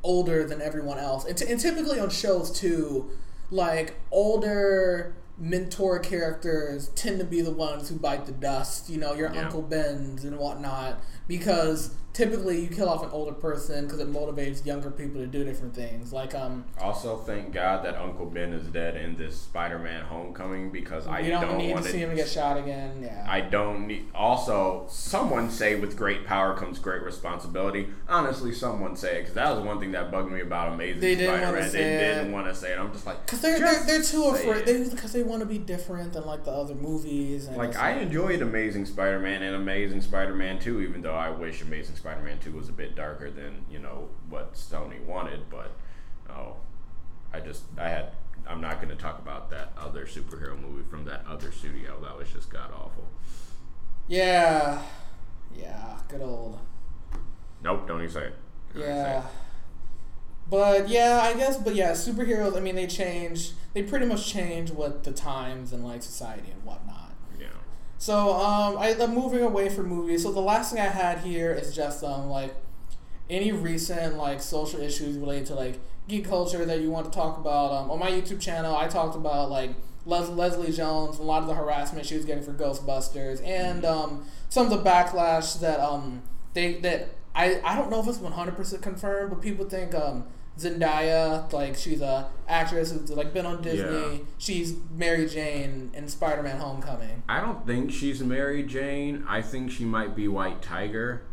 older 0.03 0.43
than 0.45 0.61
everyone 0.61 0.97
else, 0.99 1.25
and, 1.25 1.37
t- 1.37 1.49
and 1.51 1.59
typically 1.59 1.99
on 1.99 2.09
shows 2.09 2.51
too, 2.51 3.09
like 3.51 3.95
older 4.11 5.15
mentor 5.37 5.99
characters 5.99 6.89
tend 6.95 7.17
to 7.19 7.25
be 7.25 7.39
the 7.41 7.51
ones 7.51 7.87
who 7.89 7.95
bite 7.95 8.25
the 8.25 8.31
dust. 8.33 8.89
You 8.89 8.97
know, 8.99 9.13
your 9.13 9.33
Yeah. 9.33 9.43
Uncle 9.45 9.61
Ben's 9.61 10.25
and 10.25 10.37
whatnot, 10.37 10.99
because 11.27 11.95
typically 12.13 12.61
you 12.61 12.67
kill 12.67 12.89
off 12.89 13.03
an 13.03 13.09
older 13.11 13.31
person 13.31 13.85
because 13.85 13.99
it 13.99 14.11
motivates 14.11 14.65
younger 14.65 14.89
people 14.91 15.21
to 15.21 15.27
do 15.27 15.43
different 15.43 15.73
things. 15.75 16.11
Like 16.11 16.35
um, 16.35 16.65
Also, 16.79 17.17
thank 17.17 17.53
God 17.53 17.85
that 17.85 17.95
Uncle 17.95 18.25
Ben 18.25 18.53
is 18.53 18.67
dead 18.67 18.95
in 18.95 19.15
this 19.15 19.39
Spider-Man 19.39 20.05
Homecoming 20.05 20.71
because 20.71 21.07
I 21.07 21.21
don't, 21.21 21.41
don't, 21.41 21.57
need 21.57 21.73
want 21.73 21.85
to 21.85 21.91
see 21.91 21.99
him 21.99 22.15
get 22.15 22.27
shot 22.27 22.57
again. 22.57 23.01
Yeah. 23.01 23.25
I 23.27 23.41
don't 23.41 23.87
need. 23.87 24.07
Also, 24.13 24.85
someone 24.89 25.49
say 25.49 25.75
with 25.75 25.95
great 25.95 26.25
power 26.25 26.55
comes 26.55 26.79
great 26.79 27.03
responsibility. 27.03 27.87
Honestly, 28.07 28.53
someone 28.53 28.95
say 28.95 29.17
it 29.17 29.19
because 29.21 29.35
that 29.35 29.55
was 29.55 29.63
one 29.63 29.79
thing 29.79 29.91
that 29.91 30.11
bugged 30.11 30.31
me 30.31 30.41
about 30.41 30.73
Amazing 30.73 31.01
They 31.01 31.15
didn't 31.15 31.39
Spider-Man. 31.39 31.69
say 31.69 31.83
They 31.83 32.15
didn't 32.15 32.31
want 32.31 32.47
to 32.47 32.55
say 32.55 32.73
it. 32.73 32.79
I'm 32.79 32.91
just 32.91 33.05
like, 33.05 33.25
Cause 33.27 33.41
they're, 33.41 33.59
they're 33.59 33.83
they're 33.85 34.03
too 34.03 34.25
afraid. 34.25 34.57
it. 34.57 34.65
They 34.65 34.89
because 34.89 35.13
they 35.13 35.23
want 35.23 35.41
to 35.41 35.45
be 35.45 35.57
different 35.57 36.13
than 36.13 36.25
like 36.25 36.43
the 36.43 36.51
other 36.51 36.75
movies. 36.75 37.47
And 37.47 37.57
Like 37.57 37.75
I 37.77 37.91
enjoyed 37.93 38.41
Amazing 38.41 38.85
Spider-Man 38.85 39.43
and 39.43 39.55
Amazing 39.55 40.01
Spider-Man 40.01 40.59
2, 40.59 40.81
even 40.81 41.01
though 41.01 41.15
I 41.15 41.29
wish 41.29 41.61
Amazing 41.61 41.95
Spider-Man 41.99 42.39
2 42.39 42.53
was 42.53 42.69
a 42.69 42.73
bit 42.73 42.95
darker 42.95 43.29
than 43.29 43.65
you 43.69 43.79
know 43.79 44.09
what 44.29 44.53
Sony 44.53 45.03
wanted. 45.05 45.49
But 45.49 45.71
oh, 46.29 46.55
I 47.33 47.39
just 47.39 47.63
I 47.77 47.89
had 47.89 48.11
I'm 48.47 48.61
not 48.61 48.77
going 48.77 48.89
to 48.89 48.95
talk 48.95 49.19
about 49.19 49.49
that 49.51 49.73
other 49.77 50.05
superhero 50.05 50.59
movie 50.59 50.83
from 50.89 51.05
that 51.05 51.23
other 51.27 51.51
studio. 51.51 51.99
That 52.01 52.17
was 52.17 52.31
just 52.31 52.49
god 52.49 52.71
awful. 52.73 53.07
yeah, 54.07 54.81
yeah, 55.55 55.99
good 56.07 56.21
old 56.21 56.59
Nope, 57.61 57.87
don't 57.87 57.99
even 57.99 58.13
say 58.13 58.27
it. 58.27 58.35
Don't 58.73 58.83
even 58.83 58.95
say 58.95 59.01
yeah. 59.01 59.19
it. 59.19 59.25
But 60.49 60.89
yeah, 60.89 61.19
I 61.23 61.33
guess. 61.33 61.57
But 61.57 61.75
yeah, 61.75 61.91
superheroes. 61.91 62.55
I 62.55 62.59
mean, 62.59 62.75
they 62.75 62.87
change. 62.87 63.51
They 63.73 63.83
pretty 63.83 64.05
much 64.05 64.27
change 64.27 64.71
what 64.71 65.03
the 65.03 65.11
times 65.11 65.73
and 65.73 65.83
like 65.83 66.01
society 66.01 66.49
and 66.51 66.63
whatnot. 66.63 66.98
So 67.99 68.33
um, 68.35 68.77
I, 68.79 68.95
I'm 68.99 69.13
moving 69.13 69.43
away 69.43 69.69
from 69.69 69.87
movies. 69.89 70.23
So 70.23 70.31
the 70.31 70.41
last 70.41 70.73
thing 70.73 70.81
I 70.81 70.87
had 70.87 71.19
here 71.19 71.53
is 71.53 71.75
just 71.75 72.03
um 72.03 72.29
like 72.29 72.55
any 73.29 73.51
recent 73.51 74.17
like 74.17 74.41
social 74.41 74.81
issues 74.81 75.17
related 75.17 75.47
to 75.47 75.55
like 75.55 75.79
geek 76.07 76.25
culture 76.27 76.65
that 76.65 76.81
you 76.81 76.91
want 76.91 77.05
to 77.05 77.11
talk 77.11 77.37
about. 77.37 77.71
Um, 77.73 77.91
on 77.91 77.99
my 77.99 78.09
YouTube 78.11 78.41
channel, 78.41 78.75
I 78.75 78.87
talked 78.87 79.15
about 79.15 79.51
like 79.51 79.71
Les- 80.05 80.29
Leslie 80.29 80.71
Jones, 80.71 81.17
and 81.17 81.25
a 81.25 81.27
lot 81.27 81.41
of 81.43 81.47
the 81.49 81.55
harassment 81.55 82.05
she 82.07 82.15
was 82.15 82.25
getting 82.25 82.43
for 82.43 82.53
Ghostbusters, 82.53 83.45
and 83.45 83.85
um, 83.85 84.25
some 84.49 84.65
of 84.65 84.71
the 84.71 84.89
backlash 84.89 85.59
that 85.59 85.79
um 85.81 86.23
they 86.53 86.75
that 86.81 87.09
I 87.35 87.61
I 87.65 87.75
don't 87.75 87.91
know 87.91 87.99
if 88.01 88.07
it's 88.07 88.19
100 88.19 88.55
percent 88.55 88.81
confirmed, 88.81 89.29
but 89.31 89.41
people 89.41 89.65
think 89.65 89.93
um. 89.93 90.25
Zendaya, 90.59 91.51
like 91.53 91.75
she's 91.75 92.01
a 92.01 92.29
actress 92.47 92.91
who's 92.91 93.09
like 93.11 93.33
been 93.33 93.45
on 93.45 93.61
Disney. 93.61 94.17
Yeah. 94.17 94.23
She's 94.37 94.75
Mary 94.91 95.27
Jane 95.27 95.91
in 95.93 96.07
Spider-Man: 96.07 96.59
Homecoming. 96.59 97.23
I 97.29 97.41
don't 97.41 97.65
think 97.65 97.91
she's 97.91 98.21
Mary 98.21 98.63
Jane. 98.63 99.23
I 99.27 99.41
think 99.41 99.71
she 99.71 99.85
might 99.85 100.15
be 100.15 100.27
White 100.27 100.61
Tiger. 100.61 101.23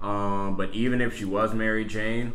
Um, 0.00 0.56
but 0.56 0.74
even 0.74 1.00
if 1.00 1.16
she 1.16 1.24
was 1.24 1.54
Mary 1.54 1.84
Jane, 1.84 2.32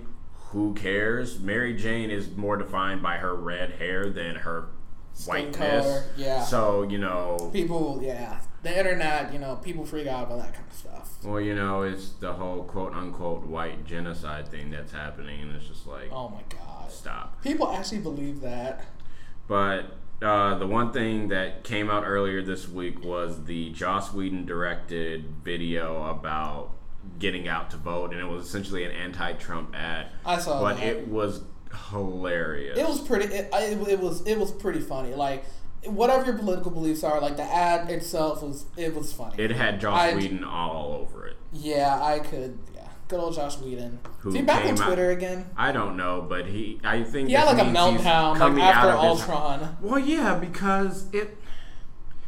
who 0.52 0.74
cares? 0.74 1.40
Mary 1.40 1.76
Jane 1.76 2.10
is 2.10 2.36
more 2.36 2.58
defined 2.58 3.04
by 3.04 3.18
her 3.18 3.36
red 3.36 3.72
hair 3.74 4.10
than 4.10 4.36
her 4.38 4.70
Skin 5.14 5.46
whiteness. 5.52 5.86
color, 5.86 6.04
yeah. 6.18 6.44
So 6.44 6.84
you 6.84 6.98
know, 6.98 7.50
people 7.54 8.00
yeah 8.02 8.40
the 8.64 8.78
internet 8.78 9.32
you 9.32 9.40
know 9.40 9.56
people 9.58 9.86
freak 9.86 10.08
out 10.08 10.26
about 10.26 10.40
that 10.40 10.54
kind 10.54 10.66
of 10.70 10.76
stuff 10.76 10.89
well, 11.24 11.42
you 11.42 11.54
know, 11.56 11.82
it's 11.82 12.10
the 12.12 12.34
whole 12.34 12.64
quote 12.64 12.94
unquote 12.94 13.46
white 13.46 13.86
genocide 13.86 14.48
thing 14.48 14.72
that's 14.72 14.92
happening, 14.92 15.42
and 15.42 15.56
it's 15.56 15.68
just 15.68 15.86
like, 15.88 16.10
oh 16.12 16.30
my 16.30 16.42
god 16.50 16.92
stop. 16.92 17.42
people 17.44 17.70
actually 17.72 18.00
believe 18.00 18.42
that 18.42 18.84
But 19.48 19.96
uh, 20.22 20.58
the 20.58 20.68
one 20.68 20.92
thing 20.92 21.30
that 21.30 21.64
came 21.64 21.90
out 21.90 22.04
earlier 22.06 22.42
this 22.42 22.68
week 22.68 23.04
was 23.04 23.46
the 23.46 23.70
Joss 23.72 24.12
Whedon 24.14 24.46
directed 24.46 25.26
video 25.44 26.04
about 26.10 26.72
getting 27.20 27.48
out 27.48 27.72
to 27.72 27.78
vote, 27.78 28.12
and 28.12 28.20
it 28.20 28.26
was 28.28 28.46
essentially 28.46 28.84
an 28.84 28.92
anti-Trump 28.92 29.74
ad. 29.76 30.08
i 30.26 30.38
saw 30.38 30.62
but 30.62 30.78
that 30.78 30.86
it 30.86 31.08
was 31.08 31.42
hilarious. 31.90 32.78
it 32.78 32.88
was 32.88 33.00
pretty 33.02 33.34
it, 33.34 33.50
it, 33.54 33.88
it 33.88 34.00
was 34.00 34.22
it 34.26 34.38
was 34.38 34.52
pretty 34.52 34.80
funny 34.80 35.14
like 35.14 35.46
whatever 35.86 36.26
your 36.26 36.38
political 36.38 36.72
beliefs 36.72 37.04
are 37.04 37.22
like 37.22 37.38
the 37.38 37.44
ad 37.44 37.90
itself 37.90 38.44
was 38.44 38.66
it 38.78 38.94
was 38.96 39.14
funny 39.14 39.42
It 39.42 39.52
had 39.52 39.80
Josh 39.80 40.00
I- 40.00 40.16
Whedon 40.16 40.44
all 40.44 40.94
over 40.94 41.26
it. 41.28 41.38
yeah 41.54 42.00
i 42.04 42.20
could 42.20 42.58
yeah 42.76 42.88
good 43.08 43.20
old 43.20 43.34
josh 43.34 43.58
whedon 43.60 44.00
Who 44.20 44.30
is 44.30 44.36
he 44.36 44.42
back 44.42 44.66
on 44.66 44.76
came 44.76 44.82
out- 44.82 44.86
twitter 44.88 45.12
again 45.12 45.46
I 45.56 45.72
don't 45.72 45.96
know, 45.98 46.26
but 46.28 46.48
he, 46.48 46.80
I 46.84 47.04
think 47.04 47.30
Yeah, 47.30 47.46
like 47.46 47.60
a 47.60 47.70
meltdown 47.70 48.38
like 48.40 48.62
after 48.62 48.90
of 48.90 49.18
his- 49.18 49.22
ultron 49.30 49.78
Well, 49.82 50.00
yeah, 50.00 50.36
because 50.36 51.06
it 51.14 51.38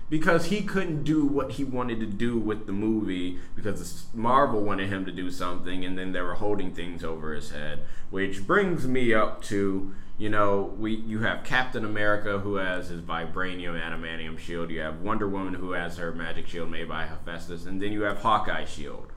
because 0.09 0.45
he 0.45 0.61
couldn't 0.61 1.03
do 1.03 1.25
what 1.25 1.53
he 1.53 1.63
wanted 1.63 1.99
to 2.01 2.05
do 2.05 2.37
with 2.37 2.65
the 2.65 2.73
movie 2.73 3.39
because 3.55 4.05
Marvel 4.13 4.61
wanted 4.61 4.89
him 4.89 5.05
to 5.05 5.11
do 5.11 5.31
something, 5.31 5.85
and 5.85 5.97
then 5.97 6.11
they 6.11 6.19
were 6.21 6.33
holding 6.33 6.73
things 6.73 7.01
over 7.01 7.33
his 7.33 7.51
head. 7.51 7.79
Which 8.09 8.45
brings 8.45 8.85
me 8.85 9.13
up 9.13 9.41
to 9.43 9.93
you 10.21 10.29
know 10.29 10.73
we 10.77 10.95
you 10.95 11.19
have 11.19 11.43
Captain 11.43 11.83
America 11.83 12.39
who 12.39 12.55
has 12.55 12.89
his 12.89 13.01
vibranium 13.01 13.75
adamantium 13.81 14.37
shield. 14.37 14.69
You 14.69 14.81
have 14.81 15.01
Wonder 15.01 15.27
Woman 15.27 15.55
who 15.55 15.71
has 15.71 15.97
her 15.97 16.11
magic 16.13 16.47
shield 16.47 16.69
made 16.69 16.87
by 16.87 17.07
Hephaestus, 17.07 17.65
and 17.65 17.81
then 17.81 17.91
you 17.91 18.01
have 18.03 18.19
Hawkeye 18.19 18.65
shield, 18.65 19.07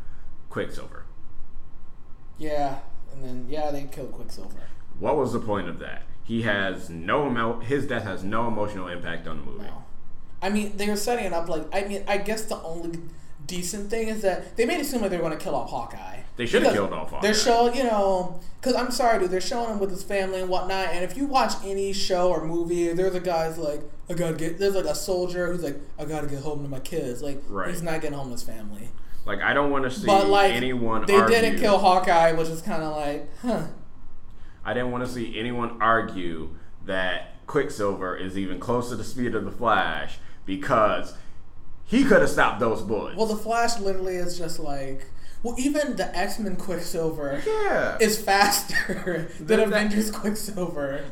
Quicksilver. 0.48 1.04
yeah 2.38 2.78
and 3.12 3.22
then 3.22 3.46
yeah 3.48 3.70
they 3.70 3.84
killed 3.84 4.12
quicksilver 4.12 4.64
What 4.98 5.16
was 5.16 5.32
the 5.32 5.40
point 5.40 5.68
of 5.68 5.78
that? 5.80 6.02
He 6.24 6.42
has 6.42 6.88
no 6.88 7.26
emo- 7.28 7.60
his 7.60 7.86
death 7.86 8.04
has 8.04 8.24
no 8.24 8.48
emotional 8.48 8.88
impact 8.88 9.28
on 9.28 9.36
the 9.38 9.44
movie. 9.44 9.64
No. 9.64 9.84
I 10.40 10.48
mean, 10.50 10.76
they 10.76 10.88
were 10.88 10.96
setting 10.96 11.26
it 11.26 11.32
up 11.34 11.48
like 11.48 11.66
I 11.72 11.84
mean, 11.86 12.02
I 12.08 12.16
guess 12.18 12.46
the 12.46 12.60
only 12.62 12.98
decent 13.46 13.90
thing 13.90 14.08
is 14.08 14.22
that 14.22 14.56
they 14.56 14.64
made 14.64 14.80
it 14.80 14.86
seem 14.86 15.00
like 15.02 15.10
they 15.10 15.18
were 15.18 15.28
going 15.28 15.36
to 15.38 15.44
kill 15.44 15.54
off 15.54 15.68
Hawkeye. 15.70 16.20
They 16.36 16.46
should 16.46 16.62
have 16.64 16.72
killed 16.72 16.92
off. 16.92 17.20
They're 17.22 17.32
showing, 17.34 17.76
you 17.76 17.84
know, 17.84 18.40
because 18.60 18.74
I'm 18.74 18.90
sorry, 18.90 19.20
dude, 19.20 19.30
they're 19.30 19.40
showing 19.40 19.70
him 19.70 19.78
with 19.78 19.90
his 19.90 20.02
family 20.02 20.40
and 20.40 20.48
whatnot. 20.48 20.88
And 20.88 21.04
if 21.04 21.16
you 21.16 21.26
watch 21.26 21.52
any 21.64 21.92
show 21.92 22.30
or 22.30 22.44
movie, 22.44 22.92
there's 22.92 23.14
a 23.14 23.20
guy's 23.20 23.56
like, 23.56 23.82
I 24.10 24.14
gotta 24.14 24.34
get. 24.34 24.58
There's 24.58 24.74
like 24.74 24.84
a 24.86 24.94
soldier 24.96 25.46
who's 25.52 25.62
like, 25.62 25.78
I 25.98 26.04
gotta 26.04 26.26
get 26.26 26.42
home 26.42 26.62
to 26.64 26.68
my 26.68 26.80
kids. 26.80 27.22
Like, 27.22 27.40
Right. 27.48 27.70
he's 27.70 27.82
not 27.82 28.00
getting 28.00 28.16
home 28.18 28.26
to 28.28 28.32
his 28.32 28.42
family. 28.42 28.88
Like 29.24 29.40
I 29.40 29.54
don't 29.54 29.70
want 29.70 29.84
to 29.84 29.90
see 29.90 30.06
but 30.06 30.26
like, 30.28 30.52
anyone. 30.52 31.06
they 31.06 31.14
argue. 31.14 31.34
didn't 31.40 31.60
kill 31.60 31.78
Hawkeye, 31.78 32.32
which 32.32 32.48
is 32.48 32.60
kind 32.62 32.82
of 32.82 32.94
like, 32.96 33.28
huh. 33.40 33.66
I 34.64 34.74
didn't 34.74 34.90
want 34.90 35.04
to 35.06 35.10
see 35.10 35.38
anyone 35.38 35.80
argue 35.80 36.50
that 36.84 37.46
Quicksilver 37.46 38.16
is 38.16 38.36
even 38.36 38.58
close 38.58 38.88
to 38.90 38.96
the 38.96 39.04
speed 39.04 39.34
of 39.34 39.44
the 39.44 39.50
Flash 39.50 40.18
because 40.46 41.14
he 41.84 42.02
could 42.04 42.20
have 42.22 42.30
stopped 42.30 42.60
those 42.60 42.82
bullets. 42.82 43.16
Well, 43.16 43.26
the 43.26 43.36
Flash 43.36 43.78
literally 43.78 44.16
is 44.16 44.36
just 44.36 44.58
like, 44.58 45.06
well, 45.44 45.54
even 45.58 45.94
the 45.94 46.16
X 46.16 46.40
Men 46.40 46.56
Quicksilver 46.56 47.40
yeah, 47.46 47.96
is 48.00 48.20
faster 48.20 49.28
than 49.38 49.46
That- 49.46 49.56
that- 49.58 49.66
Avengers 49.68 50.10
Quicksilver. 50.10 51.04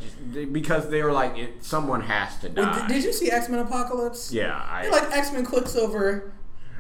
Because 0.51 0.89
they 0.91 1.03
were 1.03 1.13
like, 1.13 1.39
it, 1.39 1.65
someone 1.65 2.01
has 2.01 2.37
to 2.41 2.49
die. 2.49 2.89
did, 2.89 2.95
did 2.95 3.05
you 3.05 3.13
see 3.13 3.31
X 3.31 3.49
Men 3.49 3.61
Apocalypse? 3.61 4.33
yeah, 4.33 4.57
I, 4.69 4.89
Like 4.89 5.11
X 5.13 5.33
Men 5.33 5.45
Quicksilver. 5.47 6.33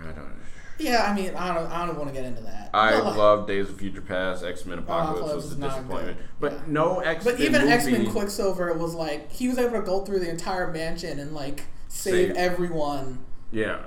I 0.03 0.07
don't. 0.13 0.33
Yeah, 0.79 1.05
I 1.09 1.15
mean, 1.15 1.35
I 1.37 1.55
don't, 1.55 1.71
I 1.71 1.87
don't 1.87 1.97
want 1.97 2.09
to 2.09 2.15
get 2.15 2.25
into 2.25 2.43
that. 2.43 2.71
I 2.75 2.99
like- 2.99 3.17
love 3.17 3.47
Days 3.47 3.69
of 3.69 3.77
Future 3.79 4.01
Past, 4.01 4.43
X 4.43 4.65
Men 4.65 4.79
Apocalypse 4.79 5.21
Apocalypse 5.21 5.45
was 5.45 5.53
a 5.53 5.57
disappointment, 5.61 6.17
good. 6.19 6.27
but 6.41 6.53
Yeah. 6.53 6.59
no 6.67 7.01
X 7.01 7.25
Men. 7.25 7.35
But 7.35 7.41
even 7.45 7.69
X 7.69 7.85
Men 7.87 8.11
Quicksilver 8.11 8.73
was 8.73 8.95
like 8.95 9.31
he 9.31 9.49
was 9.49 9.59
able 9.59 9.79
to 9.79 9.83
go 9.83 10.01
through 10.05 10.21
the 10.21 10.31
entire 10.31 10.73
mansion 10.73 11.21
and 11.21 11.35
like 11.35 11.65
save, 11.89 12.29
Save. 12.29 12.37
everyone 12.37 13.19
Yeah, 13.53 13.81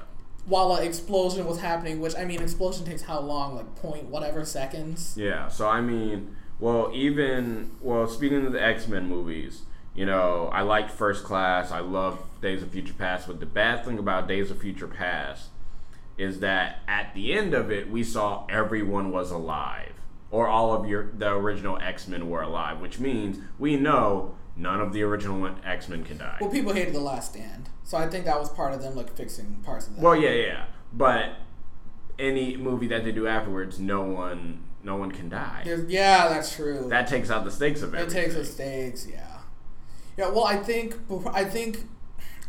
while 0.46 0.76
an 0.76 0.86
explosion 0.86 1.46
was 1.46 1.60
happening. 1.60 2.00
Which 2.00 2.16
I 2.16 2.26
mean, 2.26 2.42
explosion 2.42 2.86
takes 2.86 3.04
how 3.04 3.20
long? 3.20 3.56
Like 3.56 3.76
point 3.76 4.06
whatever 4.06 4.46
seconds. 4.46 5.16
Yeah, 5.18 5.48
so 5.48 5.68
I 5.68 5.82
mean, 5.82 6.36
well, 6.60 6.92
even 6.94 7.72
well, 7.82 8.08
speaking 8.08 8.46
of 8.46 8.54
the 8.54 8.64
X 8.64 8.88
Men 8.88 9.08
movies, 9.08 9.64
you 9.94 10.06
know, 10.06 10.50
I 10.52 10.62
liked 10.62 10.92
First 10.92 11.24
Class. 11.24 11.72
I 11.72 11.80
love 11.80 12.20
Days 12.42 12.62
of 12.62 12.70
Future 12.70 12.94
Past. 12.94 13.28
But 13.28 13.40
the 13.40 13.46
bad 13.46 13.86
thing 13.86 13.98
about 13.98 14.28
Days 14.28 14.52
of 14.52 14.60
Future 14.60 14.88
Past 14.88 15.50
is 16.18 16.40
that 16.40 16.80
at 16.88 17.14
the 17.14 17.34
end 17.34 17.54
of 17.54 17.72
it, 17.72 17.90
we 17.90 18.04
saw 18.04 18.46
everyone 18.48 19.12
was 19.12 19.32
alive, 19.32 19.94
or 20.32 20.48
all 20.48 20.74
of 20.74 20.88
your 20.88 21.10
the 21.14 21.32
original 21.32 21.78
X 21.80 22.08
Men 22.08 22.30
were 22.30 22.42
alive, 22.42 22.80
which 22.80 23.00
means 23.00 23.40
we 23.58 23.76
know 23.76 24.36
none 24.56 24.80
of 24.82 24.94
the 24.94 25.04
original 25.04 25.50
X 25.66 25.88
Men 25.90 26.04
can 26.04 26.18
die. 26.18 26.38
Well, 26.42 26.50
people 26.50 26.74
hated 26.74 26.94
the 26.94 27.00
Last 27.00 27.32
Stand, 27.34 27.70
so 27.84 27.98
I 27.98 28.08
think 28.08 28.26
that 28.26 28.40
was 28.40 28.50
part 28.50 28.74
of 28.74 28.82
them 28.82 28.96
like 28.96 29.16
fixing 29.16 29.56
parts 29.64 29.88
of 29.88 29.96
that. 29.96 30.02
Well, 30.02 30.16
yeah, 30.16 30.32
yeah, 30.32 30.66
but 30.94 31.32
any 32.18 32.56
movie 32.58 32.88
that 32.88 33.04
they 33.04 33.12
do 33.12 33.28
afterwards, 33.28 33.80
no 33.80 34.02
one, 34.02 34.64
no 34.84 34.96
one 34.96 35.12
can 35.12 35.28
die. 35.30 35.64
There's, 35.66 35.90
yeah, 35.92 36.30
that's 36.30 36.56
true. 36.56 36.88
That 36.90 37.08
takes 37.08 37.30
out 37.30 37.44
the 37.44 37.52
stakes 37.52 37.82
of 37.82 37.94
It 37.94 37.98
everything. 38.00 38.24
takes 38.24 38.36
the 38.36 38.46
stakes, 38.46 39.08
yeah. 39.08 39.40
Yeah, 40.18 40.30
well, 40.30 40.46
I 40.46 40.56
think 40.58 40.96
I 41.34 41.44
think 41.44 41.80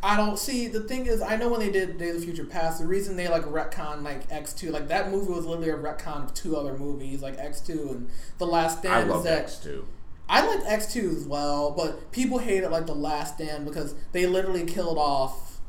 I 0.02 0.16
don't 0.16 0.38
see 0.38 0.68
the 0.68 0.82
thing 0.82 1.06
is 1.06 1.20
I 1.20 1.34
know 1.36 1.48
when 1.48 1.58
they 1.58 1.70
did 1.72 1.98
Days 1.98 2.14
of 2.14 2.22
Future 2.22 2.44
Past, 2.44 2.78
the 2.78 2.86
reason 2.86 3.16
they 3.16 3.26
like 3.26 3.42
retcon 3.42 4.02
like 4.04 4.30
X 4.30 4.52
two, 4.52 4.70
like 4.70 4.86
that 4.86 5.10
movie 5.10 5.32
was 5.32 5.44
literally 5.46 5.70
a 5.70 5.76
retcon 5.76 6.22
of 6.26 6.32
two 6.34 6.56
other 6.56 6.78
movies, 6.78 7.22
like 7.22 7.36
X 7.38 7.60
two 7.60 7.88
and 7.90 8.08
The 8.38 8.46
Last 8.46 8.78
Stand. 8.78 9.08
is 9.10 9.16
love 9.16 9.26
X 9.26 9.56
too. 9.58 9.84
I 10.28 10.44
liked 10.46 10.64
X 10.66 10.92
two 10.92 11.14
as 11.16 11.24
well, 11.24 11.70
but 11.70 12.10
people 12.10 12.38
hated 12.38 12.70
like 12.70 12.86
the 12.86 12.94
Last 12.94 13.34
Stand 13.34 13.64
because 13.64 13.94
they 14.12 14.26
literally 14.26 14.64
killed 14.64 14.98
off. 14.98 15.60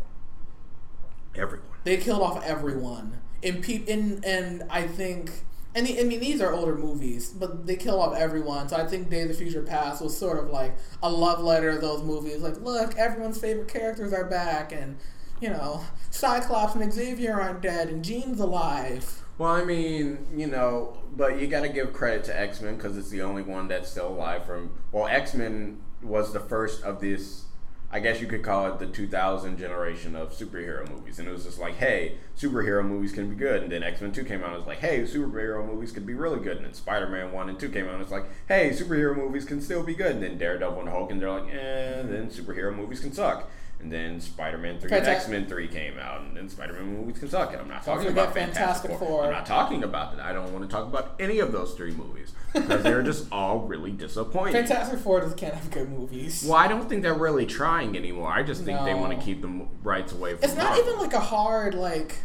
Everyone. 1.36 1.68
They 1.84 1.98
killed 1.98 2.22
off 2.22 2.44
everyone, 2.44 3.22
and 3.44 3.62
peop 3.62 3.88
and 3.88 4.24
and 4.26 4.64
I 4.70 4.88
think. 4.88 5.32
And 5.76 5.86
the, 5.86 6.00
I 6.00 6.04
mean, 6.06 6.20
these 6.20 6.42
are 6.42 6.54
older 6.54 6.76
movies, 6.76 7.30
but 7.30 7.68
they 7.68 7.76
kill 7.76 8.02
off 8.02 8.16
everyone. 8.16 8.68
So 8.68 8.78
I 8.78 8.88
think 8.88 9.12
Day 9.12 9.22
of 9.22 9.28
the 9.28 9.36
Future 9.36 9.62
Past 9.62 10.02
was 10.02 10.18
sort 10.18 10.40
of 10.40 10.50
like 10.50 10.76
a 11.04 11.12
love 11.12 11.40
letter 11.40 11.70
of 11.70 11.82
those 11.82 12.02
movies. 12.02 12.42
Like, 12.42 12.60
look, 12.62 12.98
everyone's 12.98 13.40
favorite 13.40 13.68
characters 13.68 14.12
are 14.12 14.26
back, 14.26 14.72
and 14.72 14.98
you 15.40 15.50
know, 15.50 15.84
Cyclops 16.10 16.74
and 16.74 16.92
Xavier 16.92 17.40
aren't 17.40 17.62
dead, 17.62 17.90
and 17.90 18.04
Jean's 18.04 18.40
alive. 18.40 19.24
Well, 19.38 19.52
I 19.52 19.64
mean, 19.64 20.26
you 20.36 20.48
know, 20.48 20.98
but 21.16 21.40
you 21.40 21.48
got 21.48 21.62
to 21.62 21.70
give 21.70 21.94
credit 21.94 22.24
to 22.26 22.40
X 22.40 22.62
Men 22.62 22.76
because 22.76 22.98
it's 22.98 23.10
the 23.10 23.22
only 23.22 23.44
one 23.44 23.68
that's 23.68 23.90
still 23.90 24.08
alive 24.08 24.46
from. 24.46 24.72
Well, 24.92 25.08
X 25.08 25.34
Men 25.36 25.80
was 26.02 26.34
the 26.34 26.40
first 26.40 26.84
of 26.84 27.02
this. 27.02 27.44
I 27.90 28.02
guess 28.02 28.20
you 28.20 28.28
could 28.28 28.44
call 28.44 28.68
it 28.68 28.80
the 28.80 28.88
2000 28.88 29.58
generation 29.58 30.14
of 30.14 30.34
superhero 30.34 30.90
movies, 30.90 31.20
and 31.20 31.28
it 31.28 31.32
was 31.32 31.46
just 31.46 31.58
like, 31.58 31.76
hey, 31.76 32.18
superhero 32.38 32.84
movies 32.84 33.14
can 33.14 33.30
be 33.30 33.36
good. 33.36 33.64
And 33.64 33.72
then 33.72 33.82
X 33.82 34.02
Men 34.02 34.12
2 34.12 34.26
came 34.26 34.42
out, 34.42 34.48
and 34.48 34.56
it 34.56 34.58
was 34.58 34.68
like, 34.68 34.80
hey, 34.80 35.04
superhero 35.04 35.66
movies 35.66 35.92
could 35.92 36.06
be 36.06 36.14
really 36.14 36.40
good. 36.40 36.58
And 36.58 36.66
then 36.66 36.74
Spider 36.74 37.08
Man 37.08 37.32
1 37.32 37.50
and 37.50 37.60
2 37.60 37.70
came 37.70 37.88
out, 37.88 37.94
and 37.94 38.02
it's 38.02 38.12
like, 38.12 38.26
hey, 38.48 38.72
superhero 38.72 39.16
movies 39.16 39.46
can 39.46 39.62
still 39.62 39.84
be 39.84 39.94
good. 39.94 40.14
And 40.14 40.24
then 40.24 40.38
Daredevil 40.38 40.82
and 40.82 40.90
Hulk, 40.90 41.12
and 41.12 41.22
they're 41.22 41.32
like, 41.32 41.54
eh, 41.54 42.02
then 42.02 42.30
superhero 42.30 42.76
movies 42.76 43.00
can 43.00 43.14
suck. 43.14 43.50
And 43.80 43.92
then 43.92 44.20
Spider 44.20 44.58
Man 44.58 44.80
3 44.80 44.92
and 44.92 45.08
X 45.08 45.28
Men 45.28 45.46
3 45.46 45.68
came 45.68 46.00
out, 46.00 46.22
and 46.22 46.36
then 46.36 46.50
Spider 46.50 46.74
Man 46.74 46.98
movies 46.98 47.20
can 47.20 47.30
suck. 47.30 47.52
And 47.54 47.62
I'm 47.62 47.68
not 47.68 47.84
talking 47.84 48.08
about 48.08 48.34
Fantastic, 48.34 48.56
Fantastic 48.56 48.92
Four. 48.92 49.08
Four. 49.08 49.26
I'm 49.26 49.32
not 49.32 49.46
talking 49.46 49.84
about 49.84 50.18
that. 50.18 50.26
I 50.26 50.34
don't 50.34 50.52
want 50.52 50.68
to 50.68 50.74
talk 50.76 50.88
about 50.88 51.14
any 51.20 51.40
of 51.40 51.52
those 51.52 51.74
three 51.76 51.92
movies 51.92 52.34
because 52.54 52.82
they're 52.82 53.04
just 53.04 53.28
all 53.32 53.60
really 53.60 53.92
disappointing. 53.92 54.54
Fantastic 54.54 55.00
Four 55.00 55.22
just 55.22 55.38
can't 55.38 55.54
have 55.54 55.70
good 55.70 55.90
movies. 55.90 56.44
Well, 56.44 56.58
I 56.58 56.68
don't 56.68 56.90
think 56.90 57.04
they're 57.04 57.14
really 57.14 57.46
trying 57.46 57.96
anymore. 57.96 58.32
I 58.32 58.42
just 58.42 58.64
think 58.64 58.84
they 58.84 58.96
want 58.96 59.18
to 59.18 59.24
keep 59.24 59.42
the 59.44 59.68
rights 59.84 60.12
away 60.12 60.34
from 60.36 60.44
It's 60.44 60.56
not 60.56 60.72
Marvel. 60.72 60.84
even 60.88 61.00
like 61.00 61.14
a 61.14 61.20
hard 61.20 61.76
like. 61.76 62.16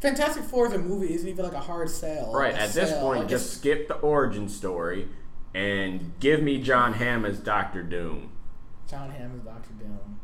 Fantastic 0.00 0.44
Four 0.44 0.66
as 0.68 0.72
a 0.72 0.78
movie 0.78 1.14
isn't 1.14 1.28
even 1.28 1.44
like 1.44 1.54
a 1.54 1.60
hard 1.60 1.88
sell. 1.90 2.32
Right, 2.32 2.54
at 2.54 2.72
this 2.72 2.92
point, 3.00 3.20
Like, 3.20 3.28
just 3.28 3.52
skip 3.54 3.86
the 3.88 3.94
origin 3.94 4.48
story 4.48 5.08
and 5.54 6.12
give 6.20 6.42
me 6.42 6.60
Jon 6.60 6.94
Hamm 6.94 7.24
as 7.24 7.38
Doctor 7.38 7.82
Doom. 7.82 8.30
Jon 8.90 9.10
Hamm 9.10 9.32
as 9.36 9.42
Doctor 9.42 9.70
Doom. 9.78 10.18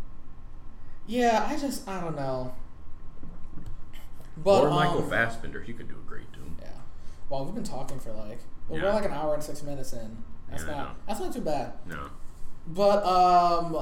Yeah, 1.09 1.45
I 1.49 1.57
just 1.57 1.89
I 1.89 2.01
don't 2.01 2.15
know. 2.15 2.55
But 4.37 4.63
or 4.65 4.71
Michael 4.71 5.03
um, 5.03 5.11
Fassbender, 5.11 5.63
he 5.63 5.73
could 5.73 5.89
do 5.89 5.95
a 5.97 6.09
great 6.09 6.31
Doom. 6.33 6.57
Yeah. 6.61 6.69
Well, 7.29 7.45
we've 7.45 7.55
been 7.55 7.65
talking 7.65 7.99
for 7.99 8.13
like 8.13 8.41
well, 8.69 8.79
Yeah. 8.79 8.85
we're 8.87 8.93
like 8.93 9.05
an 9.07 9.13
hour 9.13 9.35
and 9.35 9.43
six 9.43 9.63
minutes 9.63 9.93
in. 9.93 10.19
That's 10.51 10.63
Yeah, 10.65 10.71
not 10.71 11.07
that's 11.07 11.21
not 11.21 11.33
too 11.33 11.41
bad. 11.41 11.73
No. 11.87 12.11
But 12.69 13.03
um, 13.05 13.75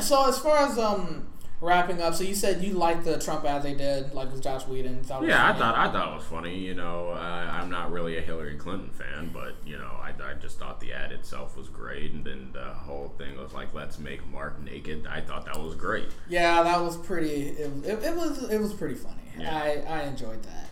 so 0.00 0.28
as 0.28 0.38
far 0.38 0.58
as 0.58 0.78
um 0.78 1.26
wrapping 1.60 2.00
up, 2.00 2.14
so 2.14 2.24
you 2.24 2.34
said 2.34 2.62
you 2.62 2.72
liked 2.74 3.04
the 3.04 3.18
Trump 3.18 3.44
ad 3.44 3.62
they 3.62 3.74
did, 3.74 4.14
like 4.14 4.32
with 4.32 4.42
Josh 4.42 4.66
Whedon. 4.66 5.02
Thought 5.04 5.24
Yeah, 5.24 5.48
I 5.48 5.52
thought 5.52 5.76
I 5.76 5.90
thought 5.90 6.12
it 6.12 6.16
was 6.16 6.24
funny. 6.24 6.58
You 6.58 6.74
know, 6.74 7.10
I, 7.10 7.58
I'm 7.60 7.70
not 7.70 7.92
really 7.92 8.16
a 8.18 8.20
Hillary 8.20 8.56
Clinton 8.56 8.90
fan, 8.90 9.30
but 9.32 9.54
you 9.64 9.76
know, 9.76 9.90
I, 10.02 10.12
I 10.22 10.34
just 10.34 10.58
thought 10.58 10.80
the 10.80 10.92
ad 10.92 11.12
itself 11.12 11.56
was 11.56 11.68
great, 11.68 12.12
and 12.12 12.24
then 12.24 12.50
the 12.52 12.64
whole 12.64 13.14
thing 13.18 13.36
was 13.36 13.52
like, 13.52 13.72
"Let's 13.74 13.98
make 13.98 14.26
Mark 14.28 14.60
naked." 14.62 15.06
I 15.06 15.20
thought 15.20 15.44
that 15.46 15.60
was 15.60 15.74
great. 15.74 16.08
Yeah, 16.28 16.62
that 16.62 16.80
was 16.80 16.96
pretty. 16.96 17.48
It, 17.48 17.70
was- 17.72 17.84
it, 17.84 18.02
it 18.04 18.16
was 18.16 18.50
it 18.50 18.60
was 18.60 18.72
pretty 18.72 18.94
funny. 18.94 19.16
Yeah. 19.38 19.54
I 19.54 19.84
I 19.88 20.02
enjoyed 20.02 20.42
that. 20.44 20.68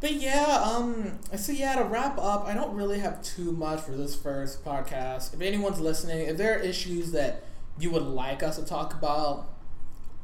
But 0.00 0.14
yeah, 0.14 0.62
um, 0.64 1.18
so 1.36 1.52
yeah, 1.52 1.76
to 1.76 1.84
wrap 1.84 2.16
up, 2.18 2.46
I 2.46 2.54
don't 2.54 2.74
really 2.74 3.00
have 3.00 3.22
too 3.22 3.52
much 3.52 3.80
for 3.80 3.90
this 3.92 4.16
first 4.16 4.64
podcast. 4.64 5.34
If 5.34 5.42
anyone's 5.42 5.78
listening, 5.78 6.26
if 6.26 6.38
there 6.38 6.56
are 6.56 6.58
issues 6.58 7.12
that 7.12 7.42
you 7.78 7.90
would 7.90 8.04
like 8.04 8.42
us 8.42 8.56
to 8.56 8.64
talk 8.64 8.94
about, 8.94 9.46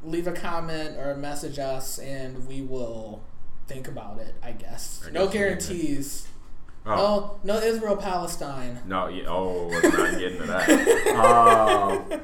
leave 0.03 0.27
a 0.27 0.31
comment 0.31 0.97
or 0.97 1.15
message 1.15 1.59
us, 1.59 1.99
and 1.99 2.47
we 2.47 2.61
will 2.61 3.23
think 3.67 3.87
about 3.87 4.19
it. 4.19 4.35
I 4.43 4.51
guess. 4.51 5.03
I 5.07 5.11
No 5.11 5.23
guess 5.25 5.31
can. 5.33 5.41
guarantees. 5.41 6.27
Oh. 6.85 7.37
No, 7.43 7.55
no 7.55 7.59
Israel 7.61 7.97
Palestine. 7.97 8.79
No, 8.85 9.07
yeah, 9.07 9.25
oh, 9.27 9.67
let's 9.67 9.83
not 9.97 10.11
get 10.19 10.31
into 10.33 10.45
that. 10.47 10.69
Um, 11.17 12.21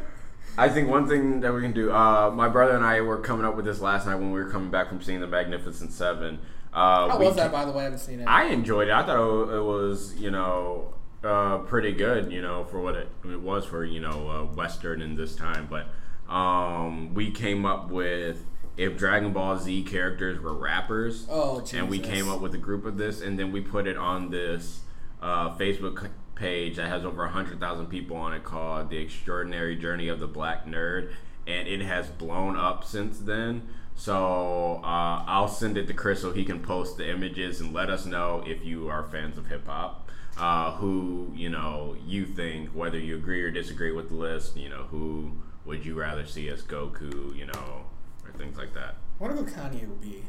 I 0.57 0.69
think 0.69 0.87
one 0.87 1.07
thing 1.07 1.41
that 1.41 1.53
we 1.53 1.61
can 1.61 1.73
do. 1.73 1.91
Uh, 1.91 2.31
my 2.31 2.47
brother 2.47 2.75
and 2.75 2.85
I 2.85 3.01
were 3.01 3.17
coming 3.17 3.45
up 3.45 3.55
with 3.55 3.65
this 3.65 3.81
last 3.81 4.05
night 4.05 4.15
when 4.15 4.31
we 4.31 4.39
were 4.41 4.49
coming 4.49 4.69
back 4.71 4.87
from 4.87 5.01
seeing 5.01 5.19
the 5.19 5.27
Magnificent 5.27 5.91
Seven. 5.91 6.39
Uh, 6.71 7.09
How 7.09 7.19
was 7.19 7.35
that, 7.35 7.51
by 7.51 7.65
the 7.65 7.71
way? 7.71 7.81
I 7.81 7.83
haven't 7.85 7.99
seen 7.99 8.19
it. 8.21 8.25
I 8.25 8.45
enjoyed 8.45 8.87
it. 8.87 8.93
I 8.93 9.03
thought 9.05 9.49
it 9.53 9.63
was, 9.63 10.15
you 10.15 10.31
know, 10.31 10.93
uh, 11.23 11.57
pretty 11.59 11.91
good, 11.91 12.31
you 12.31 12.41
know, 12.41 12.63
for 12.65 12.79
what 12.79 12.95
it, 12.95 13.09
it 13.25 13.41
was 13.41 13.65
for, 13.65 13.83
you 13.83 13.99
know, 13.99 14.29
uh, 14.29 14.43
Western 14.55 15.01
in 15.01 15.15
this 15.15 15.35
time. 15.35 15.67
But 15.69 15.87
um, 16.29 17.13
we 17.13 17.31
came 17.31 17.65
up 17.65 17.89
with 17.89 18.45
if 18.75 18.97
Dragon 18.97 19.33
Ball 19.33 19.57
Z 19.57 19.83
characters 19.83 20.39
were 20.39 20.53
rappers. 20.53 21.27
oh, 21.29 21.59
Jesus. 21.61 21.73
and 21.73 21.89
we 21.89 21.99
came 21.99 22.29
up 22.29 22.41
with 22.41 22.53
a 22.55 22.57
group 22.57 22.85
of 22.85 22.97
this, 22.97 23.21
and 23.21 23.37
then 23.37 23.51
we 23.51 23.61
put 23.61 23.87
it 23.87 23.97
on 23.97 24.29
this 24.29 24.81
uh, 25.21 25.55
Facebook 25.55 26.09
page 26.35 26.77
that 26.77 26.87
has 26.87 27.05
over 27.05 27.23
100,000 27.23 27.85
people 27.87 28.17
on 28.17 28.33
it 28.33 28.43
called 28.43 28.89
The 28.89 28.97
Extraordinary 28.97 29.75
Journey 29.75 30.07
of 30.07 30.19
the 30.19 30.27
Black 30.27 30.65
Nerd, 30.65 31.11
and 31.45 31.67
it 31.67 31.81
has 31.81 32.07
blown 32.07 32.57
up 32.57 32.83
since 32.83 33.19
then. 33.19 33.67
So 33.95 34.81
uh, 34.83 35.23
I'll 35.27 35.47
send 35.47 35.77
it 35.77 35.87
to 35.87 35.93
Chris 35.93 36.21
so 36.21 36.31
he 36.31 36.43
can 36.43 36.59
post 36.59 36.97
the 36.97 37.07
images 37.09 37.61
and 37.61 37.73
let 37.73 37.89
us 37.91 38.05
know 38.05 38.43
if 38.45 38.65
you 38.65 38.89
are 38.89 39.03
fans 39.03 39.37
of 39.37 39.47
hip 39.47 39.67
hop. 39.67 39.99
Uh, 40.35 40.71
who 40.77 41.31
you 41.35 41.47
know 41.47 41.95
you 42.07 42.25
think 42.25 42.69
whether 42.69 42.97
you 42.97 43.15
agree 43.15 43.43
or 43.43 43.51
disagree 43.51 43.91
with 43.91 44.09
the 44.09 44.15
list 44.15 44.57
you 44.57 44.67
know 44.67 44.85
who 44.89 45.31
would 45.65 45.85
you 45.85 45.95
rather 45.95 46.25
see 46.25 46.47
as 46.49 46.61
Goku 46.63 47.35
you 47.35 47.45
know 47.45 47.85
or 48.25 48.31
things 48.37 48.57
like 48.57 48.73
that 48.73 48.95
I 49.19 49.23
wonder 49.23 49.43
who 49.43 49.45
Kanye 49.49 49.87
would 49.87 50.01
be. 50.01 50.23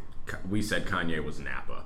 We 0.48 0.62
said 0.62 0.86
Kanye 0.86 1.22
was 1.24 1.40
Nappa 1.40 1.84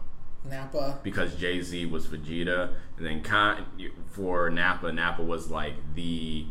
Nappa. 0.49 0.99
because 1.03 1.35
Jay 1.37 1.61
Z 1.63 1.87
was 1.87 2.07
Vegeta, 2.07 2.71
and 2.97 3.07
then 3.07 3.23
Con- 3.23 3.65
for 4.11 4.51
Nappa, 4.51 4.93
Nappa 4.93 5.23
was 5.23 5.51
like 5.51 5.75
the 5.95 6.47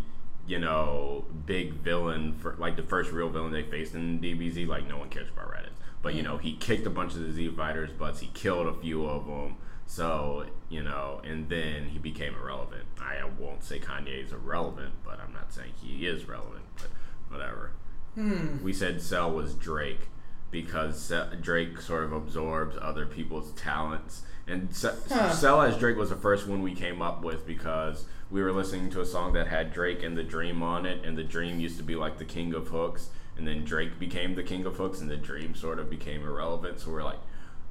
you 0.47 0.59
know 0.59 1.25
big 1.45 1.73
villain 1.73 2.33
for 2.33 2.55
like 2.57 2.75
the 2.75 2.83
first 2.83 3.11
real 3.11 3.29
villain 3.29 3.51
they 3.51 3.63
faced 3.63 3.93
in 3.95 4.19
DBZ. 4.19 4.67
Like 4.67 4.87
no 4.87 4.97
one 4.97 5.09
cares 5.09 5.29
about 5.29 5.51
Raditz, 5.51 5.75
but 6.01 6.13
you 6.15 6.23
know 6.23 6.37
he 6.37 6.55
kicked 6.55 6.85
a 6.87 6.89
bunch 6.89 7.13
of 7.13 7.21
the 7.21 7.31
Z 7.31 7.49
fighters' 7.49 7.91
butts. 7.91 8.19
He 8.19 8.27
killed 8.33 8.67
a 8.67 8.73
few 8.73 9.05
of 9.05 9.25
them. 9.25 9.57
So 9.85 10.45
you 10.70 10.84
know, 10.84 11.22
and 11.24 11.49
then 11.49 11.89
he 11.89 11.97
became 11.99 12.34
irrelevant. 12.36 12.84
I 12.99 13.18
won't 13.39 13.63
say 13.63 13.80
Kanye 13.80 14.24
is 14.26 14.34
irrelevant, 14.34 14.93
but 15.03 15.20
I'm 15.20 15.34
not 15.34 15.53
saying 15.53 15.72
he 15.82 16.05
is 16.05 16.28
relevant. 16.28 16.63
But 16.78 16.89
whatever. 17.30 17.72
Hmm. 18.15 18.63
We 18.63 18.74
said 18.74 19.01
Cell 19.01 19.32
was 19.32 19.53
Drake 19.53 20.09
because 20.51 21.11
Drake 21.41 21.80
sort 21.82 22.03
of 22.03 22.13
absorbs 22.13 22.78
other 22.82 23.05
people's 23.05 23.51
talents. 23.53 24.24
And 24.47 24.70
Huh. 25.09 25.34
Cell 25.34 25.61
as 25.61 25.78
Drake 25.78 25.97
was 25.97 26.09
the 26.09 26.15
first 26.15 26.47
one 26.47 26.61
we 26.61 26.74
came 26.74 27.01
up 27.01 27.22
with 27.24 27.45
because 27.45 28.05
we 28.30 28.41
were 28.41 28.51
listening 28.51 28.89
to 28.91 29.01
a 29.01 29.05
song 29.05 29.34
that 29.34 29.47
had 29.47 29.74
Drake 29.74 30.03
and 30.03 30.18
the 30.18 30.24
Dream 30.24 30.63
on 30.63 30.86
it, 30.86 31.05
and 31.05 31.18
the 31.18 31.24
Dream 31.24 31.59
used 31.59 31.78
to 31.78 31.84
be 31.84 31.95
like 31.95 32.18
the 32.18 32.26
king 32.26 32.53
of 32.53 32.68
hooks, 32.70 33.09
and 33.38 33.47
then 33.47 33.63
Drake 33.63 33.99
became 33.99 34.36
the 34.36 34.43
king 34.43 34.65
of 34.65 34.78
hooks, 34.78 34.99
and 34.99 35.09
the 35.09 35.18
Dream 35.18 35.53
sort 35.55 35.80
of 35.80 35.89
became 35.89 36.24
irrelevant. 36.24 36.80
So 36.80 36.91
we're 36.91 37.03
like, 37.03 37.20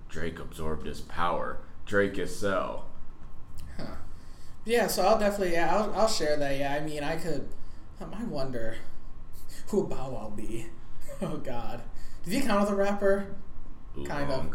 Drake 0.08 0.38
absorbed 0.38 0.86
his 0.86 1.00
power. 1.00 1.58
Drake 1.86 2.18
is 2.18 2.36
Cell. 2.38 2.85
Huh. 3.76 3.84
Yeah, 4.64 4.86
so 4.88 5.06
I'll 5.06 5.18
definitely 5.18 5.52
yeah, 5.54 5.74
I'll, 5.74 5.92
I'll 5.94 6.08
share 6.08 6.36
that. 6.36 6.58
Yeah, 6.58 6.74
I 6.74 6.80
mean, 6.80 7.02
I 7.04 7.16
could. 7.16 7.48
um, 8.00 8.12
I 8.18 8.24
wonder 8.24 8.76
who 9.68 9.86
Bow 9.86 10.10
Wow 10.10 10.32
be. 10.36 10.66
Oh 11.22 11.38
God, 11.38 11.80
did 12.24 12.34
he 12.34 12.40
count 12.42 12.64
as 12.64 12.68
a 12.70 12.74
rapper? 12.74 13.28
Kind 14.04 14.30
of. 14.30 14.46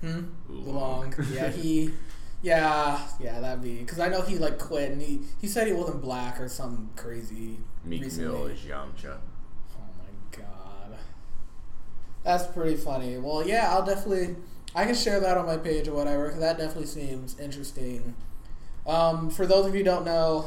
Hmm. 0.00 0.24
Oolong. 0.48 1.12
Oolong. 1.12 1.14
Yeah, 1.32 1.48
he. 1.50 1.90
Yeah, 2.42 3.00
yeah, 3.18 3.40
that'd 3.40 3.62
be 3.62 3.78
because 3.78 3.98
I 3.98 4.08
know 4.08 4.20
he 4.20 4.36
like 4.38 4.58
quit 4.58 4.92
and 4.92 5.00
he 5.02 5.20
he 5.40 5.48
said 5.48 5.66
he 5.66 5.72
wasn't 5.72 6.00
black 6.02 6.38
or 6.38 6.48
something 6.48 6.90
crazy. 6.94 7.58
Meek. 7.84 8.02
Mill 8.12 8.46
is 8.46 8.60
Yamcha. 8.60 9.16
Oh 9.74 9.88
my 9.98 10.38
god. 10.38 10.96
That's 12.22 12.46
pretty 12.46 12.76
funny. 12.76 13.16
Well, 13.18 13.44
yeah, 13.44 13.70
I'll 13.72 13.84
definitely. 13.84 14.36
I 14.76 14.84
can 14.84 14.94
share 14.94 15.18
that 15.18 15.38
on 15.38 15.46
my 15.46 15.56
page 15.56 15.88
or 15.88 15.94
whatever, 15.94 16.30
'cause 16.30 16.38
that 16.40 16.58
definitely 16.58 16.86
seems 16.86 17.36
interesting. 17.40 18.14
Um, 18.86 19.30
for 19.30 19.46
those 19.46 19.66
of 19.66 19.74
you 19.74 19.82
don't 19.82 20.04
know, 20.04 20.46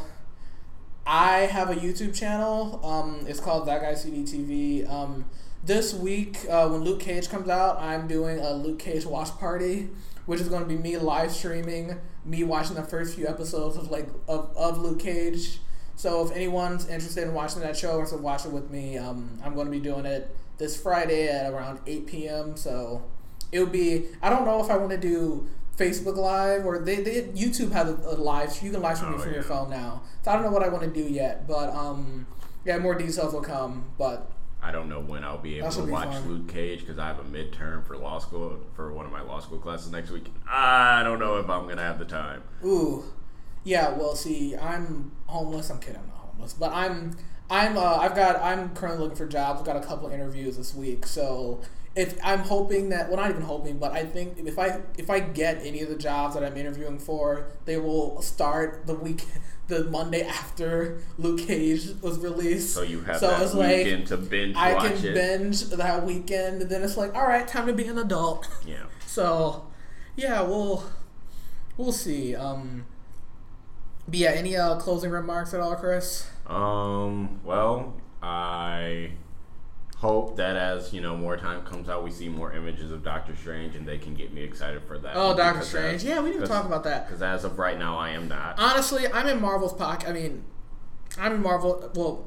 I 1.05 1.39
have 1.39 1.69
a 1.69 1.75
YouTube 1.75 2.15
channel. 2.15 2.79
Um, 2.83 3.25
it's 3.27 3.39
called 3.39 3.67
That 3.67 3.81
Guy 3.81 3.93
CDTV. 3.93 4.89
Um, 4.89 5.25
this 5.63 5.93
week, 5.93 6.37
uh, 6.49 6.69
when 6.69 6.83
Luke 6.83 7.01
Cage 7.01 7.29
comes 7.29 7.49
out, 7.49 7.79
I'm 7.79 8.07
doing 8.07 8.39
a 8.39 8.53
Luke 8.53 8.79
Cage 8.79 9.05
watch 9.05 9.29
party, 9.37 9.89
which 10.25 10.39
is 10.39 10.47
going 10.47 10.61
to 10.61 10.67
be 10.69 10.77
me 10.77 10.97
live 10.97 11.31
streaming, 11.31 11.99
me 12.23 12.43
watching 12.43 12.75
the 12.75 12.83
first 12.83 13.15
few 13.15 13.27
episodes 13.27 13.75
of 13.75 13.91
like 13.91 14.07
of, 14.27 14.55
of 14.55 14.77
Luke 14.77 14.99
Cage. 14.99 15.59
So 15.97 16.25
if 16.25 16.31
anyone's 16.31 16.87
interested 16.87 17.23
in 17.23 17.33
watching 17.33 17.59
that 17.61 17.75
show 17.75 17.97
or 17.97 18.05
to 18.05 18.15
watch 18.15 18.45
it 18.45 18.51
with 18.53 18.71
me, 18.71 18.97
um, 18.97 19.37
I'm 19.43 19.53
going 19.53 19.65
to 19.65 19.71
be 19.71 19.81
doing 19.81 20.05
it 20.05 20.33
this 20.57 20.81
Friday 20.81 21.27
at 21.27 21.51
around 21.51 21.79
8 21.85 22.07
p.m. 22.07 22.55
So 22.55 23.03
it 23.51 23.59
would 23.59 23.73
be. 23.73 24.05
I 24.21 24.29
don't 24.29 24.45
know 24.45 24.63
if 24.63 24.69
I 24.69 24.77
want 24.77 24.91
to 24.91 24.97
do 24.97 25.47
Facebook 25.79 26.17
Live 26.17 26.65
or 26.65 26.79
they, 26.79 26.97
they 27.01 27.21
YouTube 27.23 27.71
has 27.71 27.89
a, 27.89 27.93
a 27.93 28.15
live. 28.15 28.61
You 28.61 28.71
can 28.71 28.81
live 28.81 28.97
stream 28.97 29.13
Oh, 29.15 29.17
from 29.19 29.33
your 29.33 29.43
phone 29.43 29.69
now. 29.69 30.01
So 30.23 30.31
I 30.31 30.33
don't 30.35 30.43
know 30.43 30.51
what 30.51 30.63
I 30.63 30.69
want 30.69 30.83
to 30.83 30.89
do 30.89 31.07
yet, 31.11 31.47
but 31.47 31.69
um, 31.73 32.27
yeah, 32.65 32.77
more 32.77 32.95
details 32.95 33.33
will 33.33 33.41
come. 33.41 33.85
But 33.97 34.29
I 34.61 34.71
don't 34.71 34.89
know 34.89 34.99
when 34.99 35.23
I'll 35.23 35.37
be 35.37 35.57
able 35.57 35.71
to 35.71 35.83
be 35.83 35.91
watch 35.91 36.09
fun. 36.09 36.27
Luke 36.29 36.47
Cage 36.49 36.81
because 36.81 36.99
I 36.99 37.07
have 37.07 37.19
a 37.19 37.23
midterm 37.23 37.85
for 37.87 37.95
law 37.97 38.19
school 38.19 38.59
for 38.75 38.91
one 38.93 39.05
of 39.05 39.11
my 39.11 39.21
law 39.21 39.39
school 39.39 39.57
classes 39.59 39.89
next 39.91 40.11
week. 40.11 40.27
I 40.49 41.01
don't 41.03 41.19
know 41.19 41.37
if 41.37 41.49
I'm 41.49 41.67
gonna 41.67 41.81
have 41.81 41.97
the 41.99 42.05
time. 42.05 42.43
ooh, 42.65 43.03
yeah. 43.63 43.89
Well, 43.97 44.15
see, 44.15 44.57
I'm 44.57 45.11
homeless. 45.27 45.69
I'm 45.69 45.79
kidding. 45.79 46.01
I'm 46.01 46.07
not 46.09 46.17
homeless, 46.17 46.53
but 46.53 46.71
I'm 46.73 47.15
I'm 47.49 47.77
uh, 47.77 47.95
I've 47.97 48.15
got 48.15 48.41
I'm 48.41 48.75
currently 48.75 49.03
looking 49.03 49.17
for 49.17 49.27
jobs. 49.27 49.59
I've 49.61 49.65
got 49.65 49.77
a 49.77 49.81
couple 49.87 50.09
interviews 50.09 50.57
this 50.57 50.75
week, 50.75 51.05
so. 51.05 51.61
If 51.99 52.17
I'm 52.23 52.39
hoping 52.39 52.89
that, 52.89 53.09
well, 53.09 53.17
not 53.17 53.29
even 53.29 53.41
hoping, 53.41 53.77
but 53.77 53.91
I 53.91 54.05
think 54.05 54.37
if 54.37 54.57
I 54.57 54.79
if 54.97 55.09
I 55.09 55.19
get 55.19 55.65
any 55.65 55.81
of 55.81 55.89
the 55.89 55.95
jobs 55.97 56.33
that 56.35 56.43
I'm 56.43 56.55
interviewing 56.57 56.99
for, 56.99 57.25
they 57.65 57.77
will 57.77 58.21
start 58.21 58.85
the 58.87 58.93
week, 58.95 59.25
the 59.67 59.83
Monday 59.85 60.23
after 60.23 61.01
Luke 61.17 61.41
Cage 61.41 61.83
was 62.01 62.19
released. 62.19 62.73
So 62.73 62.81
you 62.83 63.01
have 63.01 63.17
So 63.17 63.27
that 63.27 63.41
it's 63.41 63.53
like, 63.53 63.77
weekend 63.85 64.07
to 64.07 64.17
binge 64.17 64.55
I 64.55 64.75
can 64.87 65.05
it. 65.05 65.13
binge 65.13 65.61
that 65.69 66.05
weekend, 66.05 66.61
and 66.61 66.69
then 66.71 66.83
it's 66.83 66.97
like, 66.97 67.13
all 67.15 67.27
right, 67.27 67.47
time 67.47 67.67
to 67.67 67.73
be 67.73 67.85
an 67.85 67.97
adult. 67.97 68.47
Yeah. 68.65 68.83
So, 69.05 69.65
yeah, 70.15 70.41
we'll 70.41 70.83
we'll 71.77 71.91
see. 71.91 72.35
Um, 72.35 72.85
but 74.07 74.15
yeah, 74.19 74.31
any 74.31 74.55
uh, 74.55 74.75
closing 74.77 75.11
remarks 75.11 75.53
at 75.53 75.59
all, 75.59 75.75
Chris? 75.75 76.27
Um. 76.47 77.39
Well, 77.43 77.93
I 78.23 79.11
hope 79.99 80.37
that 80.37 80.55
as 80.55 80.93
you 80.93 81.01
know 81.01 81.15
more 81.15 81.35
time 81.37 81.61
comes 81.63 81.89
out, 81.89 82.03
we 82.03 82.09
see 82.11 82.29
more 82.29 82.53
images 82.53 82.89
of 82.91 83.03
Doctor 83.03 83.35
Strange, 83.35 83.75
and 83.75 83.85
they 83.87 83.97
can 83.97 84.13
get 84.13 84.33
me 84.33 84.41
excited 84.41 84.81
for 84.87 84.97
that. 84.97 85.11
Oh, 85.15 85.35
Doctor 85.35 85.61
Strange. 85.63 86.03
Yeah, 86.03 86.19
we 86.21 86.29
didn't 86.29 86.41
'cause- 86.41 86.49
talk 86.49 86.65
about 86.65 86.83
that. 86.85 87.05
Because 87.07 87.21
as 87.21 87.43
of 87.43 87.59
right 87.59 87.77
now, 87.77 87.97
I 87.97 88.09
am 88.09 88.27
not. 88.29 88.55
Honestly, 88.57 89.11
I'm 89.11 89.27
in 89.27 89.41
Marvel's 89.41 89.73
pocket. 89.73 90.07
I 90.09 90.13
mean, 90.13 90.45
I'm 91.19 91.33
in 91.33 91.41
Marvel. 91.41 91.91
Well, 91.95 92.25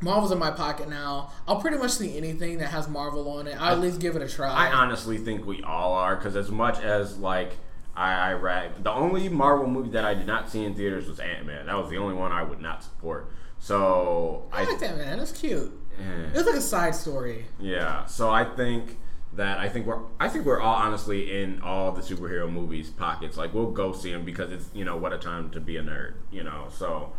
Marvel's 0.00 0.32
in 0.32 0.38
my 0.38 0.50
pocket 0.50 0.88
now. 0.88 1.30
I'll 1.46 1.60
pretty 1.60 1.76
much 1.76 1.92
see 1.92 2.16
anything 2.16 2.58
that 2.58 2.68
has 2.68 2.88
Marvel 2.88 3.28
on 3.28 3.46
it. 3.46 3.60
I'll 3.60 3.72
at 3.74 3.80
least 3.80 4.00
give 4.00 4.16
it 4.16 4.22
a 4.22 4.28
try. 4.28 4.48
I 4.50 4.72
honestly 4.72 5.18
think 5.18 5.46
we 5.46 5.62
all 5.62 5.92
are 5.92 6.16
because 6.16 6.34
as 6.36 6.50
much 6.50 6.80
as 6.80 7.18
like 7.18 7.58
I, 7.94 8.12
I 8.30 8.32
rag, 8.34 8.82
the 8.84 8.92
only 8.92 9.28
Marvel 9.30 9.66
movie 9.66 9.90
that 9.90 10.04
I 10.04 10.12
did 10.14 10.26
not 10.26 10.50
see 10.50 10.64
in 10.64 10.74
theaters 10.74 11.08
was 11.08 11.18
Ant 11.20 11.46
Man. 11.46 11.66
That 11.66 11.76
was 11.78 11.88
the 11.90 11.96
only 11.98 12.14
one 12.14 12.30
I 12.32 12.42
would 12.42 12.60
not 12.60 12.82
support. 12.82 13.30
So 13.58 14.44
I 14.52 14.62
I, 14.62 14.64
like 14.64 14.78
that 14.80 14.96
man. 14.98 15.18
That's 15.18 15.32
cute. 15.32 15.72
Eh, 15.98 16.30
It's 16.34 16.46
like 16.46 16.56
a 16.56 16.60
side 16.60 16.94
story. 16.94 17.46
yeah. 17.58 18.04
So 18.06 18.30
I 18.30 18.44
think 18.44 18.98
that 19.34 19.58
I 19.58 19.68
think 19.68 19.86
we're 19.86 20.00
I 20.18 20.28
think 20.28 20.46
we're 20.46 20.60
all 20.60 20.76
honestly 20.76 21.42
in 21.42 21.60
all 21.60 21.92
the 21.92 22.00
superhero 22.00 22.50
movies 22.50 22.88
pockets. 22.90 23.36
Like 23.36 23.52
we'll 23.54 23.70
go 23.72 23.92
see 23.92 24.12
them 24.12 24.24
because 24.24 24.50
it's 24.52 24.68
you 24.74 24.84
know 24.84 24.96
what 24.96 25.12
a 25.12 25.18
time 25.18 25.50
to 25.50 25.60
be 25.60 25.76
a 25.76 25.82
nerd. 25.82 26.14
You 26.30 26.44
know 26.44 26.66
so. 26.70 27.12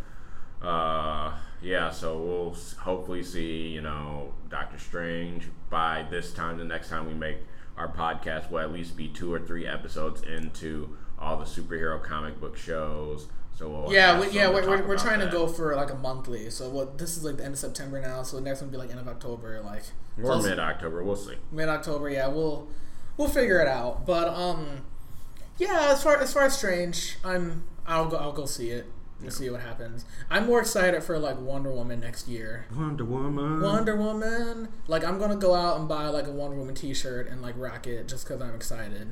Uh, 0.60 1.32
yeah, 1.62 1.90
so 1.90 2.18
we'll 2.18 2.56
hopefully 2.80 3.22
see, 3.22 3.68
you 3.68 3.80
know, 3.80 4.32
Doctor 4.48 4.76
Strange 4.78 5.44
by 5.70 6.04
this 6.10 6.32
time. 6.32 6.58
The 6.58 6.64
next 6.64 6.88
time 6.88 7.06
we 7.06 7.14
make 7.14 7.38
our 7.76 7.86
podcast 7.88 8.50
will 8.50 8.58
at 8.58 8.72
least 8.72 8.96
be 8.96 9.06
two 9.08 9.32
or 9.32 9.38
three 9.38 9.66
episodes 9.68 10.22
into 10.22 10.96
all 11.16 11.36
the 11.36 11.44
superhero 11.44 12.02
comic 12.02 12.40
book 12.40 12.56
shows. 12.56 13.28
So 13.58 13.90
yeah, 13.90 14.20
we, 14.20 14.30
yeah, 14.30 14.48
we're, 14.48 14.64
we're, 14.68 14.86
we're 14.86 14.96
trying 14.98 15.18
to 15.18 15.26
go 15.26 15.48
for 15.48 15.74
like 15.74 15.90
a 15.90 15.96
monthly. 15.96 16.48
So 16.48 16.68
what? 16.68 16.96
This 16.96 17.16
is 17.16 17.24
like 17.24 17.38
the 17.38 17.44
end 17.44 17.54
of 17.54 17.58
September 17.58 18.00
now. 18.00 18.22
So 18.22 18.36
the 18.36 18.42
next 18.42 18.60
one 18.60 18.70
will 18.70 18.78
be 18.78 18.86
like 18.86 18.90
end 18.90 19.00
of 19.00 19.08
October, 19.08 19.60
like 19.64 19.82
Or 20.22 20.40
mid 20.40 20.60
October, 20.60 21.02
we'll 21.02 21.16
see. 21.16 21.34
mid 21.50 21.68
October. 21.68 22.08
Yeah, 22.08 22.28
we'll 22.28 22.68
we'll 23.16 23.28
figure 23.28 23.60
it 23.60 23.66
out. 23.66 24.06
But 24.06 24.28
um, 24.28 24.82
yeah, 25.58 25.88
as 25.90 26.04
far 26.04 26.20
as 26.20 26.32
far 26.32 26.44
as 26.44 26.56
Strange, 26.56 27.16
I'm 27.24 27.64
I'll 27.84 28.06
go 28.06 28.16
I'll 28.16 28.32
go 28.32 28.46
see 28.46 28.70
it. 28.70 28.86
We'll 29.20 29.32
see 29.32 29.50
what 29.50 29.62
happens. 29.62 30.04
I'm 30.30 30.46
more 30.46 30.60
excited 30.60 31.02
for 31.02 31.18
like 31.18 31.40
Wonder 31.40 31.72
Woman 31.72 31.98
next 31.98 32.28
year. 32.28 32.66
Wonder 32.76 33.04
Woman. 33.04 33.60
Wonder 33.60 33.96
Woman, 33.96 34.68
like 34.86 35.02
I'm 35.02 35.18
gonna 35.18 35.34
go 35.34 35.56
out 35.56 35.80
and 35.80 35.88
buy 35.88 36.06
like 36.10 36.28
a 36.28 36.30
Wonder 36.30 36.56
Woman 36.56 36.76
T-shirt 36.76 37.28
and 37.28 37.42
like 37.42 37.56
rock 37.58 37.88
it 37.88 38.06
just 38.06 38.28
because 38.28 38.40
I'm 38.40 38.54
excited. 38.54 39.08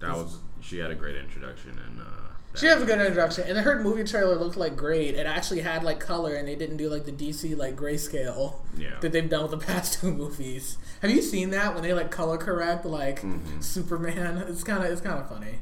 That 0.00 0.14
was 0.16 0.38
she 0.62 0.78
had 0.78 0.90
a 0.90 0.94
great 0.94 1.16
introduction 1.16 1.78
and 1.78 2.00
uh 2.00 2.29
She 2.56 2.66
has 2.66 2.82
a 2.82 2.84
good 2.84 2.98
introduction, 2.98 3.44
and 3.46 3.58
her 3.58 3.80
movie 3.80 4.02
trailer 4.02 4.34
looked 4.34 4.56
like 4.56 4.74
great. 4.76 5.14
It 5.14 5.24
actually 5.24 5.60
had 5.60 5.84
like 5.84 6.00
color, 6.00 6.34
and 6.34 6.48
they 6.48 6.56
didn't 6.56 6.78
do 6.78 6.88
like 6.90 7.04
the 7.04 7.12
DC 7.12 7.56
like 7.56 7.76
grayscale 7.76 8.56
Yeah. 8.76 8.98
that 9.00 9.12
they've 9.12 9.28
done 9.30 9.42
with 9.42 9.52
the 9.52 9.64
past 9.64 9.94
two 10.00 10.10
movies. 10.12 10.76
Have 11.00 11.10
you 11.12 11.22
seen 11.22 11.50
that 11.50 11.74
when 11.74 11.84
they 11.84 11.92
like 11.92 12.10
color 12.10 12.36
correct 12.38 12.84
like 12.84 13.22
Mhm. 13.22 13.62
Superman? 13.62 14.38
It's 14.48 14.64
kind 14.64 14.82
of 14.84 14.90
it's 14.90 15.00
kind 15.00 15.20
of 15.20 15.28
funny. 15.28 15.60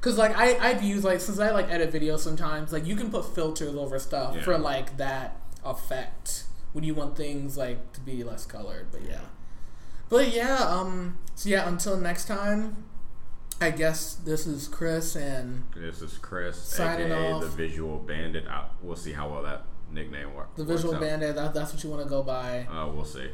Cause 0.00 0.16
like 0.16 0.34
I 0.36 0.56
I've 0.56 0.82
used 0.82 1.04
like 1.04 1.20
since 1.20 1.38
I 1.38 1.50
like 1.50 1.68
edit 1.68 1.92
videos 1.92 2.20
sometimes 2.20 2.72
like 2.72 2.86
you 2.86 2.96
can 2.96 3.10
put 3.10 3.34
filters 3.34 3.74
over 3.76 3.98
stuff 3.98 4.34
Yeah. 4.36 4.42
for 4.42 4.56
like 4.56 4.96
that 4.96 5.36
effect 5.64 6.44
when 6.72 6.84
you 6.84 6.94
want 6.94 7.16
things 7.16 7.58
like 7.58 7.92
to 7.94 8.00
be 8.00 8.24
less 8.24 8.46
colored. 8.46 8.86
But 8.92 9.02
yeah, 9.02 9.20
but 10.08 10.32
yeah. 10.32 10.56
Um. 10.58 11.18
So 11.34 11.48
yeah. 11.50 11.68
Until 11.68 11.96
next 11.96 12.26
time. 12.26 12.84
I 13.60 13.70
guess 13.70 14.14
this 14.14 14.46
is 14.46 14.68
Chris 14.68 15.16
and 15.16 15.64
This 15.76 16.00
is 16.00 16.16
Chris, 16.18 16.56
Signing 16.56 17.12
aka 17.12 17.32
off. 17.32 17.42
the 17.42 17.48
Visual 17.48 17.98
Bandit. 17.98 18.46
Uh, 18.46 18.64
we'll 18.82 18.96
see 18.96 19.12
how 19.12 19.28
well 19.28 19.42
that 19.42 19.64
nickname 19.92 20.34
works. 20.34 20.50
the 20.56 20.64
Visual 20.64 20.98
Bandit. 20.98 21.34
That, 21.34 21.52
that's 21.52 21.72
what 21.74 21.84
you 21.84 21.90
want 21.90 22.02
to 22.02 22.08
go 22.08 22.22
by. 22.22 22.66
Uh, 22.70 22.88
we'll 22.88 23.04
see. 23.04 23.28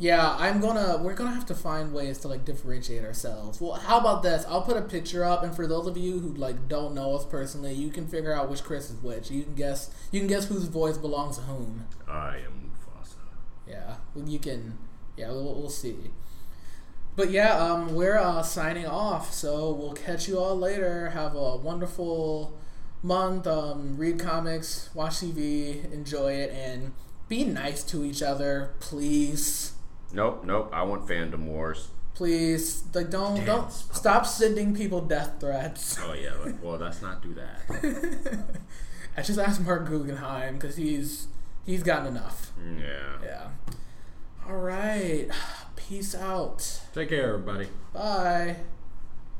Yeah, 0.00 0.36
I'm 0.38 0.60
gonna. 0.60 0.98
We're 1.02 1.14
gonna 1.14 1.32
have 1.32 1.46
to 1.46 1.54
find 1.56 1.92
ways 1.92 2.18
to 2.18 2.28
like 2.28 2.44
differentiate 2.44 3.04
ourselves. 3.04 3.60
Well, 3.60 3.72
how 3.74 3.98
about 3.98 4.22
this? 4.22 4.44
I'll 4.48 4.62
put 4.62 4.76
a 4.76 4.82
picture 4.82 5.24
up, 5.24 5.42
and 5.42 5.54
for 5.54 5.66
those 5.66 5.86
of 5.88 5.96
you 5.96 6.20
who 6.20 6.34
like 6.34 6.68
don't 6.68 6.94
know 6.94 7.14
us 7.16 7.24
personally, 7.24 7.72
you 7.74 7.90
can 7.90 8.06
figure 8.06 8.32
out 8.32 8.48
which 8.48 8.62
Chris 8.62 8.90
is 8.90 9.02
which. 9.02 9.30
You 9.30 9.42
can 9.42 9.54
guess. 9.54 9.90
You 10.12 10.20
can 10.20 10.28
guess 10.28 10.46
whose 10.46 10.64
voice 10.66 10.96
belongs 10.98 11.36
to 11.38 11.42
whom. 11.44 11.86
I 12.06 12.36
am 12.38 12.70
Mufasa. 12.70 13.14
Yeah, 13.68 13.96
well, 14.14 14.28
you 14.28 14.38
can. 14.38 14.78
Yeah, 15.16 15.30
we'll, 15.30 15.54
we'll 15.54 15.68
see. 15.68 15.96
But 17.18 17.32
yeah, 17.32 17.58
um, 17.58 17.96
we're 17.96 18.16
uh, 18.16 18.44
signing 18.44 18.86
off. 18.86 19.34
So 19.34 19.72
we'll 19.72 19.92
catch 19.92 20.28
you 20.28 20.38
all 20.38 20.56
later. 20.56 21.10
Have 21.10 21.34
a 21.34 21.56
wonderful 21.56 22.56
month. 23.02 23.44
Um, 23.44 23.96
read 23.96 24.20
comics, 24.20 24.88
watch 24.94 25.14
TV, 25.14 25.92
enjoy 25.92 26.34
it, 26.34 26.52
and 26.52 26.92
be 27.28 27.42
nice 27.42 27.82
to 27.82 28.04
each 28.04 28.22
other, 28.22 28.70
please. 28.78 29.72
Nope, 30.12 30.44
nope. 30.44 30.70
I 30.72 30.84
want 30.84 31.08
fandom 31.08 31.46
wars. 31.46 31.88
Please, 32.14 32.84
like 32.94 33.10
don't 33.10 33.44
don't 33.44 33.72
stop 33.72 34.24
sending 34.24 34.72
people 34.72 35.00
death 35.00 35.40
threats. 35.40 35.98
Oh 36.00 36.12
yeah. 36.12 36.34
like, 36.44 36.62
well, 36.62 36.76
let's 36.80 37.02
not 37.02 37.20
do 37.20 37.34
that. 37.34 38.44
I 39.16 39.22
just 39.22 39.40
asked 39.40 39.60
Marc 39.60 39.88
Guggenheim 39.88 40.54
because 40.54 40.76
he's 40.76 41.26
he's 41.66 41.82
gotten 41.82 42.06
enough. 42.06 42.52
Yeah. 42.78 43.18
Yeah. 43.24 43.48
All 44.48 44.56
right. 44.56 45.28
Peace 45.88 46.14
out. 46.14 46.82
Take 46.92 47.08
care, 47.08 47.32
everybody. 47.32 47.66
Bye. 47.94 48.56